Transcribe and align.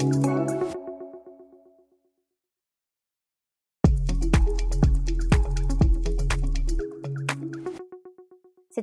C'est 0.00 0.06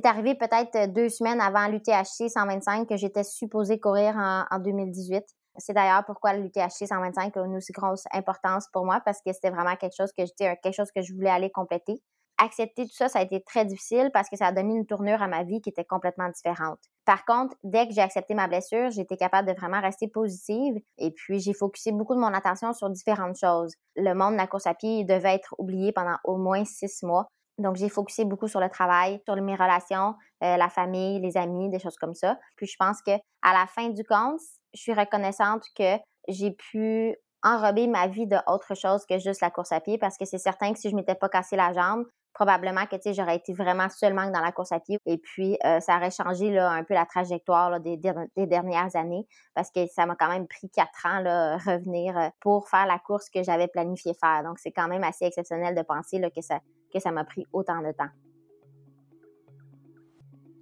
arrivé 0.06 0.36
peut-être 0.36 0.92
deux 0.92 1.08
semaines 1.08 1.40
avant 1.40 1.66
l'UTHC 1.66 2.28
125 2.28 2.88
que 2.88 2.96
j'étais 2.96 3.24
supposée 3.24 3.80
courir 3.80 4.14
en, 4.16 4.58
2018. 4.60 5.24
C'est 5.56 5.72
d'ailleurs 5.72 6.04
pourquoi 6.04 6.34
l'UTHC 6.34 6.86
125 6.86 7.36
a 7.36 7.44
une 7.44 7.56
aussi 7.56 7.72
grosse 7.72 8.04
importance 8.12 8.68
pour 8.72 8.84
moi 8.84 9.00
parce 9.04 9.18
que 9.20 9.32
c'était 9.32 9.50
vraiment 9.50 9.74
quelque 9.74 9.96
chose 9.96 10.12
que 10.16 10.24
j'étais 10.24 10.56
quelque 10.62 10.76
chose 10.76 10.92
que 10.94 11.02
je 11.02 11.12
voulais 11.12 11.30
aller 11.30 11.50
compléter 11.50 12.00
accepter 12.38 12.86
tout 12.86 12.94
ça, 12.94 13.08
ça 13.08 13.18
a 13.18 13.22
été 13.22 13.42
très 13.42 13.64
difficile 13.64 14.10
parce 14.12 14.28
que 14.28 14.36
ça 14.36 14.46
a 14.46 14.52
donné 14.52 14.74
une 14.74 14.86
tournure 14.86 15.20
à 15.22 15.28
ma 15.28 15.42
vie 15.42 15.60
qui 15.60 15.70
était 15.70 15.84
complètement 15.84 16.28
différente. 16.28 16.78
Par 17.08 17.24
contre, 17.24 17.56
dès 17.64 17.88
que 17.88 17.94
j'ai 17.94 18.02
accepté 18.02 18.34
ma 18.34 18.48
blessure, 18.48 18.90
été 18.98 19.16
capable 19.16 19.48
de 19.48 19.54
vraiment 19.54 19.80
rester 19.80 20.08
positive 20.08 20.74
et 20.98 21.10
puis 21.10 21.40
j'ai 21.40 21.54
focusé 21.54 21.90
beaucoup 21.90 22.14
de 22.14 22.20
mon 22.20 22.34
attention 22.34 22.74
sur 22.74 22.90
différentes 22.90 23.38
choses. 23.38 23.72
Le 23.96 24.12
monde 24.12 24.34
de 24.34 24.36
la 24.36 24.46
course 24.46 24.66
à 24.66 24.74
pied 24.74 25.04
devait 25.04 25.36
être 25.36 25.54
oublié 25.56 25.90
pendant 25.90 26.16
au 26.24 26.36
moins 26.36 26.66
six 26.66 27.02
mois. 27.02 27.26
Donc, 27.56 27.76
j'ai 27.76 27.88
focusé 27.88 28.26
beaucoup 28.26 28.46
sur 28.46 28.60
le 28.60 28.68
travail, 28.68 29.22
sur 29.24 29.36
mes 29.36 29.54
relations, 29.54 30.16
euh, 30.44 30.58
la 30.58 30.68
famille, 30.68 31.18
les 31.18 31.38
amis, 31.38 31.70
des 31.70 31.78
choses 31.78 31.96
comme 31.96 32.12
ça. 32.12 32.38
Puis, 32.56 32.66
je 32.66 32.76
pense 32.78 33.00
que 33.00 33.12
à 33.40 33.54
la 33.54 33.66
fin 33.66 33.88
du 33.88 34.04
compte, 34.04 34.40
je 34.74 34.82
suis 34.82 34.92
reconnaissante 34.92 35.64
que 35.74 35.96
j'ai 36.28 36.50
pu 36.50 37.16
enrober 37.42 37.86
ma 37.86 38.06
vie 38.06 38.26
de 38.26 38.36
autre 38.46 38.74
chose 38.74 39.06
que 39.06 39.18
juste 39.18 39.40
la 39.40 39.50
course 39.50 39.72
à 39.72 39.80
pied 39.80 39.96
parce 39.96 40.18
que 40.18 40.26
c'est 40.26 40.36
certain 40.36 40.74
que 40.74 40.78
si 40.78 40.90
je 40.90 40.94
m'étais 40.94 41.14
pas 41.14 41.30
cassé 41.30 41.56
la 41.56 41.72
jambe, 41.72 42.04
probablement 42.38 42.86
que 42.86 42.96
j'aurais 43.12 43.34
été 43.34 43.52
vraiment 43.52 43.88
seulement 43.88 44.30
dans 44.30 44.40
la 44.40 44.52
course 44.52 44.70
à 44.70 44.78
pied. 44.78 45.00
Et 45.06 45.18
puis, 45.18 45.58
euh, 45.64 45.80
ça 45.80 45.96
aurait 45.96 46.12
changé 46.12 46.52
là, 46.52 46.70
un 46.70 46.84
peu 46.84 46.94
la 46.94 47.04
trajectoire 47.04 47.80
des, 47.80 47.96
dernières 47.96 48.94
années 48.94 49.26
parce 49.56 49.72
que 49.72 49.88
ça 49.88 50.06
m'a 50.06 50.14
quand 50.14 50.28
même 50.28 50.46
pris 50.46 50.70
quatre 50.70 51.04
ans 51.04 51.18
là, 51.18 51.56
revenir 51.56 52.16
euh, 52.16 52.28
pour 52.38 52.68
faire 52.68 52.86
la 52.86 53.00
course 53.00 53.28
que 53.28 53.42
j'avais 53.42 53.66
planifié 53.66 54.12
faire. 54.14 54.44
Donc, 54.44 54.60
c'est 54.60 54.70
quand 54.70 54.86
même 54.86 55.02
assez 55.02 55.24
exceptionnel 55.24 55.74
de 55.74 55.82
penser 55.82 56.20
que 56.20 56.40
ça 56.40 56.60
que 56.94 57.00
ça 57.00 57.10
m'a 57.10 57.24
pris 57.24 57.44
autant 57.52 57.82
de 57.82 57.90
temps. 57.90 58.08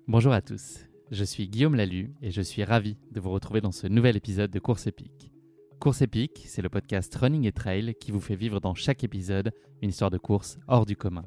Bonjour 0.08 0.32
à 0.32 0.41
tous, 0.41 0.86
je 1.10 1.25
suis 1.25 1.47
Guillaume 1.47 1.76
Lalu 1.76 2.15
et 2.22 2.31
je 2.31 2.41
suis 2.41 2.65
ravi 2.65 2.97
de 3.12 3.20
vous 3.20 3.31
retrouver 3.31 3.60
dans 3.60 3.70
ce 3.70 3.86
nouvel 3.86 4.16
épisode 4.16 4.50
de 4.50 4.59
Course 4.59 4.86
épique. 4.86 5.31
Course 5.78 6.00
épique, 6.03 6.47
c'est 6.48 6.62
le 6.62 6.69
podcast 6.69 7.15
Running 7.15 7.47
et 7.47 7.53
Trail 7.53 7.94
qui 8.00 8.10
vous 8.10 8.20
fait 8.20 8.34
vivre 8.34 8.60
dans 8.60 8.75
chaque 8.75 9.04
épisode 9.04 9.53
une 9.82 9.91
histoire 9.91 10.10
de 10.10 10.19
course 10.19 10.59
hors 10.66 10.86
du 10.86 10.97
commun. 10.97 11.26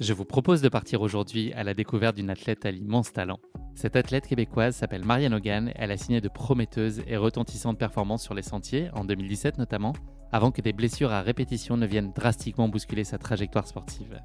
Je 0.00 0.14
vous 0.14 0.24
propose 0.24 0.62
de 0.62 0.70
partir 0.70 1.02
aujourd'hui 1.02 1.52
à 1.52 1.62
la 1.62 1.74
découverte 1.74 2.16
d'une 2.16 2.30
athlète 2.30 2.64
à 2.64 2.70
l'immense 2.70 3.12
talent. 3.12 3.38
Cette 3.74 3.96
athlète 3.96 4.26
québécoise 4.26 4.74
s'appelle 4.74 5.04
Marianne 5.04 5.34
Hogan, 5.34 5.72
elle 5.74 5.90
a 5.90 5.98
signé 5.98 6.22
de 6.22 6.28
prometteuses 6.28 7.02
et 7.06 7.18
retentissantes 7.18 7.78
performances 7.78 8.22
sur 8.22 8.32
les 8.32 8.40
sentiers, 8.40 8.88
en 8.94 9.04
2017 9.04 9.58
notamment, 9.58 9.92
avant 10.32 10.52
que 10.52 10.62
des 10.62 10.72
blessures 10.72 11.12
à 11.12 11.20
répétition 11.20 11.76
ne 11.76 11.86
viennent 11.86 12.12
drastiquement 12.14 12.66
bousculer 12.66 13.04
sa 13.04 13.18
trajectoire 13.18 13.66
sportive. 13.66 14.18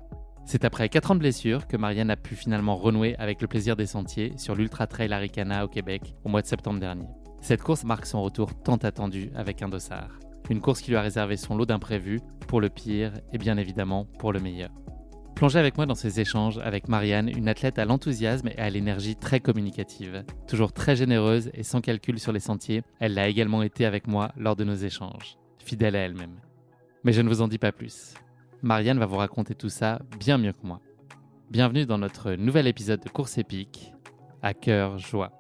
C'est 0.46 0.64
après 0.64 0.88
4 0.88 1.12
ans 1.12 1.16
de 1.16 1.20
blessures 1.20 1.68
que 1.68 1.76
Marianne 1.76 2.10
a 2.10 2.16
pu 2.16 2.36
finalement 2.36 2.78
renouer 2.78 3.18
avec 3.18 3.42
le 3.42 3.48
plaisir 3.50 3.76
des 3.76 3.86
sentiers 3.86 4.32
sur 4.38 4.56
l'Ultra 4.56 4.88
Trail 4.88 5.12
Aricana 5.12 5.66
au 5.66 5.68
Québec 5.68 6.16
au 6.24 6.30
mois 6.30 6.42
de 6.42 6.48
septembre 6.48 6.80
dernier. 6.80 7.10
Cette 7.42 7.62
course 7.62 7.84
marque 7.84 8.06
son 8.06 8.24
retour 8.24 8.56
tant 8.64 8.78
attendu 8.78 9.30
avec 9.36 9.62
un 9.62 9.68
dossard. 9.68 10.20
Une 10.50 10.62
course 10.62 10.80
qui 10.80 10.92
lui 10.92 10.98
a 10.98 11.02
réservé 11.02 11.36
son 11.36 11.58
lot 11.58 11.66
d'imprévus, 11.66 12.22
pour 12.48 12.62
le 12.62 12.70
pire 12.70 13.12
et 13.34 13.38
bien 13.38 13.58
évidemment 13.58 14.06
pour 14.20 14.32
le 14.32 14.40
meilleur. 14.40 14.70
Plongez 15.36 15.60
avec 15.60 15.76
moi 15.76 15.86
dans 15.86 15.96
ces 15.96 16.22
échanges 16.22 16.60
avec 16.60 16.88
Marianne, 16.88 17.28
une 17.28 17.50
athlète 17.50 17.78
à 17.78 17.84
l'enthousiasme 17.84 18.48
et 18.48 18.58
à 18.58 18.70
l'énergie 18.70 19.18
très 19.18 19.42
communicative. 19.42 20.24
Toujours 20.48 20.72
très 20.72 20.96
généreuse 20.96 21.52
et 21.54 21.64
sans 21.64 21.82
calcul 21.82 22.22
sur 22.22 22.32
les 22.32 22.40
sentiers, 22.40 22.84
elle 23.02 23.16
l'a 23.16 23.28
également 23.28 23.62
été 23.62 23.86
avec 23.86 24.08
moi 24.08 24.32
lors 24.38 24.56
de 24.56 24.64
nos 24.64 24.76
échanges, 24.76 25.38
fidèle 25.60 25.98
à 25.98 26.00
elle-même. 26.00 26.40
Mais 27.04 27.12
je 27.12 27.22
ne 27.22 27.28
vous 27.28 27.42
en 27.42 27.50
dis 27.50 27.58
pas 27.58 27.74
plus. 27.74 28.14
Marianne 28.62 28.98
va 28.98 29.06
vous 29.06 29.18
raconter 29.18 29.56
tout 29.56 29.68
ça 29.68 30.00
bien 30.18 30.38
mieux 30.38 30.54
que 30.54 30.66
moi. 30.66 30.80
Bienvenue 31.50 31.86
dans 31.86 31.98
notre 31.98 32.32
nouvel 32.36 32.66
épisode 32.66 33.02
de 33.02 33.10
Course 33.10 33.38
épique, 33.38 33.94
à 34.42 34.54
cœur 34.54 34.98
joie. 35.00 35.34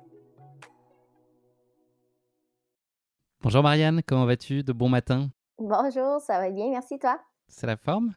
Bonjour 3.41 3.63
Marianne, 3.63 4.01
comment 4.05 4.25
vas-tu? 4.25 4.61
De 4.61 4.73
bon 4.73 4.89
matin? 4.89 5.29
Bonjour, 5.57 6.19
ça 6.19 6.39
va 6.39 6.51
bien, 6.51 6.69
merci 6.69 7.00
toi? 7.00 7.17
C'est 7.47 7.66
la 7.66 7.78
forme? 7.78 8.13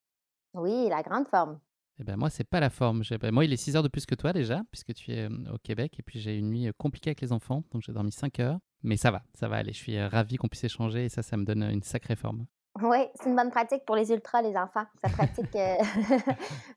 Oui, 0.55 0.89
la 0.91 1.03
grande 1.03 1.29
forme. 1.29 1.61
Eh 2.01 2.05
ben 2.05 2.17
moi, 2.17 2.31
c'est 2.31 2.45
pas 2.45 2.61
la 2.61 2.71
forme. 2.71 3.03
Ben, 3.21 3.33
moi, 3.33 3.45
il 3.45 3.53
est 3.53 3.57
6 3.57 3.77
heures 3.77 3.83
de 3.83 3.89
plus 3.89 4.07
que 4.07 4.15
toi 4.15 4.33
déjà, 4.33 4.63
puisque 4.71 4.95
tu 4.95 5.11
es 5.13 5.27
au 5.27 5.59
Québec. 5.63 5.97
Et 5.99 6.03
puis, 6.03 6.21
j'ai 6.21 6.37
une 6.37 6.51
nuit 6.51 6.71
compliquée 6.79 7.11
avec 7.11 7.21
les 7.21 7.33
enfants, 7.33 7.65
donc 7.73 7.83
j'ai 7.83 7.93
dormi 7.93 8.13
5 8.13 8.39
heures. 8.41 8.59
Mais 8.85 8.97
ça 8.97 9.11
va, 9.11 9.23
ça 9.35 9.49
va 9.49 9.57
aller. 9.57 9.73
Je 9.73 9.79
suis 9.79 10.01
ravi 10.01 10.37
qu'on 10.37 10.47
puisse 10.49 10.65
échanger 10.65 11.07
et 11.07 11.09
ça, 11.09 11.23
ça 11.23 11.37
me 11.37 11.45
donne 11.45 11.65
une 11.65 11.83
sacrée 11.83 12.15
forme. 12.15 12.47
Oui, 12.81 12.99
c'est 13.17 13.29
une 13.29 13.35
bonne 13.35 13.51
pratique 13.51 13.85
pour 13.85 13.97
les 13.97 14.11
ultras, 14.13 14.43
les 14.43 14.57
enfants. 14.57 14.85
Ça 15.03 15.09
pratique 15.09 15.51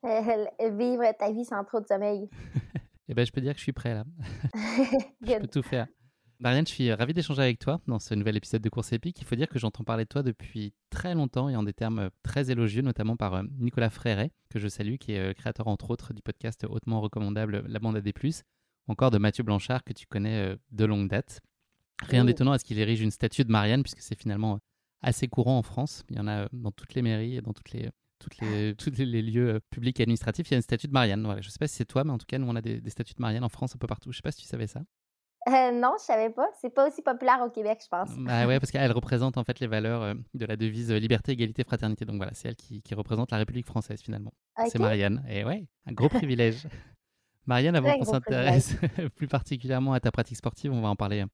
vivre 0.78 1.04
ta 1.20 1.32
vie 1.32 1.46
sans 1.46 1.64
trop 1.64 1.80
de 1.80 1.86
sommeil. 1.86 2.28
eh 3.08 3.14
ben, 3.14 3.24
je 3.24 3.32
peux 3.32 3.42
dire 3.42 3.53
que 3.53 3.59
je 3.59 3.64
suis 3.64 3.74
prêt 3.74 3.94
là. 3.94 4.03
je 5.22 5.38
peux 5.38 5.48
tout 5.48 5.62
faire. 5.62 5.88
Marianne, 6.41 6.66
je 6.66 6.72
suis 6.74 6.91
ravi 6.91 7.13
d'échanger 7.13 7.44
avec 7.44 7.59
toi 7.59 7.81
dans 7.85 8.00
ce 8.00 8.16
nouvel 8.16 8.35
épisode 8.35 8.63
de 8.63 8.69
Course 8.69 8.94
épique. 8.94 9.22
Il 9.22 9.28
faut 9.28 9.35
dire 9.35 9.47
que 9.47 9.59
j'entends 9.59 9.84
parler 9.84 10.06
de 10.06 10.09
toi 10.09 10.24
depuis 10.24 10.74
très 10.90 11.13
longtemps 11.13 11.50
et 11.50 11.56
en 11.56 11.62
des 11.62 11.72
termes 11.72 12.09
très 12.24 12.50
élogieux, 12.50 12.81
notamment 12.81 13.16
par 13.16 13.35
euh, 13.35 13.44
Nicolas 13.59 13.91
Fréret, 13.91 14.31
que 14.50 14.57
je 14.57 14.68
salue, 14.68 14.96
qui 14.96 15.11
est 15.11 15.20
euh, 15.20 15.34
créateur 15.34 15.67
entre 15.67 15.91
autres 15.91 16.16
du 16.16 16.23
podcast 16.23 16.66
hautement 16.67 16.99
recommandable 16.99 17.64
La 17.67 17.78
Bande 17.78 17.96
à 17.96 18.02
des 18.02 18.11
Plus, 18.11 18.41
encore 18.88 19.11
de 19.11 19.20
Mathieu 19.20 19.43
Blanchard, 19.43 19.84
que 19.84 19.93
tu 19.93 20.08
connais 20.08 20.53
euh, 20.53 20.55
de 20.72 20.85
longue 20.85 21.09
date. 21.09 21.41
Rien 22.02 22.26
d'étonnant 22.26 22.53
à 22.53 22.58
ce 22.58 22.66
qu'il 22.66 22.79
érige 22.79 23.02
une 23.02 23.11
statue 23.11 23.43
de 23.43 23.52
Marianne, 23.52 23.84
puisque 23.84 24.02
c'est 24.02 24.20
finalement 24.20 24.58
assez 25.03 25.28
courant 25.28 25.59
en 25.59 25.64
France. 25.64 26.03
Il 26.09 26.17
y 26.17 26.20
en 26.20 26.28
a 26.28 26.49
dans 26.53 26.72
toutes 26.72 26.96
les 26.96 27.03
mairies 27.03 27.35
et 27.35 27.41
dans 27.41 27.53
toutes 27.53 27.70
les, 27.70 27.91
toutes 28.17 28.40
les, 28.40 28.73
tous 28.73 28.90
les 28.97 29.22
lieux 29.22 29.59
publics 29.70 29.99
et 29.99 30.03
administratifs. 30.03 30.49
Il 30.49 30.53
y 30.53 30.55
a 30.55 30.58
une 30.58 30.64
statue 30.64 30.88
de 30.88 30.91
Marianne. 30.91 31.23
Voilà. 31.23 31.41
Je 31.41 31.49
ne 31.49 31.52
sais 31.52 31.59
pas 31.59 31.67
si 31.67 31.76
c'est 31.76 31.85
toi, 31.85 32.03
mais 32.03 32.09
en 32.09 32.17
tout 32.17 32.26
cas, 32.26 32.40
nous, 32.40 32.47
on 32.47 32.55
a 32.55 32.61
des, 32.61 32.82
des, 32.82 32.90
statues 32.90 33.14
de 33.14 33.22
Marianne 33.22 33.43
en 33.43 33.49
France 33.49 33.76
un 33.76 33.78
peu 33.78 33.85
partout. 33.85 34.11
Je 34.11 34.16
ne 34.16 34.17
sais 34.17 34.23
pas 34.23 34.32
si 34.32 34.41
tu 34.41 34.47
savais 34.47 34.66
ça. 34.66 34.82
Euh, 35.49 35.72
non, 35.72 35.96
je 35.99 36.03
savais 36.03 36.29
pas. 36.29 36.47
C'est 36.59 36.70
pas 36.70 36.88
aussi 36.88 37.02
populaire 37.02 37.41
au 37.43 37.49
Québec, 37.49 37.79
je 37.84 37.88
pense. 37.88 38.09
Bah 38.17 38.46
ouais, 38.46 38.59
parce 38.59 38.72
qu'elle 38.72 38.91
représente 38.91 39.38
en 39.38 39.43
fait 39.43 39.59
les 39.59 39.67
valeurs 39.67 40.03
euh, 40.03 40.14
de 40.35 40.46
la 40.46 40.55
devise 40.55 40.91
euh, 40.91 40.99
liberté, 40.99 41.32
égalité, 41.32 41.64
fraternité. 41.64 42.05
Donc 42.05 42.17
voilà, 42.17 42.34
c'est 42.35 42.49
elle 42.49 42.55
qui, 42.55 42.82
représente 42.93 43.32
la 43.32 43.38
République 43.38 43.66
française 43.66 44.02
finalement. 44.02 44.34
C'est 44.67 44.79
Marianne. 44.79 45.23
Et 45.28 45.43
ouais, 45.43 45.66
un 45.88 45.93
gros 45.93 46.09
privilège. 46.09 46.67
Marianne, 47.47 47.76
avant 47.76 47.97
qu'on 47.97 48.05
s'intéresse 48.05 48.76
plus 49.16 49.28
particulièrement 49.28 49.93
à 49.93 49.99
ta 49.99 50.11
pratique 50.11 50.38
sportive, 50.38 50.72
on 50.72 50.82
va 50.82 50.90
en 50.90 50.96
parler 50.96 51.26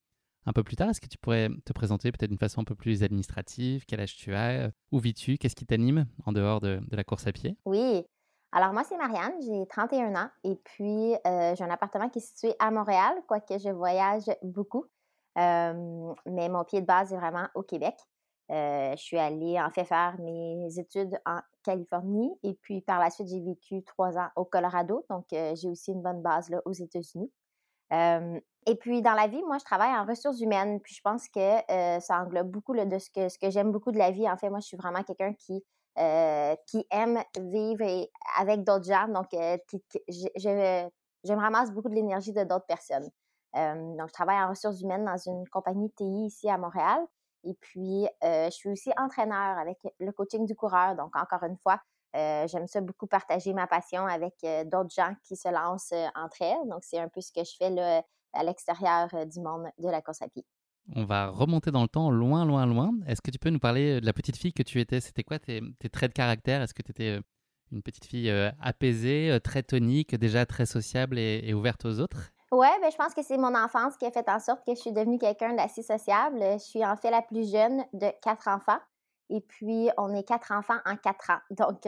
un 0.45 0.53
peu 0.53 0.63
plus 0.63 0.77
tard. 0.77 0.89
Est-ce 0.89 1.01
que 1.01 1.07
tu 1.07 1.17
pourrais 1.17 1.49
te 1.65 1.73
présenter 1.73 2.11
peut-être 2.13 2.29
d'une 2.29 2.39
façon 2.39 2.61
un 2.61 2.63
peu 2.63 2.75
plus 2.75 3.03
administrative? 3.03 3.83
Quel 3.85 3.99
âge 3.99 4.15
tu 4.15 4.33
as? 4.33 4.71
Où 4.93 4.99
vis-tu? 4.99 5.37
Qu'est-ce 5.37 5.55
qui 5.55 5.65
t'anime 5.65 6.05
en 6.25 6.31
dehors 6.31 6.61
de, 6.61 6.79
de, 6.87 6.95
la 6.95 7.03
course 7.03 7.27
à 7.27 7.33
pied? 7.33 7.57
Oui. 7.65 8.05
Alors 8.51 8.73
moi, 8.73 8.83
c'est 8.83 8.97
Marianne, 8.97 9.33
j'ai 9.41 9.67
31 9.67 10.15
ans 10.15 10.29
et 10.43 10.55
puis 10.55 11.15
j'ai 11.25 11.63
un 11.63 11.69
appartement 11.69 12.09
qui 12.09 12.19
est 12.19 12.21
situé 12.21 12.55
à 12.59 12.71
Montréal, 12.71 13.21
quoique 13.27 13.57
je 13.57 13.69
voyage 13.69 14.23
beaucoup. 14.41 14.85
mais 15.35 16.49
mon 16.49 16.63
pied 16.63 16.81
de 16.81 16.85
base 16.85 17.13
est 17.13 17.17
vraiment 17.17 17.47
au 17.55 17.63
Québec. 17.63 17.95
je 18.49 18.95
suis 18.95 19.17
allée 19.17 19.59
en 19.59 19.69
fait 19.69 19.83
faire 19.83 20.15
mes 20.19 20.79
études 20.79 21.19
en 21.25 21.39
Californie 21.63 22.31
et 22.43 22.53
puis 22.53 22.81
par 22.81 22.99
la 22.99 23.09
suite, 23.09 23.27
j'ai 23.27 23.41
vécu 23.41 23.83
trois 23.83 24.17
ans 24.17 24.29
au 24.37 24.45
Colorado. 24.45 25.05
Donc, 25.09 25.25
j'ai 25.29 25.69
aussi 25.69 25.91
une 25.91 26.01
bonne 26.01 26.21
base 26.21 26.49
aux 26.65 26.73
États-Unis. 26.73 27.31
et 27.91 28.75
puis, 28.79 29.01
dans 29.01 29.13
la 29.13 29.27
vie, 29.27 29.43
moi, 29.43 29.57
je 29.57 29.65
travaille 29.65 29.93
en 29.93 30.05
ressources 30.05 30.39
humaines. 30.39 30.79
Puis, 30.79 30.95
je 30.95 31.01
pense 31.01 31.27
que 31.27 31.99
ça 31.99 32.21
englobe 32.21 32.49
beaucoup 32.49 32.73
de 32.73 32.97
ce 32.97 33.09
que, 33.09 33.27
ce 33.27 33.37
que 33.37 33.49
j'aime 33.49 33.73
beaucoup 33.73 33.91
de 33.91 33.97
la 33.97 34.11
vie. 34.11 34.29
En 34.29 34.37
fait, 34.37 34.49
moi, 34.49 34.61
je 34.61 34.67
suis 34.67 34.77
vraiment 34.77 35.03
quelqu'un 35.03 35.33
qui 35.33 35.53
euh, 35.55 35.59
qui 36.67 36.85
aiment 36.91 37.23
vivre 37.39 38.07
avec 38.37 38.63
d'autres 38.63 38.85
gens. 38.85 39.07
Donc, 39.07 39.33
euh, 39.33 39.57
je, 40.07 40.27
je, 40.35 41.33
me 41.33 41.39
ramasse 41.39 41.71
beaucoup 41.71 41.89
de 41.89 41.95
l'énergie 41.95 42.33
de 42.33 42.43
d'autres 42.43 42.65
personnes. 42.65 43.09
Euh, 43.55 43.95
donc, 43.97 44.07
je 44.07 44.13
travaille 44.13 44.41
en 44.41 44.49
ressources 44.49 44.81
humaines 44.81 45.05
dans 45.05 45.17
une 45.17 45.47
compagnie 45.49 45.91
TI 45.91 46.25
ici 46.25 46.49
à 46.49 46.57
Montréal. 46.57 47.05
Et 47.43 47.53
puis, 47.61 48.07
je 48.21 48.49
suis 48.51 48.69
aussi 48.69 48.91
entraîneur 48.97 49.57
avec 49.57 49.77
le 49.99 50.11
coaching 50.11 50.45
du 50.45 50.55
coureur. 50.55 50.95
Donc, 50.95 51.15
encore 51.15 51.43
une 51.43 51.57
fois, 51.57 51.79
j'aime 52.13 52.67
ça 52.67 52.81
beaucoup 52.81 53.07
partager 53.07 53.53
ma 53.53 53.67
passion 53.67 54.05
avec 54.05 54.33
d'autres 54.65 54.93
gens 54.93 55.13
qui 55.23 55.35
se 55.35 55.47
lancent 55.47 55.93
entre 56.15 56.41
elles. 56.41 56.67
Donc, 56.67 56.83
c'est 56.83 56.99
un 56.99 57.07
peu 57.07 57.21
ce 57.21 57.31
que 57.31 57.43
je 57.43 57.55
fais 57.57 57.69
là, 57.69 58.03
à 58.33 58.43
l'extérieur 58.43 59.07
du 59.27 59.39
monde 59.39 59.67
de 59.77 59.87
la 59.87 60.01
course 60.01 60.21
à 60.21 60.27
pied. 60.27 60.45
On 60.95 61.03
va 61.03 61.27
remonter 61.27 61.71
dans 61.71 61.81
le 61.81 61.87
temps, 61.87 62.09
loin, 62.09 62.45
loin, 62.45 62.65
loin. 62.65 62.91
Est-ce 63.07 63.21
que 63.21 63.31
tu 63.31 63.39
peux 63.39 63.49
nous 63.49 63.59
parler 63.59 63.99
de 63.99 64.05
la 64.05 64.13
petite 64.13 64.37
fille 64.37 64.53
que 64.53 64.63
tu 64.63 64.79
étais? 64.79 65.01
C'était 65.01 65.23
quoi 65.23 65.37
tes, 65.39 65.61
traits 65.91 66.11
de 66.11 66.13
caractère? 66.13 66.61
Est-ce 66.61 66.73
que 66.73 66.81
tu 66.81 66.91
étais 66.91 67.17
euh, 67.17 67.21
une 67.71 67.81
petite 67.81 68.05
fille 68.05 68.29
euh, 68.29 68.51
apaisée, 68.61 69.29
euh, 69.31 69.39
très 69.39 69.63
tonique, 69.63 70.15
déjà 70.15 70.45
très 70.45 70.65
sociable 70.65 71.19
et, 71.19 71.53
ouverte 71.53 71.85
aux 71.85 71.99
autres? 71.99 72.31
Oui, 72.53 72.67
ben, 72.81 72.89
je 72.89 72.95
pense 72.95 73.13
que 73.13 73.21
c'est 73.21 73.37
mon 73.37 73.53
enfance 73.53 73.97
qui 73.97 74.05
a 74.05 74.11
fait 74.11 74.29
en 74.29 74.39
sorte 74.39 74.65
que 74.65 74.73
je 74.73 74.79
suis 74.79 74.93
devenue 74.93 75.17
quelqu'un 75.17 75.53
d'assez 75.53 75.83
sociable. 75.83 76.39
Je 76.41 76.59
suis 76.59 76.85
en 76.85 76.95
fait 76.95 77.11
la 77.11 77.21
plus 77.21 77.51
jeune 77.51 77.83
de 77.93 78.07
quatre 78.21 78.47
enfants. 78.47 78.79
Et 79.29 79.41
puis, 79.41 79.89
on 79.97 80.13
est 80.13 80.23
quatre 80.23 80.53
enfants 80.53 80.77
en 80.85 80.95
quatre 80.95 81.31
ans. 81.31 81.39
Donc, 81.51 81.79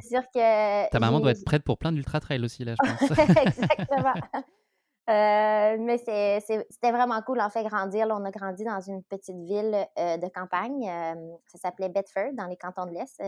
c'est 0.00 0.08
sûr 0.08 0.22
que. 0.32 0.88
Ta 0.90 1.00
maman 1.00 1.18
doit 1.18 1.32
être 1.32 1.44
prête 1.44 1.64
pour 1.64 1.78
plein 1.78 1.90
d'ultra 1.90 2.20
trail 2.20 2.44
aussi, 2.44 2.64
là, 2.64 2.74
je 2.80 3.06
pense. 3.06 3.18
Exactement. 3.46 4.14
Euh, 5.08 5.76
mais 5.80 5.96
c'était 5.96 6.92
vraiment 6.92 7.22
cool, 7.22 7.40
en 7.40 7.48
fait, 7.48 7.64
grandir. 7.64 8.06
on 8.10 8.24
a 8.26 8.30
grandi 8.30 8.62
dans 8.64 8.80
une 8.80 9.02
petite 9.04 9.38
ville 9.38 9.86
euh, 9.98 10.18
de 10.18 10.28
campagne. 10.28 10.86
Euh, 10.86 11.36
ça 11.46 11.58
s'appelait 11.58 11.88
Bedford, 11.88 12.34
dans 12.34 12.46
les 12.46 12.58
cantons 12.58 12.84
de 12.84 12.92
l'Est, 12.92 13.22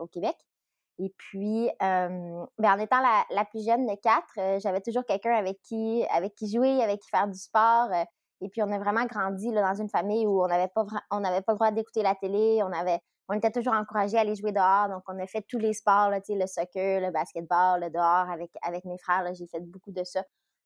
au 0.00 0.06
Québec. 0.06 0.36
Et 1.00 1.12
puis, 1.16 1.68
ben, 1.80 2.46
en 2.62 2.78
étant 2.78 3.00
la, 3.30 3.44
plus 3.46 3.64
jeune 3.64 3.86
de 3.86 3.94
quatre, 4.00 4.60
j'avais 4.60 4.80
toujours 4.82 5.04
quelqu'un 5.04 5.34
avec 5.34 5.60
qui, 5.62 6.04
avec 6.12 6.34
qui 6.34 6.52
jouer, 6.52 6.82
avec 6.82 7.00
qui 7.00 7.08
faire 7.08 7.26
du 7.26 7.38
sport. 7.38 7.88
et 8.40 8.48
puis, 8.48 8.62
on 8.62 8.70
a 8.70 8.78
vraiment 8.78 9.06
grandi 9.06 9.50
là, 9.50 9.62
dans 9.62 9.80
une 9.80 9.88
famille 9.88 10.26
où 10.26 10.44
on 10.44 10.46
n'avait 10.46 10.68
pas, 10.68 10.84
on 11.10 11.22
pas 11.22 11.42
le 11.48 11.54
droit 11.54 11.70
d'écouter 11.72 12.02
la 12.02 12.14
télé. 12.14 12.60
On, 12.62 12.70
avait, 12.72 13.00
on 13.28 13.34
était 13.34 13.50
toujours 13.50 13.72
encouragés 13.72 14.18
à 14.18 14.20
aller 14.20 14.36
jouer 14.36 14.52
dehors. 14.52 14.88
Donc, 14.90 15.02
on 15.08 15.18
a 15.18 15.26
fait 15.26 15.44
tous 15.48 15.58
les 15.58 15.72
sports, 15.72 16.10
là, 16.10 16.20
le 16.28 16.46
soccer, 16.46 17.00
le 17.00 17.10
basketball, 17.10 17.80
le 17.80 17.90
dehors 17.90 18.30
avec, 18.30 18.50
avec 18.62 18.84
mes 18.84 18.98
frères. 18.98 19.24
J'ai 19.34 19.46
fait 19.46 19.60
beaucoup 19.60 19.92
de 19.92 20.04
ça 20.04 20.22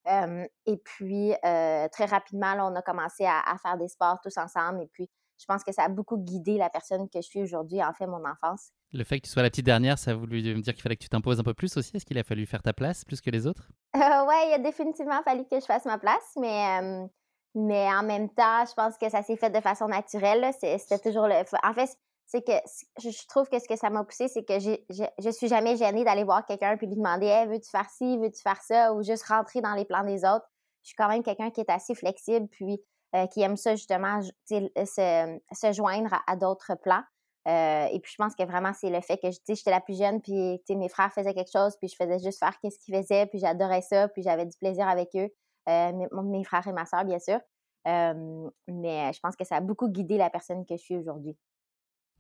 et 0.07 0.77
puis, 0.77 1.33
très 1.43 2.05
rapidement, 2.07 2.55
on 2.61 2.75
a 2.75 2.83
commencé 2.83 3.25
à, 3.25 3.57
faire 3.63 3.77
des 3.79 3.89
sports 3.89 4.19
tous 4.23 4.37
ensemble. 4.37 4.83
Et 4.83 4.89
puis, 4.93 5.09
je 5.39 5.47
pense 5.47 5.65
que 5.65 5.73
ça 5.73 5.85
a 5.85 5.89
beaucoup 5.89 6.17
guidé 6.17 6.57
la 6.57 6.71
personne 6.71 7.09
que 7.09 7.21
je 7.21 7.27
suis 7.27 7.43
aujourd'hui, 7.43 7.83
en 7.83 7.93
fait, 7.93 8.07
mon 8.07 8.25
enfance. 8.25 8.71
Le 8.93 9.03
fait 9.03 9.19
que 9.19 9.27
tu 9.27 9.33
sois 9.33 9.43
la 9.43 9.51
petite 9.51 9.67
dernière, 9.67 9.99
ça 9.99 10.13
a 10.13 10.15
voulu 10.15 10.37
me 10.55 10.61
dire 10.61 10.73
qu'il 10.73 10.83
fallait 10.83 10.97
que 10.97 11.03
tu 11.03 11.09
t'imposes 11.09 11.41
un 11.41 11.43
peu 11.43 11.55
plus 11.55 11.77
aussi? 11.77 11.97
Est-ce 11.97 12.07
qu'il 12.07 12.19
a 12.19 12.23
fallu 12.23 12.47
faire 12.47 12.63
ta 12.63 12.73
place 12.73 13.05
plus 13.05 13.21
que 13.21 13.31
les 13.31 13.47
autres? 13.47 13.69
Oui, 13.95 14.35
il 14.49 14.53
a 14.55 14.59
définitivement 14.59 15.23
fallu 15.23 15.45
que 15.45 15.59
je 15.61 15.65
fasse 15.65 15.85
ma 15.85 15.99
place, 15.99 16.33
mais, 16.41 17.09
mais 17.55 17.89
en 17.93 18.03
même 18.03 18.29
temps, 18.29 18.65
je 18.67 18.75
pense 18.75 18.97
que 18.97 19.11
ça 19.11 19.23
s'est 19.23 19.37
fait 19.37 19.51
de 19.51 19.61
façon 19.61 19.89
naturelle. 19.89 20.51
C'était 20.61 20.99
toujours 20.99 21.27
le. 21.27 21.35
En 21.63 21.75
fait, 21.75 21.91
c'est 22.27 22.43
que 22.43 22.53
je 22.99 23.27
trouve 23.29 23.49
que 23.49 23.59
ce 23.59 23.69
que 23.69 23.77
ça 23.77 23.91
m'a 23.91 24.03
poussé, 24.05 24.29
c'est 24.29 24.45
que 24.45 24.59
je, 24.59 24.77
je 25.19 25.31
suis 25.31 25.49
jamais 25.49 25.77
gênée 25.77 26.05
d'aller 26.05 26.25
voir 26.25 26.45
quelqu'un 26.47 26.77
puis 26.77 26.87
lui 26.87 26.97
demander 26.97 27.27
hey, 27.27 27.47
veux-tu 27.47 27.71
faire 27.71 27.89
ci, 27.91 28.19
veux-tu 28.19 28.41
faire 28.41 28.61
ça? 28.63 28.93
Ou 28.95 29.03
juste 29.03 29.25
rentrer 29.25 29.61
dans 29.61 29.75
les 29.75 29.85
plans 29.85 30.05
des 30.05 30.25
autres. 30.25 30.47
Je 30.83 30.89
suis 30.89 30.97
quand 30.97 31.09
même 31.09 31.23
quelqu'un 31.23 31.51
qui 31.51 31.61
est 31.61 31.71
assez 31.71 31.95
flexible 31.95 32.49
puis 32.49 32.83
euh, 33.15 33.27
qui 33.29 33.43
aime 33.43 33.57
ça 33.57 33.77
justement 33.77 34.21
se, 34.23 35.39
se 35.53 35.73
joindre 35.73 36.21
à, 36.27 36.37
d'autres 36.37 36.75
plans. 36.75 37.03
Euh, 37.47 37.87
et 37.93 38.01
puis 38.01 38.11
je 38.11 38.17
pense 38.17 38.35
que 38.35 38.43
vraiment 38.43 38.73
c'est 38.73 38.91
le 38.91 39.01
fait 39.03 39.19
que 39.19 39.29
j'étais 39.31 39.71
la 39.71 39.81
plus 39.81 39.99
jeune 39.99 40.23
puis 40.23 40.61
mes 40.71 40.89
frères 40.89 41.13
faisaient 41.13 41.35
quelque 41.35 41.53
chose 41.53 41.77
puis 41.77 41.89
je 41.89 41.95
faisais 41.95 42.19
juste 42.19 42.39
faire 42.39 42.59
qu'est-ce 42.59 42.79
qu'ils 42.79 42.97
faisaient 42.97 43.27
puis 43.27 43.39
j'adorais 43.39 43.83
ça 43.83 44.09
puis 44.09 44.23
j'avais 44.23 44.47
du 44.47 44.57
plaisir 44.57 44.89
avec 44.89 45.11
eux, 45.15 45.29
euh, 45.69 45.93
mes, 45.93 46.09
mes, 46.23 46.43
frères 46.43 46.67
et 46.67 46.73
ma 46.73 46.87
soeur 46.87 47.05
bien 47.05 47.19
sûr. 47.19 47.39
mais 47.85 49.13
je 49.13 49.21
pense 49.21 49.37
que 49.37 49.45
ça 49.45 49.57
a 49.57 49.61
beaucoup 49.61 49.89
guidé 49.89 50.17
la 50.17 50.31
personne 50.31 50.65
que 50.65 50.75
je 50.77 50.83
suis 50.83 50.97
aujourd'hui. 50.97 51.37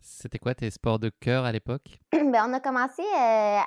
C'était 0.06 0.38
quoi 0.38 0.54
tes 0.54 0.70
sports 0.70 0.98
de 0.98 1.08
cœur 1.08 1.46
à 1.46 1.52
l'époque? 1.52 1.98
ben, 2.12 2.44
on 2.46 2.52
a 2.52 2.60
commencé 2.60 3.00
euh, 3.02 3.58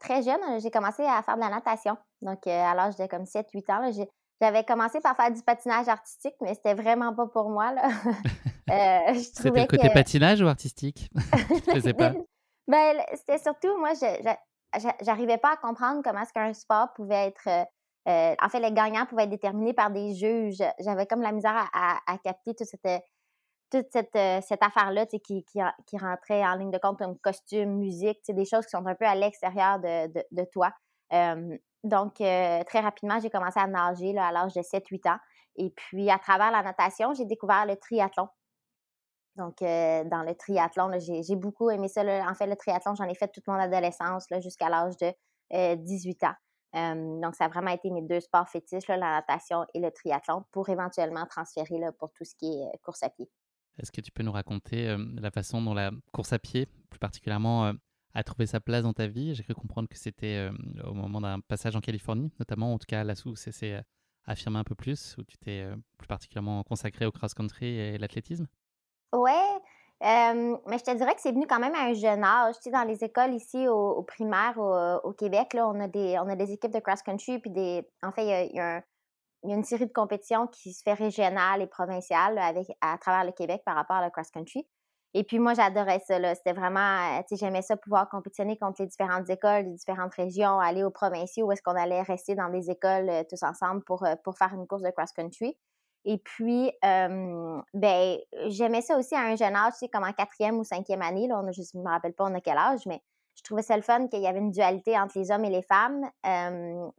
très 0.00 0.22
jeune, 0.22 0.40
j'ai 0.60 0.70
commencé 0.70 1.02
à 1.04 1.22
faire 1.22 1.36
de 1.36 1.40
la 1.40 1.50
natation. 1.50 1.98
Donc, 2.22 2.46
euh, 2.46 2.50
à 2.50 2.74
l'âge 2.74 2.96
de 2.96 3.06
comme 3.06 3.24
7-8 3.24 3.70
ans, 3.70 4.06
j'avais 4.40 4.64
commencé 4.64 5.00
par 5.00 5.14
faire 5.16 5.30
du 5.30 5.42
patinage 5.42 5.88
artistique, 5.88 6.34
mais 6.40 6.54
c'était 6.54 6.72
vraiment 6.72 7.14
pas 7.14 7.26
pour 7.26 7.50
moi. 7.50 7.74
euh, 8.70 9.14
c'était 9.16 9.50
le 9.50 9.66
côté 9.66 9.90
patinage 9.90 10.40
ou 10.40 10.46
artistique? 10.46 11.10
je 11.14 11.92
pas? 11.92 12.14
ben, 12.68 12.96
c'était 13.14 13.38
surtout, 13.38 13.76
moi, 13.78 13.92
je, 13.92 14.34
j'arrivais 15.02 15.36
pas 15.36 15.52
à 15.52 15.56
comprendre 15.56 16.00
comment 16.02 16.22
est-ce 16.22 16.32
qu'un 16.32 16.54
sport 16.54 16.94
pouvait 16.94 17.26
être. 17.26 17.66
Euh, 18.08 18.34
en 18.42 18.48
fait, 18.48 18.60
les 18.60 18.72
gagnants 18.72 19.04
pouvaient 19.04 19.24
être 19.24 19.30
déterminés 19.30 19.74
par 19.74 19.90
des 19.90 20.14
juges. 20.14 20.62
J'avais 20.80 21.04
comme 21.04 21.20
la 21.20 21.32
misère 21.32 21.68
à, 21.74 21.98
à 22.06 22.18
capter 22.18 22.54
tout 22.54 22.64
cette 22.64 23.02
toute 23.72 23.86
cette, 23.90 24.14
euh, 24.16 24.40
cette 24.42 24.62
affaire-là 24.62 25.06
qui, 25.06 25.18
qui, 25.20 25.44
qui, 25.44 25.98
rentrait 25.98 26.44
en 26.44 26.56
ligne 26.56 26.70
de 26.70 26.78
compte 26.78 26.98
comme 26.98 27.18
costume, 27.18 27.78
musique, 27.78 28.20
des 28.28 28.44
choses 28.44 28.66
qui 28.66 28.70
sont 28.70 28.86
un 28.86 28.94
peu 28.94 29.06
à 29.06 29.14
l'extérieur 29.14 29.80
de, 29.80 30.08
de, 30.08 30.44
toi. 30.52 30.70
donc, 31.82 32.20
euh, 32.20 32.62
très 32.64 32.80
rapidement, 32.80 33.18
j'ai 33.18 33.30
commencé 33.30 33.58
à 33.58 33.66
nager 33.66 34.12
là, 34.12 34.28
à 34.28 34.32
l'âge 34.32 34.52
de 34.52 34.60
7-8 34.60 35.10
ans. 35.10 35.18
Et 35.56 35.70
puis, 35.70 36.10
à 36.10 36.18
travers 36.18 36.50
la 36.50 36.62
natation, 36.62 37.14
j'ai 37.14 37.24
découvert 37.24 37.64
le 37.66 37.76
triathlon. 37.76 38.28
Donc, 39.36 39.62
euh, 39.62 40.04
dans 40.04 40.22
le 40.22 40.34
triathlon, 40.34 40.90
j'ai 40.98 41.36
beaucoup 41.36 41.70
aimé 41.70 41.88
ça. 41.88 42.02
En 42.02 42.34
fait, 42.34 42.46
le 42.46 42.56
triathlon, 42.56 42.94
j'en 42.94 43.08
ai 43.08 43.14
fait 43.14 43.28
toute 43.28 43.46
mon 43.46 43.54
adolescence 43.54 44.26
jusqu'à 44.40 44.68
l'âge 44.68 44.96
de 44.98 45.74
18 45.76 46.24
ans. 46.24 46.34
donc, 47.22 47.34
ça 47.34 47.46
a 47.46 47.48
vraiment 47.48 47.70
été 47.70 47.90
mes 47.90 48.02
deux 48.02 48.20
sports 48.20 48.48
fétiches, 48.48 48.86
la 48.88 48.98
natation 48.98 49.64
et 49.72 49.80
le 49.80 49.90
triathlon, 49.90 50.44
pour 50.52 50.68
éventuellement 50.68 51.24
transférer 51.24 51.78
là, 51.78 51.90
pour 51.92 52.12
tout 52.12 52.24
ce 52.24 52.34
qui 52.34 52.62
est 52.62 52.78
course 52.82 53.02
à 53.02 53.08
pied. 53.08 53.30
Est-ce 53.78 53.92
que 53.92 54.00
tu 54.00 54.12
peux 54.12 54.22
nous 54.22 54.32
raconter 54.32 54.96
la 55.16 55.30
façon 55.30 55.62
dont 55.62 55.74
la 55.74 55.90
course 56.12 56.32
à 56.32 56.38
pied, 56.38 56.66
plus 56.90 56.98
particulièrement, 56.98 57.72
a 58.14 58.22
trouvé 58.24 58.46
sa 58.46 58.60
place 58.60 58.82
dans 58.82 58.92
ta 58.92 59.06
vie? 59.06 59.34
J'ai 59.34 59.42
cru 59.42 59.54
comprendre 59.54 59.88
que 59.88 59.96
c'était 59.96 60.50
au 60.84 60.92
moment 60.92 61.20
d'un 61.20 61.40
passage 61.40 61.74
en 61.74 61.80
Californie, 61.80 62.30
notamment, 62.38 62.74
en 62.74 62.78
tout 62.78 62.86
cas 62.86 63.02
là 63.04 63.14
où 63.24 63.34
c'est 63.34 63.82
affirmé 64.26 64.58
un 64.58 64.64
peu 64.64 64.74
plus, 64.74 65.16
où 65.18 65.24
tu 65.24 65.36
t'es 65.38 65.66
plus 65.96 66.06
particulièrement 66.06 66.62
consacré 66.64 67.06
au 67.06 67.12
cross-country 67.12 67.66
et 67.66 67.98
l'athlétisme? 67.98 68.46
Ouais, 69.12 69.60
mais 70.02 70.78
je 70.78 70.84
te 70.84 70.96
dirais 70.96 71.14
que 71.14 71.20
c'est 71.20 71.32
venu 71.32 71.46
quand 71.46 71.60
même 71.60 71.74
à 71.74 71.84
un 71.84 71.94
jeune 71.94 72.24
âge. 72.24 72.56
Tu 72.56 72.62
sais, 72.64 72.70
dans 72.70 72.84
les 72.84 73.04
écoles 73.04 73.34
ici 73.34 73.68
au, 73.68 74.02
primaire 74.02 74.58
au, 74.58 75.12
Québec, 75.12 75.54
là, 75.54 75.68
on 75.68 75.80
a 75.80 75.88
des 75.88 76.18
on 76.18 76.28
a 76.28 76.36
des 76.36 76.52
équipes 76.52 76.72
de 76.72 76.80
cross-country 76.80 77.38
puis 77.38 77.50
des 77.50 77.86
en 78.02 78.10
fait 78.10 78.48
il 78.50 78.56
y 78.56 78.60
a 78.60 78.76
un 78.76 78.82
il 79.42 79.50
y 79.50 79.52
a 79.52 79.56
une 79.56 79.64
série 79.64 79.86
de 79.86 79.92
compétitions 79.92 80.46
qui 80.46 80.72
se 80.72 80.82
fait 80.82 80.94
régionale 80.94 81.62
et 81.62 81.66
provinciale 81.66 82.38
avec, 82.38 82.66
à 82.80 82.96
travers 82.98 83.24
le 83.24 83.32
Québec 83.32 83.62
par 83.64 83.74
rapport 83.74 83.96
à 83.96 84.00
la 84.00 84.10
cross-country. 84.10 84.66
Et 85.14 85.24
puis 85.24 85.38
moi, 85.38 85.52
j'adorais 85.54 86.00
ça. 86.06 86.34
C'était 86.34 86.54
vraiment, 86.54 86.80
euh, 86.80 87.22
tu 87.28 87.36
sais, 87.36 87.44
j'aimais 87.44 87.60
ça 87.60 87.76
pouvoir 87.76 88.08
compétitionner 88.08 88.56
contre 88.56 88.80
les 88.80 88.88
différentes 88.88 89.28
écoles, 89.28 89.64
les 89.64 89.74
différentes 89.74 90.14
régions, 90.14 90.58
aller 90.58 90.84
aux 90.84 90.90
provinciaux 90.90 91.46
où 91.46 91.52
est-ce 91.52 91.62
qu'on 91.62 91.76
allait 91.76 92.02
rester 92.02 92.34
dans 92.34 92.48
des 92.48 92.70
écoles 92.70 93.10
euh, 93.10 93.22
tous 93.28 93.42
ensemble 93.42 93.82
pour, 93.84 94.04
euh, 94.04 94.14
pour 94.24 94.38
faire 94.38 94.54
une 94.54 94.66
course 94.66 94.82
de 94.82 94.90
cross-country. 94.90 95.56
Et 96.04 96.18
puis, 96.18 96.72
ben, 96.82 98.18
j'aimais 98.48 98.80
ça 98.80 98.98
aussi 98.98 99.14
à 99.14 99.20
un 99.20 99.36
jeune 99.36 99.54
âge, 99.54 99.74
tu 99.74 99.78
sais, 99.80 99.88
comme 99.88 100.02
en 100.02 100.12
quatrième 100.12 100.58
ou 100.58 100.64
cinquième 100.64 101.00
année. 101.00 101.28
Là, 101.28 101.40
on 101.40 101.52
je 101.52 101.60
ne 101.74 101.82
me 101.82 101.88
rappelle 101.88 102.12
pas 102.12 102.24
on 102.24 102.34
a 102.34 102.40
quel 102.40 102.58
âge, 102.58 102.80
mais 102.86 103.00
je 103.34 103.42
trouvais 103.42 103.62
ça 103.62 103.76
le 103.76 103.82
fun 103.82 104.08
qu'il 104.08 104.20
y 104.20 104.26
avait 104.26 104.38
une 104.38 104.50
dualité 104.50 104.98
entre 104.98 105.18
les 105.18 105.30
hommes 105.30 105.44
et 105.44 105.50
les 105.50 105.62
femmes. 105.62 106.10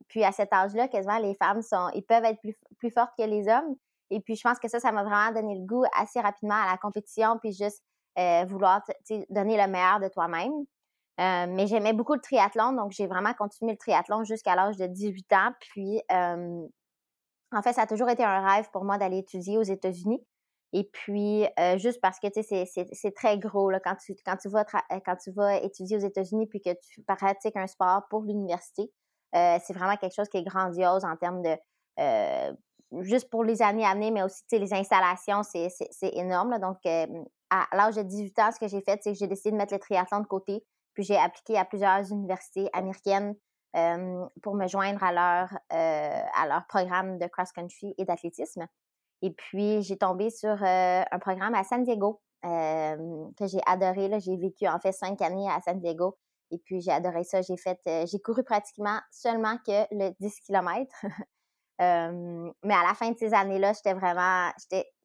puis 0.08 0.24
à 0.24 0.32
cet 0.32 0.54
âge-là, 0.54 0.88
quasiment, 0.88 1.20
les 1.20 1.36
femmes 1.36 1.62
sont, 1.62 1.90
ils 1.94 2.04
peuvent 2.04 2.25
être 2.25 2.40
plus, 2.40 2.56
plus 2.78 2.92
fortes 2.92 3.13
que 3.18 3.24
les 3.24 3.48
hommes. 3.48 3.75
Et 4.10 4.20
puis 4.20 4.36
je 4.36 4.42
pense 4.42 4.60
que 4.60 4.68
ça, 4.68 4.80
ça 4.80 4.92
m'a 4.92 5.04
vraiment 5.04 5.32
donné 5.32 5.56
le 5.56 5.66
goût 5.66 5.86
assez 5.98 6.20
rapidement 6.20 6.56
à 6.56 6.72
la 6.72 6.78
compétition, 6.78 7.38
puis 7.40 7.54
juste 7.54 7.84
euh, 8.20 8.46
vouloir 8.46 8.82
donner 9.30 9.58
le 9.58 9.68
meilleur 9.68 10.00
de 10.00 10.08
toi-même. 10.08 10.52
mais 11.18 11.68
j'aimais 11.68 11.94
beaucoup 11.94 12.13
le 12.13 12.22
triathlon, 12.22 12.74
donc 12.74 12.92
j'ai 12.92 13.08
vraiment 13.08 13.34
continué 13.34 13.72
le 13.72 13.78
triathlon 13.78 14.24
jusqu'à 14.24 14.56
l'âge 14.56 14.78
de 14.78 14.88
18 14.88 15.34
ans. 15.34 15.52
Puis 15.60 16.02
en 16.10 17.62
fait, 17.62 17.74
ça 17.74 17.84
a 17.84 17.88
toujours 17.88 18.10
été 18.10 18.24
un 18.24 18.46
rêve 18.46 18.70
pour 18.72 18.84
moi 18.84 18.98
d'aller 18.98 19.20
étudier 19.20 19.58
aux 19.58 19.63
États-Unis. 19.63 20.22
Et 20.74 20.89
puis, 20.92 21.46
juste 21.77 22.01
parce 22.01 22.20
que, 22.20 22.27
tu 22.27 22.44
sais, 22.44 22.65
c'est 22.92 23.15
très 23.15 23.38
gros, 23.38 23.70
là, 23.70 23.80
quand 23.80 23.96
tu, 23.96 24.15
quand, 24.25 24.38
tu 24.38 24.50
vas 24.50 24.65
quand 24.65 25.15
tu 25.15 25.32
vas 25.32 25.58
étudier 25.58 25.98
aux 25.98 26.06
États-Unis 26.06 26.48
puis 26.48 26.62
que 26.62 26.72
tu 26.82 27.03
pratiques 27.03 27.56
un 27.56 27.68
sport 27.68 28.01
pour 28.10 28.24
l'université, 28.24 28.92
c'est 29.34 29.74
vraiment 29.74 29.96
quelque 29.98 30.15
chose 30.15 30.30
qui 30.30 30.38
est 30.38 30.44
grandiose 30.44 31.06
en 31.06 31.15
termes 31.15 31.44
de 31.44 31.56
juste 33.01 33.30
pour 33.30 33.44
les 33.44 33.62
années 33.62 33.86
à 33.86 33.94
venir, 33.94 34.12
mais 34.12 34.24
aussi 34.24 34.44
les 34.51 34.74
installations, 34.74 35.44
c'est 35.44 35.70
énorme. 36.13 36.58
Donc, 36.60 36.77
à 36.86 37.68
l'âge 37.75 37.96
de 37.96 38.01
18 38.01 38.39
ans, 38.39 38.51
ce 38.51 38.60
que 38.60 38.68
j'ai 38.68 38.82
fait, 38.82 39.00
c'est 39.03 39.13
que 39.13 39.18
j'ai 39.18 39.27
décidé 39.27 39.51
de 39.51 39.58
mettre 39.58 39.74
le 39.74 39.80
triathlon 39.80 40.22
de 40.22 40.27
côté. 40.27 40.63
Puis 40.94 41.03
j'ai 41.03 41.18
appliqué 41.18 41.58
à 41.58 41.65
plusieurs 41.65 42.12
universités 42.12 42.68
américaines 42.74 43.36
pour 44.42 44.56
me 44.56 44.68
joindre 44.68 45.03
à 45.03 45.12
leur, 45.12 45.60
à 45.70 46.48
leur 46.48 46.65
programme 46.68 47.20
de 47.20 47.27
cross-country 47.27 47.94
et 47.98 48.06
d'athlétisme. 48.06 48.68
Et 49.24 49.32
puis, 49.32 49.82
j'ai 49.84 49.98
tombé 49.98 50.30
sur 50.30 50.62
un 50.62 51.20
programme 51.22 51.56
à 51.56 51.63
San 51.63 51.82
Diego 51.82 52.22
que 52.44 53.48
j'ai 53.48 53.62
adoré. 53.65 54.10
J'ai 54.20 54.36
vécu 54.36 54.68
en 54.68 54.77
fait 54.80 54.92
cinq 54.92 55.22
années 55.22 55.50
à 55.50 55.62
San 55.62 55.80
Diego. 55.80 56.18
Et 56.51 56.58
puis, 56.58 56.82
j'ai 56.82 56.92
adoré 56.92 57.24
ça. 57.24 57.42
J'ai 57.42 57.56
fait, 57.56 57.80
j'ai 58.06 58.20
couru 58.20 58.44
pratiquement 58.44 59.00
seulement 59.12 59.58
que 59.65 59.86
le 59.92 60.12
10 60.20 60.42
km. 60.42 60.94
mais 61.80 62.74
à 62.74 62.84
la 62.86 62.94
fin 62.96 63.12
de 63.12 63.18
ces 63.18 63.34
années-là, 63.34 63.72
j'étais 63.72 63.94
vraiment, 63.94 64.51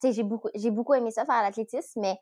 j'ai 0.03 0.23
beaucoup, 0.25 0.49
j'ai 0.57 0.73
beaucoup 0.73 0.95
aimé 0.95 1.13
ça 1.13 1.25
faire 1.25 1.41
l'athlétisme, 1.41 2.01
mais 2.01 2.19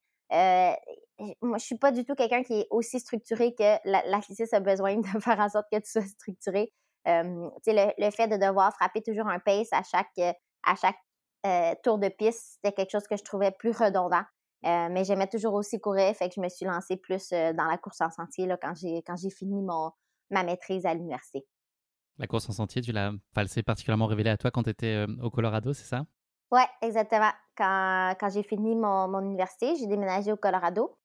moi, 1.40 1.56
je 1.56 1.64
suis 1.64 1.78
pas 1.78 1.92
du 1.92 2.04
tout 2.04 2.14
quelqu'un 2.14 2.42
qui 2.42 2.60
est 2.60 2.66
aussi 2.70 3.00
structuré 3.00 3.54
que 3.54 3.78
l'athlétisme 3.84 4.54
a 4.54 4.60
besoin 4.60 4.96
de 4.96 5.06
faire 5.20 5.40
en 5.40 5.48
sorte 5.48 5.66
que 5.72 5.78
tu 5.78 5.90
sois 5.90 6.02
structuré. 6.02 6.74
le, 7.06 7.50
le, 7.66 8.10
fait 8.10 8.28
de 8.28 8.36
devoir 8.36 8.74
frapper 8.74 9.00
toujours 9.02 9.28
un 9.28 9.38
pace 9.38 9.72
à 9.72 9.82
chaque, 9.82 10.36
à 10.62 10.74
chaque 10.74 10.96
tour 11.82 11.98
de 11.98 12.08
piste, 12.08 12.54
c'était 12.54 12.72
quelque 12.72 12.90
chose 12.90 13.06
que 13.06 13.16
je 13.16 13.24
trouvais 13.24 13.50
plus 13.50 13.72
redondant. 13.72 14.22
mais 14.62 15.04
j'aimais 15.04 15.28
toujours 15.28 15.54
aussi 15.54 15.80
courir, 15.80 16.14
fait 16.14 16.28
que 16.28 16.34
je 16.36 16.40
me 16.40 16.48
suis 16.48 16.66
lancée 16.66 16.96
plus 16.96 17.30
dans 17.30 17.66
la 17.70 17.78
course 17.78 18.00
en 18.00 18.10
sentier 18.10 18.46
là, 18.46 18.56
quand 18.56 18.74
j'ai 18.74 19.30
fini 19.30 19.62
mon, 19.62 19.90
ma 20.30 20.42
maîtrise 20.42 20.86
à 20.86 20.94
l'université. 20.94 21.46
La 22.18 22.26
course 22.26 22.48
en 22.48 22.52
sentier, 22.52 22.80
tu 22.82 22.92
l'as, 22.92 23.12
c'est 23.46 23.62
particulièrement 23.62 24.06
révélée 24.06 24.30
à 24.30 24.36
toi 24.36 24.50
quand 24.50 24.62
tu 24.62 24.70
étais 24.70 25.04
au 25.22 25.30
Colorado, 25.30 25.72
c'est 25.72 25.84
ça? 25.84 26.06
Oui, 26.50 26.62
exactement. 26.80 27.30
Quand, 27.56 28.14
quand 28.18 28.30
j'ai 28.30 28.42
fini 28.42 28.74
mon, 28.74 29.08
mon 29.08 29.20
université, 29.20 29.74
j'ai 29.76 29.86
déménagé 29.86 30.32
au 30.32 30.36
Colorado. 30.36 30.96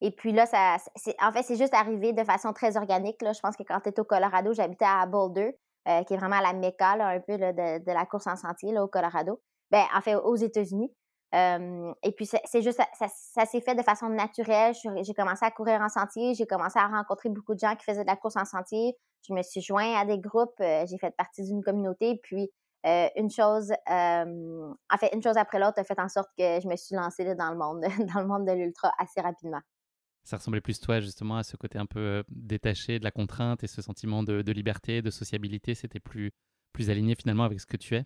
Et 0.00 0.10
puis 0.10 0.32
là, 0.32 0.46
ça, 0.46 0.76
en 1.20 1.32
fait, 1.32 1.42
c'est 1.42 1.56
juste 1.56 1.74
arrivé 1.74 2.12
de 2.12 2.24
façon 2.24 2.52
très 2.52 2.76
organique. 2.76 3.20
Là. 3.22 3.32
Je 3.32 3.40
pense 3.40 3.56
que 3.56 3.62
quand 3.62 3.80
tu 3.80 3.90
étais 3.90 4.00
au 4.00 4.04
Colorado, 4.04 4.52
j'habitais 4.52 4.86
à 4.86 5.04
Boulder, 5.06 5.58
euh, 5.88 6.04
qui 6.04 6.14
est 6.14 6.16
vraiment 6.16 6.40
la 6.40 6.52
méca 6.52 6.96
là, 6.96 7.08
un 7.08 7.20
peu 7.20 7.36
de, 7.36 7.78
de, 7.78 7.92
la 7.92 8.06
course 8.06 8.26
en 8.26 8.36
sentier 8.36 8.72
là, 8.72 8.84
au 8.84 8.88
Colorado. 8.88 9.40
Ben, 9.70 9.84
en 9.94 10.00
fait, 10.00 10.16
aux 10.16 10.36
États-Unis. 10.36 10.92
et 11.32 12.12
puis, 12.16 12.26
c'est, 12.26 12.62
juste, 12.62 12.80
ça, 12.98 13.46
s'est 13.46 13.60
fait 13.60 13.74
de 13.74 13.82
façon 13.82 14.08
naturelle. 14.08 14.74
J'ai 15.02 15.14
commencé 15.14 15.44
à 15.44 15.50
courir 15.50 15.80
en 15.80 15.88
sentier. 15.88 16.34
J'ai 16.34 16.46
commencé 16.46 16.78
à 16.78 16.88
rencontrer 16.88 17.28
beaucoup 17.28 17.54
de 17.54 17.60
gens 17.60 17.74
qui 17.76 17.84
faisaient 17.84 18.02
de 18.02 18.08
la 18.08 18.16
course 18.16 18.36
en 18.36 18.44
sentier. 18.44 18.96
Je 19.28 19.34
me 19.34 19.42
suis 19.42 19.60
joint 19.60 19.94
à 19.96 20.04
des 20.04 20.18
groupes. 20.18 20.58
Euh, 20.60 20.84
j'ai 20.86 20.98
fait 20.98 21.14
partie 21.16 21.44
d'une 21.44 21.62
communauté. 21.62 22.18
Puis, 22.22 22.50
euh, 22.86 23.08
une 23.16 23.30
chose, 23.30 23.70
en 23.86 24.96
fait, 24.98 25.14
une 25.14 25.22
chose 25.22 25.36
après 25.36 25.58
l'autre 25.58 25.78
a 25.78 25.84
fait 25.84 26.00
en 26.00 26.08
sorte 26.08 26.30
que 26.36 26.60
je 26.60 26.66
me 26.66 26.76
suis 26.76 26.96
lancée 26.96 27.34
dans 27.34 27.50
le 27.50 27.58
monde, 27.58 27.82
dans 28.14 28.20
le 28.20 28.26
monde 28.26 28.46
de 28.46 28.52
l'ultra 28.52 28.92
assez 28.98 29.20
rapidement. 29.20 29.60
Ça 30.24 30.36
ressemblait 30.36 30.60
plus 30.60 30.80
toi 30.80 31.00
justement 31.00 31.36
à 31.36 31.42
ce 31.42 31.56
côté 31.56 31.78
un 31.78 31.86
peu 31.86 32.24
détaché 32.28 32.98
de 32.98 33.04
la 33.04 33.10
contrainte 33.10 33.64
et 33.64 33.66
ce 33.66 33.82
sentiment 33.82 34.22
de, 34.22 34.42
de 34.42 34.52
liberté, 34.52 35.02
de 35.02 35.10
sociabilité, 35.10 35.74
c'était 35.74 36.00
plus, 36.00 36.30
plus 36.72 36.90
aligné 36.90 37.14
finalement 37.14 37.44
avec 37.44 37.60
ce 37.60 37.66
que 37.66 37.76
tu 37.76 37.96
es? 37.96 38.04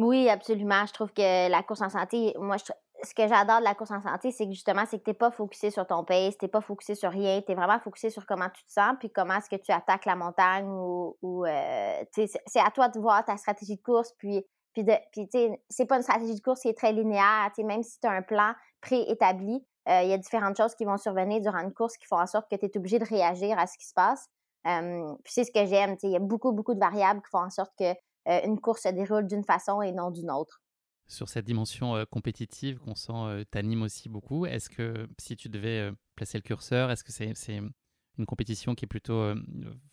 Oui, 0.00 0.30
absolument. 0.30 0.86
Je 0.86 0.92
trouve 0.94 1.12
que 1.12 1.50
la 1.50 1.62
course 1.62 1.82
en 1.82 1.90
santé, 1.90 2.34
moi, 2.38 2.56
je, 2.56 2.72
ce 3.02 3.14
que 3.14 3.28
j'adore 3.28 3.58
de 3.58 3.64
la 3.64 3.74
course 3.74 3.90
en 3.90 4.00
santé, 4.00 4.30
c'est 4.32 4.46
que 4.46 4.52
justement, 4.52 4.84
c'est 4.88 4.98
que 4.98 5.04
tu 5.04 5.10
n'es 5.10 5.14
pas 5.14 5.30
focusé 5.30 5.70
sur 5.70 5.86
ton 5.86 6.04
pace, 6.04 6.38
tu 6.38 6.46
n'es 6.46 6.48
pas 6.48 6.62
focusé 6.62 6.94
sur 6.94 7.10
rien, 7.10 7.42
tu 7.42 7.52
es 7.52 7.54
vraiment 7.54 7.78
focusé 7.78 8.08
sur 8.08 8.24
comment 8.24 8.48
tu 8.48 8.64
te 8.64 8.72
sens, 8.72 8.94
puis 8.98 9.10
comment 9.10 9.34
est-ce 9.34 9.50
que 9.50 9.60
tu 9.60 9.72
attaques 9.72 10.06
la 10.06 10.16
montagne 10.16 10.66
ou, 10.66 11.18
ou 11.20 11.44
euh, 11.44 12.02
c'est 12.14 12.60
à 12.60 12.70
toi 12.70 12.88
de 12.88 12.98
voir 12.98 13.22
ta 13.26 13.36
stratégie 13.36 13.76
de 13.76 13.82
course, 13.82 14.12
puis, 14.16 14.42
de, 14.76 14.92
puis 15.12 15.28
c'est 15.68 15.86
pas 15.86 15.96
une 15.96 16.02
stratégie 16.02 16.34
de 16.34 16.40
course 16.40 16.62
qui 16.62 16.68
est 16.68 16.78
très 16.78 16.92
linéaire, 16.94 17.50
même 17.58 17.82
si 17.82 18.00
tu 18.00 18.06
as 18.06 18.12
un 18.12 18.22
plan 18.22 18.54
préétabli, 18.80 19.62
euh, 19.88 20.00
il 20.02 20.08
y 20.08 20.14
a 20.14 20.18
différentes 20.18 20.56
choses 20.56 20.74
qui 20.74 20.86
vont 20.86 20.96
survenir 20.96 21.42
durant 21.42 21.58
une 21.58 21.74
course 21.74 21.98
qui 21.98 22.06
font 22.06 22.20
en 22.20 22.26
sorte 22.26 22.50
que 22.50 22.56
tu 22.56 22.64
es 22.64 22.76
obligé 22.78 22.98
de 22.98 23.04
réagir 23.04 23.58
à 23.58 23.66
ce 23.66 23.76
qui 23.76 23.86
se 23.86 23.92
passe. 23.92 24.30
puis 24.64 25.32
c'est 25.32 25.44
ce 25.44 25.52
que 25.52 25.66
j'aime, 25.66 25.96
il 26.02 26.10
y 26.10 26.16
a 26.16 26.20
beaucoup, 26.20 26.52
beaucoup 26.52 26.72
de 26.74 26.80
variables 26.80 27.20
qui 27.20 27.28
font 27.30 27.44
en 27.44 27.50
sorte 27.50 27.72
que 27.78 27.84
euh, 27.84 27.94
une 28.44 28.60
course 28.60 28.82
se 28.82 28.88
déroule 28.88 29.26
d'une 29.26 29.44
façon 29.44 29.82
et 29.82 29.92
non 29.92 30.10
d'une 30.10 30.30
autre 30.30 30.62
sur 31.06 31.28
cette 31.28 31.44
dimension 31.44 32.04
compétitive 32.08 32.78
qu'on 32.78 32.94
sent 32.94 33.44
t'anime 33.50 33.82
aussi 33.82 34.08
beaucoup. 34.08 34.46
Est-ce 34.46 34.70
que 34.70 35.08
si 35.18 35.36
tu 35.36 35.48
devais 35.48 35.90
placer 36.14 36.38
le 36.38 36.42
curseur, 36.42 36.88
est-ce 36.92 37.02
que 37.02 37.10
c'est 37.10 37.56
une 37.56 38.26
compétition 38.26 38.76
qui 38.76 38.84
est 38.84 38.88
plutôt 38.88 39.34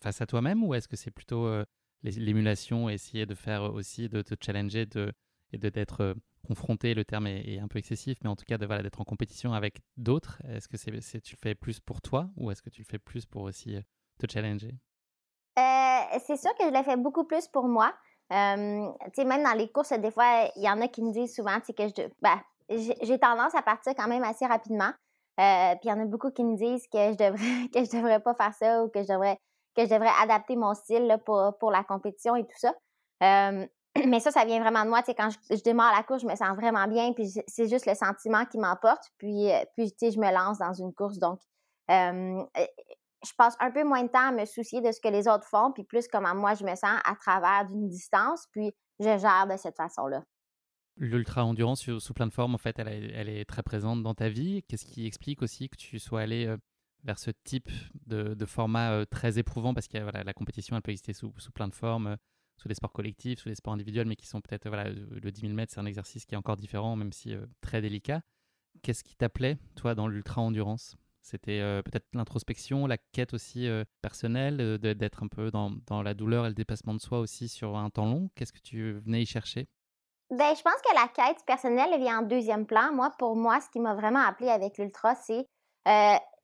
face 0.00 0.20
à 0.20 0.26
toi-même 0.26 0.62
ou 0.62 0.74
est-ce 0.74 0.86
que 0.86 0.94
c'est 0.94 1.10
plutôt 1.10 1.50
l'émulation, 2.02 2.88
essayer 2.88 3.26
de 3.26 3.34
faire 3.34 3.64
aussi, 3.64 4.08
de 4.08 4.22
te 4.22 4.36
challenger 4.40 4.86
de, 4.86 5.12
et 5.52 5.58
d'être 5.58 6.14
confronté, 6.46 6.94
le 6.94 7.04
terme 7.04 7.26
est, 7.26 7.58
un 7.58 7.68
peu 7.68 7.78
excessif, 7.78 8.18
mais 8.22 8.30
en 8.30 8.36
tout 8.36 8.44
cas 8.46 8.58
de 8.58 8.66
voilà, 8.66 8.82
d'être 8.82 9.00
en 9.00 9.04
compétition 9.04 9.52
avec 9.52 9.80
d'autres. 9.96 10.40
Est-ce 10.48 10.68
que 10.68 10.76
c'est, 10.76 11.20
tu 11.20 11.34
le 11.34 11.40
fais 11.40 11.54
plus 11.54 11.80
pour 11.80 12.00
toi 12.00 12.30
ou 12.36 12.50
est-ce 12.50 12.62
que 12.62 12.70
tu 12.70 12.82
le 12.82 12.86
fais 12.86 12.98
plus 12.98 13.26
pour 13.26 13.42
aussi 13.42 13.76
te 14.18 14.30
challenger? 14.30 14.74
Euh, 15.58 16.18
c'est 16.24 16.36
sûr 16.36 16.54
que 16.56 16.64
je 16.64 16.76
le 16.76 16.82
fais 16.84 16.96
beaucoup 16.96 17.24
plus 17.24 17.48
pour 17.48 17.66
moi. 17.68 17.92
Euh, 18.32 18.88
tu 19.06 19.10
sais, 19.14 19.24
même 19.24 19.42
dans 19.42 19.54
les 19.54 19.68
courses, 19.70 19.92
des 19.92 20.10
fois, 20.10 20.50
il 20.56 20.62
y 20.62 20.68
en 20.68 20.80
a 20.80 20.88
qui 20.88 21.02
me 21.02 21.12
disent 21.12 21.34
souvent, 21.34 21.58
que 21.60 21.88
je, 21.88 22.08
ben, 22.20 22.40
j'ai 22.68 23.18
tendance 23.18 23.54
à 23.54 23.62
partir 23.62 23.94
quand 23.96 24.08
même 24.08 24.24
assez 24.24 24.46
rapidement. 24.46 24.92
Euh, 25.40 25.74
puis 25.76 25.84
il 25.84 25.88
y 25.88 25.92
en 25.92 26.00
a 26.00 26.04
beaucoup 26.04 26.30
qui 26.30 26.44
me 26.44 26.56
disent 26.56 26.86
que 26.88 27.12
je 27.12 27.16
devrais 27.16 27.68
que 27.72 27.84
je 27.84 27.96
devrais 27.96 28.20
pas 28.20 28.34
faire 28.34 28.54
ça 28.54 28.82
ou 28.82 28.88
que 28.88 29.02
je 29.02 29.08
devrais 29.08 29.38
que 29.76 29.84
je 29.84 29.90
devrais 29.90 30.10
adapter 30.20 30.56
mon 30.56 30.74
style 30.74 31.16
pour, 31.24 31.56
pour 31.60 31.70
la 31.70 31.84
compétition 31.84 32.34
et 32.34 32.42
tout 32.42 32.58
ça. 32.58 32.74
Euh, 33.22 33.64
mais 34.06 34.18
ça, 34.20 34.32
ça 34.32 34.44
vient 34.44 34.60
vraiment 34.60 34.84
de 34.84 34.90
moi. 34.90 35.02
Quand 35.02 35.30
je, 35.30 35.56
je, 35.56 35.62
démarre 35.62 35.94
la 35.96 36.02
course, 36.02 36.22
je 36.22 36.26
me 36.26 36.34
sens 36.34 36.56
vraiment 36.56 36.86
bien. 36.88 37.12
Puis 37.12 37.32
c'est 37.46 37.68
juste 37.68 37.86
le 37.86 37.94
sentiment 37.94 38.44
qui 38.46 38.58
m'emporte. 38.58 39.04
Puis, 39.18 39.50
puis 39.76 39.92
tu 39.92 39.98
sais, 39.98 40.10
je 40.10 40.18
me 40.18 40.30
lance 40.32 40.58
dans 40.58 40.72
une 40.72 40.92
course. 40.92 41.18
Donc, 41.18 41.38
je 43.26 43.32
passe 43.36 43.56
un 43.60 43.70
peu 43.70 43.84
moins 43.84 44.02
de 44.02 44.08
temps 44.08 44.28
à 44.28 44.32
me 44.32 44.44
soucier 44.44 44.80
de 44.80 44.92
ce 44.92 45.00
que 45.00 45.08
les 45.08 45.28
autres 45.28 45.46
font, 45.46 45.72
puis 45.72 45.84
plus 45.84 46.06
comment 46.08 46.34
moi 46.34 46.54
je 46.54 46.64
me 46.64 46.74
sens 46.74 47.00
à 47.04 47.14
travers 47.16 47.66
d'une 47.66 47.88
distance, 47.88 48.46
puis 48.52 48.72
je 49.00 49.18
gère 49.18 49.46
de 49.50 49.56
cette 49.56 49.76
façon-là. 49.76 50.22
L'ultra-endurance 50.96 51.98
sous, 51.98 52.14
plein 52.14 52.26
de 52.26 52.32
formes, 52.32 52.54
en 52.54 52.58
fait, 52.58 52.78
elle, 52.78 53.28
est 53.28 53.44
très 53.44 53.62
présente 53.62 54.02
dans 54.02 54.14
ta 54.14 54.28
vie. 54.28 54.64
Qu'est-ce 54.64 54.84
qui 54.84 55.06
explique 55.06 55.42
aussi 55.42 55.68
que 55.68 55.76
tu 55.76 56.00
sois 56.00 56.22
allé 56.22 56.46
euh, 56.46 56.56
vers 57.04 57.20
ce 57.20 57.30
type 57.44 57.70
de, 58.06 58.44
format 58.44 58.90
euh, 58.92 59.04
très 59.04 59.38
éprouvant? 59.38 59.74
Parce 59.74 59.86
que 59.86 59.98
voilà, 59.98 60.24
la 60.24 60.32
compétition, 60.32 60.74
elle 60.74 60.82
peut 60.82 60.90
exister 60.90 61.12
sous, 61.12 61.32
sous 61.38 61.52
plein 61.52 61.68
de 61.68 61.74
formes, 61.74 62.08
euh, 62.08 62.16
sous 62.56 62.66
des 62.66 62.74
sports 62.74 62.92
collectifs, 62.92 63.38
sous 63.38 63.48
des 63.48 63.54
sports 63.54 63.74
individuels, 63.74 64.08
mais 64.08 64.16
qui 64.16 64.26
sont 64.26 64.40
peut-être, 64.40 64.66
voilà, 64.66 64.90
le 64.90 65.30
10 65.30 65.42
000 65.42 65.52
mètres, 65.52 65.72
c'est 65.72 65.80
un 65.80 65.86
exercice 65.86 66.26
qui 66.26 66.34
est 66.34 66.38
encore 66.38 66.56
différent, 66.56 66.96
même 66.96 67.12
si 67.12 67.32
très 67.60 67.80
délicat. 67.80 68.22
Qu'est-ce 68.82 69.04
qui 69.04 69.14
t'appelait, 69.14 69.58
toi, 69.76 69.94
dans 69.94 70.08
l'ultra-endurance? 70.08 70.96
C'était 71.28 71.60
euh, 71.60 71.82
peut-être 71.82 72.06
l'introspection, 72.14 72.86
la 72.86 72.96
quête 73.12 73.34
aussi 73.34 73.68
euh, 73.68 73.84
personnelle, 74.02 74.60
euh, 74.60 74.78
d'être 74.78 75.22
un 75.22 75.28
peu 75.28 75.50
dans, 75.50 75.70
dans, 75.86 76.02
la 76.02 76.14
douleur 76.14 76.46
et 76.46 76.48
le 76.48 76.54
dépassement 76.54 76.94
de 76.94 77.00
soi 77.00 77.18
aussi 77.20 77.48
sur 77.48 77.76
un 77.76 77.90
temps 77.90 78.06
long. 78.06 78.30
Qu'est-ce 78.34 78.52
que 78.52 78.60
tu 78.60 78.94
venais 79.00 79.22
y 79.22 79.26
chercher? 79.26 79.68
Ben, 80.30 80.54
je 80.54 80.62
pense 80.62 80.80
que 80.82 80.94
la 80.94 81.08
quête 81.08 81.44
personnelle 81.46 81.98
vient 82.00 82.20
en 82.20 82.22
deuxième 82.22 82.66
plan. 82.66 82.92
Moi, 82.92 83.12
pour 83.18 83.36
moi, 83.36 83.60
ce 83.60 83.68
qui 83.70 83.80
m'a 83.80 83.94
vraiment 83.94 84.20
appelé 84.20 84.48
avec 84.48 84.78
l'ultra, 84.78 85.14
c'est 85.14 85.46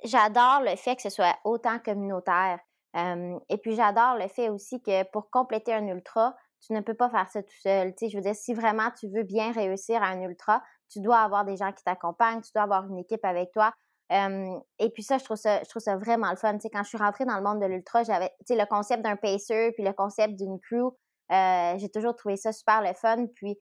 j'adore 0.05 0.63
le 0.63 0.75
fait 0.77 0.97
que 0.97 1.03
ce 1.03 1.11
soit 1.11 1.37
autant 1.45 1.79
communautaire. 1.79 2.59
et 2.95 3.59
puis 3.59 3.75
j'adore 3.75 4.17
le 4.17 4.29
fait 4.29 4.49
aussi 4.49 4.81
que 4.81 5.03
pour 5.11 5.31
compléter 5.31 5.75
un 5.75 5.87
ultra, 5.87 6.35
tu 6.67 6.73
ne 6.73 6.81
peux 6.81 6.95
pas 6.95 7.11
faire 7.11 7.29
ça 7.29 7.43
tout 7.43 7.61
seul. 7.61 7.95
Tu 7.95 8.07
sais, 8.07 8.11
je 8.11 8.17
veux 8.17 8.23
dire, 8.23 8.35
si 8.35 8.55
vraiment 8.55 8.91
tu 8.99 9.09
veux 9.09 9.23
bien 9.23 9.53
réussir 9.53 10.03
à 10.03 10.07
un 10.07 10.23
ultra, 10.23 10.63
tu 10.91 11.01
dois 11.01 11.19
avoir 11.19 11.45
des 11.45 11.57
gens 11.57 11.73
qui 11.73 11.85
t'accompagnent, 11.85 12.41
tu 12.41 12.53
dois 12.55 12.63
avoir 12.63 12.87
une 12.87 12.99
équipe 12.99 13.25
avec 13.25 13.53
toi 13.53 13.75
et 14.11 14.91
puis 14.91 15.03
ça, 15.03 15.19
je 15.19 15.25
trouve 15.25 15.37
ça, 15.37 15.61
je 15.63 15.69
trouve 15.69 15.83
ça 15.83 15.97
vraiment 15.97 16.31
le 16.31 16.37
fun. 16.37 16.59
quand 16.59 16.83
je 16.83 16.89
suis 16.89 16.99
rentrée 16.99 17.25
dans 17.25 17.37
le 17.37 17.43
monde 17.43 17.61
de 17.61 17.67
l'ultra, 17.67 18.03
j'avais 18.03 18.31
le 18.49 18.67
concept 18.67 19.03
d'un 19.03 19.17
pacer, 19.17 19.73
puis 19.73 19.85
le 19.85 19.93
concept 19.93 20.35
d'une 20.37 20.59
crew. 20.61 20.93
Euh, 21.33 21.79
j'ai 21.79 21.89
toujours 21.89 22.15
trouvé 22.15 22.37
ça 22.37 22.53
super 22.53 22.83
le 22.83 22.93
fun. 22.95 23.27
Puis 23.35 23.59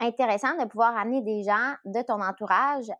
intéressant 0.00 0.56
de 0.56 0.66
pouvoir 0.66 0.96
amener 0.96 1.20
des 1.20 1.42
gens 1.42 1.74
de 1.84 2.00
ton 2.02 2.22
entourage 2.22 2.90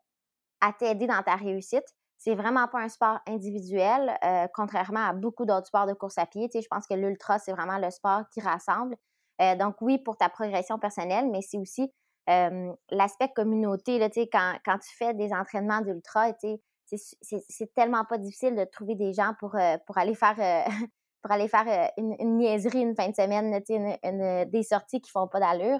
à 0.60 0.72
t'aider 0.72 1.06
dans 1.06 1.22
ta 1.22 1.36
réussite. 1.36 1.84
C'est 2.18 2.34
vraiment 2.34 2.68
pas 2.68 2.80
un 2.80 2.88
sport 2.88 3.18
individuel, 3.26 4.16
euh, 4.24 4.46
contrairement 4.54 5.06
à 5.06 5.12
beaucoup 5.12 5.44
d'autres 5.44 5.66
sports 5.66 5.86
de 5.86 5.92
course 5.92 6.16
à 6.16 6.26
pied. 6.26 6.48
je 6.54 6.66
pense 6.70 6.86
que 6.86 6.94
l'ultra, 6.94 7.38
c'est 7.38 7.52
vraiment 7.52 7.78
le 7.78 7.90
sport 7.90 8.22
qui 8.32 8.40
rassemble. 8.40 8.96
Euh, 9.42 9.56
donc 9.56 9.76
oui, 9.80 9.98
pour 9.98 10.16
ta 10.16 10.28
progression 10.28 10.78
personnelle, 10.78 11.28
mais 11.30 11.40
c'est 11.42 11.58
aussi 11.58 11.92
l'aspect 12.26 13.28
communauté, 13.34 13.98
là, 13.98 14.08
quand, 14.10 14.54
quand 14.64 14.78
tu 14.78 14.96
fais 14.96 15.14
des 15.14 15.32
entraînements 15.32 15.80
d'ultra, 15.80 16.32
c'est 16.86 17.74
tellement 17.74 18.04
pas 18.04 18.18
difficile 18.18 18.54
de 18.54 18.64
trouver 18.64 18.94
des 18.94 19.12
gens 19.12 19.34
pour, 19.38 19.54
euh, 19.56 19.76
pour 19.86 19.98
aller 19.98 20.14
faire, 20.14 20.38
euh, 20.38 20.70
pour 21.22 21.32
aller 21.32 21.48
faire 21.48 21.66
euh, 21.66 21.88
une, 21.96 22.38
niaiserie 22.38 22.80
une 22.80 22.94
fin 22.94 23.08
de 23.08 23.14
semaine, 23.14 23.60
une, 23.68 24.50
des 24.50 24.62
sorties 24.62 25.00
qui 25.00 25.10
font 25.10 25.28
pas 25.28 25.40
d'allure. 25.40 25.78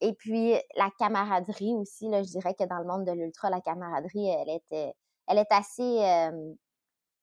et 0.00 0.12
puis, 0.14 0.54
la 0.76 0.90
camaraderie 0.98 1.74
aussi, 1.74 2.08
là, 2.08 2.22
je 2.22 2.28
dirais 2.28 2.54
que 2.54 2.64
dans 2.64 2.78
le 2.78 2.86
monde 2.86 3.04
de 3.04 3.12
l'ultra, 3.12 3.50
la 3.50 3.60
camaraderie, 3.60 4.28
elle, 4.28 4.50
était, 4.50 4.94
elle, 5.28 5.38
est 5.38 5.52
assez, 5.52 5.98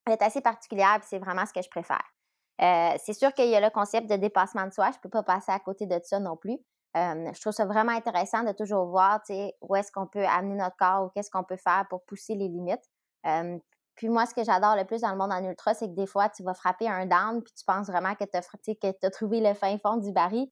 elle 0.06 0.14
est 0.14 0.22
assez 0.22 0.42
particulière, 0.42 1.00
c'est 1.04 1.20
vraiment 1.20 1.46
ce 1.46 1.54
que 1.54 1.62
je 1.62 1.70
préfère. 1.70 2.04
c'est 3.00 3.14
sûr 3.14 3.34
qu'il 3.34 3.50
y 3.50 3.56
a 3.56 3.62
le 3.62 3.70
concept 3.70 4.10
de 4.10 4.16
dépassement 4.16 4.66
de 4.66 4.74
soi, 4.74 4.92
je 4.92 4.98
ne 4.98 5.02
peux 5.02 5.10
pas 5.10 5.24
passer 5.24 5.52
à 5.52 5.60
côté 5.60 5.86
de 5.86 6.00
ça 6.04 6.20
non 6.20 6.36
plus. 6.36 6.58
Je 6.96 7.42
trouve 7.42 7.54
ça 7.54 7.66
vraiment 7.66 7.94
intéressant 7.94 8.44
de 8.44 8.52
toujours 8.52 8.86
voir 8.86 9.22
où 9.62 9.76
est-ce 9.76 9.92
qu'on 9.92 10.08
peut 10.08 10.26
amener 10.26 10.56
notre 10.56 10.76
corps 10.78 11.06
ou 11.06 11.10
qu'est-ce 11.10 11.32
qu'on 11.32 11.44
peut 11.44 11.58
faire 11.58 11.86
pour 11.90 12.04
pousser 12.06 12.36
les 12.36 12.48
limites. 12.48 12.84
puis 13.96 14.10
moi, 14.10 14.26
ce 14.26 14.34
que 14.34 14.44
j'adore 14.44 14.76
le 14.76 14.86
plus 14.86 15.02
dans 15.02 15.12
le 15.12 15.18
monde 15.18 15.32
en 15.32 15.44
ultra, 15.44 15.74
c'est 15.74 15.88
que 15.88 15.96
des 15.96 16.08
fois, 16.08 16.30
tu 16.30 16.44
vas 16.44 16.54
frapper 16.54 16.90
un 16.90 17.06
down, 17.06 17.42
puis 17.42 17.54
tu 17.54 17.64
penses 17.66 17.88
vraiment 17.88 18.16
que 18.16 18.26
tu 18.26 18.38
as, 18.38 19.10
trouvé 19.10 19.40
le 19.40 19.54
fin 19.54 19.78
fond 19.78 19.98
du 19.98 20.12
baril 20.12 20.50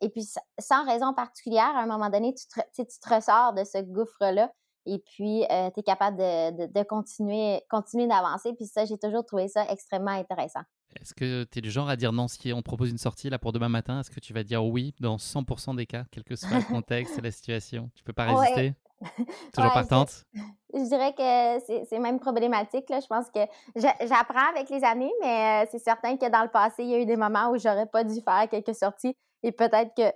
et 0.00 0.08
puis, 0.10 0.28
sans 0.58 0.84
raison 0.84 1.14
particulière, 1.14 1.72
à 1.74 1.80
un 1.80 1.86
moment 1.86 2.10
donné, 2.10 2.34
tu 2.34 2.46
te, 2.46 3.14
ressors 3.14 3.54
de 3.54 3.64
ce 3.64 3.78
gouffre-là 3.78 4.52
et 4.86 4.98
puis 4.98 5.44
tu 5.48 5.80
es 5.80 5.82
capable 5.82 6.18
de, 6.18 6.82
continuer 6.82 8.06
d'avancer. 8.06 8.52
Puis 8.54 8.66
ça, 8.66 8.84
j'ai 8.84 8.98
toujours 8.98 9.24
trouvé 9.24 9.48
ça 9.48 9.64
extrêmement 9.70 10.10
intéressant. 10.10 10.62
Est-ce 10.98 11.14
que 11.14 11.44
tu 11.44 11.58
es 11.58 11.62
du 11.62 11.70
genre 11.70 11.88
à 11.88 11.96
dire 11.96 12.12
non 12.12 12.26
si 12.26 12.52
on 12.52 12.62
propose 12.62 12.90
une 12.90 12.98
sortie 12.98 13.30
là 13.30 13.38
pour 13.38 13.52
demain 13.52 13.68
matin? 13.68 14.00
Est-ce 14.00 14.10
que 14.10 14.20
tu 14.20 14.32
vas 14.32 14.42
dire 14.42 14.64
oui 14.64 14.94
dans 15.00 15.16
100% 15.16 15.76
des 15.76 15.86
cas, 15.86 16.04
quel 16.10 16.24
que 16.24 16.34
soit 16.34 16.58
le 16.58 16.64
contexte 16.68 17.18
et 17.18 17.20
la 17.22 17.30
situation? 17.30 17.90
Tu 17.94 18.02
peux 18.02 18.12
pas 18.12 18.24
résister? 18.24 18.74
Toujours 19.54 19.72
partante? 19.72 20.24
Je 20.74 20.84
dirais 20.88 21.14
que 21.14 21.84
c'est 21.88 21.98
même 21.98 22.20
problématique. 22.20 22.88
Là. 22.90 23.00
Je 23.00 23.06
pense 23.06 23.30
que 23.30 23.40
j'apprends 23.74 24.50
avec 24.50 24.68
les 24.70 24.84
années, 24.84 25.12
mais 25.20 25.66
c'est 25.70 25.78
certain 25.78 26.16
que 26.16 26.28
dans 26.30 26.42
le 26.42 26.50
passé, 26.50 26.84
il 26.84 26.90
y 26.90 26.94
a 26.94 26.98
eu 26.98 27.06
des 27.06 27.16
moments 27.16 27.50
où 27.50 27.58
j'aurais 27.58 27.86
pas 27.86 28.04
dû 28.04 28.20
faire 28.20 28.48
quelques 28.48 28.74
sorties 28.74 29.16
et 29.42 29.52
peut-être 29.52 29.94
que 29.96 30.12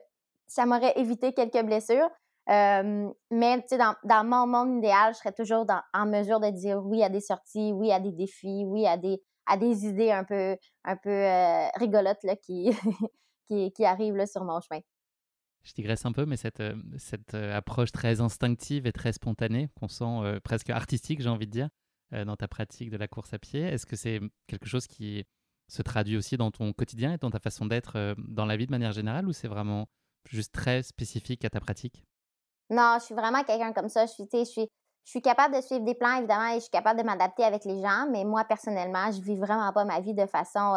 ça 0.47 0.66
m'aurait 0.66 0.93
évité 0.97 1.33
quelques 1.33 1.64
blessures. 1.64 2.09
mais 2.47 3.61
tu 3.62 3.69
sais, 3.69 3.78
dans, 3.78 3.95
dans, 4.04 4.25
mon 4.25 4.47
monde 4.47 4.78
idéal, 4.78 5.14
je 5.14 5.19
serais 5.19 5.33
toujours 5.33 5.66
en 5.93 6.07
mesure 6.07 6.38
de 6.38 6.50
dire 6.50 6.85
oui 6.85 7.02
à 7.02 7.09
des 7.09 7.21
sorties, 7.21 7.73
oui 7.73 7.90
à 7.90 7.99
des 7.99 8.12
défis, 8.12 8.64
oui 8.66 8.87
à 8.87 8.97
des, 8.97 9.21
à 9.47 9.57
des 9.57 9.87
idées 9.87 10.11
un 10.11 10.25
peu, 10.25 10.57
un 10.85 10.97
peu 10.97 11.11
euh, 11.11 11.69
rigolotes 11.77 12.23
là, 12.23 12.37
qui, 12.37 12.71
qui, 13.47 13.73
qui, 13.73 13.85
arrivent 13.85 14.17
là, 14.17 14.27
sur 14.27 14.45
mon 14.45 14.61
chemin. 14.61 14.81
Je 15.63 15.73
digresse 15.73 16.05
un 16.05 16.13
peu, 16.13 16.27
mais 16.27 16.37
cette, 16.37 16.63
cette 16.99 17.35
approche 17.35 17.91
très 17.91 18.21
instinctive 18.21 18.87
et 18.87 18.93
très 18.93 19.13
spontanée, 19.13 19.69
qu'on 19.81 19.89
sent 19.89 20.41
presque 20.45 20.69
artistique, 20.69 21.23
j'ai 21.23 21.31
envie 21.31 21.47
de 21.47 21.53
dire, 21.53 21.71
dans 22.13 22.37
ta 22.37 22.49
pratique 22.49 22.91
de 22.91 22.99
la 22.99 23.09
course 23.09 23.33
à 23.33 23.39
pied, 23.39 23.63
est-ce 23.63 23.87
que 23.87 23.97
c'est 23.97 24.21
quelque 24.47 24.67
chose 24.67 24.87
qui 24.87 25.25
se 25.69 25.81
traduit 25.81 26.19
aussi 26.19 26.37
dans 26.37 26.51
ton 26.51 26.75
quotidien 26.75 27.15
et 27.15 27.17
dans 27.17 27.31
ta 27.31 27.41
façon 27.41 27.65
d'être 27.65 28.15
dans 28.19 28.45
la 28.45 28.59
vie 28.59 28.67
de 28.67 28.73
manière 28.73 28.93
générale 28.93 29.27
ou 29.27 29.33
c'est 29.33 29.49
vraiment 29.49 29.89
juste 30.29 30.53
très 30.53 30.83
spécifique 30.83 31.47
à 31.47 31.51
ta 31.51 31.61
pratique? 31.61 32.05
Non, 32.71 32.97
je 32.99 33.07
suis 33.07 33.15
vraiment 33.15 33.45
quelqu'un 33.45 33.73
comme 33.73 33.89
ça. 33.89 34.07
Je 34.07 34.13
suis, 34.13 34.25
je 34.33 34.45
suis, 34.45 34.69
je 35.04 35.11
suis 35.11 35.23
capable 35.23 35.54
de 35.54 35.61
suivre 35.61 35.84
des 35.84 35.94
plans, 35.94 36.16
évidemment, 36.16 36.49
et 36.49 36.54
je 36.54 36.61
suis 36.61 36.70
capable 36.70 37.00
de 37.00 37.04
m'adapter 37.04 37.44
avec 37.44 37.64
les 37.64 37.80
gens, 37.80 38.06
mais 38.11 38.25
moi, 38.25 38.44
personnellement, 38.44 39.12
je 39.12 39.20
vis 39.20 39.37
vraiment 39.37 39.73
pas 39.73 39.84
ma 39.84 40.00
vie 40.00 40.14
de 40.14 40.26
façon 40.26 40.76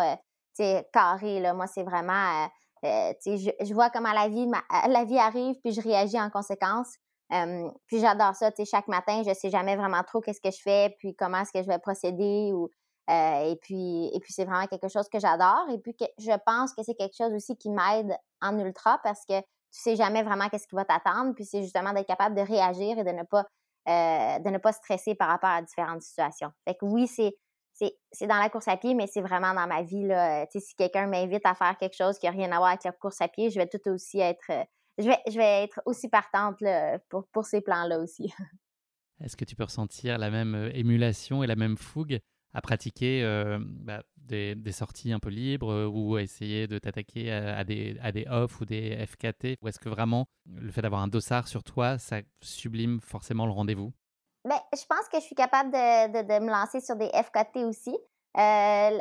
carrée. 0.91 1.39
Là. 1.39 1.53
Moi, 1.53 1.67
c'est 1.67 1.83
vraiment 1.83 2.47
euh, 2.83 3.13
je, 3.25 3.51
je, 3.59 3.73
vois 3.73 3.89
comment 3.89 4.11
la 4.11 4.27
vie, 4.27 4.47
la 4.87 5.03
vie 5.03 5.17
arrive, 5.17 5.55
puis 5.63 5.73
je 5.73 5.81
réagis 5.81 6.19
en 6.19 6.29
conséquence. 6.29 6.95
puis 7.29 7.99
j'adore 7.99 8.35
ça, 8.35 8.51
chaque 8.69 8.87
matin, 8.87 9.23
je 9.25 9.33
sais 9.33 9.49
jamais 9.49 9.75
vraiment 9.75 10.03
trop 10.03 10.21
qu'est-ce 10.21 10.41
que 10.41 10.51
je 10.51 10.61
fais, 10.61 10.95
puis 10.99 11.15
comment 11.15 11.41
est-ce 11.41 11.51
que 11.51 11.63
je 11.63 11.67
vais 11.67 11.79
procéder. 11.79 12.51
Ou, 12.53 12.69
euh, 13.09 13.51
et 13.51 13.55
puis, 13.61 14.07
et 14.13 14.19
puis 14.19 14.33
c'est 14.33 14.45
vraiment 14.45 14.67
quelque 14.67 14.89
chose 14.89 15.07
que 15.09 15.19
j'adore. 15.19 15.67
Et 15.71 15.79
puis 15.79 15.95
que 15.95 16.05
je 16.19 16.37
pense 16.45 16.73
que 16.73 16.83
c'est 16.83 16.95
quelque 16.95 17.15
chose 17.15 17.33
aussi 17.33 17.55
qui 17.57 17.69
m'aide 17.69 18.15
en 18.41 18.57
ultra 18.59 18.99
parce 19.03 19.25
que 19.25 19.39
tu 19.39 19.81
sais 19.81 19.95
jamais 19.95 20.23
vraiment 20.23 20.49
qu'est-ce 20.49 20.67
qui 20.67 20.75
va 20.75 20.85
t'attendre. 20.85 21.33
Puis 21.33 21.45
c'est 21.45 21.63
justement 21.63 21.93
d'être 21.93 22.07
capable 22.07 22.35
de 22.35 22.41
réagir 22.41 22.97
et 22.99 23.03
de 23.03 23.11
ne 23.11 23.23
pas 23.23 23.45
euh, 23.87 24.39
de 24.39 24.49
ne 24.49 24.57
pas 24.57 24.71
stresser 24.71 25.15
par 25.15 25.29
rapport 25.29 25.49
à 25.49 25.61
différentes 25.61 26.01
situations. 26.01 26.51
Fait 26.67 26.75
que 26.75 26.85
oui, 26.85 27.07
c'est 27.07 27.35
c'est 28.11 28.25
dans 28.25 28.39
la 28.39 28.49
course 28.49 28.67
à 28.67 28.75
pied, 28.75 28.95
mais 28.95 29.05
c'est 29.05 29.21
vraiment 29.21 29.53
dans 29.53 29.67
ma 29.67 29.83
vie. 29.83 30.07
Là. 30.07 30.47
si 30.49 30.75
quelqu'un 30.75 31.05
m'invite 31.05 31.45
à 31.45 31.53
faire 31.53 31.77
quelque 31.77 31.95
chose 31.95 32.17
qui 32.17 32.25
n'a 32.25 32.31
rien 32.31 32.51
à 32.51 32.57
voir 32.57 32.69
avec 32.69 32.83
la 32.83 32.91
course 32.91 33.21
à 33.21 33.27
pied, 33.27 33.51
je 33.51 33.59
vais 33.59 33.67
tout 33.67 33.87
aussi 33.91 34.19
être. 34.19 34.49
Euh, 34.49 34.63
je 34.97 35.03
vais, 35.03 35.19
je 35.29 35.37
vais 35.37 35.63
être 35.63 35.79
aussi 35.85 36.09
partante 36.09 36.57
pour, 37.07 37.27
pour 37.27 37.45
ces 37.45 37.61
plans-là 37.61 37.99
aussi. 37.99 38.33
Est-ce 39.23 39.35
que 39.35 39.45
tu 39.45 39.55
peux 39.55 39.63
ressentir 39.63 40.17
la 40.17 40.29
même 40.29 40.55
euh, 40.55 40.71
émulation 40.73 41.43
et 41.43 41.47
la 41.47 41.55
même 41.55 41.77
fougue? 41.77 42.19
À 42.53 42.61
pratiquer 42.61 43.23
euh, 43.23 43.59
bah, 43.61 44.03
des, 44.17 44.71
sorties 44.71 45.13
un 45.13 45.19
peu 45.19 45.29
libres 45.29 45.89
ou 45.91 46.15
à 46.15 46.21
essayer 46.21 46.67
de 46.67 46.79
t'attaquer 46.79 47.31
à, 47.31 47.63
des, 47.63 47.97
à 48.01 48.41
off 48.43 48.59
ou 48.61 48.65
des 48.65 49.05
FKT 49.05 49.57
Ou 49.61 49.67
est-ce 49.67 49.79
que 49.79 49.89
vraiment 49.89 50.27
le 50.45 50.71
fait 50.71 50.81
d'avoir 50.81 51.01
un 51.01 51.07
dossard 51.07 51.47
sur 51.47 51.63
toi, 51.63 51.97
ça 51.97 52.17
sublime 52.41 52.99
forcément 53.01 53.45
le 53.45 53.51
rendez-vous? 53.51 53.93
Ben, 54.45 54.59
je 54.73 54.85
pense 54.85 55.07
que 55.11 55.19
je 55.19 55.25
suis 55.25 55.35
capable 55.35 55.71
de, 55.71 56.39
me 56.39 56.49
lancer 56.49 56.79
sur 56.79 56.95
des 56.95 57.09
FKT 57.09 57.65
aussi. 57.65 57.97
Euh, 58.37 58.97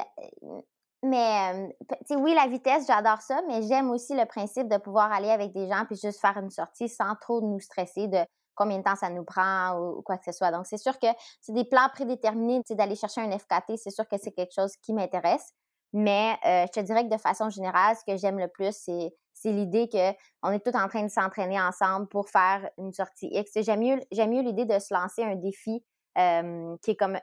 mais, 1.03 1.71
euh, 2.11 2.17
oui, 2.17 2.35
la 2.35 2.49
vitesse, 2.49 2.87
j'adore 2.87 3.21
ça, 3.21 3.41
mais 3.47 3.63
j'aime 3.63 3.91
aussi 3.91 4.15
le 4.15 4.25
principe 4.25 4.69
de 4.69 4.77
pouvoir 4.79 5.13
aller 5.13 5.31
avec 5.31 5.53
des 5.53 5.69
gens 5.69 5.85
puis 5.87 5.97
juste 5.97 6.21
faire 6.21 6.37
une 6.39 6.51
sortie 6.51 6.89
sans 6.89 7.15
trop 7.17 7.41
nous 7.41 7.61
stresser 7.61 8.09
de 8.09 8.19
combien 8.57 8.79
de 8.79 8.83
temps 8.83 8.97
ça 8.97 9.11
nous 9.11 9.25
prend 9.25 9.79
ou, 9.79 10.03
quoi 10.03 10.19
que 10.19 10.25
ce 10.25 10.33
soit. 10.33 10.51
Donc, 10.51 10.67
c'est 10.67 10.79
sûr 10.79 10.99
que 10.99 11.07
c'est 11.41 11.53
des 11.53 11.65
plans 11.65 11.89
prédéterminés, 11.93 12.63
d'aller 12.71 12.97
chercher 12.97 13.21
un 13.21 13.31
FKT, 13.31 13.77
c'est 13.77 13.91
sûr 13.91 14.09
que 14.09 14.17
c'est 14.19 14.33
quelque 14.33 14.53
chose 14.55 14.73
qui 14.83 14.93
m'intéresse. 14.93 15.53
Mais 15.93 16.37
euh, 16.45 16.67
je 16.67 16.81
te 16.81 16.81
dirais 16.81 17.05
que 17.05 17.15
de 17.15 17.21
façon 17.21 17.49
générale, 17.49 17.97
ce 17.97 18.11
que 18.11 18.19
j'aime 18.19 18.39
le 18.39 18.49
plus, 18.49 18.77
c'est 18.77 19.15
c'est 19.33 19.53
l'idée 19.53 19.89
qu'on 19.91 20.51
est 20.51 20.65
tous 20.65 20.77
en 20.77 20.89
train 20.89 21.03
de 21.03 21.11
s'entraîner 21.11 21.61
ensemble 21.61 22.09
pour 22.09 22.29
faire 22.31 22.71
une 22.79 22.93
sortie 22.95 23.29
X. 23.31 23.53
J'aime 23.57 23.81
mieux, 23.81 24.01
j'aime 24.11 24.31
mieux 24.31 24.41
l'idée 24.41 24.65
de 24.65 24.79
se 24.79 24.95
lancer 24.95 25.23
un 25.23 25.37
défi 25.37 25.85
qui 26.17 26.91
est 26.91 26.97
comme 26.97 27.19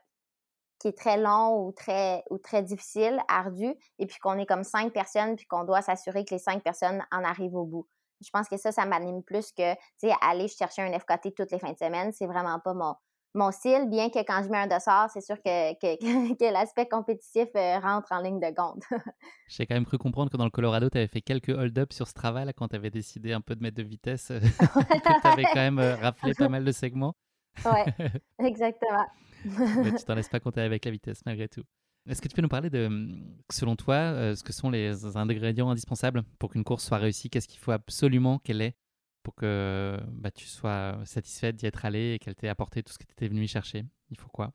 qui 0.84 0.90
est 0.90 0.98
très 0.98 1.18
long 1.18 1.66
ou 1.66 1.72
très 1.72 2.24
ou 2.30 2.38
très 2.38 2.62
difficile, 2.62 3.20
ardu, 3.30 3.74
et 4.00 4.06
puis 4.06 4.20
qu'on 4.20 4.38
est 4.38 4.46
comme 4.46 4.64
cinq 4.64 4.92
personnes, 4.92 5.36
puis 5.36 5.46
qu'on 5.46 5.64
doit 5.64 5.82
s'assurer 5.82 6.26
que 6.26 6.36
les 6.36 6.40
cinq 6.40 6.62
personnes 6.62 7.04
en 7.12 7.24
arrivent 7.24 7.56
au 7.56 7.66
bout. 7.66 7.88
Je 8.24 8.30
pense 8.32 8.48
que 8.48 8.58
ça, 8.58 8.72
ça 8.72 8.86
m'anime 8.86 9.24
plus 9.24 9.52
que, 9.52 9.74
tu 9.74 9.80
sais, 10.08 10.14
aller 10.22 10.48
chercher 10.48 10.82
un 10.82 10.98
FKT 10.98 11.36
toutes 11.36 11.52
les 11.52 11.60
fins 11.60 11.72
de 11.72 11.78
semaine, 11.78 12.12
c'est 12.12 12.26
vraiment 12.26 12.60
pas 12.60 12.74
mon, 12.74 12.96
mon 13.36 13.52
style, 13.52 13.90
bien 13.90 14.10
que 14.10 14.20
quand 14.20 14.44
je 14.44 14.50
mets 14.50 14.60
un 14.60 14.68
dossard, 14.68 15.10
c'est 15.12 15.22
sûr 15.22 15.38
que, 15.38 15.74
que, 15.74 16.52
l'aspect 16.54 16.88
compétitif 16.88 17.50
euh, 17.56 17.80
rentre 17.80 18.12
en 18.12 18.22
ligne 18.22 18.40
de 18.40 18.54
compte. 18.56 18.84
J'ai 19.48 19.66
quand 19.66 19.76
même 19.76 19.86
cru 19.86 19.98
comprendre 19.98 20.32
que 20.32 20.38
dans 20.38 20.46
le 20.46 20.52
Colorado, 20.52 20.90
tu 20.90 20.98
avais 20.98 21.08
fait 21.08 21.22
quelques 21.22 21.50
hold-up 21.50 21.94
sur 21.94 22.08
ce 22.08 22.14
travail 22.14 22.46
là, 22.46 22.54
quand 22.54 22.68
tu 22.68 22.76
avais 22.76 22.92
décidé 22.92 23.34
un 23.34 23.42
peu 23.42 23.56
de 23.56 23.62
mettre 23.62 23.78
de 23.78 23.84
vitesse, 23.84 24.28
tu 24.60 25.28
avais 25.28 25.44
quand 25.44 25.56
même 25.56 25.80
euh, 25.80 25.96
raflé 25.96 26.34
pas 26.34 26.50
mal 26.50 26.64
de 26.64 26.72
segments. 26.72 27.16
oui, 27.66 28.10
exactement. 28.40 29.06
Mais 29.46 29.94
tu 29.94 30.06
t'en 30.06 30.16
laisses 30.16 30.30
pas 30.30 30.40
compter 30.40 30.62
avec 30.62 30.86
la 30.86 30.92
vitesse 30.92 31.22
malgré 31.26 31.48
tout. 31.48 31.64
Est-ce 32.10 32.22
que 32.22 32.28
tu 32.28 32.36
peux 32.36 32.42
nous 32.42 32.50
parler 32.50 32.70
de, 32.70 32.90
selon 33.50 33.78
toi, 33.78 33.96
euh, 33.96 34.36
ce 34.36 34.44
que 34.44 34.52
sont 34.52 34.70
les 34.70 35.16
ingrédients 35.16 35.70
indispensables 35.70 36.24
pour 36.38 36.52
qu'une 36.52 36.66
course 36.66 36.84
soit 36.84 36.98
réussie? 36.98 37.30
Qu'est-ce 37.30 37.48
qu'il 37.48 37.60
faut 37.60 37.72
absolument 37.72 38.40
qu'elle 38.40 38.62
ait 38.62 38.76
pour 39.24 39.36
que 39.36 39.98
bah, 40.08 40.30
tu 40.30 40.46
sois 40.46 40.98
satisfaite 41.06 41.56
d'y 41.56 41.66
être 41.66 41.86
allée 41.86 42.16
et 42.16 42.20
qu'elle 42.20 42.36
t'ait 42.36 42.50
apporté 42.50 42.84
tout 42.84 42.92
ce 42.92 43.00
que 43.00 43.06
tu 43.06 43.14
étais 43.14 43.30
venue 43.30 43.44
y 43.44 43.48
chercher? 43.48 43.86
Il 44.10 44.20
faut 44.20 44.28
quoi? 44.28 44.52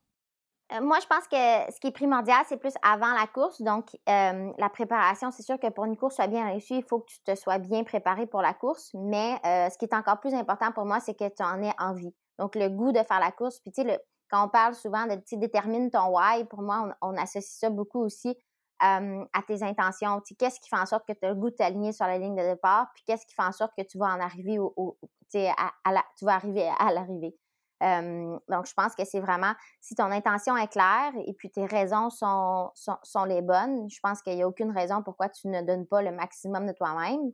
Euh, 0.75 0.83
moi, 0.83 0.99
je 1.01 1.07
pense 1.07 1.27
que 1.27 1.73
ce 1.73 1.81
qui 1.81 1.87
est 1.87 1.93
primordial, 1.93 2.45
c'est 2.47 2.59
plus 2.59 2.75
avant 2.83 3.15
la 3.15 3.27
course. 3.27 3.63
Donc, 3.63 3.97
euh, 4.11 4.53
la 4.59 4.69
préparation, 4.69 5.31
c'est 5.31 5.43
sûr 5.43 5.59
que 5.59 5.71
pour 5.71 5.87
une 5.87 5.97
course 5.97 6.17
soit 6.17 6.27
bien 6.27 6.45
réussie, 6.51 6.77
il 6.77 6.85
faut 6.85 7.01
que 7.01 7.11
tu 7.11 7.19
te 7.25 7.35
sois 7.35 7.57
bien 7.57 7.83
préparé 7.83 8.27
pour 8.27 8.43
la 8.43 8.53
course. 8.53 8.91
Mais 8.93 9.41
ce 9.43 9.79
qui 9.79 9.87
est 9.87 9.95
encore 9.95 10.21
plus 10.21 10.35
important 10.35 10.71
pour 10.73 10.85
moi, 10.85 11.01
c'est 11.01 11.19
que 11.19 11.35
tu 11.35 11.43
en 11.43 11.63
aies 11.63 11.73
envie. 11.79 12.15
Donc, 12.39 12.55
le 12.57 12.69
goût 12.69 12.93
de 12.93 13.03
faire 13.05 13.21
la 13.21 13.33
course. 13.33 13.59
Puis, 13.61 13.73
tu 13.73 13.83
sais, 13.83 13.99
quand 14.31 14.47
on 14.47 14.49
parle 14.49 14.75
souvent 14.75 15.07
de, 15.07 15.17
tu 15.27 15.37
détermine 15.37 15.91
ton 15.91 16.09
why, 16.17 16.45
pour 16.45 16.63
moi, 16.63 16.95
on 17.01 17.17
associe 17.17 17.59
ça 17.59 17.71
beaucoup 17.71 18.01
aussi 18.01 18.37
à 18.81 19.43
tes 19.47 19.63
intentions. 19.63 20.23
Qu'est-ce 20.39 20.61
qui 20.61 20.69
fait 20.69 20.79
en 20.79 20.87
sorte 20.87 21.07
que 21.07 21.13
tu 21.13 21.27
as 21.27 21.31
le 21.31 21.35
goût 21.35 21.51
de 21.51 21.57
t'aligner 21.57 21.93
sur 21.93 22.07
la 22.07 22.19
ligne 22.19 22.37
de 22.37 22.43
départ, 22.43 22.89
puis 22.95 23.03
qu'est-ce 23.07 23.27
qui 23.27 23.35
fait 23.35 23.43
en 23.43 23.53
sorte 23.53 23.73
que 23.77 23.83
tu 23.83 23.99
vas 23.99 24.07
en 24.07 24.21
arriver 24.21 24.59
au, 24.59 24.97
à, 25.35 26.05
tu 26.17 26.25
vas 26.25 26.35
arriver 26.35 26.71
à 26.79 26.93
l'arrivée. 26.93 27.37
donc, 27.81 28.67
je 28.67 28.75
pense 28.75 28.95
que 28.95 29.05
c'est 29.05 29.21
vraiment, 29.21 29.53
si 29.81 29.95
ton 29.95 30.11
intention 30.11 30.57
est 30.57 30.69
claire 30.69 31.13
et 31.27 31.33
puis 31.33 31.51
tes 31.51 31.67
raisons 31.67 32.11
sont, 32.11 32.71
sont, 32.75 32.97
sont 33.03 33.25
les 33.25 33.43
bonnes, 33.43 33.91
je 33.91 33.99
pense 34.01 34.23
qu'il 34.23 34.37
n'y 34.37 34.43
a 34.43 34.49
aucune 34.49 34.71
raison 34.71 35.03
pourquoi 35.03 35.29
tu 35.29 35.49
ne 35.49 35.63
donnes 35.63 35.87
pas 35.87 36.03
le 36.03 36.13
maximum 36.13 36.67
de 36.67 36.73
toi-même. 36.73 37.33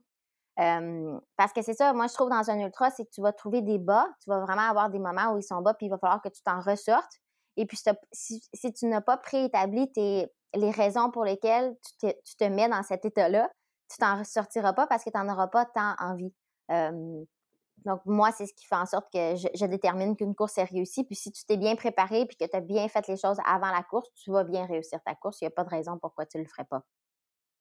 Parce 0.57 1.53
que 1.53 1.63
c'est 1.63 1.75
ça, 1.75 1.93
moi 1.93 2.07
je 2.07 2.15
trouve 2.15 2.31
dans 2.31 2.51
un 2.51 2.59
ultra, 2.61 2.91
c'est 2.91 3.05
que 3.05 3.11
tu 3.11 3.21
vas 3.21 3.33
trouver 3.33 3.63
des 3.63 3.79
bas, 3.79 4.07
tu 4.23 4.31
vas 4.31 4.41
vraiment 4.41 4.69
avoir 4.69 4.91
des 4.91 4.99
moments 4.99 5.33
où 5.33 5.39
ils 5.39 5.43
sont 5.43 5.61
bas, 5.61 5.75
puis 5.75 5.87
il 5.87 5.91
va 5.91 5.99
falloir 5.99 6.23
que 6.23 6.29
tu 6.29 6.43
t'en 6.43 6.61
ressortes. 6.61 7.21
Et 7.57 7.67
puis, 7.67 7.79
si, 8.13 8.73
tu 8.73 8.87
n'as 8.87 9.01
pas 9.01 9.17
préétabli 9.17 9.91
les 9.97 10.71
raisons 10.71 11.11
pour 11.11 11.25
lesquelles 11.25 11.77
tu 11.85 12.07
te, 12.07 12.13
tu 12.25 12.37
te 12.37 12.45
mets 12.45 12.69
dans 12.69 12.83
cet 12.83 13.05
état-là, 13.05 13.49
tu 13.91 13.99
t'en 13.99 14.19
ressortiras 14.19 14.73
pas 14.73 14.87
parce 14.87 15.05
que 15.05 15.11
tu 15.11 15.17
n'en 15.17 15.33
auras 15.33 15.49
pas 15.49 15.65
tant 15.67 15.95
envie. 15.99 16.33
donc, 17.85 18.01
moi, 18.07 18.33
c'est 18.33 18.47
ce 18.47 18.55
qui 18.55 18.67
fait 18.67 18.77
en 18.77 18.87
sorte 18.87 19.13
que 19.13 19.37
je, 19.37 19.67
détermine 19.67 20.17
qu'une 20.17 20.35
course 20.35 20.59
est 20.59 20.65
réussie. 20.65 21.05
Puis 21.05 21.17
si 21.17 21.31
tu 21.33 21.45
t'es 21.45 21.57
bien 21.57 21.77
préparé 21.77 22.27
puis 22.27 22.37
que 22.37 22.45
tu 22.45 22.57
as 22.57 22.61
bien 22.61 22.89
fait 22.89 23.07
les 23.09 23.17
choses 23.17 23.39
avant 23.47 23.71
la 23.71 23.83
course, 23.83 24.09
tu 24.15 24.31
vas 24.31 24.45
bien 24.45 24.67
réussir 24.67 25.01
ta 25.05 25.15
course. 25.15 25.41
Il 25.41 25.45
n'y 25.45 25.49
a 25.49 25.51
pas 25.51 25.65
de 25.65 25.71
raison 25.71 25.99
pourquoi 25.99 26.27
tu 26.27 26.39
ne 26.39 26.43
le 26.43 26.49
ferais 26.49 26.65
pas. 26.65 26.83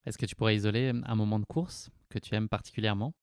Est-ce 0.06 0.18
que 0.18 0.26
tu 0.26 0.34
pourrais 0.34 0.56
isoler 0.56 0.92
un 1.04 1.14
moment 1.14 1.38
de 1.38 1.46
course 1.46 1.90
que 2.10 2.18
tu 2.18 2.34
aimes 2.34 2.48
particulièrement? 2.48 3.14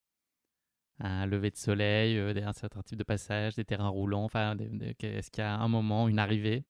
un 1.04 1.26
lever 1.26 1.50
de 1.52 1.58
soleil, 1.58 2.18
un 2.20 2.54
certain 2.54 2.82
type 2.82 2.98
de 2.98 3.04
passage, 3.04 3.56
des 3.56 3.66
terrains 3.66 3.90
roulants 3.90 4.24
enfin, 4.24 4.56
Est-ce 4.58 5.32
qu'il 5.32 5.44
y 5.44 5.48
a 5.48 5.56
un 5.56 5.68
moment, 5.68 6.08
une 6.08 6.20
arrivée? 6.20 6.64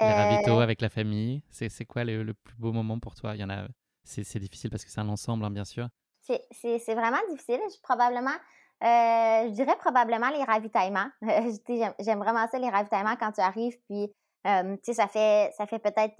Les 0.00 0.12
ravitaux 0.12 0.60
avec 0.60 0.82
la 0.82 0.90
famille? 0.90 1.42
C'est 1.50 1.86
quoi 1.86 2.04
le, 2.04 2.34
plus 2.34 2.56
beau 2.56 2.72
moment 2.72 2.98
pour 2.98 3.14
toi? 3.14 3.34
Il 3.34 3.40
y 3.40 3.44
en 3.44 3.50
a. 3.50 3.66
C'est 4.04 4.38
difficile 4.38 4.70
parce 4.70 4.84
que 4.84 4.90
c'est 4.90 5.00
un 5.00 5.08
ensemble, 5.08 5.44
hein, 5.44 5.50
bien 5.50 5.64
sûr. 5.64 5.88
C'est 6.20 6.94
vraiment 6.94 7.20
difficile. 7.30 7.60
probablement, 7.82 8.36
je 8.82 9.50
dirais 9.52 9.76
probablement 9.78 10.28
les 10.30 10.44
ravitaillements. 10.44 11.08
J'aime 12.00 12.18
vraiment 12.18 12.46
ça, 12.48 12.58
les 12.58 12.70
ravitaillements, 12.70 13.16
quand 13.16 13.32
tu 13.32 13.40
arrives, 13.40 13.78
puis 13.88 14.12
tu 14.46 14.78
sais, 14.82 14.94
ça 14.94 15.08
fait, 15.08 15.52
ça 15.56 15.66
fait 15.66 15.78
peut-être 15.78 16.16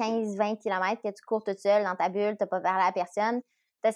15-20 0.00 0.58
km 0.58 1.02
que 1.02 1.08
tu 1.08 1.22
cours 1.26 1.44
toute 1.44 1.58
seule 1.58 1.84
dans 1.84 1.96
ta 1.96 2.08
bulle, 2.08 2.36
tu 2.36 2.42
n'as 2.44 2.46
pas 2.46 2.60
parlé 2.60 2.84
à 2.84 2.92
personne. 2.92 3.42
Tu 3.84 3.90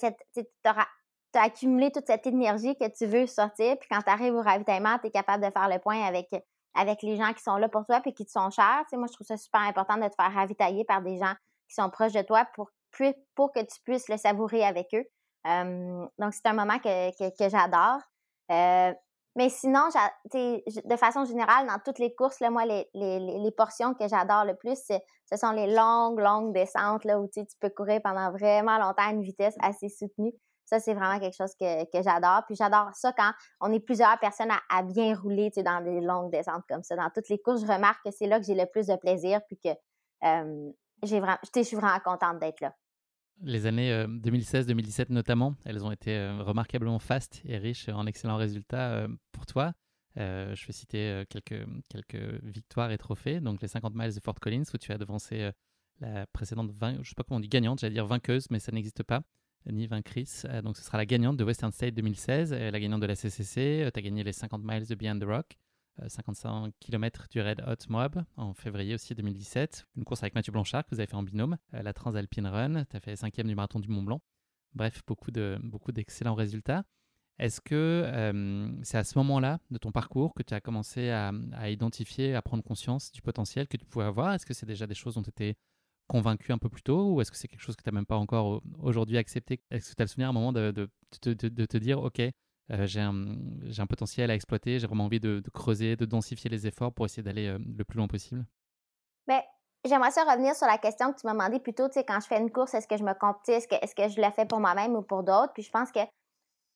as, 0.64 0.86
accumulé 1.34 1.90
toute 1.90 2.06
cette 2.06 2.26
énergie 2.26 2.76
que 2.76 2.88
tu 2.88 3.06
veux 3.06 3.26
sortir, 3.26 3.78
puis 3.78 3.88
quand 3.90 4.02
tu 4.02 4.10
arrives 4.10 4.34
au 4.34 4.42
ravitaillement, 4.42 4.98
tu 4.98 5.06
es 5.06 5.10
capable 5.10 5.42
de 5.42 5.50
faire 5.50 5.68
le 5.70 5.78
point 5.78 6.02
avec, 6.02 6.28
avec 6.74 7.02
les 7.02 7.16
gens 7.16 7.32
qui 7.32 7.42
sont 7.42 7.56
là 7.56 7.68
pour 7.68 7.86
toi 7.86 8.00
puis 8.00 8.12
qui 8.12 8.26
te 8.26 8.30
sont 8.30 8.50
chers. 8.50 8.84
moi, 8.92 9.06
je 9.08 9.14
trouve 9.14 9.26
ça 9.26 9.38
super 9.38 9.62
important 9.62 9.96
de 9.96 10.08
te 10.08 10.14
faire 10.14 10.32
ravitailler 10.32 10.84
par 10.84 11.00
des 11.00 11.16
gens 11.16 11.34
qui 11.68 11.74
sont 11.74 11.88
proches 11.88 12.12
de 12.12 12.22
toi 12.22 12.46
pour, 12.54 12.70
pour 13.34 13.52
que 13.52 13.60
tu 13.60 13.80
puisses 13.84 14.08
le 14.08 14.18
savourer 14.18 14.64
avec 14.64 14.88
eux. 14.92 15.06
donc, 16.18 16.34
c'est 16.34 16.46
un 16.46 16.52
moment 16.52 16.78
que, 16.78 17.10
que, 17.10 17.48
j'adore. 17.48 18.00
Mais 19.34 19.48
sinon, 19.48 19.88
de 20.34 20.96
façon 20.96 21.24
générale, 21.24 21.66
dans 21.66 21.78
toutes 21.84 21.98
les 21.98 22.14
courses, 22.14 22.40
là, 22.40 22.50
moi, 22.50 22.66
les, 22.66 22.88
les, 22.92 23.18
les 23.18 23.50
portions 23.50 23.94
que 23.94 24.06
j'adore 24.06 24.44
le 24.44 24.54
plus, 24.54 24.78
ce 24.86 25.36
sont 25.36 25.52
les 25.52 25.74
longues, 25.74 26.20
longues 26.20 26.52
descentes 26.52 27.04
là, 27.04 27.18
où 27.18 27.28
tu 27.28 27.42
peux 27.60 27.70
courir 27.70 28.00
pendant 28.02 28.30
vraiment 28.30 28.76
longtemps 28.78 29.08
à 29.08 29.10
une 29.10 29.22
vitesse 29.22 29.54
assez 29.62 29.88
soutenue. 29.88 30.32
Ça, 30.66 30.80
c'est 30.80 30.94
vraiment 30.94 31.18
quelque 31.18 31.36
chose 31.36 31.54
que, 31.58 31.84
que 31.84 32.02
j'adore. 32.02 32.42
Puis 32.46 32.56
j'adore 32.56 32.90
ça 32.94 33.12
quand 33.12 33.30
on 33.60 33.72
est 33.72 33.80
plusieurs 33.80 34.18
personnes 34.18 34.52
à, 34.70 34.82
bien 34.82 35.14
rouler 35.14 35.50
dans 35.56 35.82
des 35.82 36.00
longues 36.00 36.30
descentes 36.30 36.64
comme 36.68 36.82
ça. 36.82 36.96
Dans 36.96 37.10
toutes 37.10 37.28
les 37.28 37.38
courses, 37.38 37.62
je 37.62 37.66
remarque 37.66 38.02
que 38.04 38.10
c'est 38.10 38.26
là 38.26 38.38
que 38.38 38.46
j'ai 38.46 38.54
le 38.54 38.66
plus 38.66 38.86
de 38.86 38.96
plaisir 38.96 39.40
puis 39.48 39.58
que 39.58 39.68
euh, 40.24 40.72
j'ai 41.02 41.20
vraiment, 41.20 41.38
je 41.54 41.62
suis 41.62 41.76
vraiment 41.76 41.98
contente 42.00 42.38
d'être 42.38 42.60
là. 42.60 42.72
Les 43.44 43.66
années 43.66 43.90
2016-2017 44.06 45.00
euh, 45.00 45.04
notamment, 45.10 45.56
elles 45.64 45.84
ont 45.84 45.90
été 45.90 46.12
euh, 46.12 46.42
remarquablement 46.42 47.00
fastes 47.00 47.42
et 47.44 47.58
riches 47.58 47.88
en 47.88 48.06
excellents 48.06 48.36
résultats 48.36 48.92
euh, 48.92 49.08
pour 49.32 49.46
toi. 49.46 49.72
je 50.16 50.66
vais 50.66 50.72
citer 50.72 51.24
quelques, 51.28 51.66
quelques 51.88 52.42
victoires 52.44 52.92
et 52.92 52.98
trophées. 52.98 53.40
Donc 53.40 53.60
les 53.60 53.68
50 53.68 53.94
miles 53.96 54.14
de 54.14 54.20
Fort 54.20 54.38
Collins 54.40 54.64
où 54.72 54.78
tu 54.78 54.92
as 54.92 54.98
devancé 54.98 55.50
la 56.00 56.26
précédente, 56.26 56.70
20, 56.70 57.02
je 57.02 57.08
sais 57.08 57.14
pas 57.16 57.24
comment 57.24 57.38
on 57.38 57.40
dit 57.40 57.48
gagnante, 57.48 57.80
j'allais 57.80 57.94
dire 57.94 58.06
vainqueuse, 58.06 58.46
mais 58.50 58.58
ça 58.58 58.72
n'existe 58.72 59.02
pas, 59.02 59.22
ni 59.66 59.86
vainctrice. 59.86 60.46
donc 60.62 60.76
ce 60.76 60.84
sera 60.84 60.98
la 60.98 61.06
gagnante 61.06 61.36
de 61.36 61.44
Western 61.44 61.72
State 61.72 61.94
2016, 61.94 62.52
la 62.52 62.78
gagnante 62.78 63.00
de 63.00 63.06
la 63.06 63.16
CCC. 63.16 63.88
tu 63.92 63.98
as 63.98 64.02
gagné 64.02 64.22
les 64.22 64.32
50 64.32 64.62
miles 64.62 64.86
de 64.86 64.94
Beyond 64.94 65.18
the 65.18 65.24
Rock. 65.24 65.56
55 66.06 66.66
euh, 66.66 66.70
km 66.80 67.26
du 67.30 67.40
Red 67.40 67.62
Hot 67.66 67.88
Moab 67.88 68.24
en 68.36 68.54
février 68.54 68.94
aussi 68.94 69.14
2017. 69.14 69.86
Une 69.96 70.04
course 70.04 70.22
avec 70.22 70.34
Mathieu 70.34 70.52
Blanchard 70.52 70.84
que 70.84 70.94
vous 70.94 71.00
avez 71.00 71.06
fait 71.06 71.16
en 71.16 71.22
binôme. 71.22 71.56
Euh, 71.74 71.82
la 71.82 71.92
Transalpine 71.92 72.46
Run, 72.46 72.84
tu 72.84 72.96
as 72.96 73.00
fait 73.00 73.16
cinquième 73.16 73.48
du 73.48 73.54
marathon 73.54 73.80
du 73.80 73.88
Mont 73.88 74.02
Blanc. 74.02 74.20
Bref, 74.74 75.02
beaucoup 75.06 75.30
de 75.30 75.58
beaucoup 75.62 75.92
d'excellents 75.92 76.34
résultats. 76.34 76.84
Est-ce 77.38 77.60
que 77.60 77.74
euh, 77.74 78.70
c'est 78.82 78.98
à 78.98 79.04
ce 79.04 79.18
moment-là 79.18 79.58
de 79.70 79.78
ton 79.78 79.90
parcours 79.90 80.34
que 80.34 80.42
tu 80.42 80.54
as 80.54 80.60
commencé 80.60 81.10
à, 81.10 81.32
identifier, 81.70 82.34
à 82.34 82.42
prendre 82.42 82.62
conscience 82.62 83.10
du 83.10 83.22
potentiel 83.22 83.68
que 83.68 83.76
tu 83.76 83.86
pouvais 83.86 84.04
avoir? 84.04 84.32
Est-ce 84.34 84.46
que 84.46 84.54
c'est 84.54 84.66
déjà 84.66 84.86
des 84.86 84.94
choses 84.94 85.14
dont 85.14 85.22
tu 85.22 85.30
étais 85.30 85.56
convaincu 86.08 86.52
un 86.52 86.58
peu 86.58 86.68
plus 86.68 86.82
tôt 86.82 87.12
ou 87.14 87.20
est-ce 87.20 87.30
que 87.30 87.36
c'est 87.36 87.48
quelque 87.48 87.62
chose 87.62 87.74
que 87.74 87.82
tu 87.82 87.88
n'as 87.88 87.94
même 87.94 88.06
pas 88.06 88.16
encore 88.16 88.62
aujourd'hui 88.78 89.16
accepté? 89.16 89.62
Est-ce 89.70 89.90
que 89.90 89.96
tu 89.96 90.02
as 90.02 90.04
le 90.04 90.08
souvenir 90.08 90.28
à 90.28 90.30
un 90.30 90.34
moment 90.34 90.52
de, 90.52 90.70
de, 90.70 90.88
de 91.32 91.66
te 91.66 91.76
dire, 91.78 92.02
OK, 92.02 92.20
euh, 92.70 92.86
j'ai 92.86 93.00
un, 93.00 93.86
potentiel 93.86 94.30
à 94.30 94.34
exploiter, 94.34 94.78
j'ai 94.78 94.86
vraiment 94.86 95.04
envie 95.04 95.20
de, 95.20 95.42
creuser, 95.52 95.96
de 95.96 96.04
densifier 96.04 96.48
les 96.50 96.66
efforts 96.66 96.92
pour 96.92 97.06
essayer 97.06 97.22
d'aller 97.22 97.48
euh, 97.48 97.58
le 97.58 97.84
plus 97.84 97.96
loin 97.96 98.06
possible? 98.06 98.44
Ben, 99.26 99.40
j'aimerais 99.84 100.10
ça 100.10 100.24
revenir 100.24 100.54
sur 100.54 100.66
la 100.66 100.78
question 100.78 101.12
que 101.12 101.20
tu 101.20 101.26
m'as 101.26 101.32
demandé 101.32 101.58
plus 101.58 101.74
tôt, 101.74 101.88
tu 101.88 101.94
sais, 101.94 102.04
quand 102.04 102.20
je 102.20 102.26
fais 102.26 102.38
une 102.38 102.50
course, 102.50 102.74
est-ce 102.74 102.86
que 102.86 102.96
je 102.96 103.04
me 103.04 103.14
compte, 103.14 103.36
est-ce 103.48 103.66
que, 103.66 103.74
est 103.74 103.94
que 103.94 104.08
je 104.08 104.20
la 104.20 104.30
fais 104.30 104.46
pour 104.46 104.60
moi-même 104.60 104.94
ou 104.94 105.02
pour 105.02 105.22
d'autres? 105.22 105.52
Puis 105.52 105.64
je 105.64 105.70
pense 105.70 105.90
que, 105.90 106.00
tu 106.00 106.08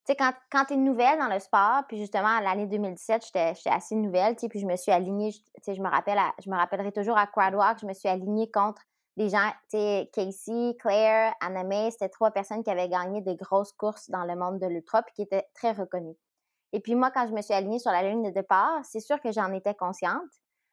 sais, 0.06 0.16
quand, 0.16 0.32
quand 0.50 0.64
tu 0.66 0.74
es 0.74 0.76
nouvelle 0.76 1.18
dans 1.18 1.32
le 1.32 1.38
sport, 1.38 1.84
puis 1.88 1.98
justement, 1.98 2.40
l'année 2.40 2.66
2017, 2.66 3.24
j'étais 3.26 3.70
assez 3.70 3.94
nouvelle, 3.94 4.34
tu 4.34 4.40
sais, 4.40 4.48
puis 4.48 4.60
je 4.60 4.66
me 4.66 4.76
suis 4.76 4.92
alignée, 4.92 5.32
tu 5.32 5.40
sais, 5.62 5.74
je 5.74 5.80
me, 5.80 5.88
rappelle 5.88 6.18
je 6.44 6.50
me 6.50 6.56
rappellerai 6.56 6.92
toujours 6.92 7.16
à 7.16 7.26
Quadwalk, 7.26 7.78
je 7.80 7.86
me 7.86 7.94
suis 7.94 8.08
alignée 8.08 8.50
contre 8.50 8.82
des 9.16 9.30
gens, 9.30 9.50
tu 9.70 9.78
sais, 9.78 10.10
Casey, 10.12 10.76
Claire, 10.78 11.34
Anna 11.40 11.64
May, 11.64 11.90
c'était 11.90 12.08
trois 12.08 12.30
personnes 12.30 12.62
qui 12.62 12.70
avaient 12.70 12.88
gagné 12.88 13.22
des 13.22 13.36
grosses 13.36 13.72
courses 13.72 14.10
dans 14.10 14.24
le 14.24 14.36
monde 14.36 14.58
de 14.58 14.66
l'ultra 14.66 15.02
puis 15.02 15.14
qui 15.14 15.22
étaient 15.22 15.46
très 15.54 15.72
reconnues. 15.72 16.16
Et 16.72 16.80
puis 16.80 16.94
moi, 16.94 17.10
quand 17.10 17.26
je 17.26 17.32
me 17.32 17.40
suis 17.40 17.54
alignée 17.54 17.78
sur 17.78 17.90
la 17.90 18.02
ligne 18.02 18.22
de 18.22 18.30
départ, 18.30 18.84
c'est 18.84 19.00
sûr 19.00 19.18
que 19.20 19.32
j'en 19.32 19.52
étais 19.52 19.74
consciente, 19.74 20.28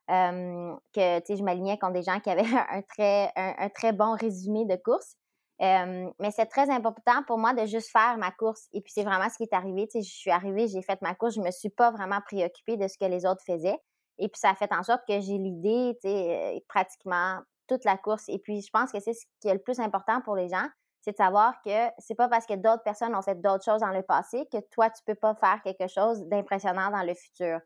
que, 0.07 1.19
tu 1.19 1.25
sais, 1.25 1.35
je 1.37 1.43
m'alignais 1.43 1.77
contre 1.77 1.93
des 1.93 2.03
gens 2.03 2.19
qui 2.19 2.29
avaient 2.29 2.41
un 2.69 2.81
très, 2.81 3.31
un, 3.35 3.69
très 3.69 3.93
bon 3.93 4.13
résumé 4.13 4.65
de 4.65 4.75
course. 4.75 5.15
mais 5.59 6.31
c'est 6.31 6.47
très 6.47 6.69
important 6.69 7.23
pour 7.25 7.37
moi 7.37 7.53
de 7.53 7.65
juste 7.65 7.91
faire 7.91 8.17
ma 8.17 8.31
course. 8.31 8.67
Et 8.73 8.81
puis 8.81 8.91
c'est 8.93 9.03
vraiment 9.03 9.29
ce 9.29 9.37
qui 9.37 9.43
est 9.43 9.53
arrivé. 9.53 9.87
Tu 9.87 10.01
sais, 10.01 10.09
je 10.09 10.13
suis 10.13 10.31
arrivée, 10.31 10.67
j'ai 10.67 10.81
fait 10.81 11.01
ma 11.01 11.15
course, 11.15 11.35
je 11.35 11.41
me 11.41 11.51
suis 11.51 11.69
pas 11.69 11.91
vraiment 11.91 12.19
préoccupée 12.25 12.75
de 12.75 12.89
ce 12.89 12.97
que 12.97 13.05
les 13.05 13.25
autres 13.25 13.43
faisaient. 13.45 13.79
Et 14.17 14.27
puis 14.27 14.39
ça 14.39 14.49
a 14.49 14.55
fait 14.55 14.71
en 14.73 14.83
sorte 14.83 15.01
que 15.07 15.21
j'ai 15.21 15.37
l'idée, 15.37 15.97
tu 16.01 16.09
sais, 16.09 16.63
pratiquement 16.67 17.39
toute 17.67 17.85
la 17.85 17.97
course. 17.97 18.25
Et 18.27 18.39
puis, 18.39 18.61
je 18.61 18.69
pense 18.71 18.91
que 18.91 18.99
c'est 18.99 19.13
ce 19.13 19.25
qui 19.39 19.47
est 19.47 19.53
le 19.53 19.61
plus 19.61 19.79
important 19.79 20.21
pour 20.21 20.35
les 20.35 20.49
gens, 20.49 20.67
c'est 21.01 21.11
de 21.11 21.17
savoir 21.17 21.61
que 21.61 21.89
c'est 21.97 22.15
pas 22.15 22.29
parce 22.29 22.45
que 22.45 22.53
d'autres 22.53 22.83
personnes 22.83 23.13
ont 23.13 23.21
fait 23.21 23.39
d'autres 23.41 23.63
choses 23.63 23.81
dans 23.81 23.91
le 23.91 24.03
passé 24.03 24.47
que 24.51 24.59
toi, 24.71 24.89
tu 24.89 25.03
peux 25.05 25.15
pas 25.15 25.35
faire 25.35 25.61
quelque 25.61 25.87
chose 25.87 26.21
d'impressionnant 26.27 26.89
dans 26.91 27.03
le 27.03 27.13
futur. 27.13 27.59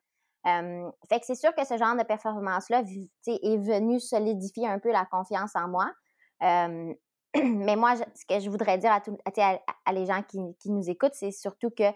fait 0.43 1.19
que 1.19 1.25
c'est 1.25 1.35
sûr 1.35 1.53
que 1.53 1.65
ce 1.65 1.77
genre 1.77 1.95
de 1.95 2.03
performance-là 2.03 2.79
est 2.79 3.57
venu 3.57 3.99
solidifier 3.99 4.67
un 4.67 4.79
peu 4.79 4.91
la 4.91 5.05
confiance 5.05 5.55
en 5.55 5.67
moi. 5.67 5.91
mais 6.41 7.75
moi, 7.75 7.95
ce 7.95 8.25
que 8.25 8.39
je 8.39 8.49
voudrais 8.49 8.79
dire 8.79 8.91
à, 8.91 9.01
tout, 9.01 9.17
à, 9.25 9.93
les 9.93 10.05
gens 10.07 10.23
qui, 10.23 10.39
qui 10.59 10.71
nous 10.71 10.89
écoutent, 10.89 11.13
c'est 11.13 11.31
surtout 11.31 11.69
que 11.69 11.91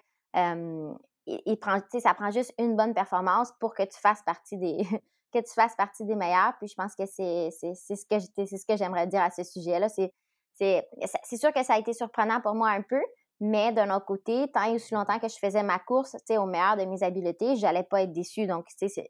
il, 1.28 1.58
ça 2.00 2.14
prend 2.14 2.32
juste 2.32 2.54
une 2.58 2.76
bonne 2.76 2.94
performance 2.94 3.52
pour 3.60 3.74
que 3.74 3.84
tu 3.84 4.00
fasses 4.00 4.22
partie 4.24 4.58
des, 4.58 4.84
que 5.32 5.40
tu 5.40 5.54
fasses 5.54 5.76
partie 5.76 6.06
des 6.06 6.16
meilleurs. 6.16 6.54
Puis 6.60 6.68
je 6.68 6.76
pense 6.76 6.96
que 6.96 7.06
c'est 7.06 7.52
ce 7.52 8.66
que 8.66 8.78
j'aimerais 8.78 9.08
dire 9.08 9.22
à 9.22 9.32
ce 9.32 9.44
sujet-là. 9.44 9.88
C'est 9.90 11.38
sûr 11.38 11.54
que 11.54 11.64
ça 11.64 11.74
a 11.76 11.80
été 11.80 11.94
surprenant 11.94 12.42
pour 12.42 12.54
moi 12.54 12.70
un 12.70 12.82
peu, 12.82 13.02
mais 13.40 13.72
d'un 13.72 13.96
autre 13.96 14.06
côté, 14.06 14.50
tant 14.54 14.64
et 14.64 14.76
aussi 14.76 14.94
longtemps 14.94 15.20
que 15.20 15.28
je 15.28 15.38
faisais 15.38 15.64
ma 15.64 15.80
course, 15.80 16.12
tu 16.12 16.20
sais, 16.28 16.38
au 16.38 16.46
meilleur 16.46 16.78
de 16.78 16.86
mes 16.86 17.02
habiletés, 17.04 17.56
j'allais 17.56 17.84
pas 17.84 18.04
être 18.04 18.12
déçue. 18.12 18.46
Donc, 18.46 18.68
tu 18.78 18.88
sais, 18.88 19.08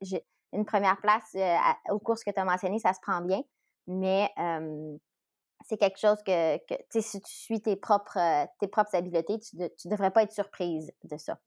une 0.54 0.66
première 0.66 1.00
place 1.02 1.36
euh, 1.36 1.58
aux 1.90 2.00
courses 2.00 2.24
que 2.24 2.32
tu 2.32 2.40
as 2.40 2.46
mentionnées, 2.46 2.80
ça 2.80 2.94
se 2.94 3.00
prend 3.02 3.22
bien, 3.22 3.42
mais 3.88 4.30
c'est 5.68 5.78
quelque 5.78 6.00
chose 6.00 6.18
que, 6.26 6.58
tu 6.90 7.02
si 7.02 7.22
tu 7.22 7.32
suis 7.32 7.60
propres, 7.78 8.48
tes 8.60 8.68
propres 8.68 8.96
habiletés, 8.96 9.40
tu 9.40 9.58
ne 9.58 9.92
devrais 9.92 10.12
pas 10.12 10.24
être 10.24 10.32
surprise 10.32 10.92
de 11.04 11.18
ça. 11.18 11.38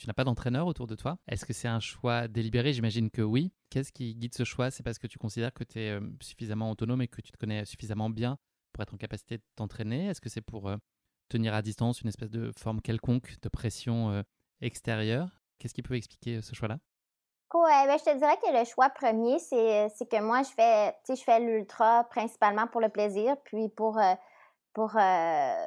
Tu 0.00 0.06
n'as 0.06 0.14
pas 0.14 0.24
d'entraîneur 0.24 0.66
autour 0.66 0.86
de 0.86 0.94
toi? 0.94 1.18
Est-ce 1.28 1.44
que 1.44 1.52
c'est 1.52 1.68
un 1.68 1.78
choix 1.78 2.26
délibéré? 2.26 2.72
J'imagine 2.72 3.10
que 3.10 3.20
oui. 3.20 3.52
Qu'est-ce 3.68 3.92
qui 3.92 4.14
guide 4.14 4.34
ce 4.34 4.44
choix? 4.44 4.70
C'est 4.70 4.82
parce 4.82 4.98
que 4.98 5.06
tu 5.06 5.18
considères 5.18 5.52
que 5.52 5.62
tu 5.62 5.78
es 5.78 5.90
euh, 5.90 6.00
suffisamment 6.22 6.70
autonome 6.70 7.02
et 7.02 7.06
que 7.06 7.20
tu 7.20 7.30
te 7.30 7.36
connais 7.36 7.66
suffisamment 7.66 8.08
bien 8.08 8.38
pour 8.72 8.82
être 8.82 8.94
en 8.94 8.96
capacité 8.96 9.36
de 9.36 9.42
t'entraîner? 9.56 10.06
Est-ce 10.06 10.22
que 10.22 10.30
c'est 10.30 10.40
pour 10.40 10.70
euh, 10.70 10.78
tenir 11.28 11.52
à 11.52 11.60
distance 11.60 12.00
une 12.00 12.08
espèce 12.08 12.30
de 12.30 12.50
forme 12.58 12.80
quelconque 12.80 13.36
de 13.42 13.48
pression 13.50 14.10
euh, 14.10 14.22
extérieure? 14.62 15.42
Qu'est-ce 15.58 15.74
qui 15.74 15.82
peut 15.82 15.96
expliquer 15.96 16.40
ce 16.40 16.54
choix-là? 16.54 16.78
Ouais, 17.52 17.86
ben, 17.86 17.98
je 17.98 18.04
te 18.04 18.16
dirais 18.16 18.38
que 18.42 18.58
le 18.58 18.64
choix 18.64 18.88
premier, 18.88 19.38
c'est 19.38 20.08
que 20.08 20.22
moi, 20.22 20.42
je 20.44 20.48
fais, 20.48 20.94
je 21.10 21.22
fais 21.22 21.40
l'ultra 21.40 22.04
principalement 22.04 22.66
pour 22.68 22.80
le 22.80 22.88
plaisir, 22.88 23.36
puis 23.44 23.68
pour 23.68 23.98
pour 24.72 24.96
euh, 24.96 25.64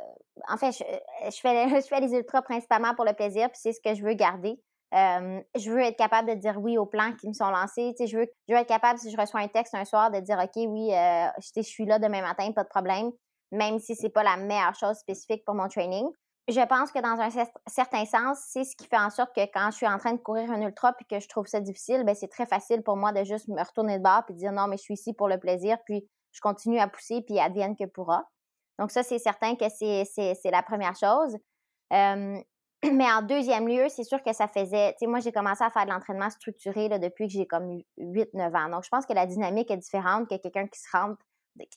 en 0.48 0.58
fait, 0.58 0.72
je, 0.72 0.84
je, 1.30 1.40
fais, 1.40 1.70
je 1.82 1.88
fais 1.88 2.00
les 2.00 2.14
ultras 2.14 2.42
principalement 2.42 2.96
pour 2.96 3.06
le 3.06 3.14
plaisir, 3.14 3.50
puis 3.50 3.60
c'est 3.62 3.74
ce 3.74 3.82
que 3.82 3.96
je 3.96 4.04
veux 4.04 4.14
garder. 4.14 4.60
Euh, 4.94 5.42
je 5.56 5.72
veux 5.72 5.80
être 5.80 5.98
capable 5.98 6.30
de 6.30 6.36
dire 6.36 6.60
oui 6.60 6.78
aux 6.78 6.86
plans 6.86 7.14
qui 7.14 7.28
me 7.28 7.34
sont 7.34 7.50
lancés. 7.50 7.96
Je, 8.00 8.16
veux, 8.16 8.28
je 8.48 8.54
veux 8.54 8.60
être 8.60 8.68
capable, 8.68 9.00
si 9.00 9.10
je 9.10 9.18
reçois 9.18 9.40
un 9.40 9.48
texte 9.48 9.74
un 9.74 9.86
soir, 9.86 10.12
de 10.12 10.20
dire 10.20 10.38
OK, 10.38 10.52
oui, 10.56 10.94
euh, 10.94 11.28
je 11.56 11.62
suis 11.62 11.86
là 11.86 11.98
demain 11.98 12.22
matin, 12.22 12.52
pas 12.52 12.64
de 12.64 12.70
problème, 12.70 13.12
même 13.52 13.80
si 13.80 13.96
c'est 13.96 14.10
pas 14.10 14.24
la 14.24 14.38
meilleure 14.38 14.76
chose 14.76 14.98
spécifique 14.98 15.44
pour 15.46 15.56
mon 15.56 15.68
training. 15.68 16.08
Je 16.50 16.60
pense 16.68 16.92
que 16.92 17.00
dans 17.00 17.22
un 17.22 17.46
certain 17.68 18.06
sens, 18.06 18.38
c'est 18.50 18.66
ce 18.66 18.76
qui 18.76 18.86
fait 18.86 18.98
en 18.98 19.10
sorte 19.10 19.34
que 19.34 19.46
quand 19.46 19.72
je 19.72 19.78
suis 19.78 19.88
en 19.88 19.98
train 19.98 20.12
de 20.12 20.18
courir 20.18 20.52
un 20.52 20.62
ultra 20.62 20.92
puis 20.92 21.06
que 21.06 21.20
je 21.20 21.28
trouve 21.30 21.48
ça 21.48 21.62
difficile, 21.62 22.04
ben 22.04 22.14
c'est 22.14 22.28
très 22.28 22.46
facile 22.46 22.84
pour 22.84 22.98
moi 22.98 23.14
de 23.14 23.24
juste 23.24 23.48
me 23.48 23.64
retourner 23.64 23.98
de 23.98 24.04
bord 24.04 24.26
puis 24.26 24.36
dire 24.36 24.52
non, 24.52 24.68
mais 24.68 24.76
je 24.76 24.84
suis 24.84 24.96
ici 24.96 25.14
pour 25.14 25.30
le 25.30 25.40
plaisir, 25.40 25.78
puis 25.86 26.06
je 26.34 26.42
continue 26.42 26.80
à 26.80 26.88
pousser 26.90 27.22
puis 27.22 27.40
advienne 27.40 27.78
que 27.78 27.86
pourra. 27.86 28.26
Donc 28.80 28.92
ça, 28.92 29.04
c'est 29.04 29.20
certain 29.20 29.56
que 29.56 29.66
c'est 29.70 30.52
la 30.52 30.64
première 30.64 30.96
chose. 30.96 31.38
mais 32.92 33.12
en 33.12 33.22
deuxième 33.22 33.68
lieu, 33.68 33.88
c'est 33.90 34.04
sûr 34.04 34.22
que 34.24 34.34
ça 34.34 34.48
faisait, 34.48 34.92
tu 34.94 35.00
sais, 35.00 35.08
moi, 35.08 35.20
j'ai 35.20 35.32
commencé 35.32 35.64
à 35.64 35.70
faire 35.70 35.86
de 35.86 35.92
l'entraînement 35.92 36.30
structuré 36.30 36.90
là, 36.90 37.00
depuis 37.00 37.28
que 37.28 37.34
j'ai 37.34 37.48
comme 37.48 37.80
8-9 37.98 38.58
ans. 38.58 38.70
Donc, 38.70 38.84
je 38.84 38.90
pense 38.90 39.06
que 39.06 39.14
la 39.14 39.26
dynamique 39.26 39.72
est 39.72 39.78
différente 39.78 40.28
que 40.30 40.36
quelqu'un 40.36 40.68
qui 40.68 40.80
se 40.80 40.88
rentre, 40.92 41.24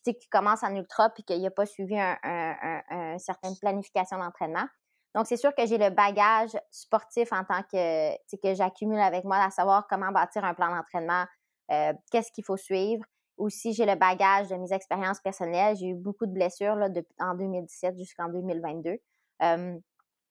qui, 0.04 0.14
qui 0.14 0.28
commence 0.28 0.62
en 0.64 0.74
ultra 0.74 1.10
puis 1.10 1.22
qu'il 1.22 1.40
n'a 1.42 1.50
pas 1.50 1.66
suivi 1.66 1.96
une 1.96 3.18
certaine 3.18 3.54
planification 3.60 4.18
d'entraînement. 4.18 4.66
Donc, 5.14 5.26
c'est 5.26 5.36
sûr 5.36 5.54
que 5.54 5.64
j'ai 5.64 5.78
le 5.78 5.90
bagage 5.90 6.50
sportif 6.70 7.32
en 7.32 7.44
tant 7.44 7.62
que, 7.62 8.16
que 8.36 8.54
j'accumule 8.54 8.98
avec 8.98 9.24
moi, 9.24 9.38
à 9.38 9.50
savoir 9.50 9.86
comment 9.88 10.12
bâtir 10.12 10.44
un 10.44 10.54
plan 10.54 10.74
d'entraînement, 10.74 11.24
euh, 11.70 11.92
qu'est-ce 12.10 12.30
qu'il 12.32 12.44
faut 12.44 12.56
suivre. 12.56 13.02
Aussi, 13.36 13.72
j'ai 13.72 13.86
le 13.86 13.94
bagage 13.94 14.48
de 14.48 14.56
mes 14.56 14.72
expériences 14.72 15.20
personnelles. 15.20 15.76
J'ai 15.76 15.88
eu 15.88 15.94
beaucoup 15.94 16.26
de 16.26 16.32
blessures 16.32 16.74
là, 16.74 16.88
en 17.18 17.34
2017 17.34 17.96
jusqu'en 17.98 18.28
2022. 18.28 18.96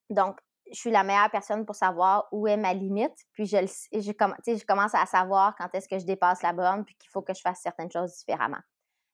donc, 0.10 0.40
je 0.72 0.80
suis 0.80 0.92
la 0.92 1.04
meilleure 1.04 1.30
personne 1.30 1.64
pour 1.66 1.76
savoir 1.76 2.28
où 2.32 2.48
est 2.48 2.58
ma 2.58 2.74
limite. 2.74 3.16
Puis, 3.34 3.46
je, 3.46 3.58
je, 3.94 4.00
je 4.02 4.66
commence 4.66 4.96
à 4.96 5.06
savoir 5.06 5.56
quand 5.58 5.70
est-ce 5.74 5.88
que 5.88 6.00
je 6.00 6.06
dépasse 6.06 6.42
la 6.42 6.54
borne 6.54 6.84
puis 6.84 6.96
qu'il 6.96 7.10
faut 7.12 7.22
que 7.22 7.34
je 7.34 7.42
fasse 7.42 7.60
certaines 7.62 7.92
choses 7.92 8.16
différemment. 8.18 8.62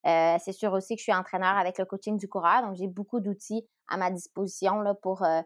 Euh, 0.08 0.38
c'est 0.44 0.54
sûr 0.54 0.74
aussi 0.74 0.96
que 0.96 1.00
je 1.00 1.04
suis 1.04 1.14
entraîneur 1.14 1.58
avec 1.58 1.78
le 1.78 1.86
coaching 1.86 2.18
du 2.18 2.28
coureur, 2.28 2.64
donc 2.64 2.76
j'ai 2.76 2.88
beaucoup 2.88 3.20
d'outils 3.20 3.68
à 3.88 3.98
ma 3.98 4.10
disposition 4.10 4.80
là, 4.82 4.96
pour, 4.96 5.24
euh, 5.24 5.42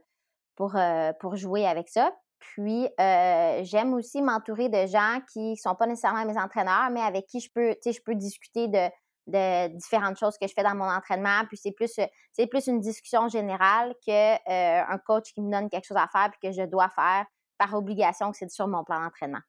pour, 0.56 0.76
euh, 0.78 1.12
pour 1.20 1.36
jouer 1.36 1.68
avec 1.68 1.90
ça. 1.90 2.16
Puis, 2.54 2.88
j'aime 2.98 3.94
aussi 3.94 4.22
m'entourer 4.22 4.70
de 4.70 4.86
gens 4.88 5.20
qui 5.32 5.52
ne 5.52 5.56
sont 5.56 5.76
pas 5.76 5.88
nécessairement 5.88 6.26
mes 6.26 6.40
entraîneurs, 6.40 6.90
mais 6.92 7.02
avec 7.02 7.26
qui 7.28 7.40
je 7.40 7.50
peux, 7.54 7.76
je 7.86 8.00
peux 8.04 8.16
discuter 8.16 8.68
de, 8.68 8.90
de 9.28 9.76
différentes 9.76 10.18
choses 10.18 10.38
que 10.38 10.48
je 10.48 10.54
fais 10.54 10.64
dans 10.64 10.76
mon 10.76 10.90
entraînement. 10.90 11.46
Puis 11.48 11.58
c'est 11.58 11.72
plus, 11.72 12.00
c'est 12.32 12.48
plus 12.48 12.68
une 12.68 12.80
discussion 12.80 13.28
générale 13.28 13.94
qu'un 14.06 14.38
un 14.48 14.98
coach 15.00 15.34
qui 15.34 15.42
me 15.42 15.52
donne 15.52 15.70
quelque 15.70 15.86
chose 15.86 15.98
à 15.98 16.08
faire 16.08 16.30
puis 16.32 16.50
que 16.50 16.56
je 16.56 16.66
dois 16.68 16.90
faire 16.90 17.26
par 17.58 17.74
obligation 17.74 18.32
que 18.32 18.38
c'est 18.38 18.50
sur 18.50 18.68
mon 18.68 18.84
plan 18.84 19.02
d'entraînement. 19.02 19.42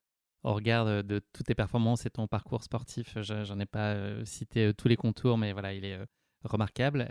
Au 0.45 0.55
regard 0.55 0.85
de, 0.85 1.21
toutes 1.33 1.47
tes 1.47 1.55
performances 1.55 2.07
et 2.07 2.11
ton 2.11 2.29
parcours 2.29 2.63
sportif, 2.63 3.19
j'en 3.21 3.59
ai 3.59 3.67
pas 3.67 3.97
cité 4.25 4.73
tous 4.75 4.87
les 4.87 4.97
contours, 4.97 5.39
mais 5.39 5.53
voilà, 5.53 5.73
il 5.73 5.85
est 5.85 5.99
remarquable. 6.45 7.09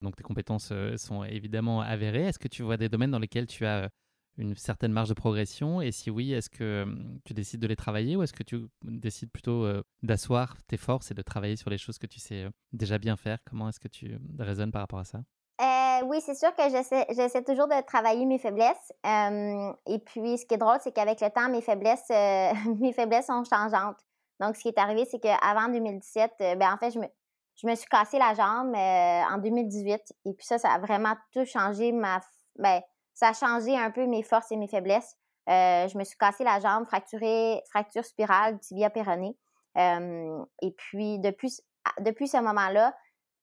donc 0.00 0.14
tes 0.14 0.22
compétences 0.22 0.72
sont 0.96 1.24
évidemment 1.24 1.80
avérées. 1.80 2.26
Est-ce 2.26 2.38
que 2.38 2.46
tu 2.48 2.62
vois 2.62 2.76
des 2.76 2.88
domaines 2.88 3.10
dans 3.10 3.18
lesquels 3.18 3.48
tu 3.48 3.66
as 3.66 3.90
une 4.36 4.56
certaine 4.56 4.92
marge 4.92 5.08
de 5.08 5.14
progression 5.14 5.80
Et 5.80 5.92
si 5.92 6.10
oui, 6.10 6.32
est-ce 6.32 6.50
que 6.50 6.86
tu 7.24 7.34
décides 7.34 7.60
de 7.60 7.66
les 7.66 7.76
travailler 7.76 8.16
ou 8.16 8.22
est-ce 8.22 8.32
que 8.32 8.42
tu 8.42 8.66
décides 8.82 9.30
plutôt 9.30 9.66
d'asseoir 10.02 10.56
tes 10.66 10.76
forces 10.76 11.10
et 11.10 11.14
de 11.14 11.22
travailler 11.22 11.56
sur 11.56 11.70
les 11.70 11.78
choses 11.78 11.98
que 11.98 12.06
tu 12.06 12.20
sais 12.20 12.46
déjà 12.72 12.98
bien 12.98 13.16
faire? 13.16 13.38
Comment 13.48 13.68
est-ce 13.68 13.80
que 13.80 13.88
tu 13.88 14.18
raisonnes 14.38 14.72
par 14.72 14.82
rapport 14.82 14.98
à 14.98 15.04
ça? 15.04 15.20
Euh, 15.60 16.04
oui, 16.06 16.20
c'est 16.20 16.34
sûr 16.34 16.54
que 16.54 16.62
j'essaie, 16.68 17.44
toujours 17.44 17.68
de 17.68 17.80
travailler 17.86 18.26
mes 18.26 18.38
faiblesses. 18.38 18.92
et 19.04 19.98
puis, 20.00 20.38
ce 20.38 20.46
qui 20.46 20.54
est 20.54 20.58
drôle, 20.58 20.78
c'est 20.80 20.92
qu'avec 20.92 21.20
le 21.20 21.30
temps, 21.30 21.48
mes 21.48 21.60
faiblesses, 21.60 22.10
euh, 22.10 22.52
mes 22.80 22.92
faiblesses 22.92 23.26
sont 23.26 23.44
changeantes. 23.44 23.98
Donc, 24.40 24.56
ce 24.56 24.62
qui 24.62 24.68
est 24.68 24.78
arrivé, 24.78 25.04
c'est 25.04 25.20
qu'avant 25.20 25.68
2017, 25.68 26.32
euh, 26.40 26.54
ben, 26.56 26.72
en 26.72 26.76
fait, 26.76 26.90
je 26.90 26.98
me, 26.98 27.06
je 27.54 27.66
me 27.68 27.74
suis 27.76 27.88
cassé 27.88 28.18
la 28.18 28.34
jambe 28.34 28.74
en 28.74 29.38
2018. 29.38 30.00
Et 30.24 30.34
puis 30.34 30.44
ça, 30.44 30.58
ça 30.58 30.72
a 30.72 30.78
vraiment 30.78 31.14
tout 31.32 31.44
changé 31.44 31.92
ma, 31.92 32.20
ben, 32.58 32.80
ça 33.14 33.28
a 33.28 33.32
changé 33.32 33.76
un 33.76 33.90
peu 33.90 34.06
mes 34.06 34.22
forces 34.22 34.50
et 34.52 34.56
mes 34.56 34.68
faiblesses. 34.68 35.16
Euh, 35.48 35.88
je 35.88 35.96
me 35.98 36.04
suis 36.04 36.16
cassé 36.16 36.44
la 36.44 36.58
jambe, 36.60 36.86
fracture 36.86 38.04
spirale, 38.04 38.58
tibia 38.60 38.90
péroné. 38.90 39.36
Euh, 39.76 40.44
et 40.62 40.72
puis, 40.72 41.18
depuis, 41.18 41.52
depuis 42.00 42.28
ce 42.28 42.38
moment-là, 42.38 42.94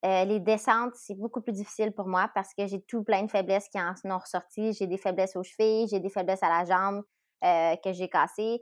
euh, 0.04 0.26
les 0.26 0.40
descentes, 0.40 0.96
c'est 0.96 1.16
beaucoup 1.16 1.42
plus 1.42 1.54
difficile 1.54 1.92
pour 1.94 2.08
moi 2.08 2.30
parce 2.34 2.54
que 2.56 2.66
j'ai 2.66 2.82
tout 2.82 3.04
plein 3.04 3.24
de 3.24 3.30
faiblesses 3.30 3.70
qui 3.70 3.80
en 3.80 3.96
sont 3.96 4.18
ressorties. 4.18 4.74
J'ai 4.74 4.88
des 4.88 4.98
faiblesses 4.98 5.36
aux 5.36 5.44
chevilles, 5.44 5.88
j'ai 5.90 6.00
des 6.00 6.10
faiblesses 6.10 6.44
à 6.44 6.50
la 6.50 6.66
jambe 6.66 7.04
que 7.44 7.92
j'ai 7.92 8.08
cassées. 8.08 8.62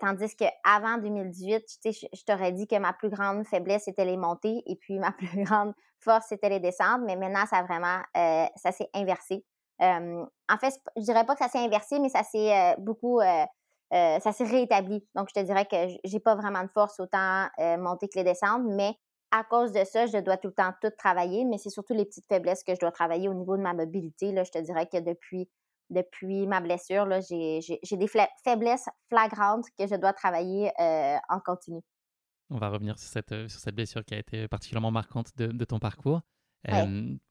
tandis 0.00 0.34
qu'avant 0.34 0.98
2018, 0.98 1.62
je, 1.84 2.24
t'aurais 2.24 2.50
dit 2.50 2.66
que 2.66 2.76
ma 2.76 2.92
plus 2.92 3.08
grande 3.08 3.46
faiblesse, 3.46 3.84
c'était 3.84 4.04
les 4.04 4.16
montées 4.16 4.64
et 4.66 4.74
puis 4.74 4.98
ma 4.98 5.12
plus 5.18 5.44
grande 5.44 5.72
force, 6.00 6.26
c'était 6.28 6.48
les 6.48 6.58
descentes. 6.58 7.02
Mais 7.04 7.14
maintenant, 7.14 7.46
ça 7.46 7.62
vraiment, 7.62 8.00
ça 8.14 8.72
s'est 8.72 8.88
inversé 8.94 9.44
en 9.80 10.58
fait, 10.60 10.74
je 10.96 11.02
dirais 11.02 11.24
pas 11.26 11.34
que 11.34 11.42
ça 11.42 11.48
s'est 11.48 11.58
inversé, 11.58 11.98
mais 11.98 12.08
ça 12.08 12.22
s'est 12.22 12.76
beaucoup, 12.78 13.20
ça 13.90 14.32
s'est 14.32 14.44
réétabli. 14.44 15.06
Donc, 15.14 15.28
je 15.28 15.40
te 15.40 15.44
dirais 15.44 15.66
que 15.66 15.76
j'ai 16.04 16.20
pas 16.20 16.34
vraiment 16.34 16.62
de 16.62 16.70
force 16.72 16.98
autant 17.00 17.48
monter 17.78 18.08
que 18.08 18.18
les 18.18 18.24
descendre, 18.24 18.64
mais 18.68 18.94
à 19.32 19.42
cause 19.42 19.72
de 19.72 19.84
ça, 19.84 20.06
je 20.06 20.18
dois 20.18 20.36
tout 20.36 20.48
le 20.48 20.54
temps 20.54 20.72
tout 20.80 20.90
travailler, 20.96 21.44
mais 21.44 21.58
c'est 21.58 21.70
surtout 21.70 21.94
les 21.94 22.04
petites 22.04 22.26
faiblesses 22.26 22.62
que 22.62 22.74
je 22.74 22.80
dois 22.80 22.92
travailler 22.92 23.28
au 23.28 23.34
niveau 23.34 23.56
de 23.56 23.62
ma 23.62 23.74
mobilité. 23.74 24.32
Là, 24.32 24.44
je 24.44 24.52
te 24.52 24.58
dirais 24.58 24.86
que 24.86 24.98
depuis, 24.98 25.50
depuis 25.90 26.46
ma 26.46 26.60
blessure, 26.60 27.06
j'ai 27.28 27.60
des 27.96 28.08
faiblesses 28.44 28.88
flagrantes 29.08 29.66
que 29.78 29.86
je 29.86 29.96
dois 29.96 30.12
travailler 30.12 30.70
en 31.28 31.40
continu. 31.40 31.80
On 32.50 32.58
va 32.58 32.68
revenir 32.68 32.96
sur 32.98 33.08
cette, 33.08 33.48
sur 33.48 33.58
cette 33.58 33.74
blessure 33.74 34.04
qui 34.04 34.14
a 34.14 34.18
été 34.18 34.46
particulièrement 34.46 34.92
marquante 34.92 35.36
de 35.36 35.64
ton 35.64 35.80
parcours 35.80 36.20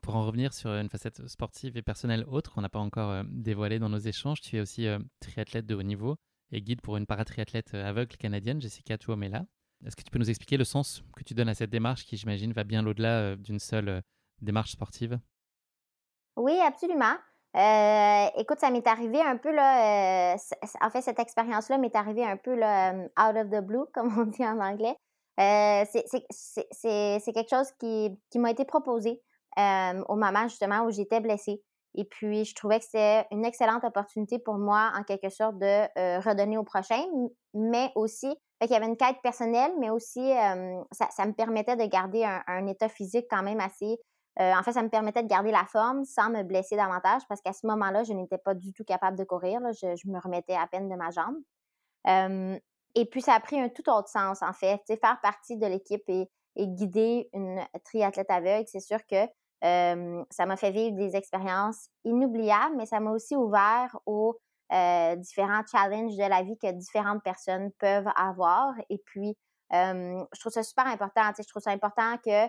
pour 0.01 0.15
en 0.15 0.25
revenir 0.25 0.53
sur 0.53 0.69
une 0.71 0.89
facette 0.89 1.27
sportive 1.27 1.77
et 1.77 1.81
personnelle 1.81 2.25
autre 2.27 2.53
qu'on 2.53 2.61
n'a 2.61 2.69
pas 2.69 2.79
encore 2.79 3.23
dévoilée 3.29 3.79
dans 3.79 3.89
nos 3.89 3.97
échanges, 3.97 4.41
tu 4.41 4.57
es 4.57 4.61
aussi 4.61 4.87
triathlète 5.19 5.65
de 5.65 5.75
haut 5.75 5.83
niveau 5.83 6.15
et 6.51 6.61
guide 6.61 6.81
pour 6.81 6.97
une 6.97 7.05
paratriathlète 7.05 7.73
aveugle 7.73 8.15
canadienne, 8.17 8.61
Jessica 8.61 8.97
Tuomela. 8.97 9.45
Est-ce 9.85 9.95
que 9.95 10.03
tu 10.03 10.11
peux 10.11 10.19
nous 10.19 10.29
expliquer 10.29 10.57
le 10.57 10.63
sens 10.63 11.03
que 11.15 11.23
tu 11.23 11.33
donnes 11.33 11.49
à 11.49 11.53
cette 11.53 11.69
démarche 11.69 12.05
qui, 12.05 12.17
j'imagine, 12.17 12.53
va 12.53 12.63
bien 12.63 12.85
au-delà 12.85 13.35
d'une 13.35 13.59
seule 13.59 14.01
démarche 14.41 14.71
sportive? 14.71 15.19
Oui, 16.37 16.57
absolument. 16.59 17.15
écoute, 18.37 18.59
ça 18.59 18.71
m'est 18.71 18.87
arrivé 18.87 19.21
un 19.21 19.37
peu 19.37 19.53
là. 19.53 20.35
en 20.81 20.89
fait, 20.89 21.01
cette 21.01 21.19
expérience-là 21.19 21.77
m'est 21.77 21.95
arrivée 21.95 22.25
un 22.25 22.37
peu 22.37 22.55
là, 22.55 22.93
out 22.93 23.35
of 23.35 23.49
the 23.49 23.63
blue, 23.63 23.85
comme 23.93 24.17
on 24.17 24.25
dit 24.25 24.45
en 24.45 24.59
anglais. 24.59 24.95
Euh, 25.39 25.83
c'est 25.91 27.33
quelque 27.33 27.49
chose 27.49 27.71
qui, 27.79 28.17
qui 28.29 28.39
m'a 28.39 28.51
été 28.51 28.65
proposé 28.65 29.21
euh, 29.59 30.03
au 30.07 30.15
moment 30.15 30.47
justement 30.47 30.83
où 30.83 30.91
j'étais 30.91 31.19
blessée. 31.19 31.61
Et 31.97 32.03
puis, 32.03 32.43
je 32.43 32.53
trouvais 32.55 32.79
que 32.79 32.85
c'était 32.85 33.25
une 33.31 33.45
excellente 33.45 33.85
opportunité 33.85 34.37
pour 34.37 34.55
moi, 34.55 34.91
en 34.97 35.03
quelque 35.03 35.29
sorte, 35.29 35.57
de 35.59 35.87
euh, 35.97 36.19
redonner 36.19 36.57
au 36.57 36.63
prochain, 36.63 37.01
mais 37.53 37.89
aussi, 37.95 38.33
il 38.61 38.69
y 38.69 38.75
avait 38.75 38.85
une 38.85 38.97
quête 38.97 39.21
personnelle, 39.23 39.71
mais 39.79 39.89
aussi, 39.89 40.31
ça, 40.91 41.09
ça, 41.11 41.25
me 41.25 41.33
permettait 41.33 41.75
de 41.75 41.85
garder 41.85 42.25
un, 42.25 42.41
un 42.47 42.67
état 42.67 42.89
physique 42.89 43.27
quand 43.29 43.43
même 43.43 43.59
assez. 43.59 43.97
en 44.37 44.63
fait, 44.63 44.73
ça 44.73 44.81
me 44.81 44.89
permettait 44.89 45.23
de 45.23 45.27
garder 45.27 45.51
la 45.51 45.65
forme 45.65 46.03
sans 46.03 46.29
me 46.29 46.43
blesser 46.43 46.75
davantage 46.75 47.21
parce 47.29 47.41
qu'à 47.41 47.53
ce 47.53 47.65
moment-là, 47.67 48.03
je 48.03 48.13
n'étais 48.13 48.37
pas 48.37 48.55
du 48.55 48.73
tout 48.73 48.83
capable 48.83 49.17
de 49.17 49.23
courir. 49.23 49.61
Je, 49.73 49.95
je, 49.95 50.09
me 50.09 50.19
remettais 50.19 50.55
à 50.55 50.67
peine 50.67 50.89
de 50.89 50.95
ma 50.95 51.11
jambe. 51.11 51.35
Et 52.95 53.05
puis, 53.05 53.21
ça 53.21 53.33
a 53.33 53.39
pris 53.39 53.59
un 53.59 53.69
tout 53.69 53.87
autre 53.89 54.07
sens, 54.07 54.41
en 54.41 54.53
fait. 54.53 54.77
Tu 54.79 54.93
sais, 54.93 54.97
faire 54.97 55.19
partie 55.21 55.57
de 55.57 55.67
l'équipe 55.67 56.03
et, 56.07 56.29
guider 56.57 57.29
une 57.33 57.61
triathlète 57.83 58.31
aveugle, 58.31 58.65
c'est 58.67 58.79
sûr 58.79 58.99
que 59.05 59.25
ça 59.61 60.45
m'a 60.45 60.55
fait 60.55 60.71
vivre 60.71 60.95
des 60.95 61.17
expériences 61.17 61.89
inoubliables, 62.05 62.75
mais 62.77 62.85
ça 62.85 63.01
m'a 63.01 63.11
aussi 63.11 63.35
ouvert 63.35 63.97
aux 64.05 64.39
différents 64.71 65.63
challenges 65.69 66.15
de 66.15 66.29
la 66.29 66.43
vie 66.43 66.57
que 66.57 66.71
différentes 66.71 67.21
personnes 67.23 67.71
peuvent 67.77 68.09
avoir. 68.15 68.73
Et 68.89 68.99
puis, 69.05 69.37
je 69.71 70.39
trouve 70.39 70.53
ça 70.53 70.63
super 70.63 70.87
important. 70.87 71.23
Je 71.37 71.47
trouve 71.47 71.61
ça 71.61 71.71
important 71.71 72.17
que 72.23 72.47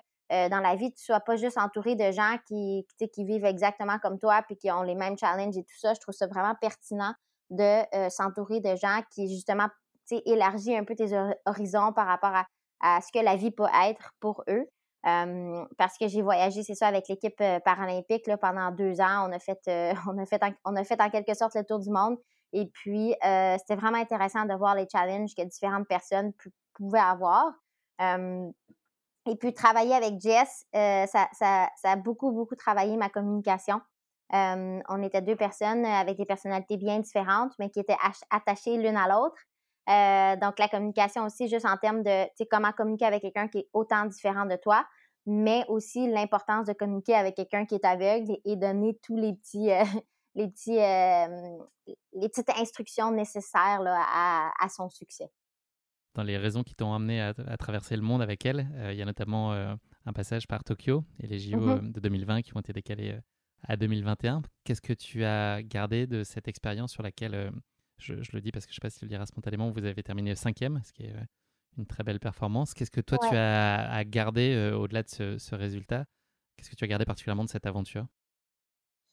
dans 0.48 0.60
la 0.60 0.76
vie, 0.76 0.92
tu 0.92 1.02
sois 1.02 1.20
pas 1.20 1.34
juste 1.34 1.58
entouré 1.58 1.96
de 1.96 2.12
gens 2.12 2.36
qui, 2.46 2.86
qui, 2.98 3.08
qui 3.08 3.24
vivent 3.24 3.44
exactement 3.44 3.98
comme 3.98 4.20
toi 4.20 4.42
puis 4.46 4.56
qui 4.56 4.70
ont 4.70 4.82
les 4.82 4.94
mêmes 4.94 5.18
challenges 5.18 5.56
et 5.56 5.64
tout 5.64 5.78
ça. 5.78 5.94
Je 5.94 6.00
trouve 6.00 6.14
ça 6.14 6.28
vraiment 6.28 6.54
pertinent 6.60 7.12
de 7.50 8.08
s'entourer 8.10 8.60
de 8.60 8.76
gens 8.76 9.00
qui, 9.10 9.28
justement, 9.28 9.68
élargis 10.10 10.76
un 10.76 10.84
peu 10.84 10.94
tes 10.94 11.10
horizons 11.46 11.92
par 11.92 12.06
rapport 12.06 12.32
à, 12.80 13.00
ce 13.00 13.10
que 13.12 13.24
la 13.24 13.36
vie 13.36 13.50
peut 13.50 13.66
être 13.84 14.12
pour 14.20 14.44
eux. 14.48 14.66
parce 15.02 15.98
que 15.98 16.08
j'ai 16.08 16.22
voyagé, 16.22 16.62
c'est 16.62 16.74
ça, 16.74 16.88
avec 16.88 17.08
l'équipe 17.08 17.42
paralympique 17.64 18.26
là, 18.26 18.36
pendant 18.36 18.70
deux 18.70 19.00
ans. 19.00 19.28
On 19.28 19.32
a 19.32 19.38
fait, 19.38 19.60
on 20.08 20.18
a 20.18 20.26
fait, 20.26 20.42
en, 20.42 20.50
on 20.64 20.76
a 20.76 20.84
fait 20.84 21.00
en 21.00 21.10
quelque 21.10 21.34
sorte 21.34 21.54
le 21.54 21.64
tour 21.64 21.78
du 21.78 21.90
monde. 21.90 22.16
Et 22.52 22.66
puis, 22.66 23.14
c'était 23.20 23.76
vraiment 23.76 23.98
intéressant 23.98 24.44
de 24.44 24.54
voir 24.54 24.74
les 24.74 24.86
challenges 24.90 25.34
que 25.34 25.42
différentes 25.42 25.88
personnes 25.88 26.32
pouvaient 26.74 26.98
avoir. 26.98 27.52
et 28.00 29.36
puis, 29.38 29.52
travailler 29.52 29.94
avec 29.94 30.20
Jess, 30.20 30.64
ça, 30.72 31.28
ça, 31.32 31.68
ça, 31.76 31.90
a 31.90 31.96
beaucoup, 31.96 32.32
beaucoup 32.32 32.56
travaillé 32.56 32.96
ma 32.96 33.08
communication. 33.08 33.80
on 34.32 35.02
était 35.02 35.22
deux 35.22 35.36
personnes 35.36 35.84
avec 35.84 36.16
des 36.16 36.26
personnalités 36.26 36.76
bien 36.76 37.00
différentes, 37.00 37.52
mais 37.58 37.70
qui 37.70 37.80
étaient 37.80 37.98
attachées 38.30 38.76
l'une 38.76 38.96
à 38.96 39.08
l'autre. 39.08 39.36
Euh, 39.88 40.36
donc, 40.36 40.58
la 40.58 40.68
communication 40.68 41.24
aussi, 41.24 41.48
juste 41.48 41.66
en 41.66 41.76
termes 41.76 42.02
de 42.02 42.26
comment 42.50 42.72
communiquer 42.72 43.06
avec 43.06 43.22
quelqu'un 43.22 43.48
qui 43.48 43.58
est 43.58 43.68
autant 43.72 44.06
différent 44.06 44.46
de 44.46 44.56
toi, 44.56 44.84
mais 45.26 45.64
aussi 45.68 46.08
l'importance 46.08 46.66
de 46.66 46.72
communiquer 46.72 47.14
avec 47.14 47.36
quelqu'un 47.36 47.66
qui 47.66 47.76
est 47.76 47.84
aveugle 47.84 48.36
et, 48.44 48.56
donner 48.56 48.98
tous 49.02 49.16
les 49.16 49.34
petits, 49.34 49.70
euh, 49.70 49.84
les 50.34 50.48
petits, 50.48 50.78
euh, 50.78 51.58
les 52.14 52.28
petites 52.28 52.50
instructions 52.58 53.12
nécessaires 53.12 53.82
à, 53.84 54.68
son 54.68 54.88
succès. 54.88 55.30
Dans 56.14 56.22
les 56.22 56.38
raisons 56.38 56.62
qui 56.62 56.74
t'ont 56.74 56.92
amené 56.92 57.20
à, 57.20 57.34
traverser 57.58 57.94
le 57.94 58.02
monde 58.02 58.22
avec 58.22 58.44
elle, 58.44 58.66
il 58.90 58.96
y 58.96 59.02
a 59.02 59.04
notamment 59.04 59.52
un 59.52 60.12
passage 60.14 60.48
par 60.48 60.64
Tokyo 60.64 61.04
et 61.20 61.26
les 61.26 61.38
JO 61.38 61.58
mmh 61.58 61.92
de 61.92 62.00
2020 62.00 62.42
qui 62.42 62.56
ont 62.56 62.60
été 62.60 62.72
décalés 62.72 63.18
à 63.62 63.76
2021. 63.76 64.42
Qu'est-ce 64.64 64.80
que 64.80 64.94
tu 64.94 65.24
as 65.24 65.62
gardé 65.62 66.06
de 66.06 66.24
cette 66.24 66.48
expérience 66.48 66.92
sur 66.92 67.02
laquelle 67.02 67.52
je, 67.98 68.14
le 68.32 68.40
dis 68.40 68.52
parce 68.52 68.66
que 68.66 68.72
je 68.72 68.74
ne 68.74 68.80
sais 68.80 68.86
pas 68.86 68.90
si 68.90 68.98
tu 68.98 69.04
le 69.04 69.10
diras 69.10 69.26
spontanément, 69.26 69.70
vous 69.70 69.84
avez 69.84 70.02
terminé 70.02 70.34
cinquième, 70.34 70.80
ce 70.84 70.92
qui 70.92 71.04
est 71.04 71.12
euh, 71.12 71.24
une 71.78 71.86
très 71.86 72.02
belle 72.02 72.20
performance. 72.20 72.74
Qu'est-ce 72.74 72.90
que 72.90 73.00
toi, 73.00 73.18
tu 73.18 73.34
as 73.34 73.90
à 73.90 74.04
garder 74.04 74.54
euh, 74.54 74.76
au-delà 74.76 75.02
de 75.02 75.08
ce, 75.38 75.54
résultat? 75.54 76.04
Qu'est-ce 76.56 76.70
que 76.70 76.76
tu 76.76 76.84
as 76.84 76.88
gardé 76.88 77.04
particulièrement 77.04 77.44
de 77.44 77.50
cette 77.50 77.66
aventure? 77.66 78.06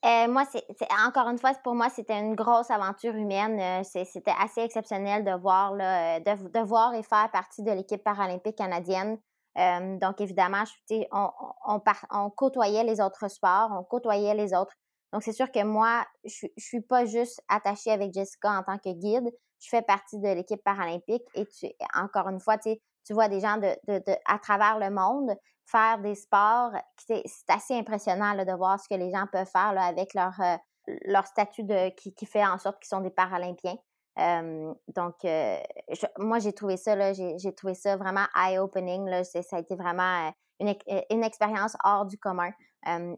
Euh, 0.06 0.28
moi, 0.28 0.44
c'est 0.52 0.66
encore 1.06 1.30
une 1.30 1.38
fois, 1.38 1.54
pour 1.64 1.76
moi, 1.76 1.90
c'était 1.90 2.20
une 2.20 2.36
grosse 2.36 2.70
aventure 2.70 3.16
humaine. 3.16 3.60
Euh, 3.60 3.84
c'était 3.84 4.34
assez 4.38 4.62
exceptionnel 4.62 5.24
de 5.24 5.32
voir, 5.32 5.74
là, 5.74 6.20
de, 6.20 6.50
de, 6.50 6.60
voir 6.60 6.94
et 6.94 7.04
faire 7.04 7.32
partie 7.32 7.64
de 7.64 7.72
l'équipe 7.72 8.04
paralympique 8.04 8.58
canadienne. 8.58 9.18
donc, 9.56 10.20
évidemment, 10.20 10.64
je, 10.90 11.06
on, 11.12 11.30
on, 11.68 11.82
on, 12.12 12.30
côtoyait 12.32 12.84
les 12.84 13.00
autres 13.00 13.30
sports, 13.30 13.70
on 13.72 13.84
côtoyait 13.84 14.36
les 14.36 14.54
autres. 14.54 14.74
Donc, 15.14 15.22
c'est 15.22 15.32
sûr 15.32 15.52
que 15.52 15.64
moi, 15.64 16.04
je, 16.26 16.48
je 16.58 16.64
suis 16.64 16.82
pas 16.82 17.06
juste 17.06 17.40
attachée 17.48 17.92
avec 17.92 18.14
Jessica 18.14 18.50
en 18.50 18.64
tant 18.64 18.80
que 18.80 18.92
guide. 18.92 19.30
Je 19.62 19.70
fais 19.70 19.84
partie 19.84 20.20
de 20.20 20.28
l'équipe 20.28 20.62
paralympique 20.64 21.24
et 21.36 21.46
tu, 21.46 21.68
encore 21.96 22.28
une 22.28 22.40
fois, 22.40 22.58
tu 22.58 23.14
vois 23.14 23.30
des 23.30 23.40
gens 23.40 23.58
de, 23.58 24.02
à 24.26 24.40
travers 24.40 24.80
le 24.80 24.90
monde 24.90 25.38
faire 25.66 26.00
des 26.00 26.16
sports. 26.16 26.72
C'est 26.98 27.24
assez 27.48 27.76
impressionnant 27.76 28.34
de 28.36 28.52
voir 28.58 28.80
ce 28.80 28.90
que 28.90 28.96
les 28.96 29.12
gens 29.12 29.26
peuvent 29.32 29.48
faire 29.50 29.80
avec 29.80 30.14
leur, 30.16 30.34
euh, 30.42 30.58
leur 31.06 31.26
statut 31.28 31.64
de, 31.64 31.90
qui, 31.90 32.26
fait 32.26 32.46
en 32.46 32.58
sorte 32.58 32.80
qu'ils 32.80 32.90
sont 32.90 33.02
des 33.02 33.12
Paralympiens. 33.12 33.76
Euh, 34.20 34.74
donc, 34.96 35.16
euh, 35.26 35.58
moi, 36.18 36.40
j'ai 36.40 36.54
trouvé 36.54 36.76
ça, 36.76 37.14
j'ai 37.14 37.56
trouvé 37.56 37.76
ça 37.76 37.98
vraiment 37.98 38.26
eye-opening. 38.36 39.24
Ça 39.24 39.58
a 39.58 39.60
été 39.60 39.76
vraiment 39.76 40.34
une 40.60 41.24
expérience 41.24 41.78
hors 41.84 42.06
du 42.06 42.18
commun. 42.18 42.52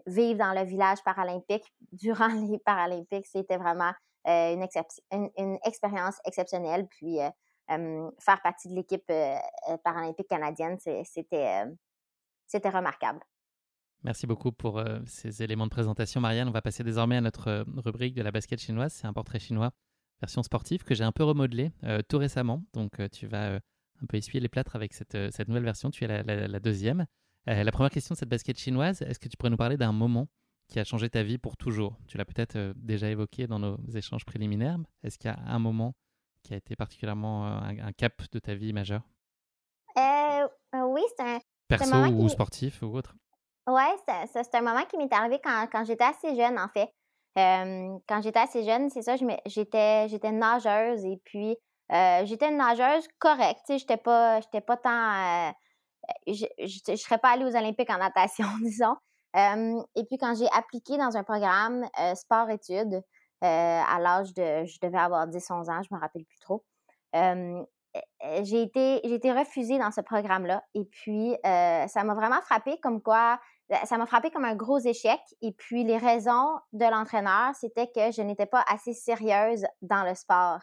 Vivre 0.06 0.40
dans 0.40 0.54
le 0.54 0.64
village 0.64 1.04
paralympique 1.04 1.74
durant 1.92 2.28
les 2.28 2.60
Paralympiques, 2.60 3.28
c'était 3.28 3.58
vraiment 3.58 3.94
une, 4.26 4.68
une, 5.38 5.58
expérience 5.66 6.16
exceptionnelle. 6.26 6.88
Puis, 6.88 7.18
faire 7.68 8.42
partie 8.42 8.70
de 8.70 8.76
l'équipe 8.76 9.12
paralympique 9.84 10.28
canadienne, 10.28 10.78
c'était 11.06 12.70
remarquable. 12.70 13.20
Merci 14.04 14.28
beaucoup 14.28 14.52
pour 14.52 14.84
ces 15.06 15.42
éléments 15.42 15.66
de 15.66 15.72
présentation, 15.72 16.22
Marianne. 16.22 16.48
On 16.48 16.52
va 16.52 16.62
passer 16.62 16.84
désormais 16.84 17.18
à 17.18 17.22
notre 17.22 17.66
rubrique 17.84 18.14
de 18.14 18.22
la 18.22 18.32
basket 18.32 18.60
chinoise. 18.60 18.94
C'est 18.94 19.08
un 19.08 19.14
portrait 19.14 19.40
chinois 19.40 19.72
version 20.22 20.44
sportive 20.44 20.84
que 20.84 20.96
j'ai 20.96 21.04
un 21.04 21.12
peu 21.12 21.24
remodelé 21.24 21.72
tout 22.08 22.18
récemment. 22.18 22.64
Donc, 22.74 22.94
tu 23.12 23.28
vas 23.28 23.56
un 23.56 24.06
peu 24.08 24.18
essuyer 24.18 24.40
les 24.40 24.50
plâtres 24.50 24.76
avec 24.76 24.94
cette, 24.94 25.18
cette 25.32 25.48
nouvelle 25.48 25.64
version. 25.64 25.90
Tu 25.92 26.04
es 26.04 26.08
la, 26.08 26.60
deuxième. 26.60 27.06
La 27.46 27.72
première 27.72 27.92
question 27.92 28.14
de 28.14 28.18
cette 28.18 28.30
basket 28.30 28.58
chinoise, 28.58 29.02
est-ce 29.02 29.20
que 29.20 29.28
tu 29.28 29.38
pourrais 29.38 29.50
nous 29.50 29.58
parler 29.58 29.78
d'un 29.78 29.92
moment 29.92 30.28
qui 30.68 30.80
a 30.80 30.84
changé 30.84 31.10
ta 31.10 31.24
vie 31.24 31.38
pour 31.38 31.58
toujours? 31.58 31.98
Tu 32.08 32.18
l'as 32.18 32.26
peut-être 32.26 32.74
déjà 32.76 33.10
évoqué 33.10 33.48
dans 33.48 33.60
nos 33.60 33.78
échanges 33.94 34.26
préliminaires. 34.26 34.78
Est-ce 35.04 35.18
qu'il 35.18 35.30
y 35.30 35.34
a 35.34 35.40
un 35.46 35.60
moment 35.60 35.94
qui 36.44 36.54
a 36.54 36.58
été 36.58 36.76
particulièrement 36.76 37.46
un, 37.46 37.92
cap 37.94 38.22
de 38.32 38.40
ta 38.40 38.56
vie 38.56 38.74
majeur? 38.74 39.02
Euh, 39.98 40.48
Oui, 40.74 41.02
c'est 41.16 41.24
un. 41.24 41.40
Perso 41.68 41.96
ou 41.96 42.30
sportif 42.30 42.82
ou 42.84 42.96
autre? 42.96 43.16
Oui, 43.68 43.84
c'est 44.32 44.56
un 44.56 44.62
moment 44.62 44.86
qui 44.86 44.98
m'est 44.98 45.12
arrivé 45.12 45.40
quand, 45.44 45.68
quand 45.72 45.84
j'étais 45.86 46.04
assez 46.04 46.36
jeune, 46.36 46.60
en 46.60 46.68
fait. 46.68 46.90
quand 47.36 48.22
j'étais 48.22 48.40
assez 48.40 48.64
jeune, 48.64 48.90
c'est 48.90 49.02
ça, 49.02 49.16
j'étais 49.16 50.32
nageuse 50.32 51.04
et 51.04 51.20
puis 51.24 51.58
j'étais 51.90 52.50
une 52.50 52.58
nageuse 52.58 53.08
correcte. 53.20 53.66
Je 53.70 53.74
n'étais 53.74 53.98
pas, 53.98 54.40
pas 54.42 54.78
tant. 54.78 55.54
Je 56.28 56.92
ne 56.92 56.96
serais 56.96 57.18
pas 57.18 57.30
allée 57.30 57.46
aux 57.46 57.56
Olympiques 57.56 57.90
en 57.90 57.98
natation, 57.98 58.46
disons. 58.62 58.96
et 59.36 60.04
puis 60.06 60.18
quand 60.18 60.36
j'ai 60.36 60.50
appliqué 60.54 60.98
dans 60.98 61.18
un 61.18 61.24
programme 61.24 61.86
sport-études, 62.16 63.02
euh, 63.44 63.82
à 63.88 64.00
l'âge 64.00 64.34
de, 64.34 64.66
je 64.66 64.80
devais 64.82 64.98
avoir 64.98 65.28
10-11 65.28 65.70
ans, 65.70 65.82
je 65.84 65.94
me 65.94 66.00
rappelle 66.00 66.24
plus 66.26 66.40
trop. 66.40 66.64
j'ai 67.14 68.62
été, 68.62 69.32
refusée 69.32 69.78
dans 69.78 69.92
ce 69.92 70.02
programme-là. 70.02 70.64
Et 70.74 70.86
puis, 70.86 71.36
ça 71.44 72.04
m'a 72.04 72.14
vraiment 72.16 72.42
frappé 72.42 72.80
comme 72.82 73.02
quoi, 73.02 73.40
ça 73.86 73.98
m'a 73.98 74.06
frappé 74.06 74.32
comme 74.32 74.46
un 74.46 74.56
gros 74.56 74.80
échec. 74.80 75.20
Et 75.42 75.52
puis, 75.52 75.84
les 75.84 75.98
raisons 75.98 76.58
de 76.74 76.86
l'entraîneur, 76.86 77.54
c'était 77.56 77.88
que 77.88 78.12
je 78.12 78.22
n'étais 78.22 78.46
pas 78.46 78.64
assez 78.68 78.94
sérieuse 78.94 79.66
dans 79.82 80.04
le 80.04 80.16
sport. 80.16 80.60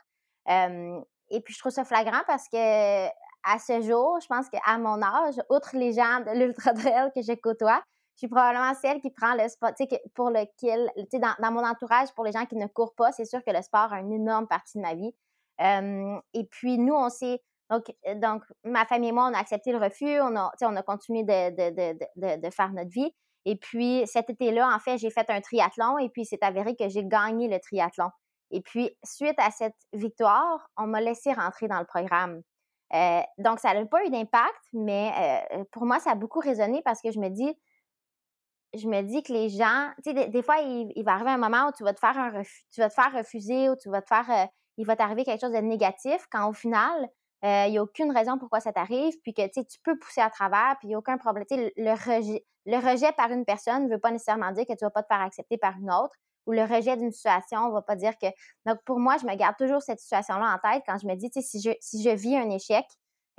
et 0.49 1.41
puis, 1.41 1.55
je 1.55 1.59
trouve 1.59 1.73
ça 1.73 1.85
flagrant 1.85 2.23
parce 2.27 2.49
que 2.49 3.07
à 3.45 3.59
ce 3.59 3.81
jour, 3.83 4.19
je 4.21 4.27
pense 4.27 4.49
qu'à 4.49 4.79
mon 4.79 5.03
âge, 5.03 5.35
outre 5.51 5.77
les 5.77 5.93
gens 5.93 6.21
de 6.21 6.39
l'ultra 6.39 6.73
trail 6.75 7.11
que 7.15 7.23
je 7.23 7.33
côtoie, 7.35 7.83
je 8.15 8.19
suis 8.19 8.29
probablement 8.29 8.75
celle 8.75 9.01
qui 9.01 9.11
prend 9.11 9.35
le 9.35 9.49
sport, 9.49 9.71
tu 9.75 9.85
sais, 9.89 10.03
pour 10.15 10.31
lequel, 10.31 10.91
dans, 11.15 11.53
mon 11.53 11.65
entourage, 11.67 12.13
pour 12.15 12.25
les 12.25 12.33
gens 12.33 12.45
qui 12.45 12.57
ne 12.57 12.67
courent 12.67 12.95
pas, 12.95 13.11
c'est 13.13 13.25
sûr 13.25 13.43
que 13.45 13.51
le 13.51 13.63
sport 13.63 13.93
a 13.93 14.01
une 14.01 14.13
énorme 14.13 14.47
partie 14.47 14.79
de 14.79 14.83
ma 14.83 14.95
vie. 14.95 15.15
et 16.35 16.45
puis, 16.51 16.79
nous, 16.79 16.95
on 16.95 17.09
s'est, 17.09 17.41
donc, 17.71 17.91
donc, 18.17 18.43
ma 18.65 18.85
famille 18.85 19.09
et 19.09 19.13
moi, 19.13 19.29
on 19.31 19.35
a 19.35 19.39
accepté 19.39 19.73
le 19.73 19.79
refus, 19.79 20.21
on 20.21 20.37
a, 20.37 20.53
on 20.63 20.77
a 20.77 20.83
continué 20.83 21.23
de, 21.25 22.37
de, 22.37 22.51
faire 22.51 22.73
notre 22.73 22.91
vie. 22.91 23.13
Et 23.45 23.57
puis, 23.57 24.03
cet 24.07 24.31
été-là, 24.31 24.69
en 24.73 24.79
fait, 24.79 24.99
j'ai 24.99 25.11
fait 25.11 25.29
un 25.31 25.41
triathlon 25.41 25.99
et 25.99 26.09
puis 26.11 26.25
c'est 26.25 26.43
avéré 26.45 26.77
que 26.77 26.89
j'ai 26.89 27.05
gagné 27.05 27.49
le 27.49 27.59
triathlon. 27.59 28.11
Et 28.53 28.61
puis, 28.61 28.91
suite 29.03 29.39
à 29.39 29.51
cette 29.51 29.75
victoire, 29.95 30.69
on 30.77 30.87
m'a 30.87 31.01
laissé 31.01 31.33
rentrer 31.33 31.67
dans 31.67 31.81
le 31.81 31.87
programme. 31.87 32.43
Euh, 32.95 33.21
donc, 33.39 33.59
ça 33.59 33.75
n'a 33.75 33.87
pas 33.87 34.05
eu 34.05 34.11
d'impact, 34.11 34.63
mais 34.73 35.45
euh, 35.53 35.65
pour 35.73 35.87
moi, 35.87 35.99
ça 35.99 36.11
a 36.11 36.15
beaucoup 36.15 36.41
résonné 36.41 36.83
parce 36.83 37.01
que 37.01 37.11
je 37.11 37.19
me 37.19 37.29
dis, 37.29 37.57
je 38.75 38.89
me 38.89 39.03
dis 39.03 39.23
que 39.23 39.33
les 39.33 39.49
gens, 39.49 39.91
tu 40.05 40.13
sais, 40.13 40.29
des, 40.29 40.43
fois, 40.43 40.59
il, 40.59 41.03
va 41.05 41.13
arriver 41.13 41.31
un 41.31 41.39
moment 41.39 41.69
où 41.69 41.73
tu 41.73 41.85
vas 41.85 41.93
te 41.93 42.01
faire 42.01 42.15
refuser 43.13 43.69
ou 43.69 43.77
tu 43.77 43.91
vas 43.91 44.03
te 44.03 44.09
faire, 44.09 44.31
euh, 44.31 44.47
il 44.79 44.87
va 44.87 44.97
t'arriver 44.97 45.25
quelque 45.25 45.41
chose 45.41 45.53
de 45.53 45.59
négatif 45.59 46.27
quand 46.31 46.49
au 46.49 46.53
final, 46.53 47.09
euh, 47.45 47.65
il 47.67 47.73
n'y 47.73 47.79
a 47.79 47.83
aucune 47.83 48.13
raison 48.13 48.39
pourquoi 48.39 48.61
ça 48.61 48.73
t'arrive, 48.73 49.15
puis 49.23 49.35
que 49.35 49.47
tu 49.49 49.79
peux 49.83 49.99
pousser 49.99 50.21
à 50.21 50.31
travers, 50.31 50.77
puis 50.79 50.89
il 50.89 50.91
n'y 50.91 50.95
a 50.95 50.99
aucun 50.99 51.19
problème. 51.19 51.45
Rejet, 51.51 52.45
le 52.67 52.77
rejet 52.77 53.13
par 53.13 53.31
une 53.31 53.45
personne 53.45 53.87
ne 53.89 53.93
veut 53.93 53.99
pas 53.99 54.11
nécessairement 54.11 54.53
dire 54.53 54.65
que 54.65 54.73
tu 54.73 54.85
ne 54.85 54.87
vas 54.87 54.91
pas 54.91 55.03
te 55.03 55.09
faire 55.09 55.21
accepter 55.21 55.59
par 55.59 55.77
une 55.77 55.91
autre, 55.91 56.15
ou 56.47 56.53
le 56.53 56.63
rejet 56.63 56.97
d'une 56.97 57.13
situation 57.13 57.69
ne 57.69 57.73
va 57.73 57.83
pas 57.83 57.97
dire 57.97 58.17
que. 58.19 58.27
Donc, 58.67 58.79
pour 58.85 58.99
moi, 58.99 59.17
je 59.21 59.27
me 59.27 59.35
garde 59.37 59.57
toujours 59.57 59.83
cette 59.83 60.01
situation-là 60.01 60.57
en 60.57 60.71
tête 60.71 60.83
quand 60.87 60.99
je 60.99 61.07
me 61.07 61.15
dis, 61.15 61.31
tu 61.31 61.43
si 61.43 61.61
je, 61.61 61.71
je 61.71 62.15
vis 62.15 62.37
un 62.37 62.51
échec, 62.51 62.85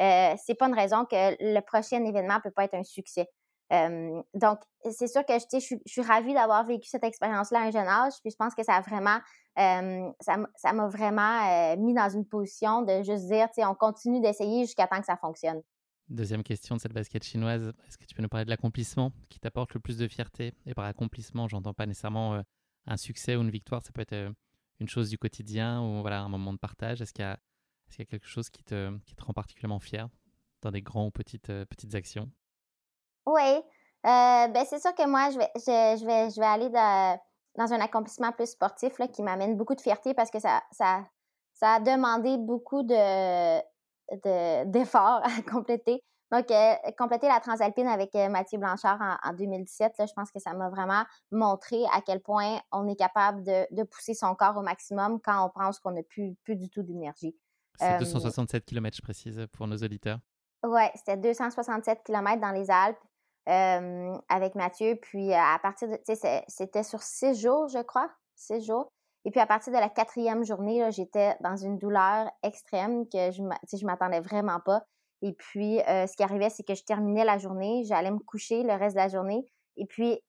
euh, 0.02 0.34
c'est 0.44 0.56
pas 0.56 0.68
une 0.68 0.76
raison 0.76 1.06
que 1.06 1.36
le 1.39 1.60
prochain 1.62 2.04
événement 2.04 2.39
peut 2.42 2.52
pas 2.52 2.66
être 2.66 2.74
un 2.74 2.84
succès 2.84 3.28
donc, 4.34 4.60
c'est 4.92 5.08
sûr 5.08 5.26
que 5.26 5.34
je, 5.34 5.60
je, 5.60 5.78
suis 5.86 6.02
ravie 6.02 6.34
d'avoir 6.34 6.66
vécu 6.66 6.88
cette 6.88 7.04
expérience-là 7.04 7.62
à 7.62 7.63
un 7.63 7.72
jeune 7.72 7.88
âge. 7.88 8.13
Puis 8.22 8.32
je 8.32 8.36
pense 8.36 8.54
que 8.54 8.63
ça 8.63 8.76
a 8.76 8.82
vraiment, 8.82 9.20
ça 9.56 10.74
m'a 10.74 10.88
vraiment 10.88 11.76
mis 11.78 11.94
dans 11.94 12.10
une 12.10 12.26
position 12.26 12.84
de 12.84 13.04
juste 13.04 13.28
dire, 13.28 13.48
tu 13.48 13.56
sais, 13.56 13.66
on 13.66 13.76
continue 13.76 14.22
d'essayer 14.22 14.66
jusqu'à 14.66 14.88
temps 14.88 15.00
que 15.00 15.06
ça 15.06 15.18
fonctionne. 15.18 15.62
Deuxième 16.10 16.44
question 16.44 16.76
de 16.76 16.82
cette 16.82 16.94
basket 16.94 17.24
chinoise, 17.24 17.72
est-ce 17.88 17.98
que 17.98 18.06
tu 18.06 18.13
peux 18.13 18.22
nous 18.22 18.30
parler 18.30 18.46
de 18.46 18.50
l'accomplissement 18.50 19.12
qui 19.30 19.39
t'apporte 19.39 19.74
le 19.74 19.80
plus 19.80 19.98
de 19.98 20.08
fierté? 20.08 20.54
Et 20.66 20.74
par 20.74 20.86
accomplissement, 20.86 21.48
j'entends 21.48 21.74
pas 21.74 21.86
nécessairement 21.86 22.44
un 22.86 22.98
succès 22.98 23.36
ou 23.36 23.41
une 23.41 23.52
victoire, 23.52 23.82
ça 23.84 23.91
peut 23.91 24.02
être 24.02 24.34
une 24.80 24.89
chose 24.89 25.10
du 25.10 25.17
quotidien 25.17 25.82
ou 25.82 26.02
voilà 26.02 26.22
un 26.22 26.30
moment 26.30 26.54
de 26.54 26.60
partage. 26.60 27.02
Est-ce 27.02 27.13
qu'il 27.13 27.24
y, 27.24 28.02
a 28.02 28.06
quelque 28.06 28.28
chose 28.28 28.50
qui 28.50 28.63
te, 28.63 28.91
rend 29.19 29.34
particulièrement 29.34 29.80
fier 29.80 30.08
dans 30.62 30.72
des 30.72 30.82
grands 30.82 31.08
ou 31.08 31.12
petites, 31.12 31.48
petites 31.48 31.96
actions? 31.96 32.30
Oui. 33.26 33.62
Euh, 34.06 34.48
ben 34.50 34.65
c'est 34.67 34.80
sûr 34.80 34.93
que 34.93 35.08
moi, 35.08 35.30
je 35.30 35.38
vais, 35.38 35.50
je, 35.56 36.06
vais, 36.36 36.46
aller 36.46 36.69
dans 36.69 37.74
un 37.74 37.80
accomplissement 37.80 38.34
plus 38.34 38.48
sportif 38.48 38.96
qui 39.13 39.24
m'amène 39.24 39.56
beaucoup 39.56 39.76
de 39.76 39.82
fierté 39.82 40.13
parce 40.13 40.30
que 40.30 40.39
ça, 40.39 40.62
ça, 40.72 41.06
a 41.62 41.80
demandé 41.80 42.38
beaucoup 42.38 42.84
de, 42.84 43.62
d'efforts 44.65 45.22
à 45.24 45.41
compléter. 45.50 46.04
Donc, 46.34 46.50
euh, 46.50 46.74
compléter 46.98 47.28
la 47.28 47.39
Transalpine 47.39 47.86
avec 47.86 48.15
euh, 48.15 48.28
Mathieu 48.28 48.58
Blanchard 48.58 49.00
en, 49.24 49.34
2017, 49.34 50.00
là, 50.00 50.08
je 50.08 50.13
pense 50.13 50.32
que 50.32 50.39
ça 50.39 50.56
m'a 50.56 50.67
vraiment 50.67 51.04
montré 51.32 51.84
à 51.93 52.02
quel 52.02 52.22
point 52.22 52.60
on 52.72 52.88
est 52.88 52.96
capable 52.96 53.43
de, 53.43 53.67
de 53.69 53.84
pousser 53.84 54.15
son 54.15 54.34
corps 54.34 54.58
au 54.58 54.63
maximum 54.63 55.22
quand 55.22 55.46
on 55.46 55.50
pense 55.50 55.78
qu'on 55.78 55.91
n'a 55.91 56.02
plus, 56.02 56.34
plus 56.43 56.56
du 56.56 56.72
tout 56.72 56.82
d'énergie. 56.82 57.38
C'est 57.78 58.00
267 58.00 58.65
km, 58.65 58.98
je 58.98 59.02
précise, 59.04 59.46
pour 59.54 59.67
nos 59.67 59.78
auditeurs. 59.78 60.17
Oui, 60.63 60.82
c'était 60.96 61.17
267 61.17 62.02
km 62.04 62.41
dans 62.41 62.52
les 62.52 62.72
Alpes 62.72 62.98
avec 64.28 64.56
Mathieu. 64.56 64.98
Puis 65.00 65.34
à 65.36 65.60
partir 65.62 65.88
de, 65.88 65.98
tu 65.98 66.15
sais, 66.15 66.43
c'était 66.48 66.84
sur 66.84 67.04
six 67.04 67.39
jours, 67.39 67.67
je 67.67 67.82
crois, 67.84 68.10
six 68.36 68.65
jours. 68.65 68.91
Et 69.26 69.32
puis 69.32 69.39
à 69.39 69.46
partir 69.46 69.72
de 69.72 69.78
la 69.78 69.89
quatrième 69.89 70.43
journée, 70.43 70.89
j'étais 70.91 71.36
dans 71.41 71.58
une 71.58 71.78
douleur 71.78 72.32
extrême 72.41 73.07
que 73.07 73.32
je 73.32 73.41
ne 73.43 73.86
m'attendais 73.86 74.20
vraiment 74.20 74.60
pas. 74.60 74.84
Et 75.24 75.34
puis 75.34 75.80
ce 75.88 76.15
qui 76.15 76.24
arrivait, 76.24 76.49
c'est 76.49 76.63
que 76.63 76.76
je 76.76 76.84
terminais 76.84 77.24
la 77.24 77.38
journée, 77.38 77.84
j'allais 77.86 78.11
me 78.11 78.19
coucher 78.19 78.61
le 78.61 78.74
reste 78.74 78.95
de 78.95 79.01
la 79.01 79.07
journée. 79.07 79.43
Et 79.78 79.86
puis 79.86 80.21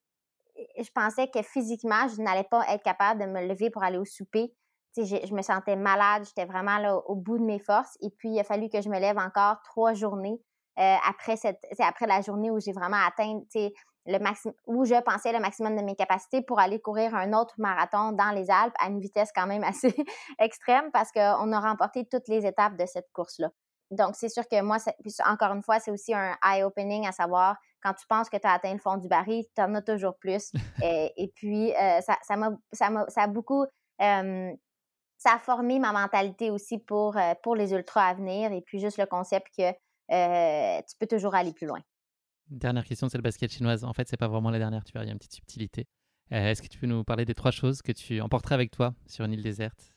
je 0.79 0.91
pensais 0.95 1.29
que 1.29 1.43
physiquement, 1.43 2.09
je 2.09 2.23
n'allais 2.23 2.45
pas 2.45 2.65
être 2.69 2.83
capable 2.83 3.21
de 3.21 3.27
me 3.27 3.47
lever 3.47 3.71
pour 3.71 3.83
aller 3.83 3.99
au 3.99 4.05
souper. 4.05 4.55
Je 4.97 5.35
me 5.35 5.43
sentais 5.43 5.75
malade, 5.75 6.25
j'étais 6.25 6.45
vraiment 6.45 6.79
là, 6.79 6.97
au 6.97 7.17
bout 7.17 7.39
de 7.39 7.45
mes 7.45 7.59
forces. 7.59 7.99
Et 8.01 8.11
puis, 8.11 8.31
il 8.31 8.39
a 8.39 8.45
fallu 8.45 8.69
que 8.69 8.81
je 8.81 8.89
me 8.89 8.99
lève 9.01 9.19
encore 9.19 9.57
trois 9.65 9.93
journées 9.93 10.41
après 10.77 11.37
cette, 11.37 11.61
après 11.81 12.07
la 12.07 12.21
journée 12.21 12.51
où 12.51 12.61
j'ai 12.61 12.73
vraiment 12.73 12.99
atteint, 13.05 13.41
le 14.07 14.19
maximum, 14.19 14.55
où 14.67 14.85
je 14.85 15.01
pensais 15.03 15.33
le 15.33 15.41
maximum 15.41 15.77
de 15.77 15.83
mes 15.83 15.97
capacités 15.97 16.43
pour 16.43 16.59
aller 16.61 16.81
courir 16.81 17.15
un 17.15 17.33
autre 17.33 17.55
marathon 17.59 18.13
dans 18.13 18.31
les 18.33 18.51
Alpes 18.51 18.75
à 18.79 18.89
une 18.89 19.01
vitesse 19.01 19.31
quand 19.35 19.47
même 19.47 19.65
assez 19.65 19.95
extrême 20.39 20.91
parce 20.93 21.11
qu'on 21.11 21.53
a 21.53 21.61
remporté 21.61 22.07
toutes 22.07 22.29
les 22.29 22.47
étapes 22.47 22.77
de 22.77 22.87
cette 22.87 23.11
course-là. 23.13 23.51
Donc, 23.95 24.15
c'est 24.15 24.29
sûr 24.29 24.47
que 24.49 24.61
moi, 24.63 24.79
encore 25.27 25.53
une 25.53 25.63
fois, 25.63 25.81
c'est 25.81 25.91
aussi 25.91 26.15
un 26.15 26.37
eye-opening 26.43 27.07
à 27.07 27.13
savoir 27.13 27.57
quand 27.83 27.95
tu 27.95 28.07
penses 28.07 28.29
que 28.29 28.37
tu 28.37 28.47
as 28.47 28.53
atteint 28.53 28.73
le 28.73 28.79
fond 28.79 28.97
du 28.97 29.09
baril, 29.09 29.45
tu 29.55 29.63
en 29.63 29.75
as 29.75 29.83
toujours 29.83 30.17
plus. 30.17 30.53
et, 30.83 31.33
puis, 31.35 31.73
ça, 31.77 32.17
ça, 32.23 32.37
ça, 32.73 33.07
ça, 33.09 33.23
a 33.23 33.27
beaucoup. 33.27 33.67
ça 33.99 35.35
a 35.35 35.39
formé 35.39 35.79
ma 35.79 35.93
mentalité 35.93 36.51
aussi 36.51 36.79
pour, 36.79 37.17
pour 37.43 37.57
les 37.57 37.73
ultras 37.73 38.09
à 38.09 38.15
venir 38.15 38.53
et 38.53 38.63
puis 38.63 38.79
juste 38.79 38.99
le 38.99 39.07
concept 39.07 39.49
que 39.57 39.71
tu 40.81 40.97
peux 40.99 41.07
toujours 41.07 41.35
aller 41.35 41.53
plus 41.53 41.67
loin. 41.67 41.81
Dernière 42.49 42.85
question, 42.85 43.09
c'est 43.09 43.19
le 43.19 43.23
basket 43.23 43.51
chinoise. 43.51 43.85
En 43.85 43.93
fait, 43.93 44.09
c'est 44.09 44.17
pas 44.17 44.29
vraiment 44.29 44.51
la 44.51 44.59
dernière, 44.59 44.85
tu 44.85 44.93
vois, 44.93 45.03
il 45.03 45.07
y 45.07 45.11
a 45.11 45.13
une 45.13 45.19
petite 45.19 45.35
subtilité. 45.35 45.87
Est-ce 46.31 46.63
que 46.63 46.69
tu 46.69 46.79
peux 46.79 46.87
nous 46.87 47.05
parler 47.05 47.25
des 47.25 47.35
trois 47.35 47.51
choses 47.51 47.83
que 47.83 47.93
tu 47.93 48.21
emporterais 48.21 48.55
avec 48.55 48.71
toi 48.71 48.95
sur 49.07 49.25
une 49.25 49.33
île 49.33 49.43
déserte? 49.43 49.95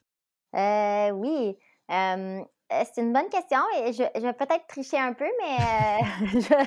Oui. 0.54 1.58
Euh, 1.92 2.44
c'est 2.70 3.02
une 3.02 3.14
bonne 3.14 3.30
question 3.30 3.60
et 3.78 3.94
je, 3.94 4.04
vais 4.04 4.34
peut-être 4.34 4.68
tricher 4.68 4.98
un 4.98 5.14
peu, 5.14 5.28
mais 5.40 5.56
euh, 5.56 6.42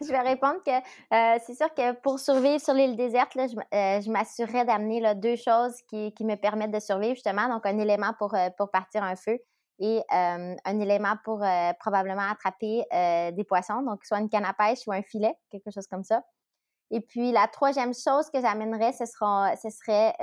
je, 0.00 0.10
vais 0.10 0.20
répondre 0.20 0.62
que 0.64 0.70
euh, 0.70 1.38
c'est 1.44 1.54
sûr 1.54 1.72
que 1.74 1.92
pour 2.00 2.18
survivre 2.20 2.60
sur 2.60 2.74
l'île 2.74 2.96
déserte, 2.96 3.34
là, 3.34 3.46
je, 3.48 4.10
m'assurerais 4.10 4.64
d'amener 4.64 5.14
deux 5.16 5.36
choses 5.36 5.74
qui, 5.88 6.14
me 6.20 6.36
permettent 6.36 6.70
de 6.70 6.80
survivre, 6.80 7.14
justement. 7.14 7.48
Donc, 7.48 7.66
un 7.66 7.78
élément 7.78 8.12
pour, 8.18 8.34
pour 8.56 8.70
partir 8.70 9.02
un 9.02 9.16
feu 9.16 9.38
et 9.80 10.02
un 10.10 10.80
élément 10.80 11.14
pour 11.24 11.42
probablement 11.80 12.30
attraper 12.30 12.84
des 13.32 13.44
poissons, 13.44 13.82
donc 13.82 14.04
soit 14.04 14.18
une 14.18 14.28
canne 14.28 14.44
à 14.44 14.52
pêche 14.52 14.86
ou 14.86 14.92
un 14.92 15.02
filet, 15.02 15.34
quelque 15.50 15.70
chose 15.70 15.86
comme 15.86 16.04
ça. 16.04 16.22
Et 16.92 17.00
puis, 17.00 17.32
la 17.32 17.46
troisième 17.46 17.94
chose 17.94 18.30
que 18.30 18.40
j'amènerais, 18.40 18.92
ce, 18.92 19.06
sera, 19.06 19.54
ce 19.56 19.70
serait 19.70 20.14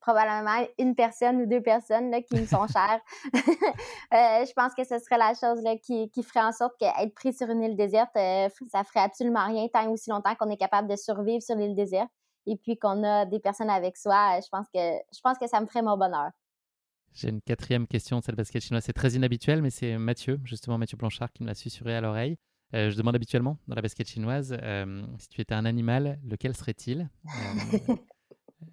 probablement 0.00 0.66
une 0.78 0.94
personne 0.94 1.42
ou 1.42 1.46
deux 1.46 1.62
personnes 1.62 2.10
là, 2.10 2.20
qui 2.22 2.36
me 2.36 2.46
sont 2.46 2.66
chères. 2.72 3.00
Euh, 4.12 4.44
je 4.44 4.52
pense 4.54 4.74
que 4.74 4.82
ce 4.82 4.98
serait 4.98 5.18
la 5.18 5.34
chose 5.34 5.62
là, 5.62 5.76
qui, 5.76 6.10
qui 6.10 6.24
ferait 6.24 6.42
en 6.42 6.50
sorte 6.50 6.76
qu'être 6.80 7.14
pris 7.14 7.32
sur 7.32 7.48
une 7.48 7.62
île 7.62 7.76
déserte, 7.76 8.10
euh, 8.16 8.48
ça 8.68 8.82
ferait 8.82 9.04
absolument 9.04 9.46
rien 9.46 9.68
tant 9.68 9.88
aussi 9.88 10.10
longtemps 10.10 10.34
qu'on 10.34 10.50
est 10.50 10.56
capable 10.56 10.88
de 10.88 10.96
survivre 10.96 11.40
sur 11.40 11.54
l'île 11.54 11.76
déserte 11.76 12.10
et 12.46 12.56
puis 12.56 12.76
qu'on 12.76 13.04
a 13.04 13.24
des 13.24 13.38
personnes 13.38 13.70
avec 13.70 13.96
soi. 13.96 14.40
Je 14.40 14.48
pense 14.50 14.66
que, 14.74 14.80
je 14.80 15.20
pense 15.22 15.38
que 15.38 15.46
ça 15.46 15.60
me 15.60 15.66
ferait 15.66 15.82
mon 15.82 15.96
bonheur. 15.96 16.30
J'ai 17.12 17.28
une 17.28 17.40
quatrième 17.40 17.86
question, 17.86 18.20
celle 18.20 18.34
basket 18.34 18.62
chinois. 18.62 18.80
C'est 18.80 18.92
très 18.92 19.12
inhabituel, 19.12 19.62
mais 19.62 19.70
c'est 19.70 19.96
Mathieu, 19.96 20.40
justement 20.42 20.76
Mathieu 20.76 20.96
Blanchard, 20.96 21.30
qui 21.32 21.44
me 21.44 21.48
l'a 21.48 21.54
susurré 21.54 21.94
à 21.94 22.00
l'oreille. 22.00 22.36
Euh, 22.74 22.90
je 22.90 22.96
demande 22.96 23.14
habituellement 23.14 23.58
dans 23.68 23.76
la 23.76 23.82
basket 23.82 24.08
chinoise, 24.08 24.56
si 25.18 25.28
tu 25.28 25.40
étais 25.40 25.54
un 25.54 25.66
animal, 25.66 26.18
lequel 26.24 26.56
serait-il? 26.56 27.08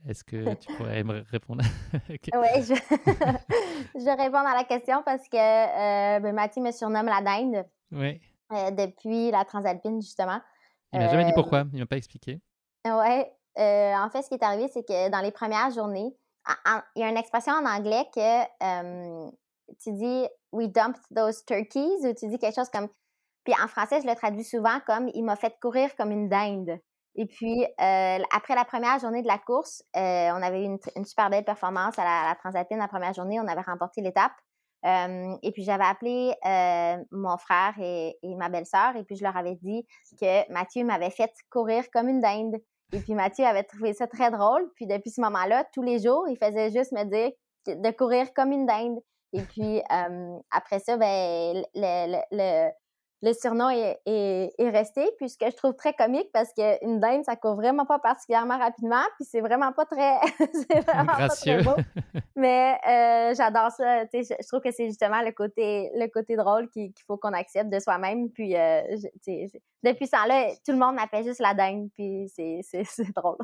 Est-ce 0.08 0.24
que 0.24 0.54
tu 0.56 0.74
pourrais 0.74 1.04
me 1.04 1.24
répondre? 1.30 1.64
Oui, 2.10 2.64
je... 2.64 2.74
je 3.96 4.18
réponds 4.18 4.38
à 4.38 4.56
la 4.56 4.64
question 4.64 5.02
parce 5.04 5.28
que 5.30 5.38
euh, 5.38 6.20
ben, 6.20 6.34
Mathieu 6.34 6.62
me 6.62 6.72
surnomme 6.72 7.08
la 7.08 7.22
dinde. 7.22 7.66
Oui. 7.92 8.22
Euh, 8.52 8.72
depuis 8.72 9.32
la 9.32 9.44
Transalpine, 9.46 10.02
justement. 10.02 10.40
Il 10.94 11.00
m'a 11.00 11.10
jamais 11.10 11.26
dit 11.26 11.32
euh, 11.32 11.36
pourquoi, 11.36 11.66
il 11.74 11.80
m'a 11.80 11.86
pas 11.86 11.98
expliqué. 11.98 12.42
Oui. 12.86 13.24
en 13.58 14.10
fait, 14.10 14.22
ce 14.22 14.30
qui 14.30 14.36
est 14.36 14.44
arrivé, 14.44 14.68
c'est 14.74 14.88
que 14.88 15.10
dans 15.10 15.20
les 15.20 15.32
premières 15.32 15.72
journées, 15.72 16.16
il 16.96 17.02
y 17.02 17.04
a 17.04 17.10
une 17.10 17.18
expression 17.18 17.54
en 17.54 17.66
anglais 17.66 18.06
que 18.14 19.28
tu 19.84 19.92
dis 19.92 20.28
We 20.54 20.70
dumped 20.70 21.02
those 21.14 21.44
turkeys 21.46 22.08
ou 22.08 22.14
tu 22.14 22.28
dis 22.30 22.40
quelque 22.40 22.56
chose 22.56 22.70
comme. 22.70 22.88
Puis 23.44 23.54
en 23.62 23.68
français, 23.68 24.02
je 24.02 24.08
le 24.08 24.16
traduis 24.16 24.44
souvent 24.44 24.80
comme 24.86 25.10
Il 25.14 25.24
m'a 25.24 25.36
fait 25.36 25.58
courir 25.62 25.94
comme 25.96 26.12
une 26.12 26.30
dinde. 26.30 26.80
Et 27.18 27.26
puis, 27.26 27.64
euh, 27.64 28.20
après 28.32 28.54
la 28.54 28.64
première 28.64 29.00
journée 29.00 29.24
de 29.24 29.28
la 29.28 29.40
course, 29.40 29.84
euh, 29.96 30.30
on 30.32 30.42
avait 30.42 30.62
eu 30.62 30.66
une, 30.96 31.06
super 31.06 31.32
belle 31.32 31.44
performance 31.44 31.98
à 31.98 32.04
la, 32.04 32.36
Transalpine 32.36 32.78
la 32.78 32.88
première 32.88 33.14
journée. 33.14 33.40
On 33.40 33.48
avait 33.48 33.62
remporté 33.62 34.02
l'étape. 34.02 34.34
Euh, 34.86 35.36
et 35.42 35.52
puis, 35.52 35.64
j'avais 35.64 35.84
appelé 35.84 36.36
mon 37.12 37.38
frère 37.38 37.74
et, 37.80 38.16
ma 38.38 38.50
belle-sœur 38.50 38.96
et 38.96 39.04
puis 39.04 39.16
je 39.16 39.24
leur 39.24 39.36
avais 39.36 39.56
dit 39.56 39.86
que 40.22 40.52
Mathieu 40.54 40.84
m'avait 40.86 41.10
fait 41.10 41.34
courir 41.50 41.84
comme 41.92 42.08
une 42.08 42.22
dinde. 42.22 42.56
Et 42.94 43.00
puis, 43.00 43.16
Mathieu 43.16 43.46
avait 43.46 43.64
trouvé 43.64 43.94
ça 43.94 44.06
très 44.06 44.30
drôle. 44.30 44.72
Puis, 44.76 44.86
depuis 44.86 45.10
ce 45.10 45.20
moment-là, 45.22 45.66
tous 45.74 45.82
les 45.82 46.00
jours, 46.00 46.28
il 46.30 46.38
faisait 46.38 46.70
juste 46.70 46.92
me 46.92 47.04
dire 47.04 47.32
de 47.66 47.92
courir 47.92 48.32
comme 48.36 48.52
une 48.52 48.68
dinde. 48.68 49.00
Et 49.34 49.42
puis, 49.42 49.82
après 50.52 50.80
ça, 50.80 50.98
ben, 50.98 51.64
le 51.74 52.22
le 52.32 52.70
surnom 53.34 53.70
est, 53.70 54.00
est, 54.06 54.70
resté. 54.70 55.10
Puis 55.18 55.30
ce 55.30 55.38
que 55.38 55.50
je 55.50 55.56
trouve 55.56 55.76
très 55.76 55.94
comique 55.94 56.30
parce 56.32 56.54
qu'une 56.54 57.00
dinde, 57.00 57.24
ça 57.24 57.36
court 57.36 57.56
vraiment 57.56 57.86
pas 57.86 58.00
particulièrement 58.00 58.58
rapidement. 58.58 59.04
Puis 59.16 59.28
c'est 59.30 59.42
vraiment 59.42 59.72
pas 59.74 59.86
très. 59.86 60.18
vraiment 60.88 61.14
Gracieux. 61.14 61.64
Pas 61.64 61.74
très 61.74 61.84
beau. 61.84 62.20
Mais 62.36 62.78
euh, 62.88 63.34
j'adore 63.36 63.72
ça. 63.72 64.06
Je, 64.06 64.22
je 64.22 64.48
trouve 64.48 64.62
que 64.62 64.72
c'est 64.72 64.88
justement 64.88 65.22
le 65.22 65.32
côté, 65.32 65.90
le 65.96 66.08
côté 66.08 66.36
drôle 66.36 66.70
qu'il 66.70 66.94
faut 67.06 67.18
qu'on 67.18 67.34
accepte 67.34 67.72
de 67.72 67.80
soi-même. 67.80 68.30
Puis 68.30 68.56
euh, 68.56 68.82
depuis 69.84 70.06
ce 70.06 70.12
temps-là, 70.12 70.52
tout 70.66 70.72
le 70.72 70.78
monde 70.78 70.96
m'appelle 70.96 71.24
juste 71.24 71.42
la 71.42 71.54
dinde. 71.54 71.90
Puis 71.96 72.30
c'est 72.30 72.62
drôle. 73.16 73.38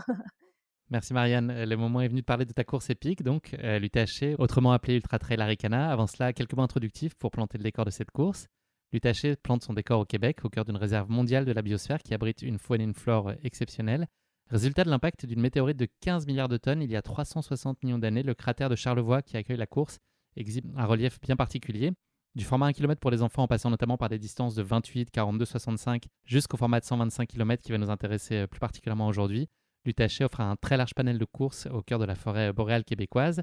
Merci 0.89 1.13
Marianne. 1.13 1.63
Le 1.63 1.75
moment 1.75 2.01
est 2.01 2.07
venu 2.07 2.21
de 2.21 2.25
parler 2.25 2.45
de 2.45 2.53
ta 2.53 2.63
course 2.63 2.91
épique, 2.91 3.23
donc 3.23 3.55
euh, 3.63 3.79
l'UTHC, 3.79 4.35
autrement 4.37 4.73
appelée 4.73 4.95
Ultra 4.95 5.17
Trail 5.17 5.41
Aricana. 5.41 5.91
Avant 5.91 6.05
cela, 6.05 6.33
quelques 6.33 6.53
mots 6.53 6.61
introductifs 6.61 7.15
pour 7.15 7.31
planter 7.31 7.57
le 7.57 7.63
décor 7.63 7.85
de 7.85 7.89
cette 7.89 8.11
course. 8.11 8.47
L'UTHC 8.93 9.35
plante 9.41 9.63
son 9.63 9.73
décor 9.73 9.99
au 9.99 10.05
Québec, 10.05 10.45
au 10.45 10.49
cœur 10.49 10.65
d'une 10.65 10.77
réserve 10.77 11.09
mondiale 11.09 11.45
de 11.45 11.51
la 11.51 11.63
biosphère 11.63 12.03
qui 12.03 12.13
abrite 12.13 12.43
une 12.43 12.59
faune 12.59 12.79
et 12.79 12.83
une 12.83 12.93
flore 12.93 13.33
exceptionnelles. 13.43 14.07
Résultat 14.49 14.83
de 14.83 14.91
l'impact 14.91 15.25
d'une 15.25 15.41
météorite 15.41 15.77
de 15.77 15.87
15 16.01 16.27
milliards 16.27 16.47
de 16.47 16.57
tonnes 16.57 16.83
il 16.83 16.91
y 16.91 16.95
a 16.95 17.01
360 17.01 17.81
millions 17.83 17.97
d'années, 17.97 18.21
le 18.21 18.35
cratère 18.35 18.69
de 18.69 18.75
Charlevoix 18.75 19.23
qui 19.23 19.35
accueille 19.35 19.57
la 19.57 19.65
course 19.65 19.97
exhibe 20.35 20.71
un 20.77 20.85
relief 20.85 21.19
bien 21.21 21.35
particulier. 21.35 21.91
Du 22.35 22.45
format 22.45 22.67
1 22.67 22.73
km 22.73 22.99
pour 22.99 23.09
les 23.09 23.23
enfants 23.23 23.43
en 23.43 23.47
passant 23.47 23.71
notamment 23.71 23.97
par 23.97 24.09
des 24.09 24.19
distances 24.19 24.53
de 24.53 24.61
28, 24.61 25.09
42, 25.09 25.45
65 25.45 26.05
jusqu'au 26.25 26.57
format 26.57 26.79
de 26.79 26.85
125 26.85 27.27
km 27.27 27.63
qui 27.63 27.71
va 27.71 27.79
nous 27.79 27.89
intéresser 27.89 28.35
euh, 28.35 28.47
plus 28.47 28.59
particulièrement 28.59 29.07
aujourd'hui. 29.07 29.49
L'UTHC 29.85 30.21
offre 30.21 30.41
un 30.41 30.55
très 30.55 30.77
large 30.77 30.93
panel 30.93 31.17
de 31.17 31.25
courses 31.25 31.67
au 31.67 31.81
cœur 31.81 31.99
de 31.99 32.05
la 32.05 32.15
forêt 32.15 32.53
boréale 32.53 32.83
québécoise. 32.83 33.41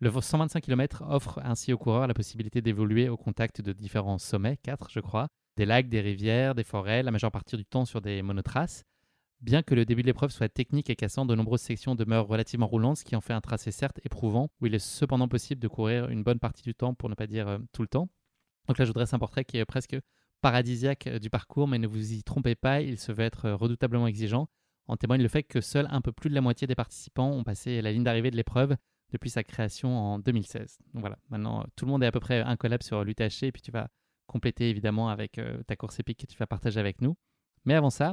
Le 0.00 0.12
125 0.12 0.60
km 0.62 1.02
offre 1.08 1.40
ainsi 1.42 1.72
aux 1.72 1.78
coureurs 1.78 2.06
la 2.06 2.14
possibilité 2.14 2.62
d'évoluer 2.62 3.08
au 3.08 3.16
contact 3.16 3.60
de 3.60 3.72
différents 3.72 4.18
sommets, 4.18 4.56
quatre 4.56 4.90
je 4.90 5.00
crois, 5.00 5.26
des 5.56 5.66
lacs, 5.66 5.88
des 5.88 6.00
rivières, 6.00 6.54
des 6.54 6.62
forêts, 6.62 7.02
la 7.02 7.10
majeure 7.10 7.32
partie 7.32 7.56
du 7.56 7.64
temps 7.64 7.84
sur 7.84 8.00
des 8.00 8.22
monotraces. 8.22 8.84
Bien 9.40 9.64
que 9.64 9.74
le 9.74 9.84
début 9.84 10.02
de 10.02 10.06
l'épreuve 10.06 10.30
soit 10.30 10.48
technique 10.48 10.88
et 10.88 10.94
cassant, 10.94 11.26
de 11.26 11.34
nombreuses 11.34 11.62
sections 11.62 11.96
demeurent 11.96 12.28
relativement 12.28 12.68
roulantes, 12.68 12.98
ce 12.98 13.04
qui 13.04 13.16
en 13.16 13.20
fait 13.20 13.32
un 13.32 13.40
tracé 13.40 13.72
certes 13.72 13.98
éprouvant, 14.04 14.50
où 14.60 14.66
il 14.66 14.74
est 14.74 14.78
cependant 14.78 15.26
possible 15.26 15.60
de 15.60 15.66
courir 15.66 16.08
une 16.10 16.22
bonne 16.22 16.38
partie 16.38 16.62
du 16.62 16.76
temps, 16.76 16.94
pour 16.94 17.08
ne 17.08 17.16
pas 17.16 17.26
dire 17.26 17.48
euh, 17.48 17.58
tout 17.72 17.82
le 17.82 17.88
temps. 17.88 18.08
Donc 18.68 18.78
là, 18.78 18.84
je 18.84 18.92
dresse 18.92 19.14
un 19.14 19.18
portrait 19.18 19.44
qui 19.44 19.58
est 19.58 19.64
presque 19.64 19.96
paradisiaque 20.42 21.08
euh, 21.08 21.18
du 21.18 21.28
parcours, 21.28 21.66
mais 21.66 21.78
ne 21.78 21.88
vous 21.88 22.12
y 22.12 22.22
trompez 22.22 22.54
pas, 22.54 22.82
il 22.82 22.98
se 22.98 23.10
veut 23.10 23.24
être 23.24 23.46
euh, 23.46 23.56
redoutablement 23.56 24.06
exigeant. 24.06 24.48
En 24.86 24.96
témoigne 24.96 25.22
le 25.22 25.28
fait 25.28 25.42
que 25.42 25.60
seul 25.60 25.88
un 25.90 26.00
peu 26.00 26.12
plus 26.12 26.30
de 26.30 26.34
la 26.34 26.40
moitié 26.40 26.68
des 26.68 26.76
participants 26.76 27.30
ont 27.30 27.44
passé 27.44 27.82
la 27.82 27.92
ligne 27.92 28.04
d'arrivée 28.04 28.30
de 28.30 28.36
l'épreuve, 28.36 28.76
depuis 29.10 29.30
sa 29.30 29.42
création 29.44 29.96
en 29.96 30.18
2016. 30.18 30.78
Donc 30.92 31.00
voilà, 31.00 31.18
maintenant 31.30 31.64
tout 31.76 31.84
le 31.84 31.90
monde 31.90 32.02
est 32.02 32.06
à 32.06 32.12
peu 32.12 32.20
près 32.20 32.40
incollable 32.40 32.82
sur 32.82 33.04
l'UTHC 33.04 33.44
et 33.44 33.52
puis 33.52 33.62
tu 33.62 33.70
vas 33.70 33.88
compléter 34.26 34.70
évidemment 34.70 35.08
avec 35.08 35.38
euh, 35.38 35.62
ta 35.64 35.74
course 35.74 35.98
épique 35.98 36.20
que 36.20 36.26
tu 36.26 36.36
vas 36.38 36.46
partager 36.46 36.78
avec 36.78 37.00
nous. 37.00 37.16
Mais 37.64 37.74
avant 37.74 37.90
ça, 37.90 38.12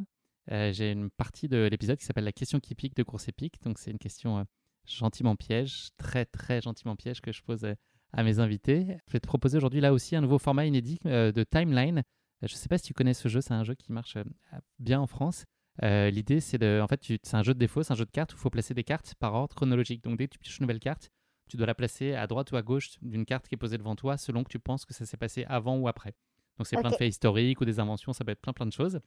euh, 0.52 0.72
j'ai 0.72 0.92
une 0.92 1.12
partie 1.12 1.48
de 1.48 1.68
l'épisode 1.70 1.98
qui 1.98 2.06
s'appelle 2.06 2.24
la 2.24 2.32
question 2.32 2.60
qui 2.60 2.74
pique 2.74 2.96
de 2.96 3.04
course 3.04 3.28
épique. 3.28 3.62
Donc 3.64 3.78
c'est 3.78 3.92
une 3.92 4.00
question 4.00 4.40
euh, 4.40 4.44
gentiment 4.86 5.36
piège, 5.36 5.90
très 5.98 6.26
très 6.26 6.62
gentiment 6.62 6.96
piège 6.96 7.22
que 7.22 7.32
je 7.32 7.44
pose 7.44 7.68
à 8.14 8.24
mes 8.24 8.40
invités. 8.40 8.98
Je 9.08 9.14
vais 9.14 9.20
te 9.20 9.28
proposer 9.28 9.58
aujourd'hui 9.58 9.82
là 9.82 9.94
aussi 9.94 10.16
un 10.16 10.22
nouveau 10.22 10.40
format 10.40 10.66
inédit 10.66 11.00
de 11.04 11.44
timeline. 11.44 12.04
Je 12.42 12.54
ne 12.54 12.58
sais 12.58 12.70
pas 12.70 12.78
si 12.78 12.86
tu 12.86 12.94
connais 12.94 13.14
ce 13.14 13.28
jeu, 13.28 13.42
c'est 13.42 13.54
un 13.54 13.64
jeu 13.64 13.74
qui 13.74 13.92
marche 13.92 14.18
bien 14.80 15.02
en 15.02 15.08
France. 15.08 15.44
Euh, 15.84 16.10
l'idée, 16.10 16.40
c'est 16.40 16.58
de, 16.58 16.80
en 16.82 16.88
fait, 16.88 17.02
c'est 17.04 17.36
un 17.36 17.44
jeu 17.44 17.54
de 17.54 17.60
défauts, 17.60 17.84
c'est 17.84 17.94
un 17.94 17.98
jeu 17.98 18.06
de 18.06 18.12
cartes 18.12 18.34
où 18.34 18.38
il 18.38 18.40
faut 18.40 18.50
placer 18.50 18.74
des 18.74 18.84
cartes 18.84 19.16
par 19.16 19.34
ordre 19.34 19.56
chronologique. 19.56 20.04
Donc, 20.04 20.18
dès 20.18 20.28
que 20.28 20.34
tu 20.34 20.40
pioches 20.40 20.60
une 20.60 20.64
nouvelle 20.64 20.80
carte, 20.80 21.12
tu 21.50 21.58
dois 21.58 21.68
la 21.68 21.76
placer 21.76 22.14
à 22.14 22.28
droite 22.28 22.52
ou 22.52 22.56
à 22.56 22.62
gauche 22.62 22.98
d'une 23.02 23.26
carte 23.26 23.48
qui 23.48 23.56
est 23.56 23.58
posée 23.58 23.78
devant 23.78 23.96
toi, 23.96 24.18
selon 24.18 24.44
que 24.44 24.50
tu 24.50 24.60
penses 24.60 24.86
que 24.86 24.94
ça 24.94 25.06
s'est 25.06 25.18
passé 25.18 25.46
avant 25.48 25.78
ou 25.78 25.88
après. 25.88 26.16
Donc, 26.58 26.68
c'est 26.68 26.78
plein 26.78 26.90
de 26.90 26.96
faits 26.96 27.10
historiques 27.10 27.60
ou 27.62 27.66
des 27.66 27.80
inventions, 27.80 28.14
ça 28.14 28.24
peut 28.24 28.32
être 28.32 28.42
plein 28.42 28.54
plein 28.54 28.66
de 28.66 28.72
choses. 28.72 29.00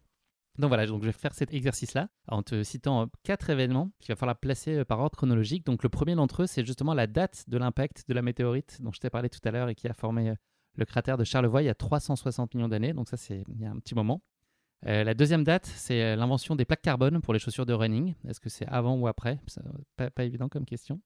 Donc 0.59 0.69
voilà, 0.69 0.87
donc 0.87 1.03
je 1.03 1.07
vais 1.07 1.12
faire 1.12 1.35
cet 1.35 1.55
exercice-là 1.55 2.09
en 2.27 2.43
te 2.43 2.64
citant 2.64 3.09
quatre 3.23 3.49
événements 3.49 3.93
qu'il 4.01 4.12
va 4.12 4.16
falloir 4.16 4.37
placer 4.37 4.79
euh, 4.79 4.85
par 4.85 4.99
ordre 4.99 5.16
chronologique. 5.16 5.64
Donc 5.64 5.85
le 5.85 5.89
premier 5.89 6.16
d'entre 6.16 6.43
eux, 6.43 6.47
c'est 6.47 6.66
justement 6.66 6.95
la 6.95 7.07
date 7.07 7.45
de 7.49 7.59
l'impact 7.59 8.09
de 8.09 8.14
la 8.14 8.23
météorite 8.23 8.83
dont 8.83 8.91
je 8.91 8.99
t'ai 8.99 9.09
parlé 9.09 9.29
tout 9.29 9.39
à 9.45 9.53
l'heure 9.53 9.69
et 9.69 9.77
qui 9.77 9.87
a 9.87 9.95
formé 9.95 10.31
euh, 10.31 10.35
le 10.75 10.85
cratère 10.85 11.16
de 11.16 11.23
Charlevoix 11.23 11.62
il 11.62 11.66
y 11.66 11.69
a 11.69 11.77
360 11.77 12.55
millions 12.55 12.69
d'années. 12.69 12.93
Donc 12.93 13.09
ça, 13.09 13.16
c'est 13.16 13.45
il 13.55 13.61
y 13.61 13.66
a 13.66 13.71
un 13.71 13.79
petit 13.79 13.95
moment. 13.95 14.21
Euh, 14.87 15.03
la 15.03 15.14
deuxième 15.14 15.45
date, 15.45 15.66
c'est 15.66 16.03
euh, 16.03 16.16
l'invention 16.16 16.55
des 16.55 16.64
plaques 16.64 16.83
carbone 16.83 17.20
pour 17.20 17.33
les 17.33 17.39
chaussures 17.41 17.66
de 17.66 17.72
running. 17.72 18.14
Est-ce 18.29 18.41
que 18.41 18.49
c'est 18.49 18.66
avant 18.66 18.97
ou 18.97 19.09
après? 19.09 19.41
Pas, 19.97 20.11
pas, 20.11 20.24
évident 20.24 20.49
comme 20.49 20.64
question. 20.64 21.01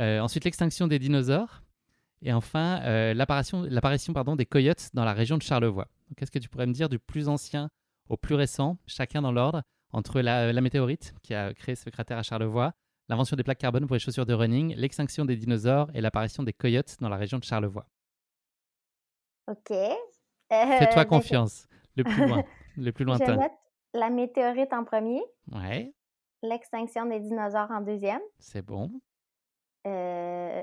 Euh, 0.00 0.20
ensuite, 0.20 0.44
l'extinction 0.44 0.86
des 0.86 0.98
dinosaures. 0.98 1.62
Et 2.22 2.32
enfin, 2.32 2.80
l'apparition 3.12 4.36
des 4.36 4.46
coyotes 4.46 4.88
dans 4.94 5.04
la 5.04 5.12
région 5.12 5.36
de 5.36 5.42
Charlevoix. 5.42 5.88
Qu'est-ce 6.16 6.30
que 6.30 6.38
tu 6.38 6.48
pourrais 6.48 6.66
me 6.66 6.72
dire 6.72 6.88
du 6.88 6.98
plus 6.98 7.28
ancien 7.28 7.68
au 8.08 8.16
plus 8.16 8.34
récent, 8.34 8.78
chacun 8.86 9.20
dans 9.20 9.32
l'ordre, 9.32 9.62
entre 9.92 10.22
la, 10.22 10.50
la, 10.50 10.60
météorite 10.62 11.14
qui 11.22 11.34
a 11.34 11.52
créé 11.52 11.74
ce 11.74 11.90
cratère 11.90 12.16
à 12.16 12.22
Charlevoix, 12.22 12.72
l'invention 13.10 13.36
des 13.36 13.42
plaques 13.42 13.58
carbone 13.58 13.86
pour 13.86 13.94
les 13.94 14.00
chaussures 14.00 14.24
de 14.24 14.32
running, 14.32 14.74
l'extinction 14.74 15.26
des 15.26 15.36
dinosaures 15.36 15.90
et 15.92 16.00
l'apparition 16.00 16.42
des 16.42 16.54
coyotes 16.54 16.96
dans 17.00 17.10
la 17.10 17.16
région 17.16 17.38
de 17.38 17.44
Charlevoix? 17.44 17.86
Ok. 19.46 19.74
Fais-toi 20.48 21.04
confiance. 21.04 21.66
Le 21.96 22.04
plus 22.04 22.26
loin, 22.26 22.44
le 22.76 22.92
plus 22.92 23.04
lointain. 23.04 23.38
Je 23.40 23.98
la 23.98 24.10
météorite 24.10 24.72
en 24.72 24.84
premier. 24.84 25.22
Ouais. 25.52 25.94
L'extinction 26.42 27.06
des 27.06 27.20
dinosaures 27.20 27.70
en 27.70 27.80
deuxième. 27.80 28.20
C'est 28.38 28.62
bon. 28.62 28.90
Euh, 29.86 30.62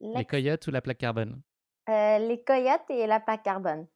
les 0.00 0.24
coyotes 0.24 0.66
ou 0.66 0.70
la 0.70 0.80
plaque 0.80 0.98
carbone? 0.98 1.42
Euh, 1.88 2.18
les 2.18 2.42
coyotes 2.42 2.88
et 2.90 3.06
la 3.06 3.20
plaque 3.20 3.42
carbone. 3.42 3.86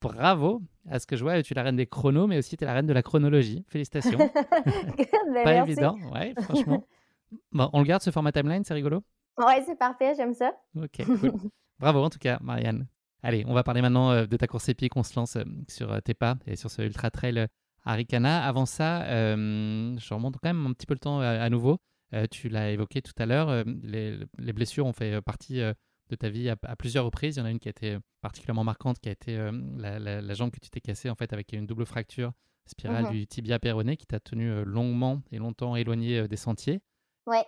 Bravo. 0.00 0.60
À 0.90 0.98
ce 0.98 1.06
que 1.06 1.16
je 1.16 1.22
vois, 1.22 1.40
tu 1.42 1.52
es 1.52 1.56
la 1.56 1.62
reine 1.62 1.76
des 1.76 1.86
chronos, 1.86 2.26
mais 2.26 2.38
aussi 2.38 2.56
tu 2.56 2.64
es 2.64 2.66
la 2.66 2.74
reine 2.74 2.86
de 2.86 2.92
la 2.92 3.02
chronologie. 3.02 3.64
Félicitations. 3.68 4.18
Ben, 5.32 5.44
Pas 5.44 5.56
évident, 5.62 5.96
ouais, 6.12 6.34
franchement. 6.42 6.86
bon, 7.52 7.70
on 7.72 7.78
le 7.78 7.86
garde 7.86 8.02
ce 8.02 8.10
format 8.10 8.32
timeline, 8.32 8.64
c'est 8.64 8.74
rigolo? 8.74 9.02
Ouais, 9.38 9.62
c'est 9.64 9.78
parfait, 9.78 10.14
j'aime 10.14 10.34
ça. 10.34 10.52
Ok, 10.76 11.04
cool. 11.06 11.32
Bravo 11.78 12.04
en 12.04 12.10
tout 12.10 12.18
cas, 12.18 12.38
Marianne. 12.42 12.86
Allez, 13.22 13.44
on 13.46 13.54
va 13.54 13.62
parler 13.62 13.82
maintenant 13.82 14.10
euh, 14.10 14.26
de 14.26 14.36
ta 14.36 14.46
course 14.46 14.68
épique. 14.68 14.96
On 14.96 15.02
se 15.02 15.14
lance 15.16 15.38
sur 15.68 16.02
tes 16.02 16.14
pas 16.14 16.36
et 16.46 16.56
sur 16.56 16.70
ce 16.70 16.82
ultra 16.82 17.10
trail 17.10 17.46
Arikana. 17.84 18.44
Avant 18.46 18.66
ça, 18.66 19.04
je 19.06 20.14
remonte 20.14 20.36
quand 20.42 20.48
même 20.48 20.66
un 20.66 20.72
petit 20.72 20.86
peu 20.86 20.94
le 20.94 21.00
temps 21.00 21.20
à 21.20 21.48
nouveau. 21.50 21.78
Euh, 22.14 22.26
tu 22.30 22.48
l'as 22.48 22.70
évoqué 22.70 23.00
tout 23.00 23.14
à 23.16 23.26
l'heure, 23.26 23.48
euh, 23.48 23.64
les, 23.82 24.52
blessures 24.52 24.86
ont 24.86 24.92
fait 24.92 25.14
euh, 25.14 25.22
partie 25.22 25.60
de 25.60 26.16
ta 26.16 26.28
vie 26.28 26.50
à, 26.50 26.56
plusieurs 26.76 27.04
reprises. 27.04 27.36
Il 27.36 27.38
y 27.40 27.42
en 27.42 27.46
a 27.46 27.50
une 27.50 27.58
qui 27.58 27.68
a 27.68 27.70
été 27.70 27.96
particulièrement 28.20 28.64
marquante, 28.64 28.98
qui 28.98 29.08
a 29.08 29.12
été 29.12 29.36
la, 29.76 30.34
jambe 30.34 30.50
que 30.50 30.60
tu 30.60 30.68
t'es 30.68 30.80
cassée 30.80 31.08
en 31.08 31.14
fait 31.14 31.32
avec 31.32 31.52
une 31.52 31.66
double 31.66 31.86
fracture 31.86 32.32
spirale 32.66 33.06
mmh 33.06 33.10
du 33.10 33.26
tibia 33.26 33.58
péroné 33.58 33.96
qui 33.96 34.06
t'a 34.06 34.20
tenu 34.20 34.62
longuement 34.64 35.20
et 35.32 35.38
longtemps 35.38 35.74
éloigné 35.74 36.28
des 36.28 36.36
sentiers. 36.36 36.80
Ouais. 37.26 37.44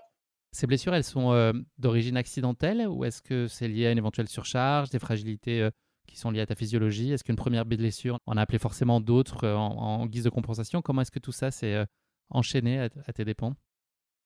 Ces 0.54 0.68
blessures, 0.68 0.94
elles 0.94 1.02
sont 1.02 1.52
d'origine 1.78 2.16
accidentelle 2.16 2.86
ou 2.86 3.04
est-ce 3.04 3.20
que 3.20 3.48
c'est 3.48 3.66
lié 3.66 3.88
à 3.88 3.90
une 3.90 3.98
éventuelle 3.98 4.28
surcharge, 4.28 4.88
des 4.90 5.00
fragilités 5.00 5.68
qui 6.06 6.16
sont 6.16 6.30
liées 6.30 6.42
à 6.42 6.46
ta 6.46 6.54
physiologie? 6.54 7.12
Est-ce 7.12 7.24
qu'une 7.24 7.34
première 7.34 7.64
blessure 7.64 8.18
en 8.26 8.36
a 8.36 8.42
appelé 8.42 8.60
forcément 8.60 9.00
d'autres 9.00 9.48
en, 9.48 10.06
guise 10.06 10.22
de 10.22 10.30
compensation? 10.30 10.80
Comment 10.80 11.02
est-ce 11.02 11.10
que 11.10 11.18
tout 11.18 11.32
ça 11.32 11.50
s'est 11.50 11.84
enchaîné 12.30 12.78
à, 12.80 12.88
tes 12.88 13.24
dépens? 13.24 13.54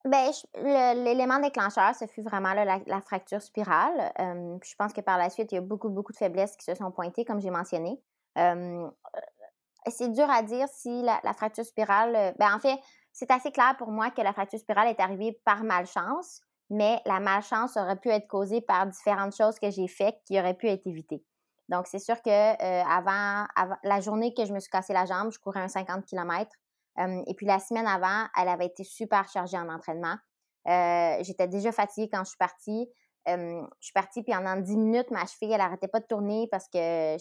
Ben, 0.05 0.31
l'élément 1.03 1.41
déclencheur, 1.41 1.95
ce 1.95 2.07
fut 2.07 2.23
vraiment 2.23 2.53
la, 2.53 3.01
fracture 3.01 3.41
spirale. 3.41 4.13
je 4.19 4.75
pense 4.77 4.93
que 4.93 5.01
par 5.01 5.17
la 5.17 5.31
suite, 5.31 5.51
il 5.53 5.55
y 5.55 5.59
a 5.59 5.63
beaucoup, 5.63 5.89
beaucoup 5.89 6.13
de 6.13 6.19
faiblesses 6.19 6.57
qui 6.57 6.65
se 6.65 6.75
sont 6.75 6.91
pointées, 6.91 7.25
comme 7.25 7.41
j'ai 7.41 7.51
mentionné. 7.51 7.99
Euh, 8.37 8.89
c'est 9.91 10.13
dur 10.13 10.29
à 10.31 10.43
dire 10.43 10.67
si 10.69 11.03
la, 11.03 11.33
fracture 11.35 11.65
spirale. 11.65 12.15
Euh, 12.15 12.33
ben, 12.39 12.55
en 12.55 12.59
fait, 12.59 12.79
c'est 13.19 13.33
assez 13.33 13.51
clair 13.51 13.75
pour 13.79 13.91
moi 13.91 14.11
que 14.11 14.23
la 14.23 14.33
fracture 14.33 14.61
spirale 14.61 14.87
est 14.87 15.01
arrivée 15.01 15.41
par 15.45 15.65
malchance, 15.65 16.41
mais 16.71 17.01
la 17.05 17.19
malchance 17.19 17.77
aurait 17.77 17.97
pu 17.97 18.11
être 18.11 18.29
causée 18.29 18.61
par 18.61 18.87
différentes 18.87 19.35
choses 19.35 19.59
que 19.59 19.71
j'ai 19.71 19.89
faites 19.89 20.21
qui 20.25 20.39
auraient 20.39 20.55
pu 20.55 20.69
être 20.69 20.87
évitées. 20.87 21.25
Donc, 21.69 21.89
c'est 21.89 21.99
sûr 21.99 22.23
que 22.23 22.31
euh, 22.31 22.85
avant, 22.89 23.45
la 23.83 24.01
journée 24.01 24.33
que 24.35 24.45
je 24.45 24.53
me 24.53 24.61
suis 24.61 24.71
cassé 24.71 24.93
la 24.93 25.05
jambe, 25.05 25.33
je 25.33 25.39
courais 25.41 25.61
un 25.61 25.69
50 25.69 26.05
km 26.05 26.51
et 27.27 27.35
puis 27.35 27.47
la 27.47 27.61
semaine 27.61 27.87
avant, 27.87 28.27
elle 28.37 28.49
avait 28.49 28.67
été 28.67 28.83
super 28.83 29.29
chargée 29.29 29.57
en 29.57 29.69
entraînement. 29.69 30.17
Euh, 30.67 31.23
j'étais 31.23 31.47
déjà 31.47 31.71
fatiguée 31.71 32.09
quand 32.13 32.25
je 32.25 32.31
suis 32.31 32.39
partie. 32.39 32.89
je 33.27 33.65
suis 33.81 33.93
partie, 33.93 34.23
puis 34.25 34.35
en 34.35 34.57
10 34.61 34.77
minutes, 34.77 35.11
ma 35.13 35.25
cheville, 35.27 35.53
elle 35.53 35.59
n'arrêtait 35.59 35.87
pas 35.87 36.01
de 36.01 36.07
tourner 36.07 36.49
parce 36.51 36.69
que 36.69 37.17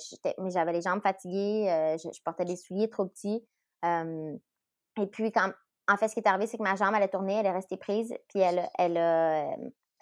j'avais 0.47 0.73
les 0.73 0.81
jambes 0.81 1.01
fatiguées, 1.03 1.69
euh, 1.69 1.97
je, 1.97 2.21
portais 2.23 2.45
des 2.45 2.55
souliers 2.55 2.89
trop 2.89 3.05
petits. 3.05 3.45
et 3.83 5.07
puis, 5.11 5.31
quand, 5.31 5.51
en 5.87 5.97
fait, 5.97 6.07
ce 6.07 6.13
qui 6.13 6.19
est 6.19 6.27
arrivé, 6.27 6.47
c'est 6.47 6.57
que 6.57 6.63
ma 6.63 6.75
jambe, 6.75 6.93
elle 6.95 7.03
a 7.03 7.07
tourné, 7.07 7.35
elle 7.35 7.45
est 7.45 7.51
restée 7.51 7.77
prise, 7.77 8.13
puis 8.29 8.39
elle, 8.39 8.69
elle, 8.77 8.95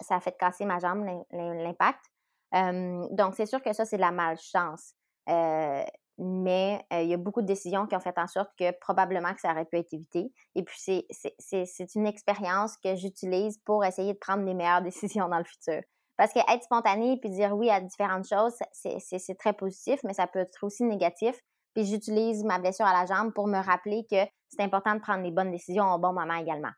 ça 0.00 0.16
a 0.16 0.20
fait 0.20 0.36
casser 0.36 0.64
ma 0.64 0.78
jambe, 0.78 1.04
l'impact. 1.32 2.04
donc, 2.52 3.34
c'est 3.34 3.46
sûr 3.46 3.62
que 3.62 3.72
ça, 3.72 3.84
c'est 3.84 3.96
de 3.96 4.02
la 4.02 4.12
malchance. 4.12 4.94
Euh, 5.28 5.84
mais 6.18 6.84
il 6.92 7.08
y 7.08 7.14
a 7.14 7.18
beaucoup 7.18 7.42
de 7.42 7.46
décisions 7.46 7.86
qui 7.86 7.94
ont 7.94 8.00
fait 8.00 8.18
en 8.18 8.26
sorte 8.26 8.50
que 8.58 8.70
probablement 8.80 9.34
que 9.34 9.40
ça 9.40 9.52
aurait 9.52 9.66
pu 9.66 9.76
être 9.76 9.92
évité. 9.92 10.32
Et 10.54 10.62
puis, 10.62 10.78
c'est 10.78 11.94
une 11.94 12.06
expérience 12.06 12.76
que 12.78 12.96
j'utilise 12.96 13.58
pour 13.58 13.84
essayer 13.84 14.14
de 14.14 14.18
prendre 14.18 14.44
les 14.44 14.54
meilleures 14.54 14.82
décisions 14.82 15.28
dans 15.28 15.38
le 15.38 15.44
futur. 15.44 15.82
Parce 16.16 16.32
que 16.32 16.38
être 16.38 16.62
spontané 16.62 17.18
puis 17.20 17.28
dire 17.30 17.54
oui 17.54 17.68
à 17.68 17.80
différentes 17.80 18.26
choses, 18.26 18.54
c'est 18.72 19.38
très 19.38 19.52
positif, 19.52 20.00
mais 20.04 20.14
ça 20.14 20.26
peut 20.26 20.38
être 20.38 20.64
aussi 20.64 20.82
négatif. 20.84 21.38
Puis 21.76 21.84
j'utilise 21.84 22.42
ma 22.42 22.58
blessure 22.58 22.86
à 22.86 22.94
la 22.94 23.04
jambe 23.04 23.34
pour 23.34 23.46
me 23.46 23.58
rappeler 23.58 24.06
que 24.10 24.16
c'est 24.48 24.62
important 24.62 24.94
de 24.94 25.00
prendre 25.00 25.22
les 25.22 25.30
bonnes 25.30 25.50
décisions 25.50 25.92
au 25.92 25.98
bon 25.98 26.14
moment 26.14 26.34
également. 26.36 26.70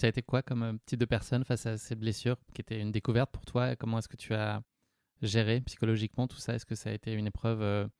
Ça 0.00 0.06
a 0.06 0.08
été 0.08 0.22
quoi 0.22 0.40
comme 0.40 0.78
type 0.86 0.98
de 0.98 1.04
personne 1.04 1.44
face 1.44 1.66
à 1.66 1.76
ces 1.76 1.94
blessures 1.94 2.38
qui 2.54 2.62
étaient 2.62 2.80
une 2.80 2.90
découverte 2.90 3.30
pour 3.30 3.44
toi? 3.44 3.76
Comment 3.76 3.98
est-ce 3.98 4.08
que 4.08 4.16
tu 4.16 4.32
as 4.32 4.62
géré 5.20 5.60
psychologiquement 5.60 6.28
tout 6.28 6.38
ça? 6.38 6.54
Est-ce 6.54 6.64
que 6.64 6.74
ça 6.74 6.88
a 6.88 6.94
été 6.94 7.12
une 7.12 7.26
épreuve 7.26 7.90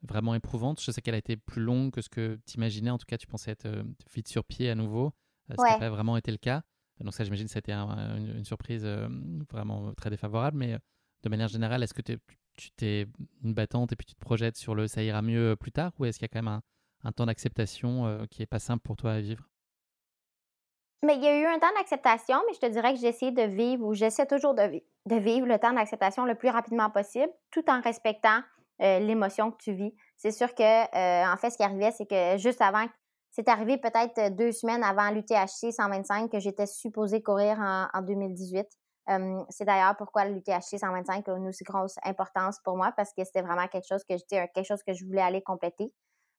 vraiment 0.00 0.34
éprouvante? 0.34 0.80
Je 0.80 0.90
sais 0.90 1.02
qu'elle 1.02 1.14
a 1.14 1.18
été 1.18 1.36
plus 1.36 1.60
longue 1.60 1.90
que 1.90 2.00
ce 2.00 2.08
que 2.08 2.40
tu 2.46 2.56
imaginais. 2.56 2.90
En 2.90 2.96
tout 2.96 3.04
cas, 3.06 3.18
tu 3.18 3.26
pensais 3.26 3.50
être 3.50 3.66
euh, 3.66 3.82
vite 4.14 4.28
sur 4.28 4.44
pied 4.46 4.70
à 4.70 4.74
nouveau, 4.74 5.12
euh, 5.50 5.56
ce 5.58 5.62
qui 5.62 5.72
n'a 5.72 5.78
pas 5.78 5.90
vraiment 5.90 6.16
été 6.16 6.30
le 6.30 6.38
cas. 6.38 6.62
Donc 7.00 7.12
ça, 7.12 7.22
j'imagine, 7.22 7.48
ça 7.48 7.58
a 7.58 7.60
été 7.60 7.72
une, 7.72 8.44
surprise 8.46 8.82
euh, 8.86 9.08
vraiment 9.50 9.92
très 9.92 10.08
défavorable. 10.08 10.56
Mais 10.56 10.78
de 11.22 11.28
manière 11.28 11.48
générale, 11.48 11.82
est-ce 11.82 11.92
que 11.92 12.00
tu 12.00 12.18
t'es 12.76 13.06
une 13.42 13.54
battante 13.54 13.92
et 13.92 13.96
puis 13.96 14.06
tu 14.06 14.14
te 14.14 14.20
projettes 14.20 14.56
sur 14.56 14.74
le 14.74 14.88
ça 14.88 15.02
ira 15.02 15.22
mieux 15.22 15.56
plus 15.56 15.72
tard 15.72 15.92
ou 15.98 16.04
est-ce 16.04 16.18
qu'il 16.18 16.26
y 16.26 16.30
a 16.30 16.32
quand 16.32 16.42
même 16.42 16.60
un, 17.04 17.12
temps 17.12 17.26
d'acceptation 17.26 18.26
qui 18.30 18.42
est 18.42 18.46
pas 18.46 18.58
simple 18.58 18.82
pour 18.82 18.96
toi 18.96 19.12
à 19.12 19.20
vivre? 19.20 19.48
Mais 21.04 21.16
il 21.16 21.24
y 21.24 21.26
a 21.26 21.36
eu 21.36 21.46
un 21.46 21.58
temps 21.58 21.74
d'acceptation, 21.76 22.36
mais 22.46 22.54
je 22.54 22.60
te 22.60 22.66
dirais 22.66 22.94
que 22.94 23.00
j'ai 23.00 23.08
essayé 23.08 23.32
de 23.32 23.42
vivre 23.42 23.84
ou 23.84 23.92
j'essaie 23.92 24.26
toujours 24.26 24.54
de, 24.54 24.80
vivre 25.06 25.46
le 25.46 25.58
temps 25.58 25.72
d'acceptation 25.72 26.24
le 26.24 26.36
plus 26.36 26.48
rapidement 26.48 26.90
possible, 26.90 27.32
tout 27.50 27.68
en 27.68 27.80
respectant 27.80 28.40
euh, 28.80 29.00
l'émotion 29.00 29.50
que 29.50 29.56
tu 29.56 29.72
vis. 29.72 29.92
C'est 30.16 30.30
sûr 30.30 30.54
que, 30.54 30.62
euh, 30.62 31.32
en 31.32 31.36
fait, 31.36 31.50
ce 31.50 31.56
qui 31.56 31.64
arrivait, 31.64 31.90
c'est 31.90 32.06
que 32.06 32.38
juste 32.38 32.60
avant, 32.60 32.86
c'est 33.32 33.48
arrivé 33.48 33.78
peut-être 33.78 34.16
euh, 34.18 34.30
deux 34.30 34.52
semaines 34.52 34.84
avant 34.84 35.10
l'UTHC 35.10 35.72
125 35.72 36.30
que 36.30 36.38
j'étais 36.38 36.66
supposée 36.66 37.20
courir 37.20 37.58
en, 37.58 38.02
2018. 38.02 38.64
C'est 39.06 39.64
d'ailleurs 39.64 39.96
pourquoi 39.96 40.24
l'UTHC 40.26 40.78
125 40.78 41.28
a 41.28 41.36
une 41.36 41.48
aussi 41.48 41.64
grosse 41.64 41.96
importance 42.04 42.58
pour 42.64 42.76
moi 42.76 42.92
parce 42.96 43.12
que 43.12 43.24
c'était 43.24 43.42
vraiment 43.42 43.66
quelque 43.68 43.86
chose 43.88 44.04
que 44.04 44.16
j'étais 44.16 44.48
quelque 44.54 44.66
chose 44.66 44.82
que 44.82 44.92
je 44.92 45.04
voulais 45.04 45.22
aller 45.22 45.42
compléter. 45.42 45.92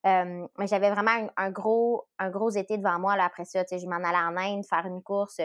mais 0.03 0.67
j'avais 0.67 0.89
vraiment 0.89 1.29
un, 1.35 1.51
gros 1.51 2.07
un 2.19 2.29
gros 2.29 2.49
été 2.49 2.77
devant 2.77 2.99
moi 2.99 3.17
là, 3.17 3.25
après 3.25 3.45
ça. 3.45 3.63
Je 3.69 3.85
m'en 3.87 3.97
allais 3.97 4.17
en 4.17 4.37
Inde 4.37 4.65
faire 4.65 4.85
une 4.85 5.01
course. 5.03 5.37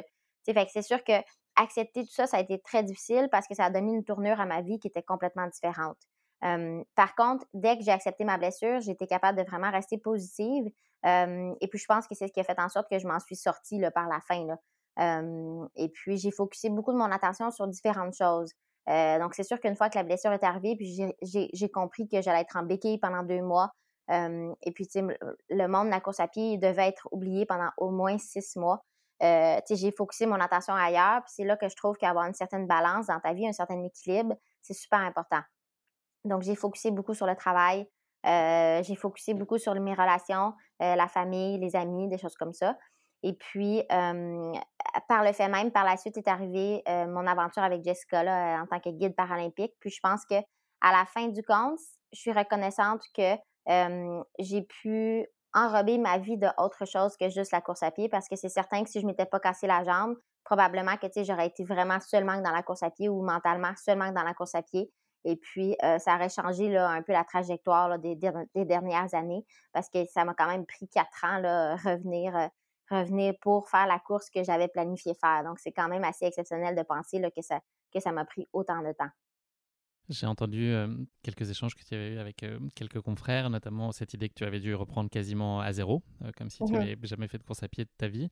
Que 0.47 0.55
c'est 0.73 0.83
sûr 0.83 1.05
que 1.05 1.13
accepter 1.57 2.05
tout 2.05 2.13
ça, 2.13 2.27
ça 2.27 2.39
a 2.39 2.41
été 2.41 2.61
très 2.61 2.83
difficile 2.83 3.29
parce 3.31 3.47
que 3.47 3.55
ça 3.55 3.65
a 3.65 3.71
donné 3.71 3.93
une 3.93 4.05
tournure 4.05 4.41
à 4.41 4.47
ma 4.47 4.63
vie 4.63 4.79
qui 4.79 4.89
était 4.89 5.03
complètement 5.03 5.47
différente 5.49 5.99
par 6.41 7.15
contre, 7.17 7.47
dès 7.53 7.77
que 7.77 7.85
j'ai 7.85 7.91
accepté 7.91 8.25
ma 8.25 8.39
blessure, 8.39 8.81
j'étais 8.81 9.07
capable 9.07 9.39
de 9.39 9.45
vraiment 9.45 9.71
rester 9.71 9.99
positive. 9.99 10.67
et 11.05 11.69
puis, 11.69 11.79
je 11.79 11.87
pense 11.87 12.07
que 12.07 12.15
c'est 12.15 12.29
ce 12.29 12.33
qui 12.33 12.41
a 12.41 12.45
fait 12.45 12.59
en 12.59 12.69
sorte 12.69 12.89
que 12.91 12.99
je 12.99 13.07
m'en 13.07 13.21
suis 13.21 13.37
sortie 13.37 13.79
là, 13.79 13.91
par 13.91 14.09
la 14.09 14.21
fin. 14.21 14.45
Là. 14.47 14.59
Et 14.99 15.89
puis, 15.89 16.17
j'ai 16.19 16.31
focusé 16.31 16.71
beaucoup 16.71 16.93
de 16.93 16.99
mon 16.99 17.11
attention 17.11 17.51
sur 17.51 17.67
différentes 17.69 18.15
choses. 18.17 18.53
Donc, 18.87 19.35
c'est 19.35 19.45
sûr 19.45 19.61
qu'une 19.61 19.77
fois 19.77 19.91
que 19.91 19.99
la 19.99 20.05
blessure 20.05 20.33
est 20.33 20.45
arrivée, 20.45 20.75
puis 20.77 21.13
j'ai 21.23 21.71
compris 21.71 22.09
que 22.09 22.21
j'allais 22.23 22.41
être 22.41 22.57
en 22.57 22.63
béquille 22.63 22.99
pendant 22.99 23.23
deux 23.23 23.43
mois. 23.43 23.71
et 24.11 24.73
puis, 24.75 24.89
le 25.51 25.67
monde 25.67 25.87
de 25.87 25.91
la 25.91 26.01
course 26.01 26.21
à 26.21 26.29
pied 26.29 26.59
devait 26.59 26.89
être 26.89 27.09
oublié 27.13 27.47
pendant 27.47 27.71
au 27.77 27.91
moins 27.91 28.19
six 28.19 28.57
mois. 28.57 28.83
Euh, 29.23 29.61
j'ai 29.69 29.91
focusé 29.91 30.27
mon 30.27 30.41
attention 30.41 30.75
ailleurs. 30.75 31.23
Puis 31.25 31.33
c'est 31.37 31.45
là 31.45 31.57
que 31.57 31.69
je 31.69 31.77
trouve 31.77 31.97
qu'avoir 31.97 32.27
une 32.27 32.35
certaine 32.35 32.67
balance 32.67 33.07
dans 33.07 33.19
ta 33.21 33.33
vie, 33.33 33.49
un 33.49 33.53
certain 33.53 33.83
équilibre, 33.83 34.37
c'est 34.63 34.75
super 34.75 35.01
important. 35.01 35.41
Donc, 36.25 36.43
j'ai 36.43 36.55
focusé 36.55 36.91
beaucoup 36.91 37.15
sur 37.15 37.27
le 37.27 37.37
travail. 37.37 37.89
J'ai 38.25 38.97
focusé 38.97 39.35
beaucoup 39.35 39.59
sur 39.59 39.75
mes 39.75 39.95
relations, 39.95 40.53
la 40.81 41.09
famille, 41.09 41.59
les 41.59 41.77
amis, 41.77 42.09
des 42.09 42.19
choses 42.19 42.35
comme 42.37 42.53
ça. 42.53 42.77
Et 43.23 43.33
puis, 43.35 43.83
par 43.89 45.25
le 45.25 45.33
fait 45.33 45.49
même, 45.49 45.71
par 45.71 45.85
la 45.85 45.97
suite 45.97 46.17
est 46.17 46.29
arrivée 46.29 46.83
euh, 46.89 47.07
mon 47.07 47.27
aventure 47.27 47.63
avec 47.63 47.85
Jessica 47.85 48.23
là, 48.23 48.63
en 48.63 48.67
tant 48.67 48.81
que 48.81 48.91
guide 48.91 49.15
paralympique. 49.15 49.75
Puis, 49.81 49.91
je 49.91 50.01
pense 50.03 50.25
que 50.25 50.37
à 50.81 50.93
la 50.93 51.05
fin 51.07 51.27
du 51.29 51.43
compte, 51.43 51.81
je 52.13 52.21
suis 52.21 52.33
reconnaissante 52.33 53.03
que 53.15 53.35
j'ai 54.39 54.63
pu 54.63 55.27
enrober 55.55 55.99
ma 55.99 56.19
vie 56.19 56.37
de 56.37 56.49
autre 56.59 56.85
chose 56.85 57.17
que 57.17 57.29
juste 57.29 57.53
la 57.53 57.61
course 57.61 57.83
à 57.83 57.91
pied 57.91 58.09
parce 58.09 58.29
que 58.29 58.37
c'est 58.37 58.49
certain 58.49 58.85
que 58.85 58.91
si 58.91 59.01
je 59.01 59.07
m'étais 59.07 59.27
pas 59.27 59.41
cassé 59.41 59.67
la 59.67 59.85
jambe, 59.85 60.17
probablement 60.45 60.97
que 60.97 61.07
j'aurais 61.23 61.47
été 61.47 61.65
vraiment 61.65 62.01
seulement 62.01 62.41
dans 62.41 62.53
la 62.53 62.63
course 62.63 62.83
à 62.83 62.91
pied 62.91 63.09
ou 63.09 63.23
mentalement 63.23 63.73
seulement 63.77 64.13
dans 64.13 64.23
la 64.23 64.35
course 64.35 64.55
à 64.55 64.63
pied. 64.63 64.91
Et 65.25 65.37
puis, 65.37 65.77
euh, 65.83 65.99
ça 65.99 66.15
aurait 66.15 66.29
changé 66.29 66.69
là, 66.69 66.89
un 66.89 67.03
peu 67.03 67.13
la 67.13 67.25
trajectoire 67.25 67.99
des, 67.99 68.17
dernières 68.55 69.15
années 69.15 69.45
parce 69.73 69.91
que 69.91 70.05
ça 70.07 70.25
m'a 70.25 70.33
quand 70.33 70.47
même 70.47 70.65
pris 70.65 70.89
quatre 70.89 71.25
ans 71.25 71.39
là, 71.39 71.77
revenir, 71.77 72.37
euh, 72.37 72.47
revenir 72.91 73.35
pour 73.41 73.69
faire 73.69 73.87
la 73.87 73.99
course 73.99 74.31
que 74.31 74.43
j'avais 74.45 74.69
planifié 74.69 75.15
faire. 75.15 75.45
Donc, 75.45 75.59
c'est 75.59 75.73
quand 75.73 75.89
même 75.89 76.05
assez 76.05 76.27
exceptionnel 76.27 76.77
de 76.77 76.83
penser 76.83 77.19
là, 77.19 77.31
que 77.31 77.43
ça 77.43 77.61
que 77.93 78.01
ça 78.01 78.13
m'a 78.13 78.25
pris 78.25 78.47
autant 78.53 78.83
de 78.83 78.93
temps. 78.93 79.11
J'ai 80.09 80.27
entendu 80.27 80.75
quelques 81.23 81.51
échanges 81.51 81.75
que 81.75 81.83
tu 81.83 81.95
avais 81.95 82.15
eu 82.15 82.19
avec 82.19 82.45
quelques 82.75 83.01
confrères, 83.01 83.51
notamment 83.51 83.93
cette 83.93 84.15
idée 84.15 84.29
que 84.29 84.35
tu 84.35 84.45
avais 84.45 84.61
dû 84.61 84.75
reprendre 84.75 85.11
quasiment 85.11 85.61
à 85.61 85.73
zéro, 85.73 86.03
comme 86.37 86.49
si 86.49 86.65
tu 86.65 86.73
n'avais 86.73 86.97
mmh 86.97 87.05
jamais 87.07 87.29
fait 87.29 87.39
de 87.39 87.43
course 87.43 87.63
à 87.63 87.69
pied 87.69 87.85
de 87.85 87.91
ta 87.99 88.09
vie. 88.09 88.31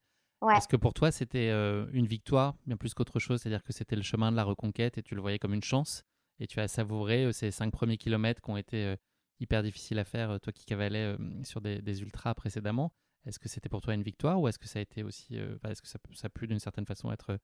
Est-ce 0.55 0.69
que 0.69 0.77
pour 0.77 0.95
toi, 0.95 1.11
c'était 1.11 1.51
une 1.51 2.07
victoire 2.07 2.55
bien 2.67 2.77
plus 2.77 2.95
qu'autre 2.95 3.19
chose? 3.19 3.43
C'est-à-dire 3.43 3.63
que 3.63 3.73
c'était 3.73 3.97
le 3.97 4.03
chemin 4.03 4.31
de 4.31 4.37
la 4.37 4.45
reconquête 4.45 4.97
et 4.97 5.03
tu 5.03 5.15
le 5.15 5.21
voyais 5.21 5.39
comme 5.39 5.53
une 5.53 5.63
chance 5.63 6.03
et 6.39 6.47
tu 6.47 6.61
as 6.61 6.69
savouré 6.69 7.31
ces 7.33 7.51
cinq 7.51 7.73
premiers 7.73 7.99
kilomètres 7.99 8.41
qui 8.41 8.51
ont 8.51 8.57
été 8.57 8.97
hyper 9.41 9.63
difficile 9.63 9.99
à 9.99 10.05
faire, 10.05 10.41
toi 10.41 10.53
qui 10.55 10.65
cavalais 10.65 11.15
sur 11.45 11.61
des, 11.61 12.03
ultras 12.03 12.35
précédemment. 12.35 12.93
Est-ce 13.27 13.39
que 13.39 13.49
c'était 13.49 13.69
pour 13.69 13.81
toi 13.81 13.95
une 13.95 14.03
victoire 14.03 14.41
ou 14.41 14.49
est-ce 14.49 14.59
que 14.59 14.69
ça 14.69 14.79
a 14.79 14.83
été 14.83 15.03
aussi, 15.03 15.37
est-ce 15.37 15.83
que 15.83 15.89
ça, 15.89 15.99
ça 16.15 16.27
a 16.27 16.29
pu 16.31 16.47
d'une 16.47 16.61
certaine 16.61 16.87
façon 16.87 17.11
être 17.13 17.39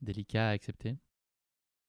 délicat 0.00 0.48
à 0.48 0.50
accepter? 0.50 0.96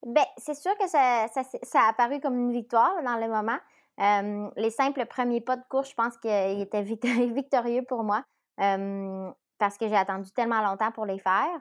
Ben, 0.05 0.25
c'est 0.37 0.55
sûr 0.55 0.77
que 0.77 0.87
ça, 0.87 1.27
ça, 1.27 1.79
a 1.81 1.89
apparu 1.89 2.21
comme 2.21 2.37
une 2.37 2.53
victoire 2.53 3.03
dans 3.03 3.17
le 3.17 3.27
moment. 3.27 4.51
les 4.55 4.71
simples 4.71 5.05
premiers 5.05 5.41
pas 5.41 5.57
de 5.57 5.63
course, 5.69 5.89
je 5.89 5.95
pense 5.95 6.17
qu'ils 6.17 6.61
étaient 6.61 6.83
victorieux 7.33 7.83
pour 7.83 8.03
moi 8.03 8.23
parce 8.57 9.77
que 9.77 9.87
j'ai 9.87 9.95
attendu 9.95 10.31
tellement 10.31 10.61
longtemps 10.61 10.91
pour 10.91 11.05
les 11.05 11.19
faire. 11.19 11.59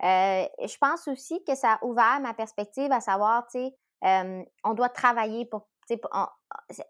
je 0.00 0.78
pense 0.78 1.08
aussi 1.08 1.42
que 1.44 1.54
ça 1.54 1.74
a 1.74 1.84
ouvert 1.84 2.20
ma 2.20 2.34
perspective 2.34 2.92
à 2.92 3.00
savoir, 3.00 3.46
tu 3.48 3.58
sais, 3.58 4.46
on 4.64 4.74
doit 4.74 4.90
travailler 4.90 5.46
pour. 5.46 5.68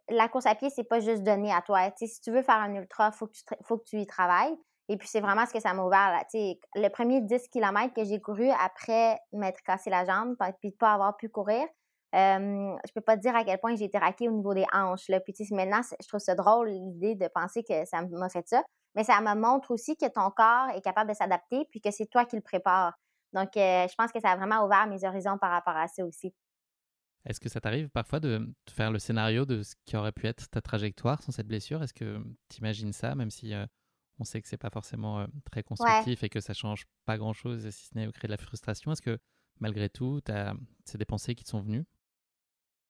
La 0.09 0.29
course 0.29 0.47
à 0.47 0.55
pied, 0.55 0.71
c'est 0.71 0.85
pas 0.85 1.01
juste 1.01 1.23
donné 1.23 1.53
à 1.53 1.63
toi. 1.63 1.91
si 1.97 2.21
tu 2.21 2.31
veux 2.31 2.43
faire 2.43 2.57
un 2.57 2.75
ultra, 2.75 3.11
il 3.13 3.17
faut, 3.17 3.29
faut, 3.63 3.79
que 3.79 3.85
tu 3.85 4.01
y 4.01 4.07
travailles. 4.07 4.57
Et 4.89 4.97
puis, 4.97 5.07
c'est 5.07 5.21
vraiment 5.21 5.45
ce 5.47 5.53
que 5.53 5.61
ça 5.61 5.75
m'a 5.75 5.85
ouvert. 5.85 6.25
Le 6.33 6.89
premier 6.89 7.21
10 7.21 7.49
km 7.49 7.93
que 7.95 8.05
j'ai 8.05 8.21
couru 8.21 8.49
après 8.51 9.19
m'être 9.33 9.61
cassé 9.63 9.91
la 9.91 10.05
jambe 10.05 10.37
puis 10.61 10.71
de 10.71 10.77
pas 10.77 10.95
avoir 10.95 11.17
pu 11.17 11.29
courir, 11.29 11.67
euh, 12.15 12.77
je 12.87 12.93
peux 12.95 13.03
pas 13.03 13.17
te 13.17 13.21
dire 13.21 13.37
à 13.37 13.45
quel 13.45 13.59
point 13.59 13.77
j'ai 13.77 13.85
été 13.85 13.99
raquée 13.99 14.29
au 14.29 14.33
niveau 14.33 14.55
des 14.55 14.65
hanches. 14.73 15.09
Là. 15.09 15.21
Puis, 15.21 15.35
maintenant, 15.51 15.81
je 16.01 16.09
trouve 16.09 16.21
ça 16.21 16.35
drôle 16.35 16.69
l'idée 16.69 17.15
de 17.15 17.29
penser 17.29 17.63
que 17.63 17.85
ça 17.85 18.01
m'a 18.03 18.29
fait 18.31 18.49
ça. 18.49 18.63
Mais 18.95 19.05
ça 19.05 19.21
me 19.21 19.35
montre 19.35 19.71
aussi 19.71 19.97
que 19.97 20.07
ton 20.07 20.31
corps 20.31 20.71
est 20.75 20.81
capable 20.81 21.11
de 21.11 21.15
s'adapter 21.15 21.67
puis 21.71 21.81
que 21.81 21.91
c'est 21.91 22.07
toi 22.07 22.25
qui 22.25 22.37
le 22.37 22.43
prépares. 22.43 22.95
Donc, 23.35 23.57
euh, 23.57 23.87
je 23.87 23.95
pense 23.95 24.11
que 24.11 24.21
ça 24.21 24.31
a 24.31 24.37
vraiment 24.37 24.65
ouvert 24.65 24.87
mes 24.87 25.05
horizons 25.05 25.37
par 25.39 25.51
rapport 25.51 25.77
à 25.77 25.87
ça 25.87 26.05
aussi. 26.05 26.35
Est-ce 27.29 27.41
que 27.41 27.51
ça 27.51 27.61
t'arrive 27.61 27.91
parfois 27.91 28.21
de 28.21 28.49
faire 28.71 28.91
le 28.91 28.99
scénario 28.99 29.45
de 29.45 29.63
ce 29.63 29.75
qui 29.85 29.97
aurait 29.99 30.13
pu 30.13 30.27
être 30.27 30.49
ta 30.49 30.63
trajectoire 30.63 31.23
sans 31.23 31.31
cette 31.31 31.47
blessure? 31.47 31.83
Est-ce 31.83 31.93
que 31.93 32.19
tu 32.49 32.59
imagines 32.61 32.95
ça, 32.95 33.15
même 33.15 33.31
si 33.31 33.53
euh, 33.53 33.67
on 34.19 34.25
sait 34.25 34.41
que 34.41 34.49
c'est 34.49 34.57
pas 34.57 34.71
forcément 34.71 35.27
très 35.45 35.63
constructif 35.63 36.23
et 36.23 36.31
que 36.31 36.41
ça 36.41 36.55
change 36.55 36.87
pas 37.05 37.19
grand 37.19 37.35
chose 37.35 37.69
si 37.69 37.87
ce 37.89 37.95
n'est 37.95 38.11
créer 38.13 38.29
de 38.29 38.33
la 38.33 38.39
frustration. 38.39 38.93
Est-ce 38.93 39.03
que 39.03 39.19
malgré 39.61 39.91
tout, 39.91 40.21
c'est 40.85 40.97
des 40.97 41.05
pensées 41.05 41.35
qui 41.35 41.45
te 41.45 41.51
sont 41.51 41.61
venues? 41.61 41.85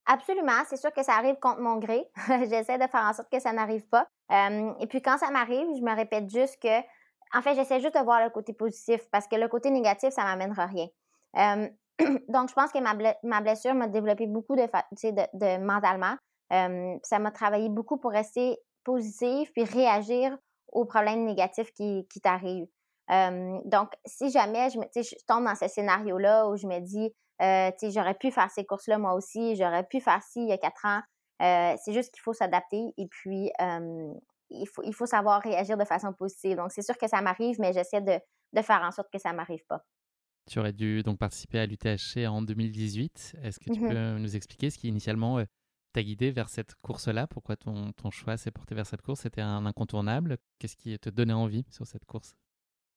Absolument. 0.07 0.63
C'est 0.69 0.77
sûr 0.77 0.93
que 0.93 1.03
ça 1.03 1.15
arrive 1.15 1.37
contre 1.41 1.61
mon 1.61 1.77
gré. 1.79 2.07
j'essaie 2.49 2.79
de 2.79 2.87
faire 2.87 3.03
en 3.03 3.13
sorte 3.13 3.31
que 3.31 3.41
ça 3.41 3.53
n'arrive 3.53 3.87
pas. 3.89 4.07
et 4.31 4.87
puis 4.89 5.03
quand 5.03 5.19
ça 5.19 5.31
m'arrive, 5.31 5.67
je 5.77 5.83
me 5.83 5.95
répète 5.97 6.31
juste 6.31 6.63
que, 6.63 6.79
en 7.37 7.43
fait, 7.43 7.57
j'essaie 7.57 7.81
juste 7.81 7.95
de 7.95 8.05
voir 8.05 8.23
le 8.25 8.31
côté 8.31 8.53
positif 8.53 9.01
parce 9.11 9.27
que 9.27 9.35
le 9.35 9.49
côté 9.49 9.71
négatif, 9.71 10.11
ça 10.11 10.23
m'amènera 10.23 10.67
rien. 10.67 10.87
donc, 12.29 12.49
je 12.49 12.55
pense 12.55 12.73
que 12.73 12.79
ma, 12.81 13.41
blessure 13.41 13.75
m'a 13.75 13.89
développé 13.89 14.27
beaucoup 14.27 14.57
de, 14.57 15.59
mentalement. 15.59 16.17
ça 16.51 17.19
m'a 17.19 17.31
travaillé 17.31 17.69
beaucoup 17.69 17.99
pour 17.99 18.13
rester 18.13 18.57
positif 18.85 19.53
puis 19.53 19.65
réagir 19.65 20.37
aux 20.73 20.85
problèmes 20.85 21.25
négatifs 21.25 21.73
qui, 21.73 22.07
t'arrivent. 22.23 22.69
donc, 23.65 23.93
si 24.05 24.31
jamais 24.31 24.71
je, 24.71 25.27
tombe 25.27 25.45
dans 25.45 25.55
ce 25.55 25.69
scénario-là 25.69 26.49
où 26.49 26.57
je 26.57 26.67
me 26.67 26.81
dis, 26.81 27.13
euh, 27.41 27.71
j'aurais 27.91 28.15
pu 28.15 28.31
faire 28.31 28.51
ces 28.51 28.65
courses-là 28.65 28.99
moi 28.99 29.15
aussi, 29.15 29.57
j'aurais 29.57 29.85
pu 29.85 30.01
faire 30.01 30.23
ci 30.23 30.41
il 30.41 30.49
y 30.49 30.53
a 30.53 30.59
quatre 30.59 30.85
ans, 30.85 31.01
euh, 31.41 31.77
c'est 31.83 31.93
juste 31.93 32.13
qu'il 32.13 32.23
faut 32.23 32.33
s'adapter 32.33 32.95
et 32.97 33.07
puis 33.07 33.51
il, 34.51 34.67
faut, 34.67 35.07
savoir 35.07 35.43
réagir 35.43 35.77
de 35.77 35.85
façon 35.85 36.13
positive. 36.13 36.57
Donc, 36.57 36.73
c'est 36.73 36.83
sûr 36.83 36.97
que 36.97 37.09
ça 37.09 37.21
m'arrive, 37.21 37.57
mais 37.61 37.73
j'essaie 37.73 38.01
de, 38.01 38.19
de, 38.53 38.63
faire 38.63 38.83
en 38.83 38.91
sorte 38.91 39.09
que 39.13 39.19
ça 39.19 39.33
m'arrive 39.33 39.65
pas. 39.67 39.83
Tu 40.49 40.59
aurais 40.59 40.73
dû 40.73 41.03
donc 41.03 41.19
participer 41.19 41.59
à 41.59 41.67
l'UTHC 41.67 42.27
en 42.27 42.43
2018. 42.43 43.37
Est-ce 43.43 43.61
que 43.61 43.71
tu 43.73 43.81
mmh 43.81 43.89
peux 43.89 44.19
nous 44.19 44.37
expliquer 44.37 44.71
ce 44.71 44.79
qui 44.79 44.89
initialement 44.89 45.43
t'a 45.93 46.03
guidé 46.03 46.31
vers 46.31 46.49
cette 46.49 46.75
course-là? 46.77 47.27
Pourquoi 47.27 47.57
ton, 47.57 47.93
ton 47.93 48.11
choix 48.11 48.37
s'est 48.37 48.51
porté 48.51 48.75
vers 48.75 48.87
cette 48.87 49.03
course? 49.03 49.21
C'était 49.21 49.43
un 49.43 49.67
incontournable? 49.67 50.39
Qu'est-ce 50.59 50.77
qui 50.77 50.99
te 50.99 51.11
donnait 51.11 51.35
envie 51.35 51.67
sur 51.71 51.87
cette 51.87 52.07
course? 52.07 52.35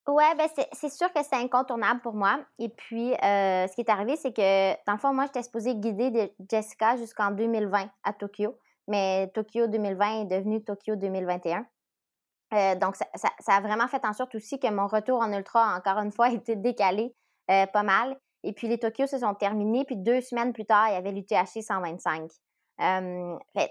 Ouais, 0.07 0.33
ben 0.35 0.47
c'est 0.73 0.89
sûr 0.89 1.13
que 1.13 1.21
c'est 1.23 1.35
incontournable 1.35 2.01
pour 2.01 2.13
moi. 2.13 2.39
Et 2.57 2.69
puis, 2.69 3.13
euh, 3.13 3.67
ce 3.67 3.75
qui 3.75 3.81
est 3.81 3.89
arrivé, 3.89 4.15
c'est 4.15 4.33
que, 4.35 4.73
dans 4.85 4.93
le 4.93 4.97
fond, 4.97 5.13
moi, 5.13 5.25
j'étais 5.25 5.43
supposée 5.43 5.75
guider 5.75 6.33
Jessica 6.49 6.97
jusqu'en 6.97 7.31
2020 7.31 7.89
à 8.03 8.13
Tokyo. 8.13 8.57
Mais 8.87 9.27
Tokyo 9.35 9.67
2020 9.67 10.21
est 10.21 10.25
devenu 10.25 10.63
Tokyo 10.63 10.95
2021. 10.95 11.65
Euh, 12.53 12.75
donc, 12.75 12.95
ça, 12.95 13.05
ça, 13.13 13.53
a 13.53 13.61
vraiment 13.61 13.87
fait 13.87 14.03
en 14.03 14.13
sorte 14.13 14.33
aussi 14.33 14.59
que 14.59 14.69
mon 14.71 14.87
retour 14.87 15.19
en 15.19 15.31
ultra, 15.31 15.75
encore 15.75 15.99
une 15.99 16.11
fois, 16.11 16.25
a 16.27 16.31
été 16.31 16.55
décalé 16.55 17.15
euh, 17.49 17.65
pas 17.67 17.83
mal. 17.83 18.17
Et 18.43 18.53
puis, 18.53 18.67
les 18.67 18.77
Tokyo 18.77 19.07
se 19.07 19.19
sont 19.19 19.33
terminés. 19.35 19.85
Puis, 19.85 19.97
deux 19.97 20.21
semaines 20.21 20.53
plus 20.53 20.65
tard, 20.65 20.89
il 20.89 20.93
y 20.93 20.97
avait 20.97 21.11
l'UTHC 21.11 21.61
125 21.61 22.29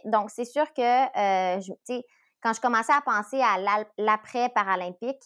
donc, 0.05 0.31
c'est 0.31 0.45
sûr 0.45 0.73
que, 0.73 0.83
je, 0.83 2.01
quand 2.43 2.53
je 2.53 2.61
commençais 2.61 2.93
à 2.93 3.01
penser 3.01 3.41
à 3.41 3.85
l'après-paralympique, 3.99 5.23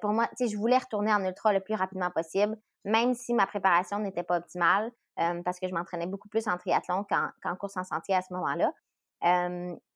pour 0.00 0.10
moi, 0.10 0.28
je 0.38 0.56
voulais 0.56 0.78
retourner 0.78 1.12
en 1.12 1.24
ultra 1.24 1.52
le 1.52 1.60
plus 1.60 1.74
rapidement 1.74 2.10
possible, 2.10 2.56
même 2.84 3.14
si 3.14 3.34
ma 3.34 3.46
préparation 3.46 3.98
n'était 3.98 4.22
pas 4.22 4.38
optimale, 4.38 4.92
parce 5.16 5.58
que 5.58 5.68
je 5.68 5.74
m'entraînais 5.74 6.06
beaucoup 6.06 6.28
plus 6.28 6.46
en 6.48 6.56
triathlon 6.58 7.04
qu'en 7.04 7.56
course 7.56 7.76
en 7.76 7.84
sentier 7.84 8.14
à 8.14 8.22
ce 8.22 8.32
moment-là. 8.34 8.70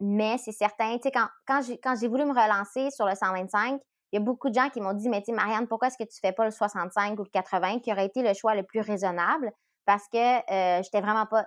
mais 0.01 0.39
c'est 0.39 0.53
certain, 0.53 0.97
quand, 1.13 1.29
quand 1.47 1.97
j'ai 2.01 2.09
voulu 2.09 2.25
me 2.25 2.33
relancer 2.33 2.91
sur 2.91 3.07
le 3.07 3.15
125, 3.15 3.81
il 4.17 4.21
y 4.21 4.23
a 4.23 4.25
beaucoup 4.25 4.49
de 4.49 4.55
gens 4.55 4.71
qui 4.71 4.81
m'ont 4.81 4.95
dit, 4.95 5.11
mais 5.11 5.23
tu 5.23 5.33
Marianne, 5.33 5.67
pourquoi 5.67 5.89
est-ce 5.89 5.99
que 5.99 6.09
tu 6.09 6.19
fais 6.21 6.33
pas 6.33 6.47
le 6.47 6.51
65 6.51 7.19
ou 7.19 7.25
le 7.25 7.29
80, 7.29 7.81
qui 7.81 7.93
aurait 7.93 8.07
été 8.07 8.23
le 8.23 8.33
choix 8.33 8.55
le 8.55 8.63
plus 8.63 8.81
raisonnable? 8.81 9.53
Parce 9.85 10.09
que 10.09 10.19
je 10.19 10.81
j'étais 10.83 11.03
vraiment 11.03 11.27
pas, 11.27 11.47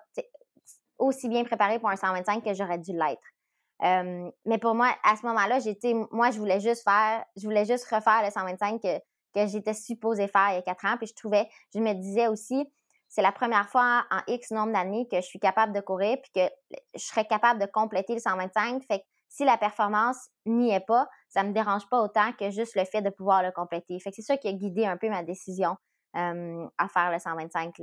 aussi 0.99 1.29
bien 1.29 1.43
préparée 1.43 1.79
pour 1.79 1.89
un 1.89 1.95
125 1.95 2.43
que 2.43 2.53
j'aurais 2.53 2.77
dû 2.77 2.91
l'être. 2.93 4.31
mais 4.45 4.57
pour 4.59 4.75
moi, 4.75 4.93
à 5.03 5.15
ce 5.15 5.25
moment-là, 5.25 5.59
j'étais, 5.59 5.95
moi, 6.11 6.29
je 6.29 6.37
voulais 6.37 6.59
juste 6.59 6.83
faire, 6.83 7.25
je 7.35 7.43
voulais 7.43 7.65
juste 7.65 7.85
refaire 7.85 8.21
le 8.23 8.29
125 8.29 8.81
que, 8.81 8.99
que 9.33 9.47
j'étais 9.47 9.73
supposée 9.73 10.27
faire 10.27 10.49
il 10.51 10.55
y 10.55 10.57
a 10.57 10.61
quatre 10.61 10.85
ans. 10.85 10.97
Puis 10.97 11.07
je 11.07 11.15
trouvais, 11.15 11.49
je 11.73 11.79
me 11.79 11.93
disais 11.93 12.27
aussi, 12.27 12.71
c'est 13.07 13.23
la 13.23 13.31
première 13.31 13.67
fois 13.67 14.05
en 14.11 14.19
X 14.27 14.51
nombre 14.51 14.73
d'années 14.73 15.07
que 15.09 15.17
je 15.17 15.25
suis 15.25 15.39
capable 15.39 15.73
de 15.73 15.81
courir 15.81 16.17
puis 16.21 16.31
que 16.35 16.77
je 16.93 17.03
serais 17.03 17.25
capable 17.25 17.59
de 17.59 17.65
compléter 17.65 18.13
le 18.13 18.19
125. 18.19 18.83
Fait 18.85 18.99
que 18.99 19.05
si 19.29 19.45
la 19.45 19.57
performance 19.57 20.29
n'y 20.45 20.71
est 20.71 20.85
pas, 20.85 21.07
ça 21.29 21.43
me 21.43 21.53
dérange 21.53 21.87
pas 21.87 22.01
autant 22.01 22.33
que 22.33 22.49
juste 22.49 22.75
le 22.75 22.83
fait 22.83 23.01
de 23.01 23.09
pouvoir 23.09 23.43
le 23.43 23.51
compléter. 23.51 23.99
C'est 23.99 24.11
ça 24.21 24.35
qui 24.35 24.47
a 24.47 24.53
guidé 24.53 24.85
un 24.85 24.97
peu 24.97 25.07
ma 25.09 25.23
décision 25.23 25.77
à 26.13 26.87
faire 26.91 27.11
le 27.11 27.19
125 27.19 27.75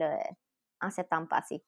en 0.83 0.91
septembre 0.91 1.29
passé. 1.29 1.63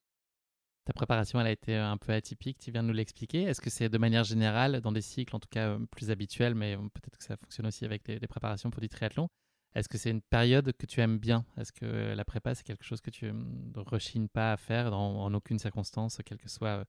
Ta 0.85 0.93
préparation, 0.93 1.41
elle 1.41 1.47
a 1.47 1.51
été 1.53 1.77
un 1.77 1.97
peu 1.97 2.13
atypique, 2.13 2.59
tu 2.59 2.71
viens 2.71 2.83
de 2.83 2.89
nous 2.89 2.95
l'expliquer. 2.95 3.43
Est-ce 3.43 3.61
que 3.61 3.71
c'est 3.71 3.89
de 3.89 3.99
manière 3.99 4.25
générale, 4.25 4.81
dans 4.81 4.91
des 4.91 5.03
cycles 5.03 5.37
en 5.37 5.39
tout 5.39 5.49
cas 5.51 5.77
plus 5.91 6.11
habituels, 6.11 6.55
mais 6.55 6.77
peut-être 6.77 7.19
que 7.19 7.25
ça 7.25 7.37
fonctionne 7.37 7.67
aussi 7.67 7.85
avec 7.85 8.05
des 8.05 8.27
préparations 8.27 8.71
pour 8.71 8.81
du 8.81 8.89
triathlon, 8.89 9.29
est-ce 9.75 9.89
que 9.89 9.99
c'est 9.99 10.11
une 10.11 10.23
période 10.23 10.73
que 10.73 10.87
tu 10.87 11.01
aimes 11.03 11.19
bien? 11.19 11.45
Est-ce 11.59 11.73
que 11.73 12.15
la 12.15 12.25
prépa, 12.25 12.55
c'est 12.55 12.65
quelque 12.65 12.85
chose 12.85 13.03
que 13.03 13.11
tu 13.11 13.31
ne 13.31 13.79
rechignes 13.81 14.29
pas 14.29 14.53
à 14.53 14.57
faire 14.57 14.95
en 14.95 15.33
aucune 15.35 15.59
circonstance, 15.59 16.21
quelle 16.25 16.39
que 16.39 16.49
soit 16.49 16.85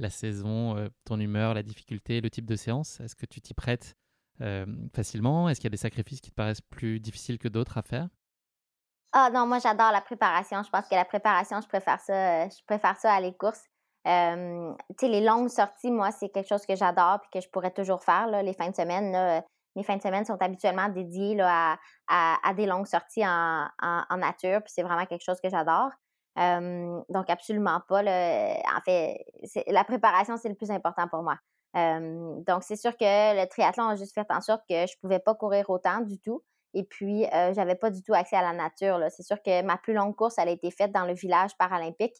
la 0.00 0.10
saison, 0.10 0.90
ton 1.04 1.20
humeur, 1.20 1.54
la 1.54 1.62
difficulté, 1.62 2.20
le 2.20 2.30
type 2.30 2.46
de 2.46 2.56
séance 2.56 3.00
Est-ce 3.00 3.14
que 3.14 3.26
tu 3.26 3.40
t'y 3.40 3.54
prêtes 3.54 3.96
facilement? 4.94 5.48
Est-ce 5.48 5.60
qu'il 5.60 5.66
y 5.66 5.70
a 5.72 5.76
des 5.76 5.76
sacrifices 5.76 6.20
qui 6.20 6.30
te 6.30 6.34
paraissent 6.34 6.62
plus 6.62 6.98
difficiles 7.00 7.38
que 7.38 7.48
d'autres 7.48 7.78
à 7.78 7.82
faire? 7.82 8.08
Ah 9.12 9.28
non, 9.32 9.46
moi 9.46 9.58
j'adore 9.58 9.90
la 9.90 10.00
préparation. 10.00 10.62
Je 10.62 10.70
pense 10.70 10.86
que 10.88 10.94
la 10.94 11.04
préparation, 11.04 11.60
je 11.60 11.66
préfère 11.66 12.00
ça, 12.00 12.48
je 12.48 12.64
préfère 12.66 12.96
à 13.04 13.20
les 13.20 13.34
courses. 13.34 13.64
tu 14.04 14.10
sais, 14.98 15.08
les 15.08 15.20
longues 15.20 15.48
sorties, 15.48 15.90
moi, 15.90 16.12
c'est 16.12 16.28
quelque 16.28 16.48
chose 16.48 16.64
que 16.64 16.76
j'adore 16.76 17.18
et 17.24 17.38
que 17.38 17.44
je 17.44 17.50
pourrais 17.50 17.72
toujours 17.72 18.02
faire. 18.02 18.28
Les 18.42 18.52
fins 18.52 18.70
de 18.70 18.76
semaine, 18.76 19.42
mes 19.74 19.82
fins 19.82 19.96
de 19.96 20.02
semaine 20.02 20.24
sont 20.24 20.40
habituellement 20.40 20.88
dédiées 20.88 21.40
à, 21.40 22.54
des 22.54 22.66
longues 22.66 22.86
sorties 22.86 23.26
en, 23.26 23.68
en, 23.80 24.16
nature, 24.16 24.62
puis 24.62 24.72
c'est 24.74 24.82
vraiment 24.82 25.06
quelque 25.06 25.24
chose 25.24 25.40
que 25.40 25.48
j'adore. 25.48 25.90
Donc, 26.36 27.28
absolument 27.28 27.80
pas. 27.88 28.02
Là. 28.02 28.56
En 28.76 28.80
fait, 28.84 29.24
la 29.66 29.84
préparation, 29.84 30.36
c'est 30.36 30.48
le 30.48 30.54
plus 30.54 30.70
important 30.70 31.08
pour 31.08 31.22
moi. 31.22 31.36
donc, 31.74 32.62
c'est 32.62 32.76
sûr 32.76 32.96
que 32.96 33.40
le 33.40 33.46
triathlon 33.46 33.88
a 33.88 33.96
juste 33.96 34.14
fait 34.14 34.26
en 34.30 34.40
sorte 34.40 34.62
que 34.68 34.86
je 34.86 34.94
pouvais 35.00 35.18
pas 35.18 35.34
courir 35.34 35.68
autant 35.70 36.00
du 36.00 36.18
tout. 36.18 36.42
Et 36.72 36.84
puis, 36.84 37.26
euh, 37.26 37.52
j'avais 37.52 37.74
pas 37.74 37.90
du 37.90 38.00
tout 38.02 38.14
accès 38.14 38.36
à 38.36 38.42
la 38.42 38.52
nature. 38.52 39.00
C'est 39.10 39.24
sûr 39.24 39.42
que 39.42 39.62
ma 39.62 39.76
plus 39.76 39.92
longue 39.92 40.14
course, 40.14 40.38
elle 40.38 40.48
a 40.48 40.52
été 40.52 40.70
faite 40.70 40.92
dans 40.92 41.04
le 41.04 41.14
village 41.14 41.56
paralympique. 41.58 42.14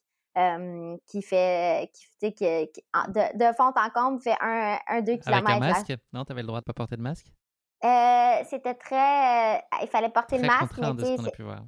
qui 1.07 1.23
fait 1.23 1.91
qui, 2.21 2.35
qui, 2.35 2.85
de, 3.09 3.39
de, 3.39 3.55
fond 3.55 3.73
en 3.75 3.91
comble 3.91 4.21
fait 4.21 4.37
un, 4.41 4.79
un 4.89 5.01
2 5.03 5.17
km. 5.17 5.29
Avec 5.29 5.49
un 5.51 5.59
masque? 5.61 5.93
Non, 6.13 6.25
tu 6.25 6.33
avais 6.33 6.43
le 6.43 6.49
droit 6.49 6.61
de 6.61 6.65
pas 6.65 6.73
porter 6.73 6.97
de 6.97 7.03
masque? 7.03 7.27
Euh, 7.83 8.45
c'était 8.49 8.75
très. 8.75 9.57
Euh, 9.57 9.61
il 9.83 9.89
fallait 9.89 10.11
porter 10.11 10.37
le 10.39 10.47
masque. 10.47 10.75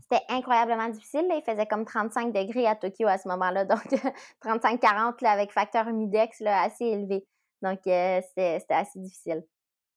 C'était 0.03 0.25
incroyablement 0.29 0.89
difficile. 0.91 1.25
Il 1.31 1.43
faisait 1.45 1.67
comme 1.67 1.85
35 1.85 2.33
degrés 2.33 2.67
à 2.67 2.77
Tokyo 2.77 3.07
à 3.07 3.17
ce 3.19 3.29
moment-là. 3.29 3.65
Donc, 3.65 3.83
35-40 4.45 5.25
avec 5.27 5.53
facteur 5.53 5.89
humidex 5.89 6.41
là, 6.41 6.63
assez 6.63 6.85
élevé. 6.85 7.25
Donc, 7.63 7.79
c'était 7.85 8.63
assez 8.75 8.99
difficile. 8.99 9.43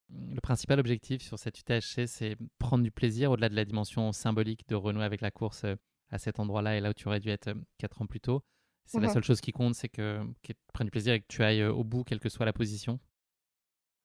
Le 0.09 0.39
principal 0.39 0.80
objectif 0.80 1.22
sur 1.24 1.39
cette 1.39 1.59
UTHC, 1.59 2.05
c'est 2.07 2.36
prendre 2.59 2.84
du 2.84 2.91
plaisir 2.91 3.32
au-delà 3.32 3.49
de 3.49 3.55
la 3.55 3.66
dimension 3.66 4.11
symbolique 4.11 4.68
de 4.70 4.76
renouer 4.76 5.03
avec 5.03 5.20
la 5.22 5.32
course 5.32 5.63
euh, 5.63 5.76
à 6.11 6.20
cet 6.20 6.39
endroit-là 6.39 6.78
et 6.78 6.80
là 6.80 6.91
où 6.91 6.93
tu 6.93 7.07
aurais 7.07 7.20
dû 7.20 7.30
être 7.30 7.47
euh, 7.47 7.55
quatre 7.80 8.01
ans 8.01 8.05
plus 8.05 8.22
tôt. 8.22 8.43
c'est 8.86 8.99
la 8.99 9.07
Mhm. 9.07 9.13
seule 9.16 9.24
chose 9.24 9.41
qui 9.41 9.51
compte, 9.51 9.74
c'est 9.74 9.89
que 9.89 10.22
qu'ils 10.43 10.53
prennent 10.72 10.86
du 10.86 10.91
plaisir 10.91 11.16
et 11.16 11.20
que 11.22 11.26
tu 11.28 11.43
ailles 11.43 11.63
au 11.66 11.84
bout, 11.84 12.03
quelle 12.03 12.20
que 12.20 12.30
soit 12.30 12.45
la 12.45 12.53
position. 12.53 12.99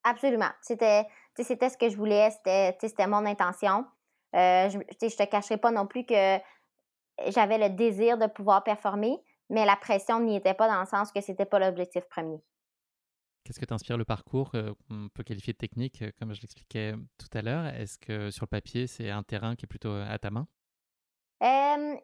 Absolument. 0.05 0.51
C'était, 0.63 1.07
ce 1.37 1.77
que 1.77 1.89
je 1.89 1.97
voulais, 1.97 2.31
c'était, 2.31 3.07
mon 3.07 3.25
intention. 3.27 3.85
Euh, 4.35 4.71
je, 4.71 4.79
je 4.79 5.17
te 5.17 5.25
cacherai 5.25 5.57
pas 5.57 5.71
non 5.71 5.87
plus 5.87 6.05
que 6.05 6.39
j'avais 7.29 7.59
le 7.59 7.75
désir 7.75 8.17
de 8.19 8.27
pouvoir 8.27 8.63
performer, 8.63 9.19
mais 9.49 9.67
la 9.67 9.77
pression 9.77 10.21
n'y 10.21 10.37
était 10.37 10.55
pas 10.55 10.69
dans 10.69 10.81
le 10.81 10.87
sens 10.87 11.13
que 11.13 11.21
c'était 11.21 11.45
pas 11.45 11.59
l'objectif 11.59 12.05
premier. 12.09 12.41
Qu'est-ce 13.45 13.59
que 13.59 13.65
t'inspire 13.65 13.97
le 13.97 14.05
parcours 14.05 14.51
euh, 14.55 14.73
qu'on 14.89 15.09
peut 15.13 15.25
qualifier 15.25 15.53
de 15.53 15.59
technique, 15.59 16.03
euh, 16.03 16.11
comme 16.19 16.33
je 16.35 16.41
l'expliquais 16.41 16.95
tout 17.19 17.39
à 17.39 17.43
l'heure? 17.43 17.67
Est-ce 17.67 17.99
que 17.99 18.31
sur 18.31 18.45
le 18.45 18.49
papier, 18.51 18.87
c'est 18.87 19.11
un 19.11 19.23
terrain 19.23 19.57
qui 19.57 19.65
est 19.65 19.67
plutôt 19.67 19.93
à 19.93 20.19
ta 20.19 20.31
main? 20.31 20.47
Euh, 21.43 21.97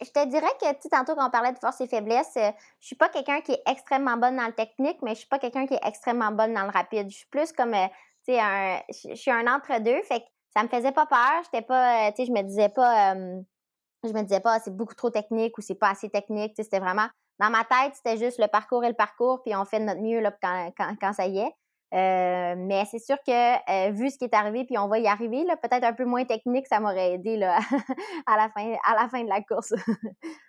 je 0.00 0.10
te 0.10 0.26
dirais 0.28 0.50
que, 0.60 0.80
tu 0.80 0.88
tantôt 0.88 1.14
quand 1.14 1.26
on 1.26 1.30
parlait 1.30 1.52
de 1.52 1.58
force 1.58 1.80
et 1.80 1.86
faiblesse, 1.86 2.36
euh, 2.36 2.50
je 2.80 2.86
suis 2.86 2.96
pas 2.96 3.08
quelqu'un 3.08 3.40
qui 3.40 3.52
est 3.52 3.62
extrêmement 3.66 4.16
bonne 4.16 4.36
dans 4.36 4.46
le 4.46 4.52
technique, 4.52 4.98
mais 5.02 5.12
je 5.12 5.20
suis 5.20 5.28
pas 5.28 5.38
quelqu'un 5.38 5.66
qui 5.66 5.74
est 5.74 5.86
extrêmement 5.86 6.32
bonne 6.32 6.54
dans 6.54 6.64
le 6.64 6.70
rapide. 6.70 7.10
Je 7.10 7.16
suis 7.16 7.28
plus 7.28 7.52
comme, 7.52 7.74
euh, 7.74 7.86
tu 8.26 8.32
sais, 8.32 8.40
un, 8.40 8.80
je 8.90 9.14
suis 9.14 9.30
un 9.30 9.46
entre-deux, 9.46 10.02
fait 10.02 10.20
que 10.20 10.26
ça 10.56 10.62
me 10.62 10.68
faisait 10.68 10.92
pas 10.92 11.06
peur. 11.06 11.42
J'étais 11.44 11.64
pas, 11.64 12.08
euh, 12.08 12.10
tu 12.10 12.16
sais, 12.16 12.26
je 12.26 12.32
me 12.32 12.42
disais 12.42 12.68
pas, 12.68 13.14
je 13.14 14.12
me 14.12 14.22
disais 14.22 14.40
pas, 14.40 14.54
Ah, 14.54 14.60
c'est 14.64 14.76
beaucoup 14.76 14.94
trop 14.94 15.10
technique 15.10 15.56
ou 15.58 15.60
c'est 15.60 15.74
pas 15.74 15.90
assez 15.90 16.10
technique. 16.10 16.54
Tu 16.54 16.64
c'était 16.64 16.80
vraiment, 16.80 17.08
dans 17.38 17.50
ma 17.50 17.64
tête, 17.64 17.94
c'était 17.94 18.18
juste 18.18 18.38
le 18.38 18.48
parcours 18.48 18.84
et 18.84 18.88
le 18.88 18.94
parcours, 18.94 19.42
puis 19.42 19.54
on 19.54 19.64
fait 19.64 19.80
de 19.80 19.84
notre 19.84 20.00
mieux 20.00 20.20
là, 20.20 20.32
quand 20.42 21.12
ça 21.12 21.26
y 21.26 21.38
est. 21.38 21.54
Euh, 21.92 22.54
mais 22.56 22.84
c'est 22.84 23.00
sûr 23.00 23.16
que 23.26 23.88
euh, 23.88 23.90
vu 23.90 24.10
ce 24.10 24.18
qui 24.18 24.24
est 24.24 24.34
arrivé, 24.34 24.64
puis 24.64 24.78
on 24.78 24.86
va 24.86 25.00
y 25.00 25.08
arriver, 25.08 25.44
là, 25.44 25.56
peut-être 25.56 25.84
un 25.84 25.92
peu 25.92 26.04
moins 26.04 26.24
technique, 26.24 26.66
ça 26.68 26.78
m'aurait 26.78 27.14
aidé 27.14 27.36
là, 27.36 27.58
à, 28.26 28.36
la 28.36 28.48
fin, 28.50 28.74
à 28.84 28.94
la 28.94 29.08
fin 29.08 29.24
de 29.24 29.28
la 29.28 29.42
course. 29.42 29.74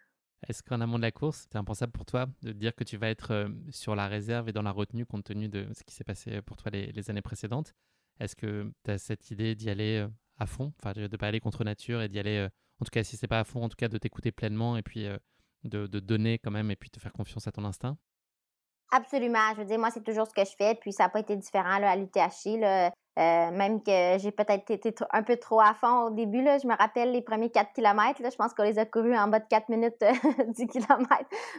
Est-ce 0.48 0.62
qu'en 0.64 0.82
amont 0.82 0.98
de 0.98 1.04
la 1.04 1.12
course, 1.12 1.48
c'est 1.52 1.58
impensable 1.58 1.92
pour 1.92 2.06
toi 2.06 2.28
de 2.42 2.52
dire 2.52 2.76
que 2.76 2.84
tu 2.84 2.98
vas 2.98 3.10
être 3.10 3.32
euh, 3.32 3.50
sur 3.70 3.96
la 3.96 4.08
réserve 4.08 4.50
et 4.50 4.52
dans 4.52 4.62
la 4.62 4.72
retenue 4.72 5.06
compte 5.06 5.24
tenu 5.24 5.50
de 5.50 5.68
ce 5.74 5.84
qui 5.84 5.96
s'est 5.96 6.04
passé 6.04 6.42
pour 6.44 6.58
toi 6.58 6.72
les, 6.72 7.10
années 7.10 7.22
précédentes? 7.22 7.74
Est-ce 8.20 8.36
que 8.36 8.72
tu 8.84 8.92
as 8.92 9.00
cette 9.00 9.32
idée 9.32 9.56
d'y 9.56 9.70
aller 9.70 10.06
à 10.38 10.46
fond, 10.46 10.74
enfin 10.80 10.94
de 10.94 11.02
ne 11.02 11.08
pas 11.08 11.28
aller 11.28 11.40
contre 11.40 11.64
nature 11.64 12.02
et 12.02 12.10
d'y 12.10 12.20
aller, 12.20 12.48
en 12.80 12.86
tout 12.86 12.92
cas 12.92 13.04
si 13.04 13.18
c'est 13.18 13.28
pas 13.28 13.40
à 13.40 13.44
fond, 13.44 13.64
en 13.64 13.70
tout 13.70 13.76
cas 13.76 13.88
de 13.88 13.98
t'écouter 13.98 14.32
pleinement 14.32 14.78
et 14.78 14.84
puis 14.84 15.08
de, 15.64 15.88
de 15.88 16.00
donner 16.00 16.38
quand 16.38 16.52
même 16.52 16.70
et 16.70 16.76
puis 16.76 16.90
de 16.92 17.00
faire 17.00 17.14
confiance 17.14 17.48
à 17.48 17.52
ton 17.52 17.66
instinct? 17.66 17.98
Absolument. 18.92 19.54
Je 19.54 19.62
veux 19.62 19.66
dire, 19.66 19.80
moi, 19.80 19.90
c'est 19.90 20.04
toujours 20.04 20.28
ce 20.28 20.34
que 20.34 20.44
je 20.44 20.54
fais, 20.58 20.76
puis 20.76 20.92
ça 20.92 21.04
n'a 21.04 21.10
pas 21.10 21.20
été 21.20 21.36
différent 21.38 21.80
là, 21.80 21.92
à 21.92 21.96
l'UTHC. 21.96 22.60
Là. 22.60 22.92
Euh, 23.20 23.52
même 23.52 23.84
que 23.84 24.18
j'ai 24.20 24.32
peut-être 24.32 24.70
été 24.70 24.94
un 25.12 25.24
peu 25.24 25.38
trop 25.38 25.62
à 25.62 25.74
fond 25.74 26.04
au 26.04 26.10
début. 26.10 26.42
Là. 26.42 26.58
Je 26.58 26.68
me 26.68 26.76
rappelle 26.76 27.12
les 27.12 27.22
premiers 27.22 27.50
4 27.50 27.72
km. 27.74 28.22
Là, 28.22 28.30
je 28.30 28.36
pense 28.36 28.54
qu'on 28.54 28.64
les 28.64 28.80
a 28.80 28.86
courus 28.86 29.18
en 29.18 29.28
bas 29.30 29.40
de 29.40 29.48
4 29.50 29.70
minutes 29.70 30.02
euh, 30.04 30.12
10 30.48 30.68
km. 30.68 31.08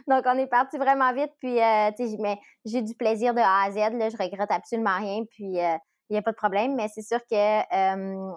Donc, 0.07 0.23
on 0.25 0.37
est 0.37 0.47
parti 0.47 0.77
vraiment 0.77 1.11
vite. 1.13 1.31
Puis, 1.39 1.59
euh, 1.59 1.89
mais 2.19 2.37
j'ai 2.65 2.81
du 2.83 2.93
plaisir 2.93 3.33
de 3.33 3.39
A 3.39 3.63
à 3.65 3.71
Z. 3.71 3.97
Là. 3.97 4.09
Je 4.09 4.17
regrette 4.17 4.51
absolument 4.51 4.97
rien. 4.97 5.23
Puis, 5.31 5.59
euh, 5.59 5.75
il 6.09 6.13
n'y 6.13 6.17
a 6.17 6.21
pas 6.21 6.31
de 6.31 6.37
problème. 6.37 6.75
Mais 6.75 6.87
c'est 6.93 7.01
sûr 7.01 7.19
que, 7.29 7.35
euh, 7.35 8.33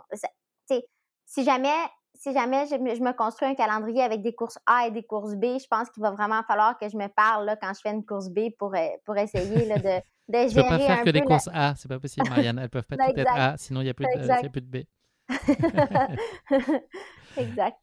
si 1.26 1.44
jamais, 1.44 1.74
si 2.18 2.32
jamais 2.32 2.66
je, 2.66 2.76
me- 2.76 2.94
je 2.94 3.02
me 3.02 3.12
construis 3.12 3.48
un 3.48 3.54
calendrier 3.54 4.02
avec 4.02 4.22
des 4.22 4.34
courses 4.34 4.58
A 4.66 4.86
et 4.86 4.90
des 4.90 5.02
courses 5.04 5.34
B, 5.34 5.58
je 5.60 5.66
pense 5.68 5.90
qu'il 5.90 6.02
va 6.02 6.10
vraiment 6.10 6.42
falloir 6.44 6.78
que 6.78 6.88
je 6.88 6.96
me 6.96 7.08
parle 7.08 7.46
là, 7.46 7.56
quand 7.56 7.72
je 7.74 7.80
fais 7.80 7.90
une 7.92 8.04
course 8.04 8.28
B 8.30 8.50
pour, 8.58 8.74
euh, 8.74 8.88
pour 9.04 9.16
essayer 9.16 9.66
là, 9.66 9.78
de, 9.78 10.00
de 10.28 10.48
Tu 10.48 10.54
peux 10.54 10.64
pas 10.64 10.78
gérer 10.78 10.80
faire 10.80 11.00
que 11.00 11.10
des 11.10 11.22
courses 11.22 11.48
A, 11.52 11.74
c'est 11.76 11.88
pas 11.88 12.00
possible, 12.00 12.28
Marianne. 12.28 12.58
Elles 12.58 12.70
peuvent 12.70 12.86
pas 12.86 12.98
toutes 12.98 13.18
être. 13.18 13.34
A, 13.34 13.56
sinon 13.58 13.80
il 13.80 13.84
n'y 13.84 13.90
a, 13.90 13.94
plus 13.94 14.08
de- 14.08 14.18
Exact. 14.18 14.36
il 14.38 14.42
y 14.42 14.46
a 14.46 14.50
plus 14.50 14.62
de 14.62 14.66
B. 14.66 14.84
exact. 17.36 17.78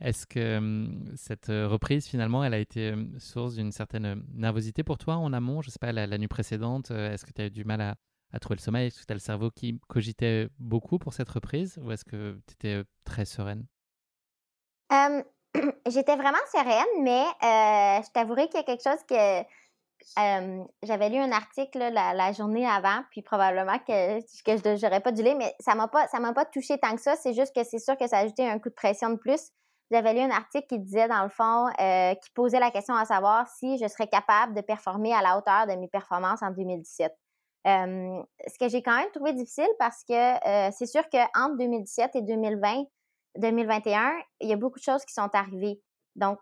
Est-ce 0.00 0.26
que 0.26 0.58
hum, 0.58 1.04
cette 1.16 1.50
euh, 1.50 1.66
reprise, 1.68 2.06
finalement, 2.06 2.44
elle 2.44 2.54
a 2.54 2.58
été 2.58 2.92
hum, 2.92 3.18
source 3.18 3.54
d'une 3.56 3.72
certaine 3.72 4.04
euh, 4.06 4.14
nervosité 4.34 4.84
pour 4.84 4.96
toi 4.98 5.16
en 5.16 5.32
amont? 5.32 5.60
Je 5.62 5.70
sais 5.70 5.78
pas, 5.80 5.92
la, 5.92 6.06
la 6.06 6.18
nuit 6.18 6.28
précédente, 6.28 6.90
euh, 6.92 7.12
est-ce 7.12 7.24
que 7.26 7.32
tu 7.32 7.42
as 7.42 7.46
eu 7.46 7.50
du 7.50 7.64
mal 7.64 7.80
à, 7.80 7.96
à 8.32 8.38
trouver 8.38 8.56
le 8.56 8.62
sommeil 8.62 8.88
Est-ce 8.88 9.00
que 9.00 9.06
tu 9.06 9.12
as 9.12 9.14
le 9.14 9.20
cerveau 9.20 9.50
qui 9.50 9.80
cogitait 9.88 10.48
beaucoup 10.58 10.98
pour 10.98 11.12
cette 11.12 11.28
reprise 11.28 11.78
Ou 11.82 11.92
est-ce 11.92 12.04
que 12.04 12.38
tu 12.46 12.54
étais 12.54 12.74
euh, 12.74 12.84
très 13.04 13.24
sereine? 13.24 13.66
J'étais 15.86 16.16
vraiment 16.16 16.38
sereine, 16.52 17.02
mais 17.02 17.24
euh, 17.24 18.02
je 18.02 18.10
t'avouerai 18.12 18.48
qu'il 18.48 18.56
y 18.56 18.62
a 18.62 18.64
quelque 18.64 18.82
chose 18.82 19.02
que 19.08 19.44
j'avais 20.82 21.08
lu 21.10 21.16
un 21.16 21.32
article 21.32 21.78
la, 21.78 22.32
journée 22.32 22.66
avant, 22.66 23.02
puis 23.10 23.22
probablement 23.22 23.78
que, 23.78 24.20
je 24.20 24.84
n'aurais 24.84 25.00
pas 25.00 25.12
dû 25.12 25.22
lire, 25.22 25.36
mais 25.36 25.54
ça 25.60 25.74
m'a 25.74 25.88
pas 25.88 26.06
m'a 26.20 26.32
pas 26.32 26.44
touché 26.44 26.78
tant 26.78 26.94
que 26.94 27.02
ça. 27.02 27.16
C'est 27.16 27.34
juste 27.34 27.54
que 27.54 27.64
c'est 27.64 27.78
sûr 27.78 27.96
que 27.96 28.06
ça 28.06 28.18
a 28.18 28.20
ajouté 28.20 28.48
un 28.48 28.58
coup 28.58 28.68
de 28.68 28.74
pression 28.74 29.10
de 29.10 29.16
plus. 29.16 29.50
J'avais 29.90 30.12
lu 30.12 30.20
un 30.20 30.30
article 30.30 30.66
qui 30.66 30.78
disait, 30.78 31.08
dans 31.08 31.22
le 31.22 31.30
fond, 31.30 31.66
euh, 31.80 32.14
qui 32.14 32.30
posait 32.34 32.60
la 32.60 32.70
question 32.70 32.94
à 32.94 33.06
savoir 33.06 33.48
si 33.48 33.78
je 33.78 33.88
serais 33.88 34.06
capable 34.06 34.54
de 34.54 34.60
performer 34.60 35.14
à 35.14 35.22
la 35.22 35.38
hauteur 35.38 35.66
de 35.66 35.72
mes 35.72 35.88
performances 35.88 36.42
en 36.42 36.50
2017. 36.50 37.12
Ce 37.64 38.58
que 38.58 38.68
j'ai 38.68 38.82
quand 38.82 38.96
même 38.96 39.10
trouvé 39.12 39.32
difficile 39.32 39.68
parce 39.78 40.04
que 40.08 40.70
c'est 40.72 40.86
sûr 40.86 41.02
qu'entre 41.10 41.56
2017 41.58 42.16
et 42.16 42.22
2020, 42.22 42.84
2021, 43.36 44.12
il 44.40 44.48
y 44.48 44.52
a 44.52 44.56
beaucoup 44.56 44.78
de 44.78 44.84
choses 44.84 45.04
qui 45.04 45.12
sont 45.12 45.28
arrivées. 45.34 45.80
Donc, 46.16 46.38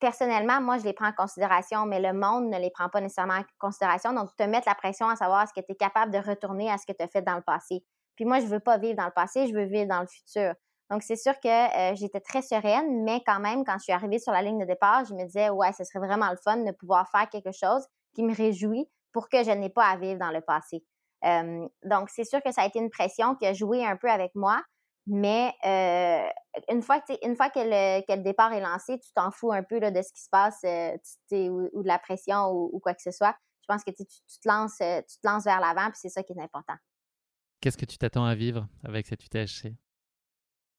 personnellement, 0.00 0.60
moi, 0.60 0.78
je 0.78 0.84
les 0.84 0.92
prends 0.92 1.08
en 1.08 1.12
considération, 1.12 1.86
mais 1.86 2.00
le 2.00 2.12
monde 2.12 2.50
ne 2.50 2.58
les 2.58 2.70
prend 2.70 2.88
pas 2.88 3.00
nécessairement 3.00 3.34
en 3.34 3.44
considération. 3.58 4.12
Donc, 4.12 4.34
te 4.36 4.42
mettre 4.42 4.68
la 4.68 4.74
pression 4.74 5.08
à 5.08 5.16
savoir 5.16 5.44
est-ce 5.44 5.52
que 5.54 5.64
tu 5.64 5.72
es 5.72 5.76
capable 5.76 6.12
de 6.12 6.18
retourner 6.18 6.70
à 6.70 6.76
ce 6.76 6.84
que 6.86 6.92
tu 6.92 7.02
as 7.02 7.08
fait 7.08 7.22
dans 7.22 7.36
le 7.36 7.42
passé. 7.42 7.84
Puis 8.16 8.24
moi, 8.24 8.40
je 8.40 8.46
veux 8.46 8.60
pas 8.60 8.78
vivre 8.78 8.96
dans 8.96 9.06
le 9.06 9.12
passé, 9.12 9.46
je 9.46 9.54
veux 9.54 9.64
vivre 9.64 9.88
dans 9.88 10.00
le 10.00 10.06
futur. 10.06 10.52
Donc, 10.90 11.02
c'est 11.02 11.16
sûr 11.16 11.34
que 11.40 11.94
j'étais 11.94 12.20
très 12.20 12.42
sereine, 12.42 13.04
mais 13.04 13.22
quand 13.24 13.40
même, 13.40 13.64
quand 13.64 13.78
je 13.78 13.84
suis 13.84 13.92
arrivée 13.92 14.18
sur 14.18 14.32
la 14.32 14.42
ligne 14.42 14.58
de 14.58 14.64
départ, 14.64 15.04
je 15.04 15.14
me 15.14 15.24
disais, 15.24 15.50
ouais, 15.50 15.72
ce 15.72 15.84
serait 15.84 16.04
vraiment 16.04 16.30
le 16.30 16.36
fun 16.36 16.58
de 16.58 16.72
pouvoir 16.72 17.08
faire 17.10 17.28
quelque 17.28 17.52
chose 17.52 17.86
qui 18.14 18.22
me 18.22 18.34
réjouit 18.34 18.88
pour 19.18 19.28
que 19.28 19.42
je 19.42 19.50
n'ai 19.50 19.68
pas 19.68 19.86
à 19.86 19.96
vivre 19.96 20.20
dans 20.20 20.30
le 20.30 20.40
passé. 20.40 20.84
Euh, 21.24 21.66
donc, 21.84 22.08
c'est 22.08 22.22
sûr 22.22 22.40
que 22.40 22.52
ça 22.52 22.62
a 22.62 22.66
été 22.66 22.78
une 22.78 22.88
pression 22.88 23.34
qui 23.34 23.46
a 23.46 23.52
joué 23.52 23.84
un 23.84 23.96
peu 23.96 24.08
avec 24.08 24.32
moi, 24.36 24.62
mais 25.08 25.52
euh, 25.66 26.24
une 26.72 26.82
fois, 26.82 27.02
une 27.24 27.36
que, 27.36 28.14
le, 28.14 28.22
départ 28.22 28.52
est 28.52 28.60
lancé, 28.60 29.00
tu 29.00 29.10
t'en 29.16 29.32
fous 29.32 29.50
un 29.50 29.64
peu 29.64 29.80
de 29.80 30.02
ce 30.02 30.12
qui 30.12 30.22
se 30.22 30.28
passe 30.30 30.60
euh, 30.62 30.96
ou, 31.32 31.82
de 31.82 31.88
la 31.88 31.98
pression 31.98 32.52
ou, 32.52 32.78
quoi 32.78 32.94
que 32.94 33.02
ce 33.02 33.10
soit. 33.10 33.34
Je 33.62 33.66
pense 33.66 33.82
que 33.82 33.90
tu, 33.90 34.04
te 34.04 34.48
lances, 34.48 34.76
tu 34.78 35.18
te 35.20 35.26
lances 35.26 35.42
vers 35.42 35.58
l'avant, 35.58 35.90
puis 35.90 35.98
c'est 36.00 36.10
ça 36.10 36.22
qui 36.22 36.34
est 36.34 36.40
important. 36.40 36.76
Qu'est-ce 37.60 37.76
que 37.76 37.86
tu 37.86 37.98
t'attends 37.98 38.24
à 38.24 38.36
vivre 38.36 38.68
avec 38.84 39.08
cette 39.08 39.24
UTHC 39.24 39.74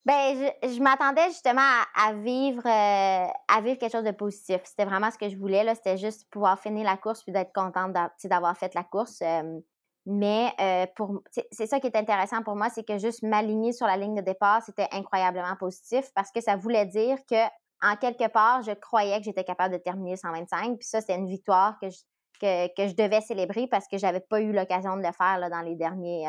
Ben, 0.06 0.54
je, 0.64 0.76
je 0.76 0.82
m'attendais 0.82 1.28
justement 1.28 1.62
à, 1.94 2.14
vivre 2.14 2.66
euh, 2.66 3.28
à 3.48 3.62
vivre 3.62 3.78
quelque 3.78 3.92
chose 3.92 4.06
de 4.06 4.12
positif. 4.12 4.62
C'était 4.64 4.86
vraiment 4.86 5.12
ce 5.12 5.18
que 5.18 5.30
je 5.30 5.38
voulais. 5.38 5.64
Là. 5.64 5.76
C'était 5.76 5.98
juste 5.98 6.30
pouvoir 6.30 6.60
finir 6.60 6.86
la 6.86 6.98
course 6.98 7.22
puis 7.24 7.34
d'être 7.34 7.54
contente 7.54 7.96
d'avoir 8.24 8.58
fait 8.58 8.74
la 8.76 8.84
course. 8.84 9.22
Euh, 9.22 9.60
mais 10.06 10.52
euh, 10.62 10.88
pour 10.96 11.22
c'est 11.52 11.68
ça 11.68 11.80
qui 11.80 11.88
est 11.88 11.98
intéressant 11.98 12.42
pour 12.44 12.56
moi, 12.56 12.70
c'est 12.70 12.88
que 12.88 12.98
juste 12.98 13.24
m'aligner 13.24 13.74
sur 13.74 13.86
la 13.86 13.98
ligne 13.98 14.16
de 14.16 14.22
départ, 14.22 14.64
c'était 14.64 14.88
incroyablement 14.92 15.56
positif 15.58 16.10
parce 16.16 16.32
que 16.32 16.42
ça 16.42 16.56
voulait 16.56 16.86
dire 16.86 17.18
que 17.30 17.46
en 17.82 17.96
quelque 17.96 18.28
part, 18.30 18.62
je 18.62 18.72
croyais 18.72 19.18
que 19.20 19.26
j'étais 19.26 19.44
capable 19.44 19.74
de 19.74 19.80
terminer 19.80 20.16
125. 20.16 20.78
Puis 20.78 20.88
ça, 20.88 21.02
c'était 21.02 21.16
une 21.16 21.30
victoire 21.30 21.78
que 21.80 21.90
je, 21.90 22.00
que, 22.42 22.68
que 22.74 22.88
je 22.88 22.96
devais 22.96 23.22
célébrer 23.22 23.68
parce 23.68 23.88
que 23.88 23.98
j'avais 23.98 24.20
pas 24.22 24.42
eu 24.42 24.54
l'occasion 24.54 24.98
de 24.98 25.04
le 25.04 25.12
faire 25.12 25.38
là, 25.40 25.50
dans 25.50 25.62
les 25.62 25.76
derniers 25.76 26.26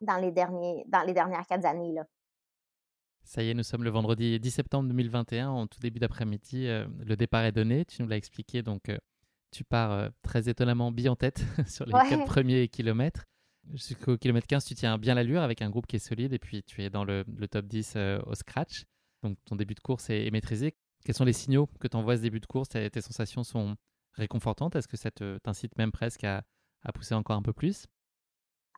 dans 0.00 0.16
les 0.16 0.32
derniers 0.32 0.84
dans 0.88 1.02
les 1.02 1.12
dernières 1.12 1.46
quatre 1.46 1.64
années. 1.64 1.92
Là. 1.92 2.04
Ça 3.28 3.42
y 3.42 3.50
est, 3.50 3.54
nous 3.54 3.62
sommes 3.62 3.84
le 3.84 3.90
vendredi 3.90 4.40
10 4.40 4.50
septembre 4.50 4.88
2021, 4.88 5.50
en 5.50 5.66
tout 5.66 5.78
début 5.80 5.98
d'après-midi. 5.98 6.66
euh, 6.66 6.86
le 7.04 7.14
départ 7.14 7.44
est 7.44 7.52
donné, 7.52 7.84
tu 7.84 8.00
nous 8.00 8.08
l'as 8.08 8.16
expliqué, 8.16 8.62
donc 8.62 8.88
euh, 8.88 8.96
tu 9.50 9.64
pars 9.64 9.92
euh, 9.92 10.08
très 10.22 10.48
étonnamment 10.48 10.90
bien 10.92 11.12
en 11.12 11.16
tête 11.16 11.44
sur 11.68 11.84
les 11.84 11.92
Ouais. 11.92 12.08
quatre 12.08 12.24
premiers 12.24 12.68
kilomètres. 12.68 13.26
Jusqu'au 13.74 14.16
kilomètre 14.16 14.46
15, 14.46 14.64
tu 14.64 14.74
tiens 14.74 14.96
bien 14.96 15.14
l'allure 15.14 15.42
avec 15.42 15.60
un 15.60 15.68
groupe 15.68 15.86
qui 15.86 15.96
est 15.96 15.98
solide 15.98 16.32
et 16.32 16.38
puis 16.38 16.62
tu 16.62 16.82
es 16.82 16.88
dans 16.88 17.04
le, 17.04 17.22
le 17.36 17.48
top 17.48 17.66
10 17.66 17.94
euh, 17.96 18.18
au 18.24 18.34
scratch. 18.34 18.84
Donc 19.22 19.36
ton 19.44 19.56
début 19.56 19.74
de 19.74 19.80
course 19.80 20.08
est, 20.08 20.26
est 20.26 20.30
maîtrisé. 20.30 20.74
Quels 21.04 21.14
sont 21.14 21.26
les 21.26 21.34
signaux 21.34 21.68
que 21.80 21.86
tu 21.86 21.98
envoies 21.98 22.16
ce 22.16 22.22
début 22.22 22.40
de 22.40 22.46
course? 22.46 22.70
Tes, 22.70 22.88
tes 22.88 23.02
sensations 23.02 23.44
sont 23.44 23.76
réconfortantes? 24.14 24.74
Est-ce 24.74 24.88
que 24.88 24.96
ça 24.96 25.10
te- 25.10 25.36
t'incite 25.40 25.76
même 25.76 25.92
presque 25.92 26.24
à, 26.24 26.44
à 26.82 26.92
pousser 26.92 27.14
encore 27.14 27.36
un 27.36 27.42
peu 27.42 27.52
plus? 27.52 27.84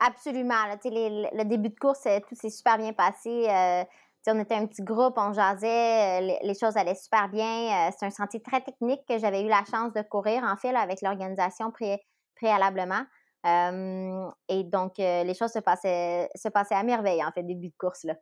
Absolument. 0.01 0.67
Là, 0.67 0.77
les- 0.87 1.29
le 1.39 1.45
début 1.45 1.69
de 1.69 1.79
course, 1.79 2.03
tout 2.29 2.35
s'est 2.35 2.51
super 2.51 2.77
bien 2.79 2.93
passé. 2.93 3.47
Euh, 3.49 3.85
on 4.29 4.39
était 4.39 4.55
un 4.55 4.67
petit 4.67 4.83
groupe, 4.83 5.15
on 5.17 5.33
jasait, 5.33 6.21
euh, 6.21 6.21
les, 6.27 6.39
les 6.43 6.55
choses 6.55 6.77
allaient 6.77 6.95
super 6.95 7.29
bien. 7.29 7.89
Euh, 7.89 7.91
c'est 7.99 8.07
un 8.07 8.11
sentier 8.11 8.41
très 8.43 8.61
technique 8.61 9.01
que 9.09 9.19
j'avais 9.19 9.43
eu 9.43 9.49
la 9.49 9.63
chance 9.71 9.93
de 9.95 10.03
courir, 10.03 10.43
en 10.45 10.57
fait, 10.57 10.73
là, 10.73 10.81
avec 10.81 11.01
l'organisation 11.03 11.71
pré- 11.71 12.01
préalablement. 12.37 13.03
Euh, 13.47 14.29
et 14.49 14.65
donc, 14.65 14.99
euh, 14.99 15.25
les 15.25 15.35
choses 15.35 15.53
se 15.53 15.59
passaient, 15.61 16.29
se 16.35 16.49
passaient 16.49 16.75
à 16.75 16.83
merveille, 16.83 17.25
en 17.25 17.31
fait, 17.33 17.43
début 17.43 17.69
de 17.69 17.75
course. 17.79 18.05
Là. 18.05 18.15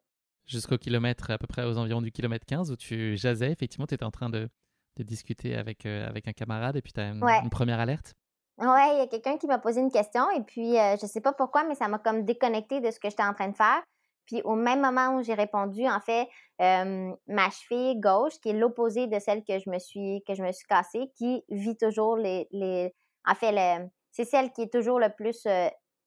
Jusqu'au 0.47 0.79
kilomètre, 0.79 1.31
à 1.31 1.39
peu 1.39 1.47
près 1.47 1.65
aux 1.65 1.77
environs 1.77 2.01
du 2.03 2.13
kilomètre 2.13 2.47
15, 2.47 2.71
où 2.71 2.77
tu 2.77 3.17
jasais, 3.17 3.51
effectivement, 3.51 3.87
tu 3.87 3.95
étais 3.95 4.05
en 4.05 4.11
train 4.11 4.31
de, 4.31 4.49
de 4.97 5.03
discuter 5.03 5.57
avec, 5.57 5.85
euh, 5.87 6.09
avec 6.09 6.29
un 6.29 6.33
camarade 6.33 6.77
et 6.77 6.83
puis 6.83 6.93
tu 6.93 7.01
as 7.01 7.09
une, 7.09 7.23
Ouais. 7.25 7.41
une 7.43 7.51
première 7.51 7.81
alerte. 7.81 8.15
Ouais, 8.59 8.95
il 8.95 8.99
y 8.99 9.03
a 9.03 9.07
quelqu'un 9.07 9.37
qui 9.37 9.47
m'a 9.47 9.59
posé 9.59 9.81
une 9.81 9.91
question 9.93 10.29
et 10.31 10.43
puis 10.43 10.73
je 10.75 11.07
sais 11.07 11.21
pas 11.21 11.33
pourquoi, 11.33 11.63
mais 11.63 11.77
ça 11.77 11.87
m'a 11.87 11.99
comme 12.01 12.25
déconnecté 12.25 12.81
de 12.81 12.91
ce 12.91 12.99
que 12.99 13.09
j'étais 13.09 13.23
en 13.23 13.33
train 13.33 13.47
de 13.49 13.55
faire. 13.55 13.81
Puis 14.29 14.43
au 14.45 14.55
même 14.55 14.81
moment 14.81 15.17
où 15.17 15.23
j'ai 15.23 15.35
répondu, 15.35 15.89
en 15.89 16.01
fait, 16.01 16.29
ma 16.61 17.51
cheville 17.51 17.99
gauche, 17.99 18.35
qui 18.41 18.51
est 18.51 18.53
l'opposé 18.53 19.09
de 19.09 19.19
celle 19.19 19.43
que 19.43 19.59
je 19.59 19.69
me 19.69 19.79
suis 19.79 20.23
que 20.27 20.35
je 20.35 20.43
me 20.43 20.53
suis 20.53 20.67
cassée, 20.67 21.11
qui 21.17 21.43
vit 21.49 21.77
toujours 21.77 22.17
les, 22.17 22.47
les 22.53 22.95
en 23.27 23.35
fait, 23.35 23.91
c'est 24.13 24.25
celle 24.25 24.53
qui 24.53 24.63
est 24.63 24.73
toujours 24.73 25.01
le 25.01 25.09
plus 25.09 25.47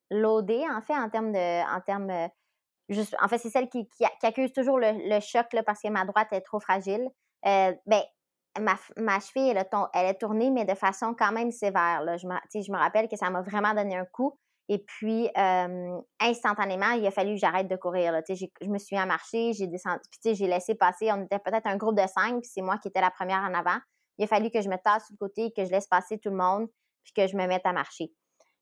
loadée, 0.09 0.63
en 0.69 0.81
fait, 0.81 0.95
en 0.95 1.09
termes 1.09 1.31
de 1.33 1.75
en 1.75 1.81
termes 1.81 2.29
en 3.21 3.27
fait, 3.27 3.37
c'est 3.37 3.49
celle 3.49 3.69
qui, 3.69 3.87
qui, 3.87 4.05
accuse 4.23 4.51
toujours 4.53 4.77
le, 4.79 5.19
choc 5.21 5.51
là, 5.53 5.63
parce 5.63 5.81
que 5.81 5.87
ma 5.87 6.05
droite 6.05 6.27
est 6.31 6.41
trop 6.41 6.59
fragile. 6.59 7.09
ben, 7.43 8.03
ma, 8.59 8.75
ma 8.97 9.19
cheville, 9.19 9.55
elle, 9.93 10.05
est 10.05 10.19
tournée, 10.19 10.49
mais 10.49 10.65
de 10.65 10.75
façon 10.75 11.13
quand 11.17 11.31
même 11.31 11.51
sévère. 11.51 12.03
Là. 12.03 12.17
Je 12.17 12.27
me 12.27 12.77
rappelle 12.77 13.07
que 13.07 13.15
ça 13.15 13.29
m'a 13.29 13.41
vraiment 13.41 13.73
donné 13.73 13.95
un 13.95 14.05
coup. 14.05 14.37
Et 14.69 14.79
puis, 14.79 15.29
instantanément, 16.19 16.91
il 16.91 17.05
a 17.05 17.11
fallu 17.11 17.33
que 17.33 17.39
j'arrête 17.39 17.67
de 17.67 17.75
courir. 17.75 18.11
Là. 18.11 18.21
Je 18.29 18.69
me 18.69 18.77
suis 18.77 18.95
mis 18.95 19.01
à 19.01 19.05
marcher, 19.05 19.53
j'ai 19.53 19.67
descendu, 19.67 19.99
puis 20.09 20.35
j'ai 20.35 20.47
laissé 20.47 20.75
passer. 20.75 21.11
On 21.11 21.23
était 21.23 21.39
peut-être 21.39 21.67
un 21.67 21.77
groupe 21.77 21.95
de 21.95 22.07
cinq, 22.07 22.41
puis 22.41 22.49
c'est 22.53 22.61
moi 22.61 22.77
qui 22.77 22.87
étais 22.87 23.01
la 23.01 23.11
première 23.11 23.39
en 23.39 23.53
avant. 23.53 23.79
Il 24.17 24.23
a 24.23 24.27
fallu 24.27 24.49
que 24.49 24.61
je 24.61 24.69
me 24.69 24.77
tasse 24.77 25.07
sur 25.07 25.15
le 25.19 25.27
côté, 25.27 25.51
que 25.55 25.65
je 25.65 25.71
laisse 25.71 25.87
passer 25.87 26.19
tout 26.19 26.29
le 26.29 26.37
monde, 26.37 26.67
puis 27.03 27.13
que 27.13 27.27
je 27.27 27.35
me 27.35 27.47
mette 27.47 27.65
à 27.65 27.73
marcher. 27.73 28.11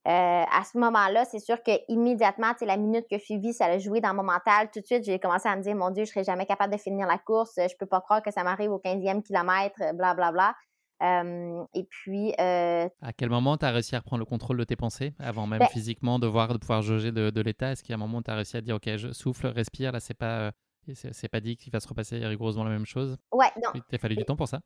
À 0.06 0.64
ce 0.64 0.80
moment-là, 0.80 1.26
c'est 1.26 1.39
sûr 1.39 1.62
que 1.62 1.72
immédiatement, 1.89 2.54
la 2.62 2.78
minute 2.78 3.06
que 3.12 3.20
suivi, 3.20 3.54
ça 3.54 3.66
a 3.66 3.78
joué 3.78 4.02
dans 4.02 4.16
mon 4.16 4.24
mental. 4.24 4.72
Tout 4.74 4.80
de 4.80 4.86
suite, 4.86 5.04
j'ai 5.04 5.20
commencé 5.20 5.47
à 5.47 5.56
me 5.56 5.62
dire, 5.62 5.76
mon 5.76 5.91
Dieu, 5.91 6.06
je 6.06 6.10
serai 6.10 6.24
jamais 6.24 6.47
capable 6.47 6.74
de 6.74 6.80
finir 6.80 7.06
la 7.06 7.20
course. 7.20 7.54
Je 7.58 7.76
peux 7.78 7.86
pas 7.86 8.02
croire 8.02 8.24
que 8.24 8.32
ça 8.32 8.43
m'arrive 8.43 8.72
au 8.72 8.80
15e 8.80 9.22
kilomètre, 9.22 9.93
bla 9.93 10.16
bla 10.16 10.32
bla. 10.32 10.56
Euh, 11.02 11.64
et 11.74 11.84
puis. 11.84 12.34
Euh, 12.39 12.88
à 13.02 13.14
quel 13.14 13.30
moment 13.30 13.58
tu 13.58 13.66
as 13.66 13.72
réussi 13.72 13.95
à 13.95 14.00
reprendre 14.00 14.20
le 14.20 14.26
contrôle 14.26 14.58
de 14.58 14.64
tes 14.64 14.76
pensées, 14.76 15.14
avant 15.20 15.47
même 15.47 15.60
ben 15.60 15.68
physiquement 15.68 16.20
de 16.20 16.28
voir, 16.28 16.50
de 16.50 16.58
pouvoir 16.58 16.82
jauger 16.82 17.12
de, 17.12 17.41
l'état? 17.41 17.72
Est-ce 17.72 17.84
qu'il 17.84 17.91
y 17.91 17.93
a 17.93 17.95
un 17.95 18.00
moment 18.00 18.20
où 18.20 18.24
tu 18.24 18.32
as 18.32 18.36
réussi 18.36 18.58
à 18.58 18.62
dire, 18.62 18.76
OK, 18.76 18.89
je 18.97 19.12
souffle, 19.14 19.47
respire, 19.47 19.91
là, 19.91 20.00
c'est 20.00 20.14
pas, 20.14 20.52
c'est 20.93 21.30
pas 21.30 21.39
dit 21.39 21.56
qu'il 21.56 21.72
va 21.72 21.80
se 21.80 21.88
repasser 21.88 22.26
rigoureusement 22.26 22.64
la 22.64 22.72
même 22.72 22.86
chose 22.86 23.18
Ouais, 23.32 23.52
non. 23.64 23.70
Il 23.76 23.82
t'a 23.84 23.97
fallu 23.97 24.16
du 24.16 24.26
temps 24.26 24.36
pour 24.36 24.47
ça? 24.47 24.60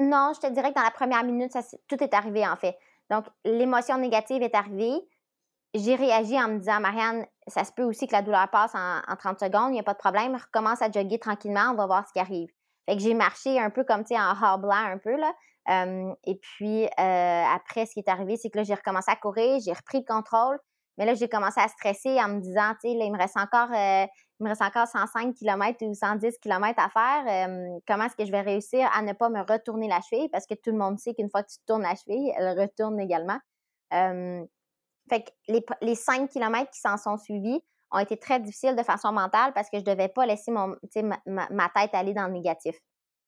Non, 0.00 0.32
je 0.34 0.40
te 0.40 0.52
dirais 0.52 0.70
que 0.70 0.76
dans 0.76 0.84
la 0.84 0.90
première 0.90 1.24
minute, 1.24 1.52
ça, 1.52 1.60
tout 1.88 2.02
est 2.02 2.14
arrivé, 2.14 2.46
en 2.46 2.56
fait. 2.56 2.76
Donc, 3.10 3.24
l'émotion 3.44 3.98
négative 3.98 4.42
est 4.42 4.54
arrivée. 4.54 4.94
J'ai 5.74 5.96
réagi 5.96 6.38
en 6.40 6.48
me 6.48 6.58
disant, 6.58 6.80
Marianne, 6.80 7.26
ça 7.46 7.64
se 7.64 7.72
peut 7.72 7.82
aussi 7.82 8.06
que 8.06 8.12
la 8.12 8.22
douleur 8.22 8.48
passe 8.50 8.74
en, 8.74 9.16
30 9.16 9.40
secondes, 9.40 9.70
il 9.70 9.72
n'y 9.72 9.80
a 9.80 9.82
pas 9.82 9.94
de 9.94 9.98
problème, 9.98 10.36
recommence 10.36 10.82
à 10.82 10.90
jogger 10.90 11.18
tranquillement, 11.18 11.72
on 11.72 11.74
va 11.74 11.86
voir 11.86 12.06
ce 12.06 12.12
qui 12.12 12.20
arrive. 12.20 12.50
Fait 12.88 12.96
que 12.96 13.02
j'ai 13.02 13.14
marché 13.14 13.60
un 13.60 13.70
peu 13.70 13.84
comme, 13.84 14.02
tu 14.02 14.14
sais, 14.14 14.20
en 14.20 14.30
hors 14.30 14.72
un 14.72 14.98
peu, 14.98 15.16
là. 15.16 15.32
Et 15.68 16.34
puis, 16.36 16.88
après, 16.96 17.86
ce 17.86 17.92
qui 17.92 18.00
est 18.00 18.08
arrivé, 18.08 18.36
c'est 18.36 18.50
que 18.50 18.58
là, 18.58 18.64
j'ai 18.64 18.74
recommencé 18.74 19.10
à 19.10 19.16
courir, 19.16 19.60
j'ai 19.64 19.72
repris 19.72 19.98
le 19.98 20.04
contrôle. 20.04 20.58
Mais 20.96 21.04
là, 21.06 21.14
j'ai 21.14 21.28
commencé 21.28 21.60
à 21.60 21.68
stresser 21.68 22.20
en 22.20 22.28
me 22.28 22.40
disant, 22.40 22.72
tu 22.80 22.88
sais, 22.88 22.90
il 22.90 23.12
me 23.12 23.16
reste 23.16 23.36
encore, 23.36 23.68
il 23.72 24.44
me 24.44 24.48
reste 24.48 24.62
encore 24.62 24.88
105 24.88 25.32
km 25.34 25.86
ou 25.86 25.94
110 25.94 26.38
km 26.38 26.74
à 26.76 26.88
faire. 26.88 27.48
comment 27.86 28.04
est-ce 28.04 28.16
que 28.16 28.24
je 28.24 28.32
vais 28.32 28.40
réussir 28.40 28.90
à 28.92 29.02
ne 29.02 29.12
pas 29.12 29.28
me 29.28 29.40
retourner 29.40 29.88
la 29.88 30.00
cheville? 30.00 30.28
Parce 30.30 30.46
que 30.46 30.54
tout 30.54 30.72
le 30.72 30.78
monde 30.78 30.98
sait 30.98 31.14
qu'une 31.14 31.30
fois 31.30 31.44
que 31.44 31.50
tu 31.50 31.58
tournes 31.66 31.82
la 31.82 31.94
cheville, 31.94 32.32
elle 32.36 32.58
retourne 32.58 32.98
également. 32.98 33.38
fait 33.90 35.22
que 35.22 35.30
les, 35.46 35.64
les 35.82 35.94
5 35.94 36.30
km 36.30 36.68
qui 36.70 36.80
s'en 36.80 36.96
sont 36.96 37.16
suivis 37.16 37.62
ont 37.90 37.98
été 37.98 38.16
très 38.16 38.40
difficiles 38.40 38.76
de 38.76 38.82
façon 38.82 39.12
mentale 39.12 39.52
parce 39.54 39.70
que 39.70 39.78
je 39.78 39.84
devais 39.84 40.08
pas 40.08 40.26
laisser 40.26 40.50
mon, 40.50 40.74
ma, 41.26 41.48
ma, 41.50 41.68
tête 41.68 41.94
aller 41.94 42.12
dans 42.12 42.26
le 42.26 42.32
négatif. 42.32 42.76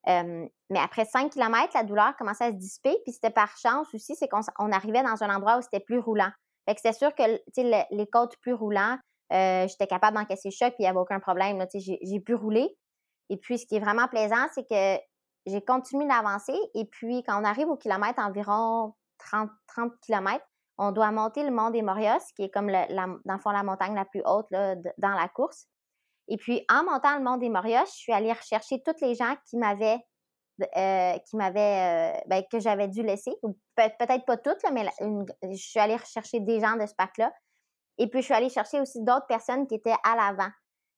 Mais 0.07 0.79
après 0.79 1.05
5 1.05 1.31
km, 1.31 1.73
la 1.75 1.85
douleur 1.85 2.17
commençait 2.17 2.45
à 2.45 2.51
se 2.53 2.57
dissiper. 2.57 2.97
Puis 3.05 3.13
c'était 3.13 3.31
par 3.31 3.57
chance 3.57 3.93
aussi, 3.95 4.15
c'est 4.17 4.29
qu'on 4.29 4.73
arrivait 4.73 5.03
dans 5.03 5.23
un 5.23 5.35
endroit 5.35 5.59
où 5.59 5.63
c'était 5.63 5.81
plus 5.81 5.99
roulant. 5.99 6.31
Que 6.67 6.77
c'est 6.81 6.93
sûr 6.93 7.13
que 7.17 7.23
les 7.53 8.07
côtes 8.07 8.37
plus 8.41 8.55
roulants, 8.55 8.97
euh, 9.33 9.67
j'étais 9.69 9.87
capable 9.87 10.17
d'encaisser 10.17 10.49
le 10.49 10.55
choc, 10.55 10.75
puis 10.75 10.81
il 10.81 10.83
n'y 10.83 10.89
avait 10.89 10.99
aucun 10.99 11.21
problème. 11.21 11.65
J'ai 11.75 12.21
pu 12.21 12.35
rouler. 12.35 12.77
Et 13.29 13.37
puis, 13.37 13.59
ce 13.59 13.67
qui 13.67 13.77
est 13.77 13.81
vraiment 13.81 14.09
plaisant, 14.09 14.47
c'est 14.55 14.69
que 14.69 15.03
j'ai 15.47 15.65
continué 15.65 16.07
d'avancer. 16.07 16.57
Et 16.75 16.85
puis, 16.85 17.23
quand 17.23 17.41
on 17.41 17.45
arrive 17.45 17.69
au 17.69 17.77
kilomètre, 17.77 18.21
environ 18.21 18.95
30, 19.19 19.51
30 19.69 19.93
km, 20.01 20.45
on 20.79 20.93
doit 20.93 21.11
monter 21.13 21.45
le 21.45 21.51
mont 21.51 21.71
des 21.71 21.83
Morios, 21.83 22.25
qui 22.35 22.45
est 22.45 22.51
comme, 22.51 22.69
la, 22.69 22.87
dans 22.89 23.35
le 23.35 23.39
fond, 23.39 23.51
la 23.51 23.63
montagne 23.63 23.95
la 23.95 24.05
plus 24.05 24.23
haute 24.25 24.47
dans 24.51 25.15
la 25.15 25.29
course. 25.29 25.67
Et 26.31 26.37
puis, 26.37 26.65
en 26.71 26.85
montant 26.85 27.19
le 27.19 27.23
mont 27.23 27.37
des 27.37 27.51
Morios, 27.51 27.85
je 27.87 27.91
suis 27.91 28.13
allée 28.13 28.33
rechercher 28.33 28.81
toutes 28.83 29.01
les 29.03 29.15
gens 29.15 29.35
qui 29.49 29.59
m'avaient 29.59 29.99
euh, 30.77 31.19
qui 31.21 31.37
m'avait, 31.37 32.19
euh, 32.19 32.21
ben, 32.27 32.43
que 32.51 32.61
j'avais 32.61 32.87
dû 32.87 33.03
laisser, 33.03 33.33
peut-être 33.77 34.27
pas 34.27 34.37
toutes, 34.37 34.63
mais 34.73 34.87
je 35.43 35.57
suis 35.57 35.81
allée 35.81 35.97
rechercher 35.97 36.41
des 36.41 36.61
gens 36.61 36.77
de 36.77 36.85
ce 36.85 36.95
pack-là. 36.95 37.33
Et 37.97 38.09
puis, 38.09 38.21
je 38.21 38.27
suis 38.27 38.35
allée 38.35 38.51
chercher 38.51 38.79
aussi 38.79 39.03
d'autres 39.03 39.27
personnes 39.27 39.67
qui 39.67 39.77
étaient 39.77 39.97
à 40.05 40.17
l'avant. 40.17 40.51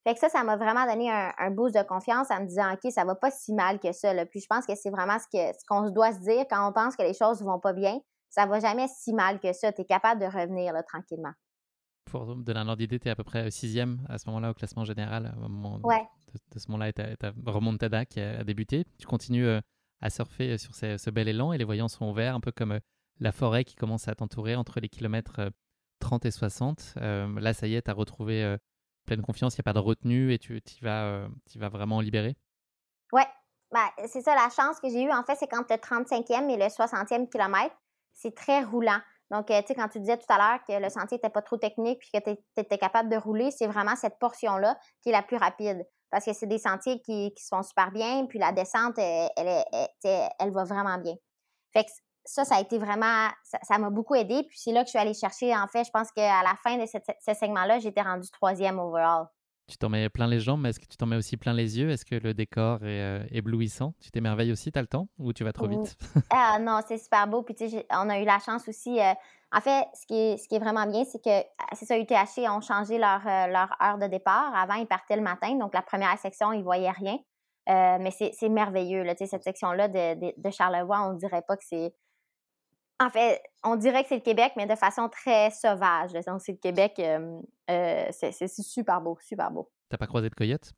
Fait 0.05 0.15
que 0.15 0.21
ça, 0.21 0.29
ça 0.29 0.43
m'a 0.43 0.57
vraiment 0.57 0.85
donné 0.85 1.13
un, 1.13 1.51
boost 1.53 1.77
de 1.77 1.83
confiance 1.83 2.29
en 2.33 2.41
me 2.41 2.47
disant, 2.47 2.73
OK, 2.73 2.91
ça 2.91 3.05
va 3.05 3.15
pas 3.15 3.31
si 3.31 3.55
mal 3.55 3.79
que 3.79 3.93
ça. 3.93 4.13
Puis 4.27 4.41
je 4.41 4.47
pense 4.51 4.67
que 4.67 4.75
c'est 4.75 4.91
vraiment 4.91 5.19
ce 5.21 5.27
qu'on 5.31 5.53
ce 5.53 5.65
qu'on 5.69 5.91
doit 5.91 6.13
se 6.13 6.19
dire 6.19 6.45
quand 6.51 6.69
on 6.69 6.73
pense 6.73 6.97
que 6.97 7.03
les 7.03 7.15
choses 7.15 7.41
vont 7.43 7.61
pas 7.61 7.73
bien. 7.73 8.01
Ça 8.31 8.47
va 8.47 8.59
jamais 8.59 8.89
si 8.89 9.13
mal 9.13 9.39
que 9.39 9.53
ça. 9.53 9.73
Tu 9.73 9.83
es 9.83 9.85
capable 9.85 10.21
de 10.21 10.27
revenir 10.27 10.73
là, 10.73 10.83
tranquillement. 10.83 11.33
Pour 12.13 12.37
donner 12.37 12.61
un 12.61 12.69
ordre 12.69 12.77
d'idée, 12.77 13.01
tu 13.01 13.09
es 13.09 13.11
à 13.11 13.17
peu 13.17 13.25
près 13.25 13.51
sixième 13.51 14.07
à 14.09 14.19
ce 14.19 14.29
moment-là 14.29 14.51
au 14.51 14.55
classement 14.55 14.85
général. 14.85 15.35
Au 15.39 15.49
moment 15.49 15.81
ouais 15.83 16.07
de, 16.53 16.59
ce 16.59 16.71
moment-là, 16.71 16.93
ta, 16.93 17.17
ta 17.17 17.33
remontada 17.47 18.05
qui 18.05 18.21
a, 18.21 18.45
débuté. 18.45 18.85
Tu 18.99 19.07
continues 19.07 19.47
euh, 19.47 19.61
à 20.01 20.11
surfer 20.11 20.59
sur 20.59 20.75
ce, 20.75 21.11
bel 21.11 21.29
élan 21.29 21.53
et 21.53 21.59
les 21.59 21.65
voyants 21.65 21.89
sont 21.89 22.11
ouverts, 22.11 22.35
un 22.35 22.41
peu 22.41 22.53
comme 22.53 22.73
euh, 22.73 22.81
la 23.21 23.33
forêt 23.33 23.65
qui 23.65 23.77
commence 23.77 24.09
à 24.09 24.15
t'entourer 24.15 24.57
entre 24.57 24.81
les 24.81 24.89
kilomètres 24.89 25.51
30 26.01 26.25
euh, 26.25 26.29
et 26.29 26.31
60. 26.31 26.95
là, 26.97 27.55
ça 27.55 27.67
y 27.67 27.75
est, 27.75 27.83
tu 27.83 27.91
as 27.91 27.95
retrouvé 27.95 28.57
pleine 29.07 29.23
confiance, 29.23 29.55
il 29.55 29.59
n'y 29.59 29.63
a 29.63 29.65
pas 29.65 29.73
de 29.73 29.79
retenue 29.79 30.33
et 30.33 30.39
tu 30.39 30.61
vas, 30.81 31.29
tu 31.51 31.59
vas 31.59 31.69
vraiment 31.69 32.01
libérer. 32.01 32.37
Ouais, 33.13 33.27
bah, 33.71 33.91
c'est 34.07 34.23
ça 34.23 34.35
la 34.35 34.49
chance 34.49 34.81
que 34.81 34.89
j'ai 34.89 35.03
eue. 35.03 35.13
En 35.13 35.23
fait, 35.23 35.37
c'est 35.37 35.47
quand 35.47 35.69
le 35.71 35.77
35e 35.77 36.51
et 36.51 36.57
le 36.57 36.65
60e 36.65 37.29
kilomètre, 37.29 37.77
c'est 38.13 38.35
très 38.35 38.63
roulant. 38.63 39.01
Donc, 39.33 39.47
tu 39.47 39.55
sais, 39.55 39.75
quand 39.75 39.89
tu 39.89 39.99
disais 39.99 40.19
tout 40.19 40.27
à 40.29 40.37
l'heure 40.37 40.61
que 40.69 40.81
le 40.81 40.91
sentier 40.91 41.17
n'était 41.17 41.31
pas 41.31 41.43
trop 41.43 41.57
technique 41.57 41.99
puis 41.99 42.11
que 42.13 42.31
tu 42.31 42.39
étais 42.59 42.79
capable 42.79 43.09
de 43.09 43.17
rouler, 43.17 43.51
c'est 43.51 43.67
vraiment 43.67 43.97
cette 43.97 44.19
portion-là 44.19 44.79
qui 45.03 45.09
est 45.09 45.13
la 45.13 45.23
plus 45.23 45.39
rapide 45.39 45.85
parce 46.13 46.27
que 46.27 46.35
c'est 46.35 46.47
des 46.47 46.59
sentiers 46.59 47.01
qui, 47.01 47.33
se 47.39 47.49
font 47.49 47.63
super 47.63 47.91
bien, 47.91 48.27
puis 48.27 48.39
la 48.39 48.53
descente, 48.53 48.99
elle, 48.99 49.31
elle, 49.35 50.29
elle, 50.39 50.53
va 50.53 50.65
vraiment 50.65 50.99
bien. 50.99 51.15
Fait 51.73 51.85
que 51.85 51.91
ça, 52.25 52.45
ça 52.45 52.57
a 52.57 52.61
été 52.61 52.79
vraiment, 52.79 53.29
ça 53.63 53.79
m'a 53.79 53.89
beaucoup 53.89 54.15
aidé. 54.15 54.43
Puis 54.43 54.59
c'est 54.59 54.73
là 54.73 54.83
que 54.83 54.89
je 54.89 54.91
suis 54.91 54.99
allée 54.99 55.15
chercher, 55.15 55.57
en 55.57 55.67
fait, 55.69 55.85
je 55.85 55.91
pense 55.91 56.13
qu'à 56.13 56.43
la 56.43 56.55
fin 56.63 56.77
de 56.77 56.85
ce 56.85 57.35
segment-là, 57.35 57.79
j'étais 57.79 58.03
rendue 58.03 58.31
troisième 58.31 58.79
overall. 58.79 59.27
Tu 59.73 59.79
t'en 59.79 59.89
mets 59.89 60.11
plein 60.11 60.27
les 60.27 60.39
jambes, 60.39 60.61
mais 60.61 60.69
est-ce 60.69 60.79
que 60.79 60.85
tu 60.85 60.99
t'en 60.99 61.07
mets 61.07 61.17
aussi 61.17 61.39
plein 61.39 61.55
les 61.55 61.79
yeux? 61.79 61.89
Est-ce 61.89 62.05
que 62.05 62.15
le 62.15 62.35
décor 62.35 62.85
est 62.85 63.01
euh, 63.01 63.25
éblouissant? 63.31 63.95
Tu 64.01 64.11
t'émerveilles 64.11 64.53
aussi, 64.53 64.71
tu 64.71 64.79
as 64.79 64.83
le 64.83 64.87
temps? 64.87 65.09
Ou 65.19 65.33
tu 65.33 65.45
vas 65.45 65.53
trop 65.55 65.67
vite? 65.67 65.97
ah 66.31 66.59
non, 66.61 66.81
c'est 66.87 66.99
super 66.99 67.27
beau. 67.27 67.41
Puis 67.41 67.55
tu 67.55 67.71
sais, 67.71 67.87
on 67.91 68.11
a 68.11 68.21
eu 68.21 68.27
la 68.27 68.39
chance 68.39 68.69
aussi. 68.69 69.01
Euh, 69.01 69.15
en 69.51 69.63
fait, 69.63 69.87
ce 69.95 70.07
qui 70.07 70.55
est, 70.55 70.59
vraiment 70.59 70.87
bien, 70.87 71.05
c'est 71.07 71.25
que 71.25 71.41
ah, 71.59 71.69
c'est 71.73 71.87
ça, 71.87 71.97
UTH 71.97 72.51
ont 72.51 72.61
changé 72.61 72.99
leur, 72.99 73.27
euh, 73.27 73.47
leur 73.47 73.75
heure 73.83 73.97
de 73.97 74.09
départ. 74.09 74.55
Avant, 74.55 74.75
ils 74.75 74.87
partaient 74.87 75.17
le 75.17 75.23
matin, 75.23 75.55
donc 75.55 75.73
la 75.73 75.81
première 75.81 76.19
section, 76.19 76.53
ils 76.53 76.63
voyaient 76.63 76.91
rien. 76.91 77.17
mais 77.67 78.11
c'est 78.11 78.49
merveilleux, 78.51 79.05
là, 79.05 79.15
cette 79.17 79.43
section-là 79.43 79.89
de, 79.89 80.51
Charlevoix, 80.51 81.09
on 81.09 81.15
ne 81.15 81.19
dirait 81.19 81.45
pas 81.49 81.57
que 81.57 81.65
c'est 81.65 81.95
en 83.03 83.11
fait, 83.11 83.43
on 83.65 83.77
dirait 83.77 84.03
que 84.03 84.09
c'est 84.09 84.17
le 84.17 84.23
Québec, 84.23 84.53
mais 84.57 84.67
de 84.67 84.75
façon 84.75 85.09
très 85.09 85.51
sauvage. 85.51 86.13
Donc, 86.27 86.41
c'est 86.41 86.53
le 86.53 86.59
Québec. 86.59 86.95
Euh, 86.99 87.41
euh, 87.71 88.07
c'est 88.11 88.49
super 88.49 89.01
beau, 89.01 89.19
super 89.21 89.51
beau. 89.51 89.71
T'as 89.89 89.99
pas 89.99 90.07
croisé 90.07 90.29
de 90.31 90.35
coyote? 90.35 90.73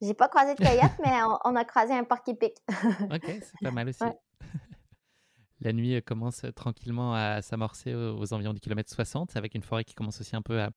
J'ai 0.00 0.14
pas 0.14 0.28
croisé 0.28 0.54
de 0.54 0.64
coyote, 0.64 0.92
mais 1.04 1.20
on, 1.44 1.56
a 1.56 1.64
croisé 1.64 1.92
un 1.92 2.04
porc-épic. 2.04 2.54
ok, 3.12 3.24
c'est 3.24 3.52
pas 3.62 3.70
mal 3.70 3.88
aussi. 3.88 4.04
La 5.60 5.72
nuit 5.72 5.96
euh, 5.96 6.00
commence 6.00 6.44
tranquillement 6.54 7.14
à 7.14 7.42
s'amorcer 7.42 7.94
aux 7.94 8.32
environs 8.32 8.52
du 8.52 8.60
kilomètre 8.60 8.92
60, 8.92 9.36
avec 9.36 9.54
une 9.54 9.62
forêt 9.62 9.84
qui 9.84 9.94
commence 9.94 10.20
aussi 10.20 10.36
un 10.36 10.42
peu 10.42 10.60
à, 10.60 10.70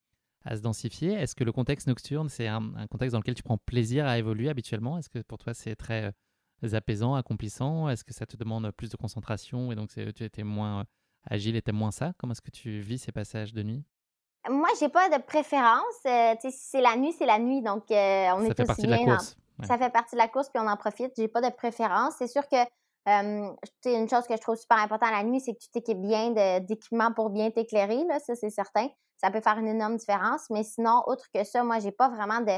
se 0.56 0.62
densifier. 0.62 1.14
Est-ce 1.14 1.36
que 1.36 1.44
le 1.44 1.52
contexte 1.52 1.86
nocturne, 1.88 2.30
c'est 2.30 2.48
un, 2.48 2.88
contexte 2.90 3.14
dans 3.14 3.20
lequel 3.20 3.36
tu 3.36 3.44
prends 3.44 3.60
plaisir 3.60 4.08
à 4.08 4.18
évoluer 4.18 4.50
habituellement? 4.50 4.98
Est-ce 4.98 5.10
que 5.10 5.20
pour 5.20 5.38
toi, 5.38 5.54
c'est 5.54 5.76
très 5.76 6.14
apaisant, 6.74 7.16
accomplissant? 7.16 7.90
Est-ce 7.90 8.04
que 8.04 8.14
ça 8.14 8.26
te 8.26 8.38
demande 8.38 8.70
plus 8.72 8.90
de 8.90 8.98
concentration 8.98 9.72
et 9.72 9.76
donc 9.76 9.90
tu 9.90 10.24
étais 10.24 10.44
moins 10.44 10.82
euh, 10.82 10.84
agile 11.30 11.56
et 11.56 11.72
moins 11.72 11.92
ça? 11.92 12.14
Comment 12.18 12.32
est-ce 12.32 12.42
que 12.42 12.52
tu 12.52 12.80
vis 12.82 13.00
ces 13.00 13.12
passages 13.12 13.54
de 13.54 13.64
nuit? 13.64 13.84
Moi, 14.50 14.70
j'ai 14.80 14.90
pas 14.90 15.10
de 15.10 15.22
préférence. 15.22 15.84
Euh, 16.06 16.34
si 16.42 16.52
c'est 16.52 16.82
la 16.82 16.96
nuit, 16.96 17.14
c'est 17.14 17.26
la 17.26 17.40
nuit. 17.40 17.62
Donc, 17.62 17.92
euh, 17.92 18.28
on 18.34 18.48
ça 18.48 18.56
fait 18.56 18.66
partie 18.66 18.84
de 18.84 18.92
la 18.92 18.98
course. 18.98 19.38
Ça 19.64 19.78
fait 19.78 19.92
partie 19.92 20.16
de 20.16 20.22
la 20.22 20.28
course, 20.28 20.50
puis 20.50 20.62
on 20.64 20.68
en 20.68 20.78
profite. 20.78 21.14
J'ai 21.16 21.28
pas 21.28 21.42
de 21.42 21.54
préférence. 21.54 22.16
C'est 22.18 22.28
sûr 22.28 22.48
que 22.48 22.58
c'est 23.06 23.94
une 23.94 24.10
chose 24.10 24.28
que 24.28 24.36
je 24.36 24.42
trouve 24.42 24.56
super 24.56 24.78
importante 24.78 25.12
la 25.12 25.24
nuit, 25.24 25.40
c'est 25.40 25.54
que 25.54 25.60
tu 25.60 25.70
t'équipes 25.70 26.02
bien 26.02 26.60
d'équipements 26.60 27.12
pour 27.12 27.30
bien 27.30 27.50
t'éclairer. 27.52 28.04
Ça, 28.26 28.36
c'est 28.36 28.50
certain. 28.50 28.88
Ça 29.18 29.30
peut 29.30 29.42
faire 29.42 29.60
une 29.60 29.68
énorme 29.68 29.98
différence. 29.98 30.50
Mais 30.50 30.64
sinon, 30.64 31.04
autre 31.06 31.26
que 31.34 31.44
ça, 31.44 31.64
moi, 31.64 31.80
j'ai 31.80 31.92
pas 31.92 32.10
vraiment 32.10 32.42
de 32.42 32.54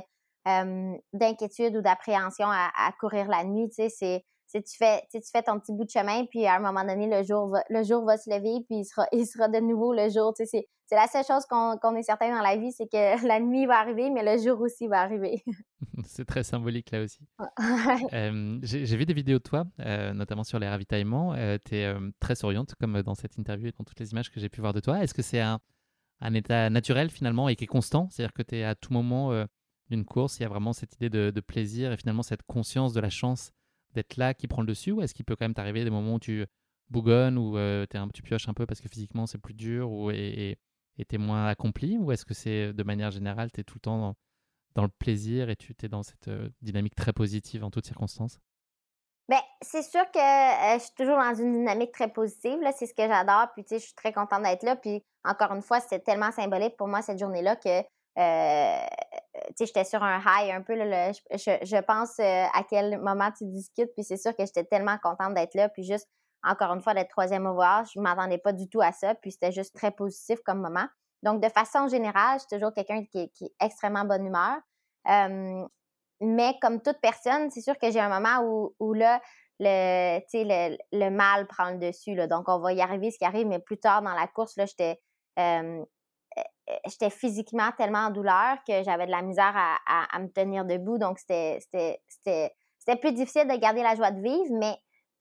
d'inquiétude 0.45 1.75
ou 1.77 1.81
d'appréhension 1.81 2.47
à, 2.47 2.91
courir 2.99 3.27
la 3.27 3.43
nuit. 3.43 3.69
Tu 3.69 3.89
sais, 3.89 3.89
c'est, 3.89 4.23
tu 4.61 4.77
fais, 4.77 5.01
tu 5.11 5.19
fais 5.31 5.41
ton 5.41 5.59
petit 5.59 5.73
bout 5.73 5.85
de 5.85 5.89
chemin, 5.89 6.25
puis 6.25 6.45
à 6.45 6.55
un 6.55 6.59
moment 6.59 6.83
donné, 6.83 7.07
le 7.07 7.23
jour 7.23 7.47
va, 7.47 7.63
le 7.69 7.83
jour 7.83 8.05
va 8.05 8.17
se 8.17 8.29
lever, 8.29 8.63
puis 8.69 8.79
il 8.79 8.85
sera, 8.85 9.07
il 9.11 9.25
sera 9.25 9.47
de 9.47 9.59
nouveau 9.59 9.93
le 9.93 10.09
jour. 10.09 10.33
C'est, 10.35 10.67
la 10.91 11.07
seule 11.07 11.25
chose 11.25 11.43
qu'on, 11.49 11.95
est 11.95 12.03
certain 12.03 12.35
dans 12.35 12.43
la 12.43 12.55
vie, 12.55 12.71
c'est 12.71 12.85
que 12.85 13.25
la 13.27 13.39
nuit 13.39 13.65
va 13.65 13.79
arriver, 13.79 14.11
mais 14.11 14.23
le 14.23 14.41
jour 14.41 14.61
aussi 14.61 14.87
va 14.87 15.01
arriver. 15.01 15.43
c'est 16.05 16.25
très 16.25 16.43
symbolique 16.43 16.91
là 16.91 17.01
aussi. 17.01 17.25
j'ai, 18.61 18.97
vu 18.97 19.05
des 19.05 19.13
vidéos 19.13 19.39
de 19.39 19.43
toi, 19.43 19.65
euh, 19.79 20.13
notamment 20.13 20.43
sur 20.43 20.59
les 20.59 20.67
ravitaillements. 20.67 21.33
Euh, 21.33 21.57
tu 21.65 21.77
es 21.77 21.85
euh, 21.85 22.11
très 22.19 22.35
souriante, 22.35 22.75
comme 22.75 23.01
dans 23.01 23.15
cette 23.15 23.37
interview 23.37 23.67
et 23.67 23.71
dans 23.71 23.83
toutes 23.83 23.99
les 23.99 24.11
images 24.11 24.29
que 24.29 24.39
j'ai 24.39 24.49
pu 24.49 24.61
voir 24.61 24.73
de 24.73 24.81
toi. 24.81 25.03
Est-ce 25.03 25.15
que 25.15 25.23
c'est 25.23 25.39
un, 25.39 25.59
un 26.21 26.33
état 26.35 26.69
naturel 26.69 27.09
finalement 27.09 27.49
et 27.49 27.55
qui 27.55 27.63
est 27.63 27.67
constant? 27.67 28.07
C'est-à-dire 28.11 28.33
que 28.33 28.43
tu 28.43 28.57
es 28.57 28.63
à 28.63 28.75
tout 28.75 28.93
moment 28.93 29.31
d'une 29.93 30.05
course, 30.05 30.39
il 30.39 30.43
y 30.43 30.45
a 30.45 30.49
vraiment 30.49 30.73
cette 30.73 30.95
idée 30.95 31.09
de, 31.09 31.41
plaisir 31.41 31.91
et 31.91 31.97
finalement 31.97 32.23
cette 32.23 32.43
conscience 32.43 32.93
de 32.93 32.99
la 32.99 33.09
chance 33.09 33.51
d'être 33.93 34.17
là 34.17 34.33
qui 34.33 34.47
prend 34.47 34.61
le 34.61 34.67
dessus 34.67 34.91
ou 34.91 35.01
est-ce 35.01 35.13
qu'il 35.13 35.25
peut 35.25 35.35
quand 35.35 35.45
même 35.45 35.53
t'arriver 35.53 35.83
des 35.83 35.89
moments 35.89 36.15
où 36.15 36.19
tu 36.19 36.45
bougonnes 36.89 37.37
ou 37.37 37.57
euh, 37.57 37.85
tu 38.13 38.23
pioches 38.23 38.47
un 38.47 38.53
peu 38.53 38.65
parce 38.65 38.81
que 38.81 38.89
physiquement 38.89 39.27
c'est 39.27 39.37
plus 39.37 39.53
dur 39.53 39.91
ou, 39.91 40.09
et 40.11 40.57
tu 40.97 41.15
es 41.15 41.17
moins 41.17 41.47
accompli 41.47 41.97
ou 41.97 42.11
est-ce 42.11 42.25
que 42.25 42.33
c'est 42.33 42.73
de 42.73 42.83
manière 42.83 43.11
générale 43.11 43.51
tu 43.51 43.61
es 43.61 43.63
tout 43.63 43.75
le 43.75 43.81
temps 43.81 44.15
dans, 44.75 44.83
le 44.83 44.89
plaisir 44.89 45.49
et 45.49 45.55
tu 45.55 45.75
es 45.83 45.87
dans 45.87 46.03
cette 46.03 46.27
euh, 46.27 46.49
dynamique 46.61 46.95
très 46.95 47.13
positive 47.13 47.63
en 47.63 47.69
toutes 47.69 47.85
circonstances? 47.85 48.39
Ben, 49.29 49.39
c'est 49.61 49.83
sûr 49.83 50.03
que 50.11 50.19
euh, 50.19 50.77
je 50.77 50.83
suis 50.83 50.95
toujours 50.95 51.17
dans 51.17 51.33
une 51.33 51.53
dynamique 51.53 51.93
très 51.93 52.11
positive. 52.11 52.59
C'est 52.75 52.87
ce 52.87 52.93
que 52.93 53.07
j'adore. 53.07 53.47
Puis, 53.53 53.63
tu 53.63 53.69
sais, 53.69 53.79
je 53.79 53.85
suis 53.85 53.95
très 53.95 54.11
contente 54.11 54.43
d'être 54.43 54.63
là. 54.63 54.75
Puis, 54.75 55.01
encore 55.23 55.53
une 55.53 55.61
fois, 55.61 55.79
c'était 55.79 55.99
tellement 55.99 56.31
symbolique 56.31 56.75
pour 56.75 56.89
moi 56.89 57.01
cette 57.01 57.19
journée-là 57.19 57.55
que 57.55 57.83
euh, 58.17 58.85
j'étais 59.59 59.83
sur 59.83 60.03
un 60.03 60.19
high 60.19 60.51
un 60.51 60.61
peu. 60.61 60.75
Là, 60.75 61.11
je, 61.11 61.81
pense 61.81 62.19
euh, 62.19 62.45
à 62.53 62.63
quel 62.69 62.99
moment 62.99 63.31
tu 63.31 63.45
discutes, 63.45 63.91
puis 63.95 64.03
c'est 64.03 64.17
sûr 64.17 64.35
que 64.35 64.45
j'étais 64.45 64.63
tellement 64.63 64.97
contente 65.01 65.33
d'être 65.33 65.55
là, 65.55 65.69
puis 65.69 65.83
juste, 65.83 66.07
encore 66.43 66.71
une 66.73 66.81
fois, 66.81 66.93
d'être 66.93 67.09
troisième 67.09 67.45
au 67.45 67.53
voir. 67.53 67.85
Je 67.85 67.99
ne 67.99 68.03
m'attendais 68.03 68.37
pas 68.37 68.53
du 68.53 68.69
tout 68.69 68.81
à 68.81 68.91
ça, 68.91 69.15
puis 69.15 69.31
c'était 69.31 69.51
juste 69.51 69.75
très 69.75 69.91
positif 69.91 70.39
comme 70.45 70.61
moment. 70.61 70.87
Donc, 71.23 71.41
de 71.41 71.49
façon 71.49 71.87
générale, 71.87 72.39
je 72.39 72.45
suis 72.47 72.57
toujours 72.57 72.73
quelqu'un 72.73 73.03
qui, 73.05 73.19
est 73.19 73.53
extrêmement 73.61 74.05
bonne 74.05 74.25
humeur. 74.25 74.57
mais 76.21 76.53
comme 76.61 76.81
toute 76.81 76.99
personne, 77.01 77.49
c'est 77.49 77.61
sûr 77.61 77.77
que 77.77 77.91
j'ai 77.91 77.99
un 77.99 78.09
moment 78.09 78.45
où, 78.45 78.75
où 78.79 78.93
là, 78.93 79.21
le, 79.59 80.19
le, 80.33 80.77
le 80.91 81.09
mal 81.09 81.47
prend 81.47 81.71
le 81.71 81.77
dessus. 81.77 82.15
Donc, 82.27 82.49
on 82.49 82.59
va 82.59 82.73
y 82.73 82.81
arriver 82.81 83.09
ce 83.09 83.17
qui 83.17 83.25
arrive, 83.25 83.47
mais 83.47 83.59
plus 83.59 83.79
tard 83.79 84.01
dans 84.01 84.13
la 84.13 84.27
course, 84.27 84.55
là, 84.57 84.65
j'étais 84.65 84.99
j'étais 86.87 87.09
physiquement 87.09 87.71
tellement 87.77 88.05
en 88.07 88.09
douleur 88.09 88.57
que 88.67 88.83
j'avais 88.83 89.05
de 89.05 89.11
la 89.11 89.21
misère 89.21 89.53
à, 89.55 90.19
me 90.19 90.27
tenir 90.27 90.65
debout. 90.65 90.97
Donc, 90.97 91.19
c'était 91.19 91.99
plus 93.01 93.13
difficile 93.13 93.47
de 93.47 93.57
garder 93.57 93.81
la 93.81 93.95
joie 93.95 94.11
de 94.11 94.21
vivre, 94.21 94.57
mais 94.59 94.75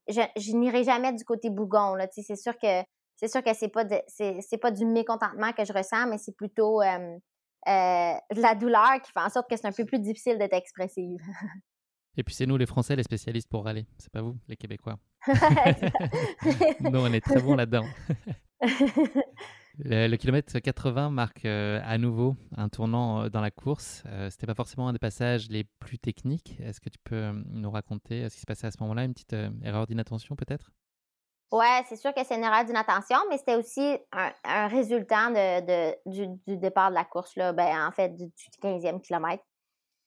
je, 0.09 0.21
je 0.37 0.53
n'irai 0.53 0.85
jamais 0.85 1.13
du 1.13 1.25
côté 1.25 1.51
bougon. 1.51 1.97
C'est 2.11 2.37
sûr 2.37 2.57
que 2.59 2.83
c'est 3.23 3.29
sûr 3.29 3.43
que 3.45 3.55
c'est 3.55 3.69
pas 3.69 3.85
c'est 4.09 4.59
pas 4.61 4.73
du 4.73 4.85
mécontentement 4.85 5.53
que 5.53 5.65
je 5.65 5.73
ressens, 5.73 6.09
mais 6.09 6.19
c'est 6.19 6.35
plutôt 6.35 6.83
euh, 6.83 7.19
euh, 7.69 8.15
de 8.35 8.41
la 8.41 8.57
douleur 8.57 9.01
qui 9.01 9.13
fait 9.13 9.21
en 9.21 9.31
sorte 9.31 9.49
que 9.49 9.57
c'est 9.57 9.67
un 9.67 9.73
peu 9.73 9.85
plus 9.85 10.01
difficile 10.01 10.39
d'être 10.39 10.55
expressive. 10.55 11.21
Et 12.17 12.25
puis 12.25 12.35
c'est 12.35 12.47
nous 12.47 12.57
les 12.57 12.67
Français 12.67 12.95
les 12.97 13.05
spécialistes 13.05 13.49
pour 13.49 13.65
râler, 13.65 13.87
c'est 13.97 14.11
pas 14.13 14.21
vous 14.21 14.37
les 14.49 14.57
Québécois. 14.57 14.99
nous 16.81 16.99
on 16.99 17.13
est 17.13 17.21
très 17.21 17.41
bons 17.41 17.55
là-dedans. 17.55 17.87
Le, 19.79 20.17
kilomètre 20.17 20.59
80 20.59 21.11
marque 21.11 21.45
euh, 21.45 21.81
à 21.85 21.97
nouveau 21.97 22.37
un 22.57 22.69
tournant 22.69 23.23
euh, 23.23 23.29
dans 23.31 23.41
la 23.41 23.51
course. 23.51 24.03
Euh, 24.07 24.29
c'était 24.31 24.47
pas 24.47 24.55
forcément 24.55 24.89
un 24.89 24.93
des 24.93 24.99
passages 24.99 25.49
les 25.49 25.65
plus 25.65 25.99
techniques. 25.99 26.59
Est-ce 26.61 26.81
que 26.81 26.91
tu 26.91 26.99
peux 27.03 27.33
nous 27.51 27.71
raconter 27.71 28.29
ce 28.29 28.35
qui 28.35 28.41
se 28.41 28.47
passait 28.47 28.67
à 28.67 28.71
ce 28.71 28.79
moment-là? 28.81 29.05
Une 29.05 29.15
petite 29.15 29.35
erreur 29.63 29.87
d'inattention 29.87 30.37
peut-être? 30.37 30.71
Ouais, 31.51 31.83
c'est 31.89 31.97
sûr 31.97 32.15
que 32.15 32.25
c'est 32.25 32.37
une 32.37 32.45
erreur 32.45 32.65
d'inattention, 32.65 33.19
mais 33.29 33.37
c'était 33.37 33.57
aussi 33.57 33.99
un, 34.13 34.69
résultat 34.69 35.31
du, 36.07 36.57
départ 36.57 36.89
de 36.91 36.95
la 36.95 37.05
course, 37.05 37.37
là, 37.37 37.53
ben, 37.53 37.87
en 37.87 37.93
fait, 37.93 38.09
du, 38.17 38.25
15e 38.63 39.03
kilomètre. 39.03 39.45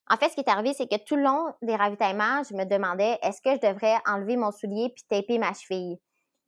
En 0.10 0.18
fait, 0.18 0.30
ce 0.30 0.36
qui 0.36 0.42
est 0.42 0.50
arrivé, 0.50 0.74
c'est 0.74 0.88
que 0.88 1.04
tout 1.04 1.16
le 1.16 1.24
long 1.24 1.54
des 1.62 1.76
ravitaillements, 1.76 2.44
je 2.44 2.56
me 2.56 2.66
demandais 2.66 3.18
est-ce 3.22 3.42
que 3.42 3.52
je 3.56 3.68
devrais 3.68 3.96
enlever 4.08 4.38
mon 4.38 4.52
soulier 4.52 4.92
puis 4.96 5.04
taper 5.08 5.38
ma 5.38 5.54
cheville? 5.54 6.00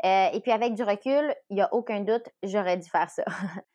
Euh, 0.05 0.29
et 0.31 0.39
puis 0.41 0.51
avec 0.51 0.75
du 0.75 0.83
recul, 0.83 1.33
il 1.49 1.55
n'y 1.55 1.61
a 1.61 1.73
aucun 1.73 2.01
doute, 2.01 2.27
j'aurais 2.43 2.77
dû 2.77 2.89
faire 2.89 3.09
ça. 3.09 3.23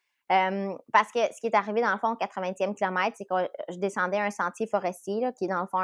parce 0.93 1.13
que 1.13 1.21
ce 1.33 1.41
qui 1.41 1.49
est 1.49 1.55
arrivé 1.55 1.83
dans 1.83 1.93
le 1.93 1.99
fond 1.99 2.13
au 2.13 2.17
80e 2.17 2.75
kilomètre, 2.75 3.17
c'est 3.19 3.27
que 3.27 3.35
je 3.69 3.77
descendais 3.77 4.19
un 4.19 4.31
sentier 4.31 4.67
forestier 4.67 5.31
qui 5.37 5.45
est 5.45 5.49
dans 5.49 5.61
le 5.61 5.67
fond 5.67 5.81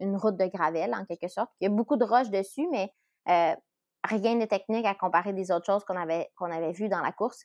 une 0.00 0.16
route 0.16 0.36
de 0.36 0.46
gravel 0.46 0.94
en 0.94 1.04
quelque 1.06 1.28
sorte. 1.28 1.50
Il 1.60 1.64
y 1.64 1.72
a 1.72 1.74
beaucoup 1.74 1.96
de 1.96 2.04
roches 2.04 2.28
dessus, 2.28 2.66
mais 2.70 2.92
euh, 3.28 3.54
rien 4.04 4.36
de 4.36 4.44
technique 4.44 4.84
à 4.84 4.94
comparer 4.94 5.32
des 5.32 5.50
autres 5.50 5.66
choses 5.66 5.84
qu'on 5.84 5.96
avait, 5.96 6.28
avait 6.40 6.72
vues 6.72 6.88
dans 6.88 7.00
la 7.00 7.12
course. 7.12 7.44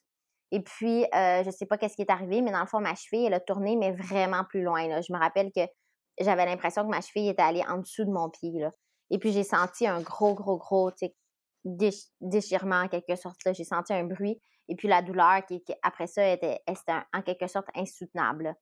Et 0.52 0.60
puis, 0.62 1.06
euh, 1.16 1.42
je 1.44 1.48
ne 1.48 1.52
sais 1.52 1.66
pas 1.66 1.78
qu'est-ce 1.78 1.96
qui 1.96 2.02
est 2.02 2.12
arrivé, 2.12 2.42
mais 2.42 2.52
dans 2.52 2.60
le 2.60 2.68
fond, 2.68 2.82
ma 2.82 2.96
cheville, 2.96 3.26
elle 3.26 3.34
a 3.34 3.40
tourné, 3.40 3.78
mais 3.78 3.92
vraiment 3.94 4.44
plus 4.44 4.62
loin. 4.64 5.02
Je 5.02 5.14
me 5.14 5.18
rappelle 5.18 5.52
que 5.56 5.62
j'avais 6.20 6.46
l'impression 6.46 6.84
que 6.84 6.90
ma 6.90 7.00
cheville 7.00 7.30
était 7.30 7.42
allée 7.42 7.64
en 7.68 7.78
dessous 7.78 8.04
de 8.04 8.12
mon 8.12 8.30
pied. 8.30 8.52
Et 9.10 9.18
puis, 9.18 9.32
j'ai 9.32 9.44
senti 9.44 9.88
un 9.88 10.02
gros, 10.02 10.34
gros, 10.34 10.58
gros 10.58 10.92
déchirement 11.64 12.82
en 12.82 12.88
quelque 12.88 13.16
sorte. 13.16 13.40
J'ai 13.54 13.64
senti 13.64 13.94
un 13.94 14.04
bruit. 14.04 14.42
Et 14.68 14.76
puis 14.76 14.88
la 14.88 15.02
douleur 15.02 15.46
qui, 15.46 15.64
après 15.82 16.08
ça 16.08 16.28
était, 16.28 16.62
en 17.14 17.22
quelque 17.22 17.48
sorte 17.48 17.68
insoutenable. 17.76 18.56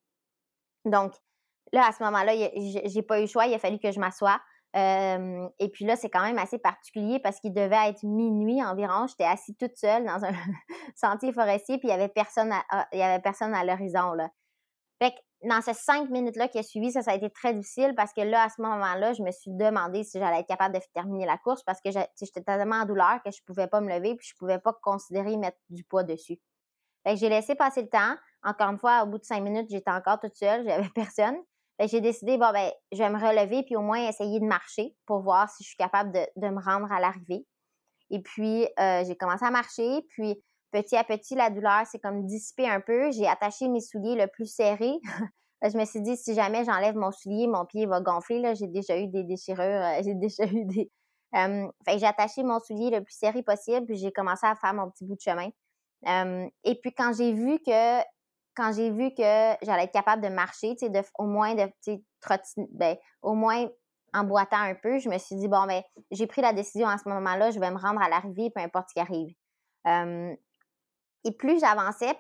Donc 0.85 1.13
là, 1.71 1.87
à 1.87 1.91
ce 1.91 2.03
moment-là, 2.03 2.33
j'ai 2.85 3.01
pas 3.03 3.19
eu 3.19 3.21
le 3.21 3.27
choix. 3.27 3.45
Il 3.45 3.53
a 3.53 3.59
fallu 3.59 3.79
que 3.79 3.91
je 3.91 3.99
m'assoie. 3.99 4.39
et 4.73 5.69
puis 5.71 5.85
là, 5.85 5.95
c'est 5.95 6.09
quand 6.09 6.23
même 6.23 6.39
assez 6.39 6.57
particulier 6.57 7.19
parce 7.19 7.39
qu'il 7.39 7.53
devait 7.53 7.89
être 7.89 8.03
minuit 8.03 8.63
environ. 8.63 9.07
J'étais 9.07 9.25
assise 9.25 9.55
toute 9.57 9.75
seule 9.75 10.05
dans 10.05 10.23
un 10.25 10.31
sentier 10.95 11.31
forestier, 11.31 11.77
puis 11.77 11.89
il 11.89 11.91
y 11.91 11.93
avait 11.93 12.09
personne 12.09 12.53
y 12.93 13.01
avait 13.01 13.21
personne 13.21 13.53
à 13.53 13.63
l'horizon. 13.63 14.15
Fait 15.01 15.11
que 15.11 15.17
dans 15.43 15.61
ces 15.61 15.73
cinq 15.73 16.09
minutes-là 16.09 16.49
qui 16.49 16.59
a 16.59 16.63
suivi, 16.63 16.91
ça, 16.91 17.01
ça 17.01 17.11
a 17.11 17.15
été 17.15 17.29
très 17.29 17.53
difficile 17.53 17.93
parce 17.95 18.13
que 18.13 18.21
là, 18.21 18.43
à 18.43 18.49
ce 18.49 18.61
moment-là, 18.61 19.13
je 19.13 19.23
me 19.23 19.31
suis 19.31 19.51
demandé 19.51 20.03
si 20.03 20.19
j'allais 20.19 20.41
être 20.41 20.47
capable 20.47 20.75
de 20.75 20.81
terminer 20.93 21.25
la 21.25 21.37
course 21.37 21.63
parce 21.63 21.79
que 21.81 21.89
j'étais 21.91 22.41
tellement 22.41 22.77
en 22.77 22.85
douleur 22.85 23.21
que 23.23 23.31
je 23.31 23.41
pouvais 23.45 23.67
pas 23.67 23.79
me 23.79 23.89
lever 23.89 24.15
puis 24.15 24.27
je 24.27 24.35
pouvais 24.37 24.59
pas 24.59 24.73
considérer 24.81 25.37
mettre 25.37 25.57
du 25.69 25.83
poids 25.83 26.03
dessus. 26.03 26.39
Fait 27.03 27.13
que 27.13 27.19
j'ai 27.19 27.29
laissé 27.29 27.55
passer 27.55 27.81
le 27.81 27.89
temps. 27.89 28.15
Encore 28.43 28.69
une 28.69 28.77
fois, 28.77 29.03
au 29.03 29.07
bout 29.07 29.17
de 29.17 29.23
cinq 29.23 29.41
minutes, 29.41 29.67
j'étais 29.69 29.91
encore 29.91 30.19
toute 30.19 30.35
seule, 30.35 30.63
j'avais 30.67 30.89
personne. 30.89 31.37
Fait 31.79 31.87
j'ai 31.87 32.01
décidé, 32.01 32.37
bon, 32.37 32.51
ben, 32.51 32.69
je 32.91 32.97
vais 32.97 33.09
me 33.09 33.17
relever 33.17 33.63
puis 33.63 33.77
au 33.77 33.81
moins 33.81 34.09
essayer 34.09 34.41
de 34.41 34.45
marcher 34.45 34.93
pour 35.05 35.21
voir 35.21 35.49
si 35.49 35.63
je 35.63 35.69
suis 35.69 35.77
capable 35.77 36.11
de, 36.11 36.19
de 36.35 36.49
me 36.49 36.61
rendre 36.61 36.91
à 36.91 36.99
l'arrivée. 36.99 37.45
Et 38.09 38.21
puis, 38.21 38.67
euh, 38.79 39.03
j'ai 39.05 39.15
commencé 39.15 39.45
à 39.45 39.51
marcher, 39.51 40.01
puis 40.09 40.41
petit 40.72 40.95
à 40.95 41.03
petit, 41.03 41.36
la 41.36 41.49
douleur 41.49 41.86
s'est 41.86 41.99
comme 41.99 42.26
dissipée 42.26 42.67
un 42.67 42.82
peu. 42.82 43.11
J'ai 43.11 43.28
attaché 43.28 43.67
mes 43.67 43.82
souliers 43.82 44.15
le 44.15 44.28
plus 44.28 44.45
serré. 44.45 44.99
je 45.63 45.78
me 45.78 45.86
suis 45.86 46.01
dit, 46.01 46.15
si 46.17 46.34
jamais 46.34 46.63
j'enlève 46.65 46.95
mon 46.95 47.11
soulier, 47.11 47.47
mon 47.47 47.65
pied 47.65 47.86
va 47.86 48.01
gonfler. 48.01 48.55
J'ai 48.55 48.67
déjà 48.67 48.97
eu 48.97 49.07
des 49.07 49.24
déchirures. 49.24 49.63
Euh, 49.63 50.01
j'ai 50.03 50.15
déjà 50.15 50.45
eu 50.45 50.65
des. 50.65 50.91
fait 51.34 51.99
j'ai 51.99 52.05
attaché 52.05 52.43
mon 52.43 52.59
soulier 52.59 52.89
le 52.89 53.03
plus 53.03 53.15
serré 53.15 53.43
possible, 53.43 53.86
puis 53.86 53.97
j'ai 53.97 54.11
commencé 54.11 54.45
à 54.45 54.55
faire 54.55 54.74
mon 54.74 54.89
petit 54.89 55.05
bout 55.05 55.15
de 55.15 55.22
chemin. 55.22 55.49
et 56.63 56.76
puis 56.82 56.93
quand 56.93 57.13
j'ai 57.13 57.34
vu 57.34 57.59
que 57.59 57.99
quand 58.55 58.74
j'ai 58.74 58.91
vu 58.91 59.11
que 59.11 59.55
j'allais 59.61 59.84
être 59.84 59.93
capable 59.93 60.22
de 60.22 60.28
marcher, 60.28 60.76
sais, 60.78 60.91
au 61.17 61.26
moins 61.26 61.55
de 61.55 61.72
trottiner, 62.20 62.67
ben, 62.72 62.97
au 63.22 63.34
moins 63.34 63.67
en 64.13 64.24
boitant 64.24 64.57
un 64.57 64.76
peu, 64.76 64.99
je 64.99 65.07
me 65.07 65.17
suis 65.17 65.36
dit 65.36 65.47
bon 65.47 65.65
ben 65.65 65.82
j'ai 66.11 66.28
pris 66.28 66.41
la 66.41 66.51
décision 66.51 66.88
à 66.88 66.97
ce 66.97 67.07
moment-là, 67.07 67.51
je 67.51 67.59
vais 67.59 67.72
me 67.72 67.78
rendre 67.78 68.01
à 68.01 68.09
l'arrivée, 68.09 68.49
peu 68.53 68.61
importe 68.61 68.89
ce 68.89 68.93
qui 68.95 68.99
arrive. 68.99 69.34
Et 71.26 71.32
plus 71.32 71.59
j'avançais, 71.59 72.17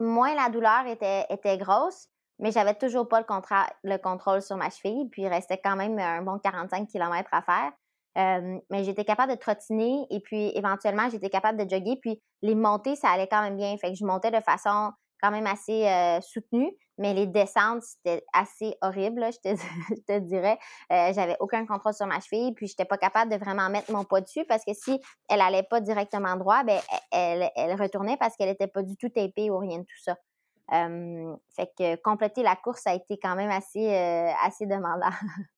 moins 0.00 0.34
la 0.34 0.48
douleur 0.48 0.86
était, 0.86 1.58
grosse, 1.58 2.08
mais 2.38 2.52
j'avais 2.52 2.74
toujours 2.74 3.08
pas 3.08 3.20
le, 3.20 3.26
le 3.82 3.96
contrôle 3.98 4.42
sur 4.42 4.56
ma 4.56 4.70
cheville, 4.70 5.08
puis 5.10 5.22
il 5.22 5.28
restait 5.28 5.60
quand 5.62 5.76
même 5.76 5.98
un 5.98 6.22
bon 6.22 6.38
45 6.38 6.88
km 6.88 7.28
à 7.32 7.42
faire. 7.42 7.72
mais 8.70 8.84
j'étais 8.84 9.04
capable 9.04 9.32
de 9.32 9.38
trottiner 9.38 10.06
et 10.10 10.20
puis 10.20 10.50
éventuellement 10.56 11.08
j'étais 11.10 11.30
capable 11.30 11.62
de 11.62 11.68
jogger. 11.68 11.96
Puis 12.00 12.22
les 12.42 12.54
montées, 12.54 12.96
ça 12.96 13.10
allait 13.10 13.28
quand 13.28 13.42
même 13.42 13.56
bien. 13.56 13.76
Fait 13.76 13.90
que 13.90 13.96
je 13.96 14.04
montais 14.04 14.30
de 14.30 14.40
façon 14.40 14.92
quand 15.22 15.30
même 15.30 15.46
assez 15.46 15.86
euh, 15.86 16.20
soutenue, 16.20 16.72
mais 17.00 17.14
les 17.14 17.26
descentes, 17.26 17.82
c'était 17.82 18.22
assez 18.32 18.76
horrible, 18.82 19.24
je, 19.44 20.00
te, 20.06 20.18
dirais. 20.18 20.58
Euh, 20.92 21.12
j'avais 21.14 21.36
aucun 21.40 21.64
contrôle 21.66 21.94
sur 21.94 22.06
ma 22.06 22.20
cheville, 22.20 22.52
puis 22.52 22.66
j'étais 22.66 22.84
pas 22.84 22.98
capable 22.98 23.32
de 23.32 23.36
vraiment 23.38 23.70
mettre 23.70 23.90
mon 23.90 24.04
poids 24.04 24.20
dessus 24.20 24.44
parce 24.44 24.64
que 24.64 24.74
si 24.74 25.00
elle 25.28 25.40
allait 25.40 25.62
pas 25.62 25.80
directement 25.80 26.36
droit, 26.36 26.62
ben 26.62 26.78
elle, 27.10 27.50
elle 27.56 27.80
retournait 27.80 28.18
parce 28.18 28.36
qu'elle 28.36 28.50
était 28.50 28.66
pas 28.66 28.82
du 28.82 28.96
tout 28.96 29.08
tapée 29.08 29.50
ou 29.50 29.58
rien 29.58 29.78
de 29.78 29.84
tout 29.84 30.02
ça. 30.02 30.16
fait 30.68 31.70
que 31.76 31.96
compléter 31.96 32.42
la 32.42 32.54
course 32.54 32.86
a 32.86 32.94
été 32.94 33.18
quand 33.18 33.34
même 33.34 33.50
assez, 33.50 33.88
euh, 33.94 34.32
demandant. 34.66 35.10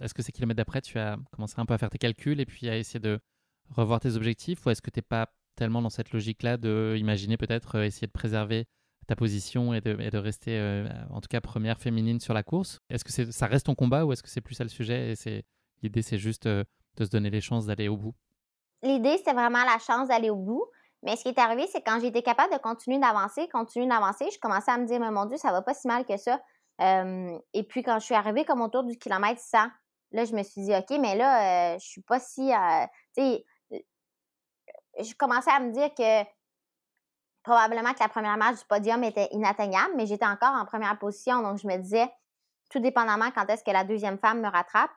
Est-ce 0.00 0.14
que 0.14 0.22
ces 0.22 0.32
kilomètres 0.32 0.56
d'après, 0.56 0.80
tu 0.80 0.98
as 0.98 1.16
commencé 1.32 1.54
un 1.58 1.66
peu 1.66 1.74
à 1.74 1.78
faire 1.78 1.90
tes 1.90 1.98
calculs 1.98 2.40
et 2.40 2.46
puis 2.46 2.70
à 2.70 2.76
essayer 2.76 3.00
de 3.00 3.20
revoir 3.68 4.00
tes 4.00 4.16
objectifs 4.16 4.64
ou 4.64 4.70
est-ce 4.70 4.80
que 4.80 4.90
tu 4.90 4.98
n'es 4.98 5.02
pas 5.02 5.26
tellement 5.54 5.82
dans 5.82 5.90
cette 5.90 6.12
logique-là 6.12 6.56
de 6.56 6.94
imaginer 6.96 7.36
peut-être 7.36 7.82
essayer 7.82 8.06
de 8.06 8.12
préserver 8.12 8.66
ta 9.08 9.16
position 9.16 9.72
et 9.72 9.80
de, 9.80 10.18
rester, 10.18 10.58
euh, 10.58 10.86
en 11.10 11.22
tout 11.22 11.28
cas, 11.28 11.40
première 11.40 11.80
féminine 11.80 12.20
sur 12.20 12.34
la 12.34 12.42
course? 12.42 12.78
Est-ce 12.90 13.04
que 13.04 13.32
ça 13.32 13.46
reste 13.46 13.66
ton 13.66 13.74
combat 13.74 14.04
ou 14.04 14.12
est-ce 14.12 14.22
que 14.22 14.28
c'est 14.28 14.42
plus 14.42 14.54
ça 14.54 14.64
le 14.64 14.70
sujet 14.70 15.10
et 15.10 15.16
c'est 15.16 15.44
l'idée, 15.82 16.02
c'est 16.02 16.18
juste 16.18 16.44
euh, 16.44 16.62
de 16.96 17.06
se 17.06 17.10
donner 17.10 17.30
les 17.30 17.40
chances 17.40 17.64
d'aller 17.64 17.88
au 17.88 17.96
bout? 17.96 18.14
L'idée, 18.82 19.16
c'était 19.16 19.32
vraiment 19.32 19.64
la 19.64 19.78
chance 19.78 20.08
d'aller 20.08 20.28
au 20.28 20.36
bout. 20.36 20.66
Mais 21.02 21.16
ce 21.16 21.22
qui 21.22 21.28
est 21.30 21.38
arrivé, 21.38 21.66
c'est 21.72 21.80
quand 21.80 22.00
j'étais 22.00 22.22
capable 22.22 22.52
de 22.52 22.58
continuer 22.58 22.98
d'avancer, 22.98 23.48
continuer 23.48 23.86
d'avancer, 23.86 24.28
je 24.30 24.38
commençais 24.38 24.72
à 24.72 24.78
me 24.78 24.86
dire, 24.86 25.00
mais 25.00 25.10
mon 25.10 25.24
Dieu, 25.24 25.38
ça 25.38 25.52
va 25.52 25.62
pas 25.62 25.72
si 25.72 25.86
mal 25.86 26.04
que 26.04 26.16
ça. 26.18 26.38
et 26.80 27.62
puis, 27.62 27.82
quand 27.82 27.98
je 28.00 28.04
suis 28.04 28.14
arrivée 28.14 28.44
comme 28.44 28.60
autour 28.60 28.84
du 28.84 28.98
kilomètre 28.98 29.40
100, 29.40 29.58
là, 30.12 30.24
je 30.24 30.34
me 30.34 30.42
suis 30.42 30.62
dit, 30.62 30.74
OK, 30.74 30.98
mais 31.00 31.16
là, 31.16 31.74
euh, 31.74 31.78
je 31.78 31.86
suis 31.86 32.02
pas 32.02 32.18
si. 32.20 32.50
Tu 33.16 33.22
sais, 33.22 33.44
je 35.00 35.14
commençais 35.14 35.50
à 35.50 35.60
me 35.60 35.72
dire 35.72 35.94
que 35.94 36.24
probablement 37.48 37.94
que 37.94 38.00
la 38.00 38.08
première 38.08 38.36
marche 38.36 38.58
du 38.58 38.64
podium 38.66 39.02
était 39.04 39.28
inatteignable, 39.32 39.92
mais 39.96 40.06
j'étais 40.06 40.26
encore 40.26 40.52
en 40.52 40.66
première 40.66 40.98
position. 40.98 41.40
Donc, 41.42 41.58
je 41.58 41.66
me 41.66 41.76
disais, 41.78 42.06
tout 42.70 42.78
dépendamment 42.78 43.30
quand 43.34 43.46
est-ce 43.46 43.64
que 43.64 43.70
la 43.70 43.84
deuxième 43.84 44.18
femme 44.18 44.42
me 44.42 44.48
rattrape, 44.48 44.90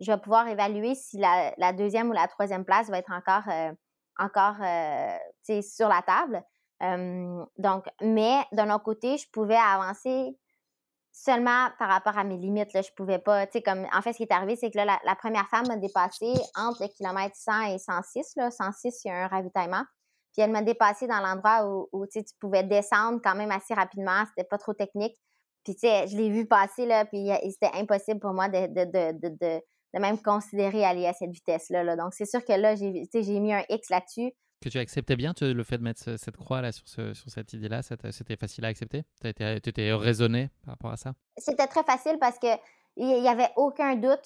je 0.00 0.12
vais 0.12 0.18
pouvoir 0.18 0.46
évaluer 0.46 0.94
si 0.94 1.18
la, 1.18 1.72
deuxième 1.72 2.10
ou 2.10 2.12
la 2.12 2.28
troisième 2.28 2.66
place 2.66 2.90
va 2.90 2.98
être 2.98 3.10
encore, 3.10 3.44
encore 4.18 4.56
sur 5.62 5.88
la 5.88 6.02
table. 6.02 6.42
donc, 7.56 7.86
mais 8.02 8.44
d'un 8.52 8.74
autre 8.74 8.84
côté, 8.84 9.16
je 9.16 9.26
pouvais 9.32 9.56
avancer 9.56 10.36
seulement 11.12 11.70
par 11.78 11.88
rapport 11.88 12.18
à 12.18 12.24
mes 12.24 12.36
limites. 12.36 12.74
Là, 12.74 12.82
je 12.82 12.90
pouvais 12.94 13.18
pas, 13.18 13.46
tu 13.46 13.62
comme, 13.62 13.86
en 13.90 14.02
fait, 14.02 14.12
ce 14.12 14.18
qui 14.18 14.24
est 14.24 14.32
arrivé, 14.32 14.54
c'est 14.54 14.70
que 14.70 14.76
là, 14.76 15.00
la, 15.02 15.16
première 15.16 15.48
femme 15.48 15.66
m'a 15.66 15.76
dépassé 15.76 16.30
entre 16.56 16.82
le 16.82 16.88
kilomètre 16.88 17.34
100 17.36 17.62
et 17.74 17.78
106. 17.78 18.36
Là. 18.36 18.50
106, 18.50 19.00
il 19.04 19.08
y 19.08 19.10
a 19.10 19.24
un 19.24 19.28
ravitaillement. 19.28 19.82
Puis 20.36 20.44
elle 20.44 20.50
m'a 20.50 20.60
dépassé 20.60 21.06
dans 21.06 21.20
l'endroit 21.20 21.88
où, 21.92 22.06
tu 22.06 22.22
pouvais 22.38 22.62
descendre 22.62 23.20
quand 23.24 23.34
même 23.34 23.50
assez 23.50 23.72
rapidement. 23.72 24.24
C'était 24.28 24.46
pas 24.46 24.58
trop 24.58 24.74
technique. 24.74 25.16
Puis, 25.64 25.74
tu 25.74 25.80
sais, 25.80 26.06
je 26.08 26.16
l'ai 26.16 26.28
vu 26.28 26.46
passer, 26.46 26.84
là, 26.84 27.06
puis 27.06 27.30
c'était 27.50 27.74
impossible 27.74 28.20
pour 28.20 28.34
moi 28.34 28.48
de, 28.48 28.66
de, 28.66 28.84
de, 28.84 29.36
de, 29.40 29.98
même 29.98 30.20
considérer 30.20 30.84
aller 30.84 31.06
à 31.06 31.14
cette 31.14 31.30
vitesse-là. 31.30 31.82
Là. 31.82 31.96
Donc, 31.96 32.12
c'est 32.12 32.26
sûr 32.26 32.44
que 32.44 32.52
là, 32.52 32.74
j'ai 32.76 33.40
mis 33.40 33.54
un 33.54 33.64
X 33.70 33.88
là-dessus 33.88 34.32
que 34.62 34.70
tu 34.70 34.78
acceptais 34.78 35.16
bien 35.16 35.34
le 35.40 35.64
fait 35.64 35.78
de 35.78 35.82
mettre 35.82 36.18
cette 36.18 36.36
croix 36.36 36.62
là 36.62 36.72
sur, 36.72 36.86
sur 36.86 37.30
cette 37.30 37.52
idée-là 37.52 37.82
C'était 37.82 38.36
facile 38.36 38.64
à 38.64 38.68
accepter? 38.68 39.04
Tu 39.20 39.28
étais 39.28 39.92
raisonné 39.92 40.48
par 40.64 40.74
rapport 40.74 40.90
à 40.92 40.96
ça? 40.96 41.12
C'était 41.36 41.66
très 41.66 41.84
facile 41.84 42.16
parce 42.18 42.38
que 42.38 42.48
il 42.96 43.20
n'y 43.20 43.28
avait 43.28 43.50
aucun 43.56 43.96
doute. 43.96 44.24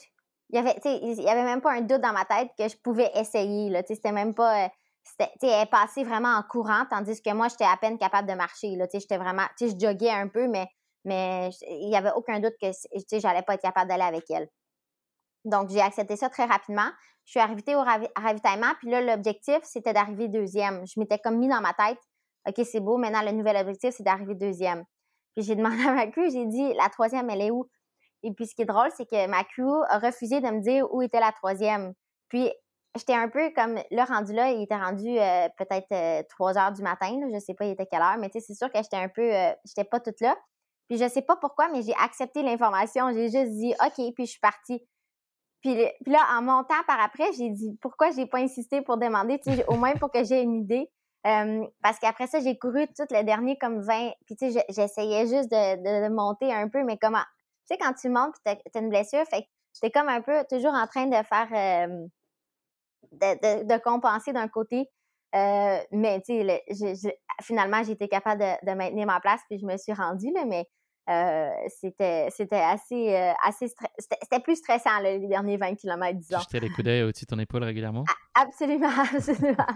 Il 0.51 0.57
y 0.57 0.59
avait, 0.59 0.77
il 0.85 1.21
y 1.21 1.29
avait 1.29 1.43
même 1.43 1.61
pas 1.61 1.73
un 1.73 1.81
doute 1.81 2.01
dans 2.01 2.13
ma 2.13 2.25
tête 2.25 2.51
que 2.57 2.69
je 2.69 2.77
pouvais 2.77 3.11
essayer. 3.17 3.73
C'était 3.89 4.13
même 4.13 4.33
pas. 4.33 4.71
Elle 5.19 5.69
passait 5.69 6.05
vraiment 6.05 6.35
en 6.35 6.43
courant, 6.43 6.85
tandis 6.89 7.21
que 7.21 7.33
moi, 7.33 7.49
j'étais 7.49 7.65
à 7.65 7.77
peine 7.77 7.99
capable 7.99 8.29
de 8.29 8.35
marcher. 8.35 8.77
J'étais 8.93 9.19
vraiment. 9.19 9.47
Je 9.61 9.67
joguais 9.67 10.11
un 10.11 10.29
peu, 10.29 10.49
mais, 10.49 10.67
mais 11.05 11.51
il 11.69 11.89
n'y 11.89 11.97
avait 11.97 12.13
aucun 12.13 12.41
doute 12.41 12.55
que 12.61 12.71
j'allais 13.19 13.43
pas 13.43 13.55
être 13.55 13.63
capable 13.63 13.89
d'aller 13.89 14.05
avec 14.05 14.31
elle. 14.31 14.49
Donc, 15.45 15.71
j'ai 15.71 15.81
accepté 15.81 16.17
ça 16.17 16.29
très 16.29 16.45
rapidement. 16.45 16.91
Je 17.25 17.33
suis 17.33 17.41
arrivée 17.41 17.77
au 17.77 17.83
ravitaillement, 18.17 18.73
puis 18.79 18.91
là, 18.91 19.01
l'objectif, 19.01 19.59
c'était 19.63 19.93
d'arriver 19.93 20.29
deuxième. 20.29 20.87
Je 20.87 20.99
m'étais 20.99 21.19
comme 21.19 21.39
mis 21.39 21.49
dans 21.49 21.61
ma 21.61 21.73
tête, 21.75 21.99
OK, 22.49 22.65
c'est 22.65 22.81
beau, 22.81 22.97
maintenant, 22.97 23.23
le 23.23 23.33
nouvel 23.33 23.57
objectif, 23.57 23.95
c'est 23.95 24.03
d'arriver 24.03 24.35
deuxième. 24.35 24.85
Puis 25.35 25.45
j'ai 25.45 25.55
demandé 25.55 25.83
à 25.87 25.93
ma 25.93 26.07
crew, 26.07 26.31
j'ai 26.31 26.47
dit, 26.47 26.75
la 26.75 26.89
troisième, 26.89 27.29
elle 27.31 27.43
est 27.43 27.51
où? 27.51 27.67
Et 28.23 28.33
puis, 28.33 28.47
ce 28.47 28.55
qui 28.55 28.63
est 28.63 28.67
drôle, 28.67 28.91
c'est 28.97 29.07
que 29.07 29.27
ma 29.29 29.45
crew 29.45 29.85
a 29.89 29.99
refusé 29.99 30.41
de 30.41 30.49
me 30.49 30.61
dire 30.61 30.87
où 30.93 31.03
était 31.03 31.21
la 31.21 31.33
troisième. 31.33 31.93
Puis, 32.29 32.51
j'étais 32.97 33.15
un 33.15 33.29
peu 33.29 33.51
comme, 33.55 33.77
le 33.91 34.07
rendu 34.07 34.33
là, 34.33 34.51
il 34.51 34.63
était 34.63 34.77
rendu 34.77 35.19
euh, 35.19 35.49
peut-être 35.57 36.27
3 36.29 36.57
euh, 36.57 36.61
heures 36.61 36.73
du 36.73 36.83
matin, 36.83 37.19
là, 37.21 37.27
je 37.33 37.39
sais 37.39 37.55
pas 37.55 37.65
il 37.65 37.73
était 37.73 37.87
quelle 37.87 38.03
heure, 38.03 38.17
mais 38.19 38.29
tu 38.29 38.41
sais, 38.41 38.47
c'est 38.47 38.55
sûr 38.55 38.71
que 38.71 38.79
j'étais 38.83 38.97
un 38.97 39.09
peu, 39.09 39.35
euh, 39.35 39.53
j'étais 39.65 39.85
pas 39.85 40.01
toute 40.01 40.21
là. 40.21 40.37
Puis, 40.89 40.99
je 40.99 41.09
sais 41.09 41.23
pas 41.23 41.37
pourquoi, 41.37 41.69
mais 41.69 41.83
j'ai 41.83 41.95
accepté 42.03 42.43
l'information. 42.43 43.13
J'ai 43.13 43.31
juste 43.31 43.53
dit, 43.53 43.73
OK, 43.81 44.13
puis 44.13 44.27
je 44.27 44.33
suis 44.33 44.41
partie. 44.41 44.85
Puis, 45.61 45.77
là, 46.07 46.19
en 46.37 46.43
montant 46.43 46.83
par 46.89 47.01
après, 47.01 47.33
j'ai 47.39 47.49
dit 47.51 47.79
pourquoi 47.81 48.11
j'ai 48.11 48.27
pas 48.27 48.39
insisté 48.39 48.83
pour 48.83 48.97
demander, 48.97 49.39
tu 49.39 49.55
sais, 49.55 49.65
au 49.69 49.77
moins 49.77 49.93
pour 49.93 50.11
que 50.11 50.25
j'ai 50.25 50.43
une 50.43 50.57
idée? 50.57 50.91
parce 51.23 51.99
qu'après 52.01 52.27
ça, 52.27 52.41
j'ai 52.41 52.59
couru 52.59 52.87
tout 52.97 53.05
le 53.11 53.23
dernier 53.25 53.59
comme 53.59 53.83
20. 53.83 54.13
Puis 54.25 54.37
tu 54.37 54.51
sais, 54.51 54.65
j'essayais 54.71 55.27
juste 55.27 55.51
de, 55.51 56.09
monter 56.09 56.51
un 56.51 56.67
peu, 56.71 56.83
mais 56.83 56.97
comment? 56.97 57.23
Tu 57.69 57.75
sais, 57.75 57.79
quand 57.79 57.93
tu 57.93 58.09
montes, 58.09 58.35
tu 58.45 58.51
as, 58.51 58.81
une 58.81 58.89
blessure, 58.89 59.23
fait 59.27 59.43
que 59.43 59.47
t'es 59.83 59.91
comme 59.91 60.09
un 60.09 60.23
peu 60.23 60.33
toujours 60.49 60.73
en 60.73 60.87
train 60.87 61.07
de 61.09 61.23
faire, 61.27 61.89
de, 63.13 63.79
compenser 63.79 64.33
d'un 64.33 64.49
côté. 64.49 64.89
Euh, 65.35 65.79
mais 65.93 66.21
tu 66.23 66.43
sais, 66.75 67.21
finalement, 67.43 67.83
j'ai 67.85 67.93
été 67.93 68.09
capable 68.09 68.41
de, 68.41 68.75
maintenir 68.75 69.07
ma 69.07 69.21
place, 69.21 69.41
puis 69.49 69.59
je 69.59 69.67
me 69.67 69.77
suis 69.77 69.93
rendue, 69.93 70.33
là, 70.33 70.45
mais 70.45 70.67
euh, 71.11 71.51
c'était 71.69 72.29
assez 72.53 73.17
euh, 73.17 73.33
assez 73.45 73.73
c'était 73.99 74.39
plus 74.41 74.57
stressant 74.57 75.01
les 75.03 75.19
derniers 75.27 75.57
20 75.57 75.75
km 75.75 76.19
disons. 76.19 76.39
Tu 76.39 76.45
jetais 76.45 76.61
les 76.61 76.69
coups 76.69 76.85
d'œil 76.85 77.03
au-dessus 77.03 77.25
de 77.25 77.31
ton 77.31 77.39
épaule 77.39 77.65
régulièrement? 77.65 78.05
Absolument, 78.35 78.91
absolument. 79.15 79.67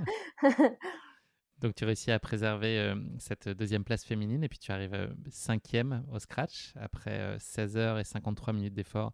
Donc 1.59 1.75
tu 1.75 1.85
réussis 1.87 2.13
à 2.13 2.21
préserver 2.21 2.79
euh, 2.79 2.95
cette 3.19 3.49
deuxième 3.49 3.83
place 3.83 4.05
féminine 4.05 4.45
et 4.45 4.49
puis 4.49 4.59
tu 4.59 4.71
arrives 4.71 5.13
cinquième 5.31 6.05
au 6.13 6.21
scratch 6.21 6.73
après 6.77 7.37
16 7.41 7.77
heures 7.79 7.99
et 7.99 8.05
53 8.05 8.53
minutes 8.53 8.75
d'effort. 8.75 9.13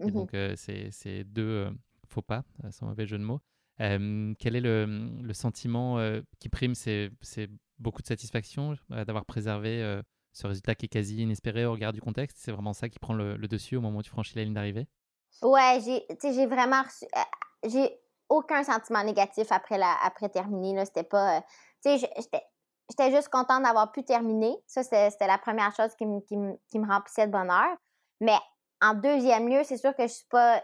Et 0.00 0.06
mmh 0.06 0.10
donc 0.10 0.36
c'est 0.56 1.24
deux 1.24 1.70
faux 2.06 2.22
pas, 2.22 2.42
sans 2.70 2.86
mauvais 2.86 3.06
jeu 3.06 3.16
de 3.16 3.24
mots. 3.24 3.40
Quel 3.78 4.56
est 4.56 4.60
le, 4.60 5.10
le 5.20 5.34
sentiment 5.34 5.98
qui 6.38 6.48
prime 6.48 6.74
C'est 6.74 7.10
beaucoup 7.78 8.02
de 8.02 8.06
satisfaction 8.06 8.76
d'avoir 8.88 9.24
préservé 9.24 10.02
ce 10.32 10.46
résultat 10.46 10.74
qui 10.74 10.86
est 10.86 10.88
quasi 10.88 11.22
inespéré 11.22 11.64
au 11.66 11.72
regard 11.72 11.92
du 11.92 12.00
contexte, 12.00 12.38
c'est 12.40 12.52
vraiment 12.52 12.72
ça 12.72 12.88
qui 12.88 12.98
prend 12.98 13.14
le, 13.14 13.36
dessus 13.36 13.76
au 13.76 13.80
moment 13.80 13.98
où 13.98 14.02
tu 14.02 14.10
franchis 14.10 14.36
la 14.36 14.44
ligne 14.44 14.54
d'arrivée? 14.54 14.88
Ouais, 15.42 15.80
j'ai 15.80 16.46
vraiment 16.46 16.82
reçu. 16.82 17.06
J'ai 17.64 17.98
aucun 18.28 18.64
sentiment 18.64 19.04
négatif 19.04 19.50
après, 19.50 19.78
la, 19.78 19.94
après 20.02 20.28
terminer. 20.28 20.84
C'était 20.84 21.04
pas. 21.04 21.42
Tu 21.84 21.98
sais, 21.98 22.10
j'étais 22.88 23.10
juste 23.10 23.28
contente 23.28 23.62
d'avoir 23.62 23.92
pu 23.92 24.04
terminer. 24.04 24.56
Ça, 24.66 24.82
c'était 24.82 25.26
la 25.26 25.38
première 25.38 25.74
chose 25.74 25.94
qui, 25.96 26.04
qui, 26.26 26.36
qui, 26.70 26.78
me 26.78 26.86
remplissait 26.86 27.26
de 27.26 27.32
bonheur. 27.32 27.76
Mais 28.20 28.36
en 28.80 28.94
deuxième 28.94 29.48
lieu, 29.48 29.62
c'est 29.64 29.76
sûr 29.76 29.94
que 29.94 30.02
je 30.02 30.12
suis 30.12 30.26
pas 30.30 30.62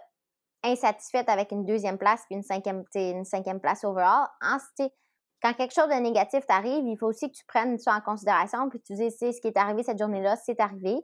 insatisfaite 0.64 1.28
avec 1.28 1.52
une 1.52 1.64
deuxième 1.64 1.98
place 1.98 2.22
puis 2.26 2.36
une 2.36 2.42
cinquième, 2.42 2.84
une 2.94 3.24
cinquième 3.24 3.61
place 3.61 3.84
overall. 3.84 4.26
En, 4.42 4.59
quand 5.42 5.54
quelque 5.54 5.74
chose 5.74 5.88
de 5.88 5.94
négatif 5.94 6.46
t'arrive, 6.46 6.86
il 6.86 6.96
faut 6.98 7.06
aussi 7.06 7.30
que 7.30 7.36
tu 7.36 7.44
prennes 7.46 7.78
ça 7.78 7.94
en 7.94 8.00
considération, 8.00 8.68
puis 8.68 8.80
tu 8.80 8.94
dis, 8.94 9.11
c'est 9.11 9.32
ce 9.32 9.40
qui 9.40 9.48
est 9.48 9.56
arrivé 9.56 9.82
cette 9.82 9.98
journée-là, 9.98 10.36
c'est 10.36 10.61
arrivé. 10.61 10.96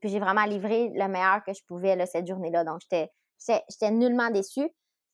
puis 0.00 0.10
j'ai 0.10 0.18
vraiment 0.18 0.44
livré 0.44 0.90
le 0.94 1.08
meilleur 1.08 1.42
que 1.44 1.52
je 1.52 1.62
pouvais 1.66 2.04
cette 2.06 2.26
journée-là. 2.26 2.64
Donc, 2.64 2.80
j'étais 2.90 3.90
nullement 3.90 4.30
déçue. 4.30 4.68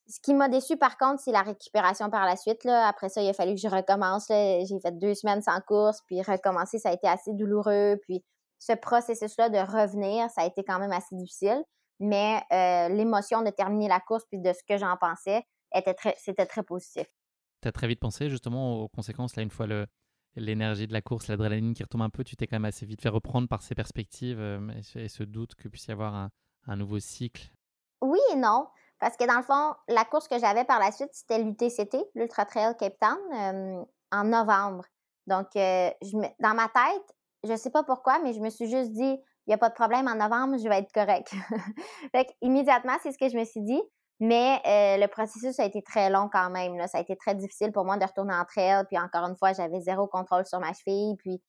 Ce 0.09 0.21
qui 0.21 0.35
m'a 0.35 0.49
déçue, 0.49 0.77
par 0.77 0.97
contre, 0.99 1.21
c'est 1.21 1.33
la 1.33 1.43
récupération 1.43 2.09
par 2.11 2.25
la 2.25 2.37
suite. 2.37 2.65
Après 2.65 3.09
ça, 3.09 3.21
il 3.21 3.29
a 3.29 3.33
fallu 3.33 3.55
que 3.55 3.61
je 3.61 3.69
recommence. 3.69 4.29
J'ai 4.29 4.81
fait 4.81 4.97
deux 4.97 5.15
semaines 5.15 5.43
sans 5.43 5.61
course, 5.61 6.01
puis 6.07 6.23
recommencer, 6.23 6.79
ça 6.79 6.91
a 6.91 6.93
été 6.93 7.09
assez 7.09 7.33
douloureux. 7.35 7.99
Puis 8.03 8.25
ce 8.59 8.73
processus-là 8.73 9.51
de 9.51 9.59
revenir, 9.59 10.31
ça 10.31 10.43
a 10.43 10.47
été 10.47 10.65
quand 10.65 10.79
même 10.79 10.93
assez 10.93 11.15
difficile. 11.17 11.63
Mais 11.99 12.43
euh, 12.53 12.89
l'émotion 12.89 13.43
de 13.43 13.51
terminer 13.51 13.89
la 13.89 14.01
course, 14.01 14.25
puis 14.31 14.39
de 14.39 14.53
ce 14.53 14.63
que 14.69 14.77
j'en 14.77 14.97
pensais, 14.97 15.43
était 15.75 15.95
très, 15.95 16.15
c'était 16.19 16.47
très 16.47 16.63
positif 16.63 17.07
tu 17.63 17.69
as 17.69 17.73
très 17.73 17.87
vite 17.87 18.01
pensé 18.01 18.29
justement 18.31 18.81
aux 18.81 18.89
conséquences, 18.89 19.37
là, 19.37 19.43
une 19.43 19.51
fois 19.51 19.67
l'énergie 20.37 20.87
de 20.87 20.93
la 20.93 21.03
course, 21.03 21.29
l'adrénaline 21.29 21.75
qui 21.75 21.83
retombe 21.83 22.03
un 22.03 22.11
peu, 22.11 22.25
tu 22.25 22.37
t'es 22.37 22.47
quand 22.47 22.57
même 22.57 22.65
assez 22.65 22.87
vite 22.87 23.03
fait 23.03 23.09
reprendre 23.09 23.49
par 23.49 23.63
ces 23.63 23.75
perspectives 23.75 24.39
euh, 24.39 24.71
et, 24.95 25.09
ce 25.09 25.23
doute 25.23 25.55
que 25.55 25.69
puisse 25.69 25.87
y 25.87 25.93
avoir 25.93 26.15
un, 26.67 26.77
nouveau 26.77 26.99
cycle? 26.99 27.51
Oui 28.03 28.19
et 28.33 28.37
non. 28.37 28.69
Parce 28.99 29.17
que 29.17 29.27
dans 29.27 29.37
le 29.37 29.43
fond, 29.43 29.75
la 29.89 30.05
course 30.05 30.29
que 30.29 30.39
j'avais 30.39 30.65
par 30.65 30.79
la 30.79 30.91
suite, 30.91 31.11
c'était 31.13 31.43
l'UTCT, 31.43 31.97
l'Ultra 32.15 32.45
Trail 32.45 32.75
Cape 32.79 32.99
Town, 32.99 33.19
euh, 33.33 33.85
en 34.13 34.25
novembre. 34.25 34.85
Donc, 35.27 35.49
je 35.55 36.33
dans 36.39 36.55
ma 36.55 36.69
tête, 36.69 37.17
je 37.43 37.53
ne 37.53 37.57
sais 37.57 37.71
pas 37.71 37.83
pourquoi, 37.83 38.21
mais 38.21 38.33
je 38.33 38.41
me 38.41 38.49
suis 38.49 38.69
juste 38.69 38.93
dit, 38.93 39.19
il 39.47 39.51
n'y 39.51 39.55
a 39.55 39.59
pas 39.59 39.69
de 39.69 39.75
problème, 39.75 40.09
en 40.09 40.17
novembre, 40.17 40.59
je 40.59 40.69
vais 40.69 40.79
être 40.79 40.93
correct. 40.93 41.33
fait 42.13 42.27
immédiatement, 42.43 42.95
c'est 43.03 43.13
ce 43.13 43.19
que 43.19 43.29
je 43.29 43.37
me 43.37 43.45
suis 43.45 43.63
dit. 43.63 43.81
Mais 44.19 44.61
euh, 44.67 44.97
le 44.97 45.07
processus 45.09 45.59
a 45.61 45.65
été 45.65 45.83
très 45.83 46.09
long 46.09 46.29
quand 46.33 46.51
même. 46.51 46.77
Là. 46.77 46.89
Ça 46.89 46.99
a 46.99 47.01
été 47.03 47.17
très 47.17 47.35
difficile 47.35 47.71
pour 47.71 47.85
moi 47.85 47.99
de 47.99 48.05
retourner 48.05 48.35
entre 48.35 48.57
elles. 48.59 48.87
Puis 48.87 48.99
encore 48.99 49.29
une 49.29 49.37
fois, 49.37 49.53
j'avais 49.53 49.81
zéro 49.83 50.07
contrôle 50.07 50.47
sur 50.47 50.59
ma 50.59 50.73
cheville. 50.73 51.17
Puis 51.19 51.43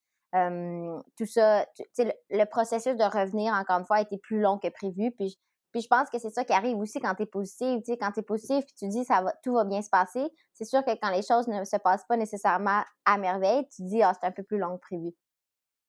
tout 1.18 1.26
ça, 1.26 1.66
le, 1.98 2.12
le, 2.30 2.46
processus 2.46 2.96
de 2.96 3.04
revenir, 3.04 3.54
encore 3.54 3.80
une 3.80 3.86
fois, 3.86 3.98
a 3.98 4.02
été 4.02 4.18
plus 4.18 4.42
long 4.42 4.60
que 4.60 4.68
prévu. 4.68 5.12
Puis, 5.18 5.40
puis 5.72 5.82
je 5.82 5.88
pense 5.88 6.10
que 6.10 6.20
c'est 6.20 6.30
ça 6.30 6.44
qui 6.44 6.54
arrive 6.54 6.78
aussi 6.78 7.00
quand 7.00 7.16
tu 7.16 7.24
es 7.24 7.26
positif. 7.26 7.82
Quand 8.00 8.12
tu 8.12 8.20
es 8.20 8.24
positif 8.24 8.66
puis 8.66 8.74
tu 8.78 8.88
dis 8.88 9.06
ça 9.06 9.22
va, 9.22 9.34
tout 9.44 9.54
va 9.54 9.64
bien 9.64 9.82
se 9.82 9.90
passer, 9.90 10.28
c'est 10.54 10.66
sûr 10.66 10.84
que 10.84 10.92
quand 11.02 11.10
les 11.10 11.22
choses 11.22 11.48
ne 11.48 11.64
se 11.64 11.78
passent 11.78 12.06
pas 12.08 12.18
nécessairement 12.18 12.84
à 13.06 13.18
merveille, 13.18 13.68
tu 13.70 13.84
dis 13.84 14.02
ah, 14.04 14.14
c'est 14.20 14.28
un 14.28 14.32
peu 14.32 14.44
plus 14.44 14.58
long 14.58 14.76
que 14.78 14.82
prévu. 14.82 15.14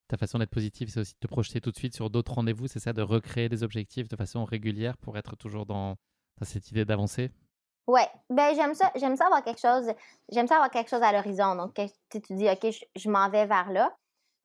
Ta 0.09 0.17
façon 0.17 0.39
d'être 0.39 0.51
positive, 0.51 0.89
c'est 0.89 1.01
aussi 1.01 1.15
de 1.15 1.19
te 1.19 1.27
projeter 1.27 1.61
tout 1.61 1.71
de 1.71 1.77
suite 1.77 1.95
sur 1.95 2.09
d'autres 2.09 2.33
rendez-vous, 2.33 2.67
c'est 2.67 2.81
ça, 2.81 2.95
de 2.95 3.03
recréer 3.03 3.51
des 3.51 3.63
objectifs 3.63 4.09
de 4.09 4.17
façon 4.17 4.45
régulière 4.45 4.97
pour 4.97 5.19
être 5.19 5.37
toujours 5.37 5.67
dans, 5.67 5.97
cette 6.43 6.71
idée 6.71 6.87
d'avancer? 6.87 7.31
Ouais, 7.87 8.09
ben 8.31 8.55
j'aime 8.55 8.75
ça, 8.75 8.91
j'aime 8.97 9.17
ça 9.17 9.27
avoir 9.27 9.43
quelque 9.43 9.61
chose, 9.61 9.93
j'aime 10.31 10.47
ça 10.47 10.57
avoir 10.57 10.71
quelque 10.71 10.89
chose 10.89 11.03
à 11.03 11.13
l'horizon. 11.13 11.55
Donc 11.57 11.75
tu, 11.75 12.35
dis 12.35 12.49
OK, 12.49 12.75
je, 12.97 13.11
m'en 13.11 13.29
vais 13.29 13.47
vers 13.47 13.71
là. 13.71 13.95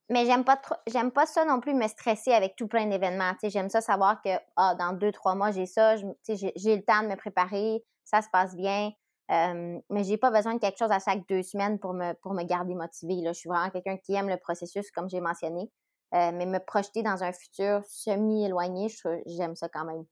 mais 0.09 0.25
j'aime 0.25 0.43
pas 0.43 0.61
j'aime 0.87 1.11
pas 1.11 1.25
ça 1.25 1.45
non 1.45 1.59
plus 1.59 1.73
me 1.73 1.87
stresser 1.87 2.31
avec 2.31 2.55
tout 2.55 2.67
plein 2.67 2.85
d'événements. 2.85 3.33
J'aime 3.43 3.69
ça 3.69 3.81
savoir 3.81 4.21
que 4.21 4.29
ah, 4.55 4.75
dans 4.75 4.93
deux, 4.93 5.11
trois 5.11 5.35
mois, 5.35 5.51
j'ai 5.51 5.65
ça, 5.65 5.95
j'ai 5.97 6.75
le 6.75 6.83
temps 6.83 7.03
de 7.03 7.07
me 7.07 7.15
préparer, 7.15 7.83
ça 8.05 8.21
se 8.21 8.29
passe 8.29 8.55
bien. 8.55 8.91
Euh, 9.33 9.79
mais 9.89 10.03
j'ai 10.03 10.17
pas 10.17 10.31
besoin 10.31 10.55
de 10.55 10.59
quelque 10.59 10.77
chose 10.77 10.91
à 10.91 10.99
chaque 10.99 11.27
deux 11.27 11.41
semaines 11.41 11.79
pour 11.79 11.93
me, 11.93 12.13
pour 12.21 12.33
me 12.33 12.43
garder 12.43 12.75
motivée. 12.75 13.21
Là. 13.21 13.33
Je 13.33 13.39
suis 13.39 13.49
vraiment 13.49 13.69
quelqu'un 13.69 13.97
qui 13.97 14.13
aime 14.13 14.29
le 14.29 14.37
processus, 14.37 14.91
comme 14.91 15.09
j'ai 15.09 15.21
mentionné. 15.21 15.71
Euh, 16.13 16.31
mais 16.31 16.45
me 16.45 16.59
projeter 16.59 17.01
dans 17.01 17.23
un 17.23 17.31
futur 17.31 17.83
semi-éloigné, 17.85 18.87
j'aime 19.25 19.55
ça 19.55 19.67
quand 19.69 19.85
même. 19.85 20.03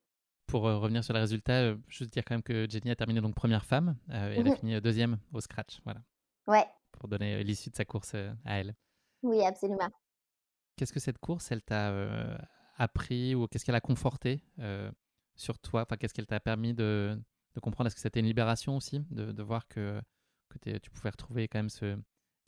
Pour 0.48 0.68
euh, 0.68 0.80
revenir 0.80 1.04
sur 1.04 1.14
les 1.14 1.20
résultats, 1.20 1.76
juste 1.88 2.12
dire 2.12 2.24
quand 2.26 2.34
même 2.34 2.42
que 2.42 2.68
Jenny 2.68 2.90
a 2.90 2.96
terminé 2.96 3.22
donc 3.22 3.36
première 3.36 3.64
femme 3.64 3.96
et 4.10 4.14
elle 4.14 4.48
a 4.48 4.52
mmh 4.52 4.56
fini 4.56 4.82
deuxième 4.82 5.20
au 5.32 5.40
scratch. 5.40 5.80
Voilà. 5.84 6.02
Ouais. 6.48 6.66
Pour 6.92 7.08
donner 7.08 7.44
l'issue 7.44 7.70
de 7.70 7.76
sa 7.76 7.86
course 7.86 8.16
à 8.16 8.60
elle. 8.60 8.74
Oui, 9.22 9.46
absolument. 9.46 9.90
Qu'est-ce 10.76 10.92
que 10.92 11.00
cette 11.00 11.20
course, 11.20 11.52
elle 11.52 11.62
t'a 11.62 11.94
appris 12.78 13.36
ou 13.36 13.48
qu'est-ce 13.48 13.64
qu'elle 13.64 13.76
a 13.76 13.82
conforté 13.82 14.44
sur 15.36 15.60
toi? 15.60 15.84
Enfin, 15.84 15.98
Qu'est-ce 15.98 16.16
qu'elle 16.16 16.26
t'a 16.26 16.40
permis 16.40 16.74
de, 16.74 17.16
de 17.56 17.60
comprendre 17.60 17.88
Est-ce 17.88 17.96
que 17.96 18.02
c'était 18.02 18.20
une 18.20 18.26
libération 18.26 18.78
aussi 18.78 19.06
de, 19.12 19.44
voir 19.44 19.68
que, 19.68 20.02
que 20.50 20.78
tu 20.78 20.90
pouvais 20.90 21.10
retrouver 21.10 21.48
quand 21.48 21.60
même 21.60 21.70
ce 21.70 21.98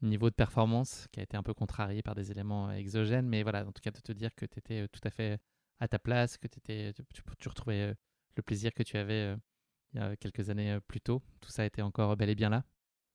niveau 0.02 0.30
de 0.30 0.36
performance 0.36 1.08
qui 1.12 1.20
a 1.20 1.24
été 1.24 1.38
un 1.38 1.44
peu 1.44 1.54
contrarié 1.54 2.02
par 2.02 2.16
des 2.16 2.32
éléments 2.32 2.72
exogènes, 2.72 3.28
mais 3.28 3.44
voilà, 3.44 3.66
en 3.66 3.72
tout 3.72 3.82
cas 3.82 3.92
de 3.92 4.00
te 4.00 4.12
dire 4.12 4.36
que 4.36 4.46
tu 4.46 4.60
étais 4.60 4.88
tout 4.90 5.02
à 5.04 5.10
fait 5.10 5.40
à 5.80 5.88
ta 5.88 6.00
place, 6.00 6.38
que 6.38 6.48
étais, 6.48 6.94
tu, 7.14 7.24
tu, 7.40 7.50
retrouvais 7.50 7.96
le 8.36 8.44
plaisir 8.44 8.74
que 8.74 8.84
tu 8.84 8.98
avais 8.98 9.36
il 9.94 10.00
y 10.00 10.04
a 10.04 10.16
quelques 10.16 10.50
années 10.50 10.80
plus 10.88 11.02
tôt, 11.02 11.22
tout 11.40 11.52
ça 11.52 11.66
était 11.66 11.82
encore 11.82 12.16
bel 12.18 12.30
et 12.30 12.36
bien 12.36 12.50
là 12.50 12.64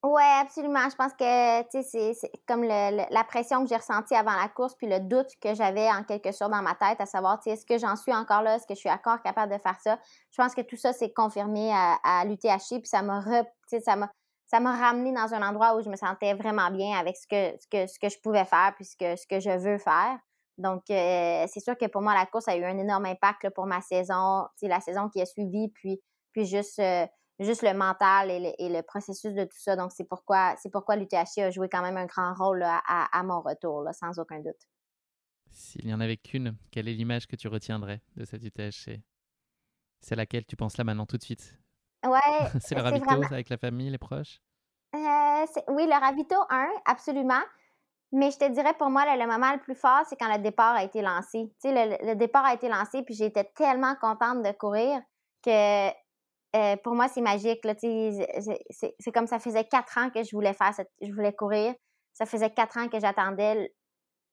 oui, 0.05 0.23
absolument. 0.41 0.89
Je 0.89 0.95
pense 0.95 1.13
que, 1.13 1.83
sais, 1.83 2.15
c'est 2.15 2.31
comme 2.47 2.63
la 2.63 3.25
pression 3.25 3.63
que 3.65 3.69
j'ai 3.69 3.77
ressentie 3.77 4.15
avant 4.15 4.33
la 4.33 4.49
course, 4.49 4.77
puis 4.77 4.87
le 4.87 5.01
doute 5.01 5.31
que 5.41 5.55
j'avais 5.55 5.91
en 5.91 6.05
quelque 6.05 6.31
sorte 6.31 6.53
dans 6.53 6.63
ma 6.63 6.77
tête, 6.77 7.01
à 7.01 7.07
savoir, 7.07 7.41
est-ce 7.45 7.67
que 7.67 7.79
j'en 7.79 7.97
suis 7.97 8.15
encore 8.15 8.43
là, 8.43 8.57
est-ce 8.57 8.67
que 8.67 8.75
je 8.75 8.79
suis 8.81 8.91
encore 8.91 9.21
capable 9.23 9.53
de 9.53 9.59
faire 9.59 9.79
ça? 9.81 9.99
Je 10.31 10.41
pense 10.41 10.55
que 10.55 10.61
tout 10.61 10.77
ça 10.77 10.93
s'est 10.93 11.13
confirmé 11.13 11.73
à, 11.73 11.99
à 12.05 12.25
l'UTHC, 12.25 12.79
puis 12.79 12.87
ça 12.87 13.03
m'a 13.03 13.25
ça 13.81 13.97
m'a 13.97 14.09
ça 14.47 14.61
m'a 14.61 14.77
ramené 14.77 15.13
dans 15.13 15.35
un 15.35 15.47
endroit 15.47 15.75
où 15.77 15.83
je 15.83 15.91
me 15.91 15.97
sentais 15.97 16.33
vraiment 16.33 16.71
bien 16.71 16.97
avec 16.97 17.17
ce 17.17 17.27
que, 17.27 17.61
ce 17.61 17.67
que, 17.67 17.87
ce 17.87 17.99
que 17.99 18.09
je 18.09 18.19
pouvais 18.23 18.47
faire, 18.47 18.73
puis 18.77 18.85
ce 18.87 18.97
que, 18.97 19.15
ce 19.15 19.27
que 19.27 19.41
je 19.41 19.51
veux 19.51 19.79
faire. 19.79 20.19
Donc, 20.57 20.85
euh, 20.91 21.45
c'est 21.53 21.61
sûr 21.61 21.77
que 21.77 21.85
pour 21.87 22.01
moi, 22.01 22.15
la 22.15 22.25
course 22.25 22.49
a 22.49 22.57
eu 22.57 22.65
un 22.65 22.79
énorme 22.79 23.05
impact 23.05 23.51
pour 23.51 23.67
ma 23.67 23.83
saison, 23.83 24.47
la 24.63 24.81
saison 24.81 25.09
qui 25.11 25.21
a 25.21 25.27
suivi, 25.27 25.69
puis, 25.69 26.01
puis 26.33 26.47
juste... 26.47 26.79
Euh, 26.79 27.07
juste 27.39 27.63
le 27.63 27.73
mental 27.73 28.31
et 28.31 28.69
le, 28.69 28.83
processus 28.83 29.33
de 29.33 29.45
tout 29.45 29.59
ça. 29.59 29.77
Donc, 29.77 29.93
c'est 29.93 30.05
pourquoi, 30.05 30.57
c'est 30.61 30.71
pourquoi 30.71 30.97
l'UTHC 30.97 31.39
a 31.39 31.51
joué 31.51 31.69
quand 31.69 31.83
même 31.83 31.97
un 31.97 32.07
grand 32.07 32.35
rôle 32.35 32.63
à, 32.65 33.23
mon 33.23 33.41
retour, 33.41 33.85
sans 33.93 34.19
aucun 34.19 34.41
doute. 34.41 34.69
S'il 35.51 35.87
n'y 35.87 35.95
en 35.95 36.01
avait 36.01 36.17
qu'une, 36.17 36.57
quelle 36.71 36.89
est 36.89 36.95
l'image 36.95 37.27
que 37.27 37.37
tu 37.37 37.49
retiendrais 37.49 38.03
de 38.17 38.25
cette 38.25 38.43
UTHC 38.45 39.03
C'est 40.01 40.17
laquelle 40.17 40.45
tu 40.45 40.57
penses 40.57 40.77
là 40.77 40.85
maintenant 40.85 41.07
tout 41.07 41.17
de 41.17 41.23
suite? 41.23 41.59
Ouais. 42.05 42.21
c'est 42.61 42.75
le 42.75 42.83
ravito 42.83 43.11
avec 43.11 43.49
la 43.49 43.57
famille, 43.57 43.91
les 43.91 43.99
proches? 43.99 44.41
Euh, 44.95 45.47
Oui, 45.69 45.87
le 45.87 46.01
ravito, 46.01 46.37
un, 46.51 46.69
absolument. 46.85 47.43
Mais 48.11 48.31
je 48.31 48.39
te 48.39 48.51
dirais, 48.51 48.73
pour 48.79 48.89
moi, 48.89 49.05
le, 49.05 49.27
moment 49.27 49.53
le 49.53 49.61
plus 49.61 49.75
fort, 49.75 50.03
c'est 50.09 50.17
quand 50.17 50.33
le 50.35 50.43
départ 50.43 50.75
a 50.75 50.83
été 50.83 51.03
lancé. 51.03 51.53
Tu 51.61 51.69
sais, 51.69 51.73
le, 51.73 52.07
le 52.07 52.15
départ 52.15 52.45
a 52.45 52.55
été 52.55 52.69
lancé, 52.69 53.03
puis 53.03 53.15
j'étais 53.15 53.45
tellement 53.45 53.95
contente 53.97 54.43
de 54.43 54.53
courir 54.53 55.01
que 55.43 55.91
euh, 56.57 56.77
pour 56.83 56.95
moi, 56.95 57.09
c'est 57.09 57.21
magique. 57.21 57.67
C'est 57.81 59.13
comme 59.13 59.27
ça 59.27 59.39
faisait 59.39 59.65
quatre 59.65 59.99
ans 59.99 60.11
que 60.11 60.23
je 60.23 60.35
voulais 60.35 60.55
faire, 60.55 60.73
je 61.01 61.13
voulais 61.13 61.33
courir. 61.33 61.75
Ça 62.15 62.27
faisait 62.27 62.51
quatre 62.51 62.79
ans 62.79 62.89
que 62.89 62.99
j'attendais 62.99 63.73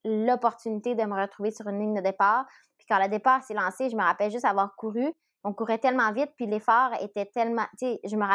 l'opportunité 0.05 0.95
de 0.95 1.03
me 1.03 1.19
retrouver 1.19 1.51
sur 1.51 1.67
une 1.67 1.79
ligne 1.79 1.95
de 1.95 2.01
départ. 2.01 2.45
Puis 2.77 2.85
quand 2.87 2.99
le 2.99 3.09
départ 3.09 3.43
s'est 3.43 3.53
lancé, 3.53 3.89
je 3.89 3.95
me 3.95 4.03
rappelle 4.03 4.31
juste 4.31 4.45
avoir 4.45 4.75
couru. 4.75 5.11
On 5.43 5.53
courait 5.53 5.77
tellement 5.77 6.11
vite, 6.11 6.31
puis 6.37 6.47
l'effort 6.47 6.89
était 7.01 7.27
tellement. 7.27 7.65
Tu 7.77 7.85
sais, 7.85 7.99
je 8.03 8.15
me 8.15 8.25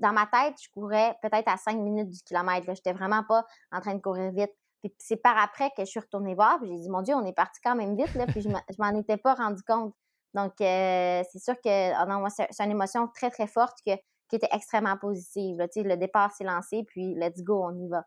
dans 0.00 0.12
ma 0.12 0.26
tête, 0.26 0.54
je 0.60 0.68
courais 0.70 1.16
peut-être 1.22 1.48
à 1.48 1.56
cinq 1.56 1.78
minutes 1.78 2.10
du 2.10 2.20
kilomètre. 2.22 2.66
Je 2.66 2.72
n'étais 2.72 2.92
vraiment 2.92 3.22
pas 3.24 3.44
en 3.72 3.80
train 3.80 3.94
de 3.94 4.02
courir 4.02 4.32
vite. 4.32 4.52
Puis 4.82 4.94
c'est 4.98 5.16
par 5.16 5.38
après 5.38 5.70
que 5.70 5.84
je 5.84 5.90
suis 5.90 6.00
retournée 6.00 6.34
voir, 6.34 6.58
puis 6.60 6.68
j'ai 6.68 6.78
dit, 6.78 6.90
mon 6.90 7.02
Dieu, 7.02 7.14
on 7.14 7.24
est 7.24 7.32
parti 7.32 7.60
quand 7.64 7.74
même 7.74 7.96
vite, 7.96 8.14
là, 8.14 8.26
puis 8.26 8.42
je 8.42 8.48
m'en 8.78 8.98
étais 8.98 9.16
pas 9.16 9.34
rendu 9.34 9.62
compte. 9.62 9.94
Donc, 10.34 10.60
euh, 10.60 11.22
c'est 11.30 11.42
sûr 11.42 11.54
que 11.54 11.92
ah 11.94 12.06
non, 12.06 12.20
moi, 12.20 12.30
c'est 12.30 12.64
une 12.64 12.70
émotion 12.70 13.08
très, 13.08 13.30
très 13.30 13.46
forte 13.46 13.78
qui 13.82 13.92
était 14.32 14.48
extrêmement 14.52 14.96
positive. 14.96 15.56
le 15.58 15.96
départ 15.96 16.32
s'est 16.32 16.44
lancé, 16.44 16.84
puis 16.86 17.14
let's 17.14 17.42
go, 17.42 17.64
on 17.64 17.78
y 17.78 17.88
va. 17.88 18.04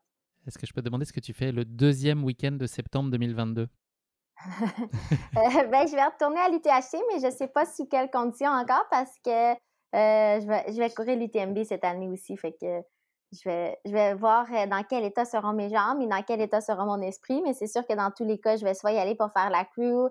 Est-ce 0.48 0.58
que 0.58 0.66
je 0.66 0.74
peux 0.74 0.82
te 0.82 0.86
demander 0.86 1.06
ce 1.06 1.14
que 1.14 1.20
tu 1.20 1.34
fais 1.34 1.52
le 1.52 1.66
deuxième 1.66 2.24
week-end 2.24 2.54
de 2.54 2.66
septembre 2.66 3.12
2022? 3.12 3.68
Euh, 5.38 5.68
ben, 5.68 5.88
je 5.88 5.96
vais 5.96 6.04
retourner 6.04 6.40
à 6.40 6.50
l'UTHC, 6.50 7.00
mais 7.12 7.20
je 7.20 7.28
ne 7.28 7.32
sais 7.32 7.48
pas 7.48 7.66
sous 7.66 7.86
quelles 7.86 8.10
conditions 8.10 8.50
encore 8.50 8.86
parce 8.92 9.14
que 9.24 9.52
euh, 9.52 9.56
je, 10.42 10.48
vais, 10.48 10.66
je 10.68 10.78
vais 10.78 10.90
courir 10.90 11.18
l'UTMB 11.18 11.64
cette 11.64 11.86
année 11.86 12.10
aussi. 12.10 12.36
Fait 12.36 12.52
que 12.52 12.82
je 13.32 13.48
vais, 13.48 13.80
je 13.86 13.92
vais 13.92 14.14
voir 14.14 14.48
dans 14.68 14.84
quel 14.84 15.06
état 15.06 15.24
seront 15.26 15.54
mes 15.54 15.70
jambes 15.70 16.02
et 16.02 16.08
dans 16.08 16.22
quel 16.24 16.42
état 16.42 16.60
sera 16.60 16.86
mon 16.86 17.02
esprit. 17.02 17.42
Mais 17.44 17.54
c'est 17.54 17.68
sûr 17.68 17.86
que 17.88 17.94
dans 17.94 18.12
tous 18.12 18.26
les 18.26 18.40
cas, 18.40 18.58
je 18.58 18.66
vais 18.66 18.74
soit 18.74 18.92
y 18.92 18.98
aller 18.98 19.16
pour 19.16 19.32
faire 19.32 19.50
la 19.50 19.64
crew, 19.64 20.10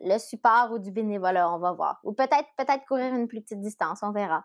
le 0.00 0.18
support 0.18 0.72
ou 0.72 0.78
du 0.78 0.90
bénévolat, 0.90 1.52
on 1.52 1.58
va 1.58 1.72
voir. 1.72 2.00
Ou 2.04 2.12
peut-être 2.12 2.48
peut-être 2.56 2.84
courir 2.86 3.14
une 3.14 3.28
plus 3.28 3.40
petite 3.40 3.60
distance, 3.60 4.00
on 4.02 4.12
verra. 4.12 4.44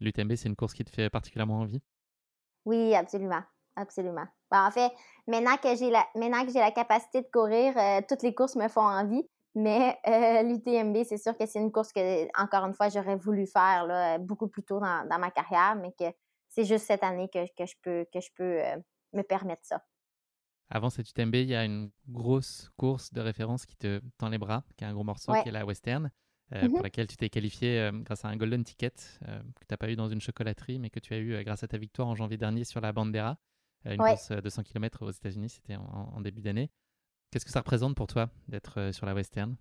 L'UTMB, 0.00 0.34
c'est 0.36 0.48
une 0.48 0.56
course 0.56 0.74
qui 0.74 0.84
te 0.84 0.90
fait 0.94 1.10
particulièrement 1.10 1.60
envie? 1.60 1.82
Oui, 2.64 2.94
absolument. 2.94 3.42
Absolument. 3.76 4.26
Ben, 4.50 4.66
en 4.66 4.70
fait, 4.70 4.90
maintenant 5.28 5.56
que 5.56 5.76
j'ai 5.76 5.90
la, 5.90 6.04
maintenant 6.16 6.44
que 6.44 6.52
j'ai 6.52 6.58
la 6.58 6.72
capacité 6.72 7.22
de 7.22 7.28
courir, 7.32 7.76
euh, 7.76 8.00
toutes 8.08 8.22
les 8.22 8.34
courses 8.34 8.56
me 8.56 8.68
font 8.68 8.80
envie. 8.82 9.28
Mais 9.54 9.98
euh, 10.06 10.42
l'UTMB, 10.42 11.04
c'est 11.04 11.16
sûr 11.16 11.36
que 11.36 11.46
c'est 11.46 11.58
une 11.58 11.72
course 11.72 11.92
que, 11.92 12.28
encore 12.40 12.64
une 12.66 12.74
fois, 12.74 12.88
j'aurais 12.88 13.16
voulu 13.16 13.46
faire 13.46 13.86
là, 13.86 14.18
beaucoup 14.18 14.48
plus 14.48 14.62
tôt 14.62 14.78
dans, 14.78 15.18
ma 15.18 15.30
carrière, 15.30 15.76
mais 15.76 15.92
que 15.98 16.04
c'est 16.48 16.64
juste 16.64 16.86
cette 16.86 17.02
année 17.02 17.28
que, 17.28 17.40
je 17.44 17.74
peux, 17.82 18.04
que 18.12 18.20
je 18.20 18.28
peux 18.36 18.64
euh, 18.64 18.76
me 19.12 19.22
permettre 19.22 19.62
ça. 19.64 19.82
Avant 20.70 20.90
cette 20.90 21.08
UTMB, 21.08 21.34
il 21.34 21.48
y 21.48 21.54
a 21.54 21.64
une 21.64 21.90
grosse 22.08 22.70
course 22.76 23.12
de 23.12 23.20
référence 23.20 23.64
qui 23.64 23.76
te 23.76 24.00
tend 24.18 24.28
les 24.28 24.38
bras, 24.38 24.64
qui 24.76 24.84
est 24.84 24.86
un 24.86 24.92
gros 24.92 25.04
morceau, 25.04 25.32
qui 25.42 25.48
est 25.48 25.52
la 25.52 25.64
Western, 25.64 26.10
euh, 26.54 26.68
pour 26.68 26.80
mmh 26.80 26.82
laquelle 26.82 27.06
tu 27.06 27.16
t'es 27.16 27.28
qualifié 27.28 27.80
euh, 27.80 27.92
grâce 27.92 28.24
à 28.24 28.28
un 28.28 28.36
golden 28.36 28.64
ticket 28.64 28.92
euh, 29.26 29.38
que 29.38 29.66
tu 29.66 29.66
n'as 29.70 29.76
pas 29.76 29.90
eu 29.90 29.96
dans 29.96 30.08
une 30.08 30.20
chocolaterie, 30.20 30.78
mais 30.78 30.90
que 30.90 31.00
tu 31.00 31.14
as 31.14 31.18
eu 31.18 31.42
grâce 31.44 31.62
à 31.62 31.68
ta 31.68 31.78
victoire 31.78 32.08
en 32.08 32.14
janvier 32.14 32.36
dernier 32.36 32.64
sur 32.64 32.80
la 32.80 32.92
Bandera, 32.92 33.38
une 33.84 33.96
course 33.96 34.30
de 34.30 34.48
100 34.48 34.62
km 34.64 35.06
aux 35.06 35.10
États-Unis, 35.10 35.50
c'était 35.50 35.76
en, 35.76 36.20
début 36.20 36.42
d'année. 36.42 36.70
Qu'est-ce 37.30 37.44
que 37.44 37.50
ça 37.50 37.60
représente 37.60 37.94
pour 37.94 38.06
toi 38.06 38.30
d'être 38.48 38.92
sur 38.92 39.06
la 39.06 39.14
Western? 39.14 39.56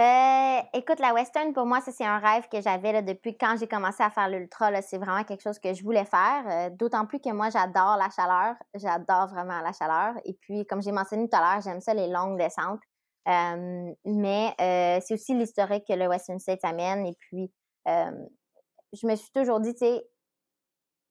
Euh, 0.00 0.60
écoute, 0.74 1.00
la 1.00 1.12
Western, 1.12 1.52
pour 1.52 1.66
moi, 1.66 1.80
ça, 1.80 1.90
c'est 1.90 2.04
un 2.04 2.18
rêve 2.18 2.48
que 2.48 2.60
j'avais 2.60 3.02
depuis 3.02 3.36
quand 3.36 3.56
j'ai 3.58 3.66
commencé 3.66 4.02
à 4.02 4.10
faire 4.10 4.28
l'ultra. 4.28 4.80
C'est 4.82 4.98
vraiment 4.98 5.24
quelque 5.24 5.42
chose 5.42 5.58
que 5.58 5.74
je 5.74 5.82
voulais 5.82 6.04
faire. 6.04 6.44
Euh, 6.48 6.70
d'autant 6.70 7.06
plus 7.06 7.20
que 7.20 7.30
moi, 7.30 7.50
j'adore 7.50 7.96
la 7.96 8.08
chaleur. 8.10 8.54
J'adore 8.74 9.28
vraiment 9.28 9.60
la 9.60 9.72
chaleur. 9.72 10.14
Et 10.24 10.34
puis, 10.34 10.66
comme 10.66 10.82
j'ai 10.82 10.92
mentionné 10.92 11.28
tout 11.28 11.36
à 11.36 11.40
l'heure, 11.40 11.60
j'aime 11.62 11.80
ça, 11.80 11.94
les 11.94 12.08
longues 12.08 12.38
descentes. 12.38 12.80
Euh, 13.28 13.92
mais 14.04 14.54
c'est 15.02 15.14
aussi 15.14 15.34
l'historique 15.34 15.84
que 15.86 15.94
le 15.94 16.08
Western 16.08 16.38
States 16.38 16.64
amène. 16.64 17.06
Et 17.06 17.16
puis, 17.18 17.52
je 17.86 19.06
me 19.06 19.16
suis 19.16 19.30
toujours 19.32 19.60
dit, 19.60 19.74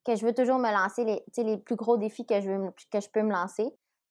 que 0.06 0.16
je 0.16 0.26
veux 0.26 0.34
toujours 0.34 0.57
me 0.57 0.72
lancer 0.72 1.03
les, 1.03 1.44
les 1.44 1.57
plus 1.57 1.76
gros 1.76 1.98
défis 1.98 2.26
que 2.26 2.40
je, 2.41 2.49
veux, 2.49 2.72
que 2.91 2.99
je 2.99 3.10
peux 3.10 3.22
me 3.22 3.32
lancer. 3.32 3.68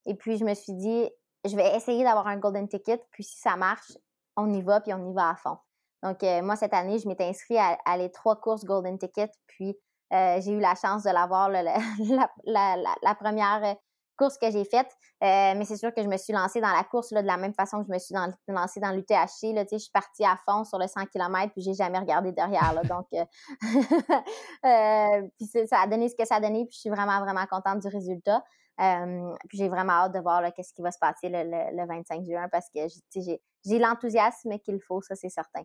Et 0.07 0.15
puis, 0.15 0.37
je 0.37 0.45
me 0.45 0.55
suis 0.55 0.75
dit, 0.75 1.11
je 1.45 1.57
vais 1.57 1.77
essayer 1.77 2.05
d'avoir 2.05 2.27
un 2.27 2.37
golden 2.37 2.69
ticket. 2.69 3.03
Puis, 3.11 3.25
si 3.25 3.39
ça 3.39 3.57
marche, 3.57 3.93
on 4.39 4.53
y 4.53 4.63
va, 4.63 4.81
puis 4.81 4.95
on 4.95 5.11
y 5.11 5.13
va 5.13 5.31
à 5.31 5.37
fond. 5.37 5.59
Donc, 6.03 6.23
euh, 6.23 6.43
moi, 6.43 6.57
cette 6.57 6.75
année, 6.75 6.99
je 6.99 7.09
m'étais 7.09 7.25
inscrite 7.25 7.59
à, 7.85 7.97
les 7.97 8.11
trois 8.11 8.37
courses 8.37 8.65
Golden 8.65 8.99
Ticket, 8.99 9.31
puis 9.47 9.77
euh, 10.13 10.41
j'ai 10.41 10.53
eu 10.53 10.61
la 10.61 10.75
chance 10.75 11.03
de 11.03 11.11
l'avoir 11.11 11.51
la, 11.51 13.15
première 13.17 13.61
euh, 13.65 13.75
course 14.17 14.39
que 14.39 14.51
j'ai 14.51 14.65
faite. 14.65 14.89
mais 15.21 15.65
c'est 15.65 15.77
sûr 15.77 15.93
que 15.93 16.03
je 16.03 16.09
me 16.09 16.17
suis 16.17 16.33
lancée 16.33 16.61
dans 16.61 16.73
la 16.73 16.85
course 16.85 17.13
de 17.13 17.21
la 17.21 17.37
même 17.37 17.53
façon 17.53 17.81
que 17.81 17.87
je 17.89 17.93
me 17.93 17.99
suis 17.99 18.15
lancée 18.49 18.81
dans 18.81 18.93
l'UTHC. 18.93 19.55
Je 19.71 19.77
suis 19.77 19.91
partie 19.93 20.25
à 20.25 20.39
fond 20.47 20.65
sur 20.65 20.79
le 20.79 20.87
100 20.87 21.07
km, 21.07 21.53
puis 21.53 21.63
j'ai 21.63 21.75
jamais 21.75 21.99
regardé 21.99 22.33
derrière. 22.33 22.81
Donc, 22.85 23.07
puis 25.37 25.47
ça 25.67 25.81
a 25.81 25.87
donné 25.89 26.09
ce 26.09 26.15
que 26.17 26.25
ça 26.25 26.37
a 26.37 26.41
donné, 26.41 26.65
puis 26.65 26.75
je 26.75 26.81
suis 26.81 26.91
vraiment, 26.91 27.21
vraiment 27.21 27.45
contente 27.47 27.81
du 27.81 27.89
résultat. 27.89 28.43
Puis 28.79 29.59
j'ai 29.59 29.69
vraiment 29.69 29.95
hâte 29.95 30.15
de 30.15 30.21
voir 30.21 30.43
qu'est-ce 30.55 30.73
qui 30.73 30.83
va 30.83 30.93
se 30.93 30.99
passer 30.99 31.29
le, 31.29 31.43
le 31.43 31.87
25 31.87 32.25
juin 32.25 32.49
parce 32.51 32.69
que 32.71 32.81
j'ai 33.15 33.79
l'enthousiasme 33.79 34.59
qu'il 34.61 34.81
faut, 34.81 35.03
ça 35.03 35.17
c'est 35.17 35.29
certain. 35.29 35.63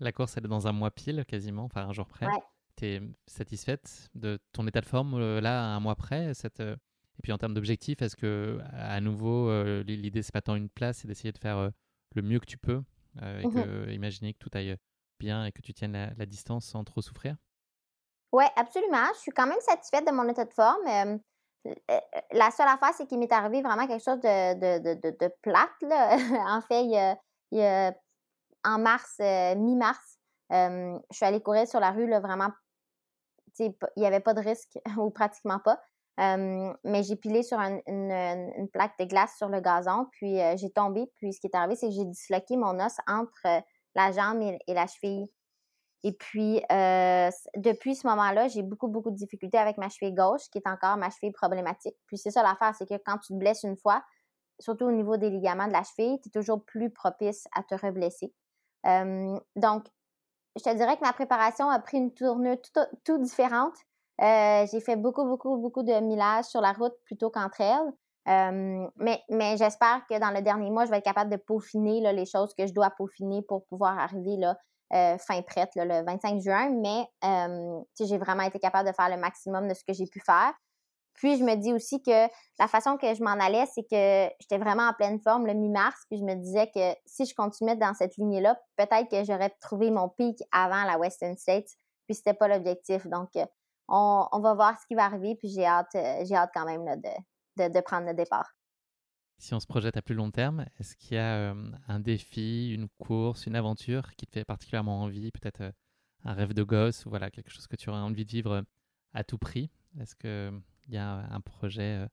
La 0.00 0.12
course, 0.12 0.36
elle 0.36 0.44
est 0.44 0.48
dans 0.48 0.66
un 0.68 0.72
mois 0.72 0.90
pile, 0.90 1.24
quasiment, 1.26 1.64
enfin 1.64 1.88
un 1.88 1.92
jour 1.92 2.06
près. 2.06 2.26
Tu 2.76 2.86
es 2.86 3.02
satisfaite 3.26 4.08
de 4.14 4.38
ton 4.52 4.66
état 4.66 4.80
de 4.80 4.86
forme 4.86 5.14
euh, 5.14 5.40
là, 5.40 5.64
un 5.64 5.80
mois 5.80 5.96
près 5.96 6.32
cette, 6.34 6.60
euh, 6.60 6.76
Et 7.18 7.22
puis 7.22 7.32
en 7.32 7.38
termes 7.38 7.54
d'objectifs, 7.54 8.00
est-ce 8.02 8.14
que 8.14 8.60
à 8.72 9.00
nouveau, 9.00 9.48
euh, 9.48 9.82
l'idée, 9.82 10.22
c'est 10.22 10.32
pas 10.32 10.42
tant 10.42 10.54
une 10.54 10.68
place, 10.68 10.98
c'est 10.98 11.08
d'essayer 11.08 11.32
de 11.32 11.38
faire 11.38 11.70
le 12.14 12.22
mieux 12.22 12.38
que 12.38 12.46
tu 12.46 12.58
peux 12.58 12.82
et 13.20 13.46
mmh 13.46 13.50
que, 13.50 13.90
imaginer 13.90 14.32
que 14.32 14.38
tout 14.38 14.50
aille 14.52 14.76
bien 15.18 15.44
et 15.44 15.50
que 15.50 15.60
tu 15.60 15.74
tiennes 15.74 16.14
la, 16.16 16.26
distance 16.26 16.66
sans 16.66 16.84
trop 16.84 17.02
souffrir? 17.02 17.36
Oui, 18.30 18.44
absolument. 18.54 19.06
Je 19.14 19.20
suis 19.20 19.32
quand 19.32 19.48
même 19.48 19.60
satisfaite 19.60 20.06
de 20.06 20.12
mon 20.12 20.28
état 20.28 20.44
de 20.44 20.52
forme. 20.52 21.18
La 22.32 22.50
seule 22.50 22.68
affaire, 22.68 22.92
c'est 22.96 23.06
qu'il 23.06 23.18
m'est 23.18 23.32
arrivé 23.32 23.62
vraiment 23.62 23.86
quelque 23.86 24.04
chose 24.04 24.20
de, 24.20 24.78
de, 24.78 25.10
de, 25.10 25.34
plate. 25.42 25.68
En 26.48 26.60
fait, 26.60 27.16
en 28.64 28.78
mars, 28.78 29.16
mi-mars, 29.56 30.18
je 30.50 30.98
suis 31.12 31.26
allée 31.26 31.42
courir 31.42 31.66
sur 31.66 31.80
la 31.80 31.90
rue, 31.90 32.08
vraiment, 32.08 32.50
il 33.58 33.74
n'y 33.96 34.06
avait 34.06 34.20
pas 34.20 34.34
de 34.34 34.40
risque 34.40 34.78
ou 34.98 35.10
pratiquement 35.10 35.58
pas. 35.58 35.80
mais 36.18 37.02
j'ai 37.02 37.16
pilé 37.16 37.42
sur 37.42 37.58
une, 37.58 38.68
plaque 38.72 38.98
de 38.98 39.04
glace 39.04 39.34
sur 39.36 39.48
le 39.48 39.60
gazon, 39.60 40.06
puis 40.12 40.38
j'ai 40.56 40.70
tombé. 40.70 41.10
Puis 41.16 41.32
ce 41.32 41.40
qui 41.40 41.46
est 41.46 41.56
arrivé, 41.56 41.76
c'est 41.76 41.88
que 41.88 41.94
j'ai 41.94 42.04
disloqué 42.04 42.56
mon 42.56 42.78
os 42.78 42.96
entre 43.06 43.62
la 43.94 44.12
jambe 44.12 44.42
et, 44.42 44.74
la 44.74 44.86
cheville. 44.86 45.26
Et 46.04 46.12
puis, 46.12 46.60
depuis 47.56 47.96
ce 47.96 48.06
moment-là, 48.06 48.48
j'ai 48.48 48.62
beaucoup, 48.62 48.88
beaucoup 48.88 49.10
de 49.10 49.16
difficultés 49.16 49.58
avec 49.58 49.78
ma 49.78 49.88
cheville 49.88 50.14
gauche, 50.14 50.48
qui 50.50 50.58
est 50.58 50.68
encore 50.68 50.96
ma 50.96 51.10
cheville 51.10 51.32
problématique. 51.32 51.96
Puis 52.06 52.18
c'est 52.18 52.30
ça 52.30 52.42
l'affaire, 52.42 52.74
c'est 52.76 52.88
que 52.88 53.02
quand 53.04 53.18
tu 53.18 53.32
te 53.32 53.38
blesses 53.38 53.64
une 53.64 53.76
fois, 53.76 54.02
surtout 54.60 54.86
au 54.86 54.92
niveau 54.92 55.16
des 55.16 55.30
ligaments 55.30 55.66
de 55.66 55.72
la 55.72 55.82
cheville, 55.82 56.20
tu 56.20 56.28
es 56.28 56.30
toujours 56.30 56.64
plus 56.64 56.90
propice 56.90 57.46
à 57.54 57.62
te 57.62 57.74
reblesser. 57.74 58.32
donc, 59.56 59.86
je 60.56 60.62
te 60.62 60.74
dirais 60.76 60.96
que 60.96 61.02
ma 61.02 61.12
préparation 61.12 61.68
a 61.68 61.78
pris 61.78 61.98
une 61.98 62.12
tournure 62.12 62.56
tout, 63.04 63.18
différente. 63.18 63.74
j'ai 64.20 64.80
fait 64.80 64.96
beaucoup, 64.96 65.24
beaucoup, 65.24 65.56
beaucoup 65.56 65.82
de 65.82 66.00
millages 66.00 66.46
sur 66.46 66.60
la 66.60 66.72
route 66.72 66.94
plutôt 67.04 67.30
qu'entre 67.30 67.60
elles. 67.60 68.90
mais, 68.96 69.22
mais 69.28 69.56
j'espère 69.56 70.06
que 70.08 70.18
dans 70.18 70.30
le 70.30 70.42
dernier 70.42 70.70
mois, 70.70 70.84
je 70.84 70.90
vais 70.90 70.98
être 70.98 71.04
capable 71.04 71.30
de 71.30 71.36
peaufiner 71.36 72.12
les 72.12 72.26
choses 72.26 72.54
que 72.54 72.66
je 72.66 72.72
dois 72.72 72.90
peaufiner 72.90 73.42
pour 73.42 73.64
pouvoir 73.66 73.98
arriver 73.98 74.36
là, 74.36 74.56
fin 74.90 75.42
prête 75.42 75.70
le 75.76 76.04
25 76.04 76.40
juin. 76.40 76.70
Mais 76.70 77.06
j'ai 78.00 78.18
vraiment 78.18 78.44
été 78.44 78.58
capable 78.58 78.88
de 78.88 78.94
faire 78.94 79.08
le 79.08 79.16
maximum 79.16 79.68
de 79.68 79.74
ce 79.74 79.84
que 79.84 79.92
j'ai 79.92 80.06
pu 80.06 80.20
faire. 80.20 80.52
Puis 81.18 81.36
je 81.36 81.42
me 81.42 81.56
dis 81.56 81.72
aussi 81.72 82.00
que 82.00 82.28
la 82.58 82.68
façon 82.68 82.96
que 82.96 83.12
je 83.12 83.22
m'en 83.22 83.32
allais, 83.32 83.66
c'est 83.74 83.82
que 83.82 84.32
j'étais 84.40 84.58
vraiment 84.58 84.84
en 84.84 84.92
pleine 84.92 85.20
forme 85.20 85.46
le 85.46 85.54
mi-mars, 85.54 86.00
puis 86.08 86.18
je 86.18 86.24
me 86.24 86.34
disais 86.34 86.70
que 86.72 86.94
si 87.06 87.26
je 87.26 87.34
continuais 87.34 87.74
dans 87.74 87.92
cette 87.92 88.16
lignée-là, 88.16 88.56
peut-être 88.76 89.08
que 89.10 89.24
j'aurais 89.24 89.52
trouvé 89.60 89.90
mon 89.90 90.08
pic 90.08 90.38
avant 90.52 90.84
la 90.84 90.96
Western 90.96 91.36
States, 91.36 91.70
puis 92.06 92.14
c'était 92.14 92.34
pas 92.34 92.46
l'objectif. 92.46 93.04
Donc 93.08 93.30
on, 93.88 94.40
va 94.40 94.54
voir 94.54 94.78
ce 94.80 94.86
qui 94.86 94.94
va 94.94 95.06
arriver, 95.06 95.34
puis 95.34 95.48
j'ai 95.48 95.66
hâte, 95.66 95.94
euh, 95.96 96.24
j'ai 96.24 96.36
hâte 96.36 96.50
quand 96.54 96.64
même 96.64 96.84
de, 97.56 97.80
prendre 97.80 98.06
le 98.06 98.14
départ. 98.14 98.48
Si 99.38 99.54
on 99.54 99.60
se 99.60 99.66
projette 99.66 99.96
à 99.96 100.02
plus 100.02 100.16
long 100.16 100.30
terme, 100.32 100.66
est-ce 100.80 100.96
qu'il 100.96 101.16
y 101.16 101.20
a 101.20 101.54
un 101.86 102.00
défi, 102.00 102.74
une 102.74 102.88
course, 102.98 103.46
une 103.46 103.54
aventure 103.54 104.14
qui 104.16 104.26
te 104.26 104.32
fait 104.32 104.44
particulièrement 104.44 105.02
envie, 105.02 105.30
peut-être 105.30 105.60
euh, 105.60 105.70
un 106.24 106.32
rêve 106.32 106.54
de 106.54 106.64
gosse 106.64 107.06
ou 107.06 107.10
voilà 107.10 107.30
quelque 107.30 107.50
chose 107.50 107.68
que 107.68 107.76
tu 107.76 107.88
aurais 107.88 108.00
envie 108.00 108.24
de 108.24 108.30
vivre 108.30 108.64
à 109.14 109.22
tout 109.22 109.38
prix? 109.38 109.70
Est-ce 110.00 110.16
que 110.16 110.52
il 110.88 110.94
y 110.94 110.98
a 110.98 111.24
un 111.30 111.40
projet 111.40 112.02
euh, 112.02 112.06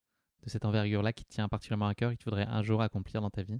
de 0.44 0.50
cette 0.50 0.66
envergure-là 0.66 1.14
qui 1.14 1.26
tient 1.26 1.48
particulièrement 1.48 1.88
à 1.88 1.96
cœur 1.96 2.12
et 2.12 2.18
que 2.18 2.22
tu 2.22 2.30
voudrais 2.30 2.46
un 2.46 2.62
jour 2.62 2.82
accomplir 2.82 3.22
dans 3.22 3.32
ta 3.32 3.42
vie? 3.42 3.60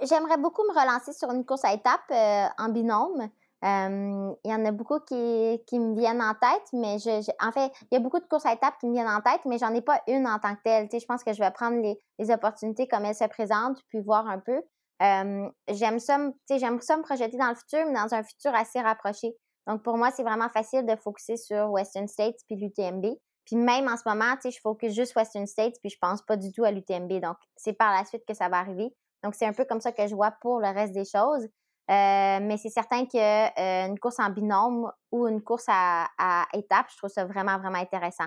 J'aimerais 0.00 0.38
beaucoup 0.38 0.62
me 0.62 0.72
relancer 0.72 1.12
sur 1.12 1.30
une 1.30 1.44
course 1.44 1.64
à 1.64 1.74
étapes 1.74 2.10
euh, 2.10 2.46
en 2.58 2.70
binôme. 2.70 3.28
Il 3.62 4.50
y 4.50 4.54
en 4.54 4.64
a 4.64 4.72
beaucoup 4.72 4.98
qui, 5.00 5.62
qui, 5.66 5.78
me 5.78 5.94
viennent 5.94 6.20
en 6.20 6.34
tête, 6.34 6.68
mais 6.72 6.98
je, 6.98 7.30
en 7.40 7.52
fait, 7.52 7.72
il 7.82 7.94
y 7.94 7.96
a 7.96 8.00
beaucoup 8.00 8.18
de 8.18 8.26
courses 8.26 8.46
à 8.46 8.52
étapes 8.52 8.74
qui 8.80 8.86
me 8.86 8.92
viennent 8.92 9.08
en 9.08 9.20
tête, 9.20 9.40
mais 9.44 9.58
j'en 9.58 9.72
ai 9.72 9.82
pas 9.82 10.02
une 10.08 10.26
en 10.26 10.38
tant 10.38 10.54
que 10.56 10.62
telle. 10.64 10.88
je 10.92 11.06
pense 11.06 11.22
que 11.22 11.32
je 11.32 11.38
vais 11.38 11.50
prendre 11.52 11.80
les, 11.80 11.96
les, 12.18 12.30
opportunités 12.32 12.88
comme 12.88 13.04
elles 13.04 13.14
se 13.14 13.24
présentent, 13.24 13.80
puis 13.88 14.00
voir 14.00 14.26
un 14.28 14.40
peu. 14.40 14.60
j'aime 15.00 15.98
ça, 16.00 16.18
j'aime 16.50 16.80
ça 16.80 16.96
me 16.96 17.02
projeter 17.02 17.36
dans 17.36 17.50
le 17.50 17.54
futur, 17.54 17.86
mais 17.86 17.94
dans 17.94 18.12
un 18.14 18.22
futur 18.22 18.54
assez 18.54 18.80
rapproché. 18.80 19.36
Donc, 19.66 19.82
pour 19.82 19.96
moi, 19.96 20.10
c'est 20.10 20.24
vraiment 20.24 20.48
facile 20.48 20.84
de 20.84 20.96
focuser 20.96 21.36
sur 21.36 21.70
Western 21.70 22.08
States 22.08 22.40
puis 22.48 22.56
l'UTMB. 22.56 23.06
Puis 23.44 23.56
même 23.56 23.88
en 23.88 23.96
ce 23.96 24.02
moment, 24.06 24.34
tu 24.34 24.42
sais, 24.42 24.50
je 24.50 24.60
focus 24.60 24.94
juste 24.94 25.16
Western 25.16 25.46
States, 25.46 25.76
puis 25.80 25.90
je 25.90 25.98
pense 26.00 26.22
pas 26.22 26.36
du 26.36 26.52
tout 26.52 26.64
à 26.64 26.70
l'UTMB. 26.70 27.20
Donc, 27.20 27.36
c'est 27.56 27.72
par 27.72 27.92
la 27.92 28.04
suite 28.04 28.22
que 28.26 28.34
ça 28.34 28.48
va 28.48 28.58
arriver. 28.58 28.94
Donc, 29.22 29.34
c'est 29.34 29.46
un 29.46 29.52
peu 29.52 29.64
comme 29.64 29.80
ça 29.80 29.92
que 29.92 30.06
je 30.06 30.14
vois 30.14 30.32
pour 30.40 30.60
le 30.60 30.68
reste 30.68 30.92
des 30.92 31.04
choses. 31.04 31.48
Euh, 31.90 32.38
mais 32.40 32.56
c'est 32.56 32.70
certain 32.70 33.06
qu'une 33.06 33.20
euh, 33.20 33.96
course 34.00 34.18
en 34.20 34.30
binôme 34.30 34.90
ou 35.10 35.26
une 35.26 35.42
course 35.42 35.66
à, 35.68 36.08
étapes, 36.52 36.86
je 36.90 36.96
trouve 36.96 37.10
ça 37.10 37.24
vraiment, 37.24 37.58
vraiment 37.58 37.78
intéressant. 37.78 38.26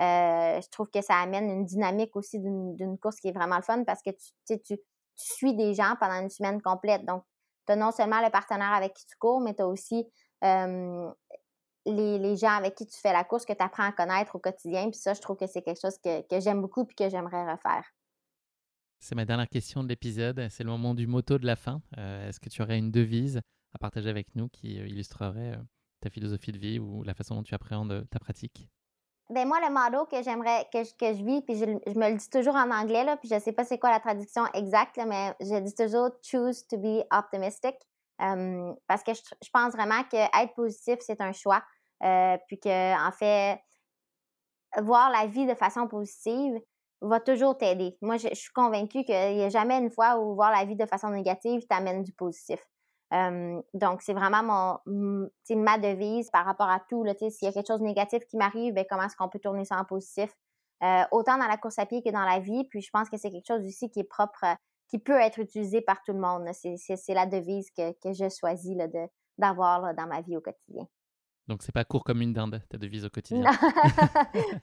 Euh, 0.00 0.60
je 0.60 0.68
trouve 0.70 0.90
que 0.90 1.00
ça 1.00 1.14
amène 1.14 1.48
une 1.48 1.64
dynamique 1.64 2.14
aussi 2.16 2.38
d'une 2.38 2.98
course 2.98 3.16
qui 3.16 3.28
est 3.28 3.32
vraiment 3.32 3.56
le 3.56 3.62
fun 3.62 3.84
parce 3.84 4.02
que 4.02 4.10
tu, 4.10 4.60
tu, 4.60 4.76
tu 4.76 4.78
suis 5.14 5.54
des 5.54 5.72
gens 5.72 5.94
pendant 5.98 6.20
une 6.20 6.28
semaine 6.28 6.60
complète. 6.60 7.04
Donc, 7.06 7.22
tu 7.66 7.72
as 7.72 7.76
non 7.76 7.92
seulement 7.92 8.20
le 8.20 8.30
partenaire 8.30 8.72
avec 8.72 8.92
qui 8.92 9.06
tu 9.06 9.16
cours, 9.16 9.40
mais 9.40 9.54
tu 9.54 9.62
as 9.62 9.66
aussi 9.66 10.06
les, 11.86 12.36
gens 12.36 12.56
avec 12.56 12.74
qui 12.74 12.86
tu 12.86 12.98
fais 13.00 13.12
la 13.12 13.24
course 13.24 13.44
que 13.44 13.52
tu 13.52 13.62
apprends 13.62 13.84
à 13.84 13.92
connaître 13.92 14.34
au 14.34 14.38
quotidien. 14.38 14.90
Puis 14.90 14.98
ça, 14.98 15.14
je 15.14 15.20
trouve 15.20 15.36
que 15.36 15.46
c'est 15.46 15.62
quelque 15.62 15.80
chose 15.80 15.98
que, 15.98 16.40
j'aime 16.40 16.60
beaucoup 16.60 16.82
et 16.82 16.94
que 16.94 17.08
j'aimerais 17.08 17.50
refaire. 17.50 17.84
C'est 19.06 19.14
ma 19.14 19.24
dernière 19.24 19.48
question 19.48 19.84
de 19.84 19.88
l'épisode. 19.88 20.48
C'est 20.50 20.64
le 20.64 20.70
moment 20.70 20.92
du 20.92 21.06
moto 21.06 21.38
de 21.38 21.46
la 21.46 21.54
fin. 21.54 21.80
Euh, 21.96 22.28
est-ce 22.28 22.40
que 22.40 22.48
tu 22.48 22.60
aurais 22.60 22.76
une 22.76 22.90
devise 22.90 23.40
à 23.72 23.78
partager 23.78 24.10
avec 24.10 24.34
nous 24.34 24.48
qui 24.48 24.80
euh, 24.80 24.88
illustrerait 24.88 25.52
euh, 25.52 25.62
ta 26.00 26.10
philosophie 26.10 26.50
de 26.50 26.58
vie 26.58 26.80
ou 26.80 27.04
la 27.04 27.14
façon 27.14 27.36
dont 27.36 27.44
tu 27.44 27.54
appréhendes 27.54 28.04
ta 28.10 28.18
pratique? 28.18 28.68
Ben 29.30 29.46
moi, 29.46 29.60
le 29.60 29.72
motto 29.72 30.06
que 30.06 30.20
j'aimerais, 30.24 30.66
que, 30.72 30.82
que 30.96 31.16
je 31.16 31.22
vis, 31.22 31.40
puis 31.42 31.54
je, 31.54 31.66
me 31.66 32.10
le 32.10 32.16
dis 32.16 32.28
toujours 32.28 32.56
en 32.56 32.68
anglais, 32.72 33.04
là, 33.04 33.16
puis 33.16 33.28
je 33.28 33.38
sais 33.38 33.52
pas 33.52 33.64
c'est 33.64 33.78
quoi 33.78 33.92
la 33.92 34.00
traduction 34.00 34.44
exacte, 34.54 34.98
mais 35.06 35.36
je 35.40 35.60
dis 35.60 35.74
toujours 35.76 36.10
«choose 36.24 36.66
to 36.66 36.76
be 36.76 37.04
optimistic 37.12 37.76
parce 38.18 39.04
que 39.04 39.14
je, 39.14 39.20
je, 39.40 39.50
pense 39.52 39.72
vraiment 39.72 40.02
que 40.10 40.16
être 40.16 40.54
positif, 40.56 40.96
c'est 40.98 41.20
un 41.20 41.32
choix. 41.32 41.62
Puis 42.48 42.58
que, 42.58 43.06
en 43.06 43.12
fait, 43.12 43.60
voir 44.78 45.10
la 45.10 45.28
vie 45.28 45.46
de 45.46 45.54
façon 45.54 45.86
positive 45.86 46.60
va 47.00 47.20
toujours 47.20 47.56
t'aider. 47.56 47.96
Moi, 48.00 48.16
je, 48.16 48.28
suis 48.34 48.52
convaincue 48.52 49.04
qu'il 49.04 49.36
n'y 49.36 49.44
a 49.44 49.48
jamais 49.48 49.78
une 49.78 49.90
fois 49.90 50.18
où 50.18 50.34
voir 50.34 50.50
la 50.50 50.64
vie 50.64 50.76
de 50.76 50.86
façon 50.86 51.10
négative 51.10 51.66
t'amène 51.68 52.02
du 52.02 52.12
positif. 52.12 52.60
donc, 53.74 54.02
c'est 54.02 54.14
vraiment 54.14 54.80
mon, 54.88 55.28
ma 55.50 55.78
devise 55.78 56.30
par 56.30 56.44
rapport 56.44 56.68
à 56.68 56.80
tout. 56.88 57.04
S'il 57.30 57.46
y 57.46 57.46
a 57.46 57.52
quelque 57.52 57.68
chose 57.68 57.80
de 57.80 57.84
négatif 57.84 58.24
qui 58.26 58.36
m'arrive, 58.36 58.74
ben, 58.74 58.84
comment 58.88 59.04
est-ce 59.04 59.16
qu'on 59.16 59.28
peut 59.28 59.38
tourner 59.38 59.64
ça 59.64 59.78
en 59.78 59.84
positif? 59.84 60.30
Euh, 60.82 61.04
autant 61.10 61.38
dans 61.38 61.46
la 61.46 61.56
course 61.56 61.78
à 61.78 61.86
pied 61.86 62.02
que 62.02 62.10
dans 62.10 62.24
la 62.24 62.40
vie. 62.40 62.64
Puis 62.68 62.82
je 62.82 62.90
pense 62.90 63.08
que 63.08 63.16
c'est 63.16 63.30
quelque 63.30 63.46
chose 63.46 63.66
aussi 63.66 63.90
qui 63.90 64.00
est 64.00 64.04
propre, 64.04 64.44
qui 64.88 64.98
peut 64.98 65.18
être 65.20 65.38
utilisé 65.38 65.80
par 65.80 66.02
tout 66.02 66.12
le 66.12 66.20
monde. 66.20 66.48
C'est 66.52 67.14
la 67.14 67.26
devise 67.26 67.70
que, 67.70 67.92
que 67.92 68.12
je 68.12 68.28
choisis 68.28 68.76
d'avoir 69.38 69.94
dans 69.94 70.06
ma 70.06 70.20
vie 70.20 70.36
au 70.36 70.40
quotidien. 70.40 70.86
Donc, 71.48 71.62
c'est 71.62 71.72
pas 71.72 71.84
court 71.84 72.02
comme 72.02 72.22
une 72.22 72.32
dinde, 72.32 72.60
ta 72.68 72.76
devise 72.76 73.04
au 73.04 73.10
quotidien. 73.10 73.52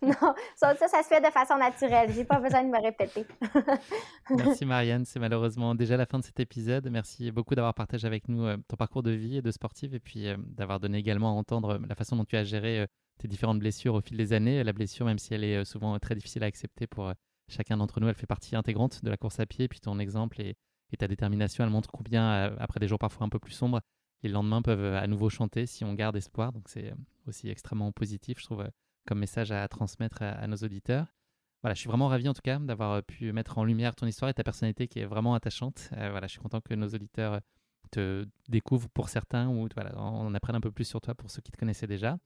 non, 0.02 0.34
ça, 0.56 0.76
ça, 0.76 1.02
se 1.02 1.08
fait 1.08 1.22
de 1.22 1.32
façon 1.32 1.58
naturelle. 1.58 2.12
J'ai 2.12 2.26
pas 2.26 2.40
besoin 2.42 2.62
de 2.64 2.70
me 2.70 2.82
répéter. 2.82 3.26
Merci 4.30 4.66
Marianne, 4.66 5.06
c'est 5.06 5.20
malheureusement 5.20 5.76
déjà 5.76 5.96
la 5.96 6.06
fin 6.06 6.20
de 6.20 6.26
cet 6.26 6.42
épisode. 6.42 6.90
Merci 6.92 7.32
beaucoup 7.32 7.56
d'avoir 7.56 7.74
partagé 7.74 8.06
avec 8.06 8.28
nous 8.28 8.44
euh, 8.46 8.58
ton 8.68 8.76
parcours 8.76 9.02
de 9.02 9.12
vie 9.12 9.38
et 9.38 9.42
de 9.42 9.52
sportive 9.52 9.96
et 9.96 10.02
puis 10.02 10.28
euh, 10.28 10.36
d'avoir 10.38 10.82
donné 10.82 10.98
également 10.98 11.30
à 11.30 11.34
entendre 11.34 11.80
la 11.88 11.96
façon 11.96 12.18
dont 12.18 12.26
tu 12.26 12.36
as 12.36 12.44
géré 12.44 12.82
euh, 12.82 12.86
tes 13.18 13.30
différentes 13.30 13.60
blessures 13.60 13.94
au 13.94 14.02
fil 14.02 14.18
des 14.18 14.34
années. 14.34 14.62
La 14.62 14.74
blessure, 14.74 15.06
même 15.06 15.20
si 15.20 15.34
elle 15.34 15.46
est 15.46 15.64
souvent 15.64 15.98
très 16.00 16.16
difficile 16.16 16.44
à 16.44 16.48
accepter 16.48 16.86
pour 16.86 17.14
chacun 17.48 17.78
d'entre 17.78 18.02
nous, 18.02 18.10
elle 18.10 18.16
fait 18.16 18.28
partie 18.28 18.58
intégrante 18.58 19.06
de 19.06 19.10
la 19.10 19.16
course 19.16 19.40
à 19.40 19.46
pied. 19.46 19.70
Puis 19.70 19.80
ton 19.80 20.00
exemple 20.00 20.42
et, 20.42 20.58
et 20.92 20.98
ta 20.98 21.08
détermination, 21.08 21.64
elle 21.64 21.70
montre 21.70 21.90
combien, 21.92 22.56
après 22.58 22.82
des 22.82 22.90
jours 22.90 23.00
parfois 23.00 23.26
un 23.26 23.30
peu 23.30 23.40
plus 23.40 23.54
sombres, 23.54 23.80
les 24.24 24.30
lendemains 24.30 24.62
peuvent 24.62 24.84
euh, 24.84 25.00
à 25.00 25.08
nouveau 25.08 25.30
chanter 25.30 25.66
si 25.66 25.84
on 25.84 25.94
garde 25.94 26.16
espoir. 26.16 26.52
Donc 26.52 26.68
c'est 26.68 26.92
euh, 26.92 26.96
aussi 27.28 27.50
extrêmement 27.50 27.92
positif, 27.92 28.40
je 28.40 28.46
trouve, 28.46 28.62
euh, 28.62 28.70
comme 29.06 29.20
message 29.20 29.52
à 29.52 29.68
transmettre 29.68 30.22
à, 30.22 30.48
nos 30.48 30.58
auditeurs. 30.58 31.08
Voilà, 31.62 31.76
je 31.76 31.80
suis 31.80 31.88
vraiment 31.88 32.08
ravi 32.08 32.28
en 32.28 32.34
tout 32.34 32.42
cas 32.42 32.60
d'avoir 32.60 33.04
pu 33.04 33.32
mettre 33.32 33.58
en 33.58 33.64
lumière 33.64 33.96
ton 33.96 34.06
histoire 34.06 34.30
et 34.30 34.34
ta 34.34 34.44
personnalité 34.44 34.88
qui 34.88 35.00
est 35.00 35.06
vraiment 35.06 35.34
attachante. 35.34 35.90
voilà, 35.92 36.28
je 36.28 36.32
suis 36.32 36.42
content 36.42 36.60
que 36.60 36.74
nos 36.74 36.90
auditeurs 36.90 37.40
te 37.90 38.26
découvrent 38.50 38.90
pour 38.90 39.08
certains 39.08 39.48
ou 39.48 39.70
voilà, 39.74 39.94
on 39.98 40.34
apprenne 40.34 40.58
un 40.58 40.62
peu 40.62 40.72
plus 40.72 40.84
sur 40.84 41.00
toi 41.00 41.16
pour 41.16 41.32
ceux 41.32 41.42
qui 41.42 41.54
te 41.54 41.58
connaissaient 41.58 41.88
déjà 41.88 42.18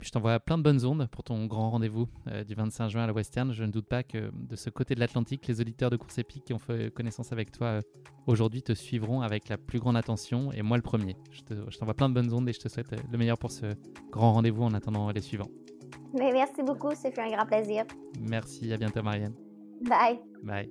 je 0.00 0.10
t'envoie 0.10 0.40
plein 0.40 0.58
de 0.58 0.62
bonnes 0.62 0.84
ondes 0.84 1.08
pour 1.10 1.22
ton 1.22 1.46
grand 1.46 1.70
rendez-vous 1.70 2.08
euh, 2.28 2.44
du 2.44 2.54
25 2.54 2.88
juin 2.88 3.04
à 3.04 3.06
la 3.06 3.12
Western. 3.12 3.52
Je 3.52 3.64
ne 3.64 3.70
doute 3.70 3.86
pas 3.86 4.02
que 4.02 4.30
de 4.34 4.56
ce 4.56 4.70
côté 4.70 4.94
de 4.94 5.00
l'Atlantique, 5.00 5.46
les 5.46 5.60
auditeurs 5.60 5.90
de 5.90 5.96
course 5.96 6.18
épique 6.18 6.44
qui 6.44 6.52
ont 6.52 6.58
fait 6.58 6.92
connaissance 6.92 7.32
avec 7.32 7.52
toi 7.52 7.66
euh, 7.66 7.80
aujourd'hui 8.26 8.62
te 8.62 8.72
suivront 8.72 9.22
avec 9.22 9.48
la 9.48 9.58
plus 9.58 9.78
grande 9.78 9.96
attention 9.96 10.52
et 10.52 10.62
moi 10.62 10.76
le 10.76 10.82
premier. 10.82 11.16
Je 11.48 11.78
t'envoie 11.78 11.94
plein 11.94 12.08
de 12.08 12.14
bonnes 12.14 12.32
ondes 12.32 12.48
et 12.48 12.52
je 12.52 12.60
te 12.60 12.68
souhaite 12.68 12.92
euh, 12.92 12.96
le 13.10 13.18
meilleur 13.18 13.38
pour 13.38 13.50
ce 13.50 13.66
grand 14.10 14.32
rendez-vous 14.32 14.62
en 14.62 14.74
attendant 14.74 15.10
les 15.10 15.20
suivants. 15.20 15.50
Mais 16.14 16.32
merci 16.32 16.62
beaucoup, 16.62 16.90
c'est 16.94 17.12
fait 17.14 17.22
un 17.22 17.30
grand 17.30 17.46
plaisir. 17.46 17.84
Merci, 18.20 18.72
à 18.72 18.76
bientôt 18.76 19.02
Marianne. 19.02 19.34
Bye. 19.82 20.20
Bye. 20.42 20.70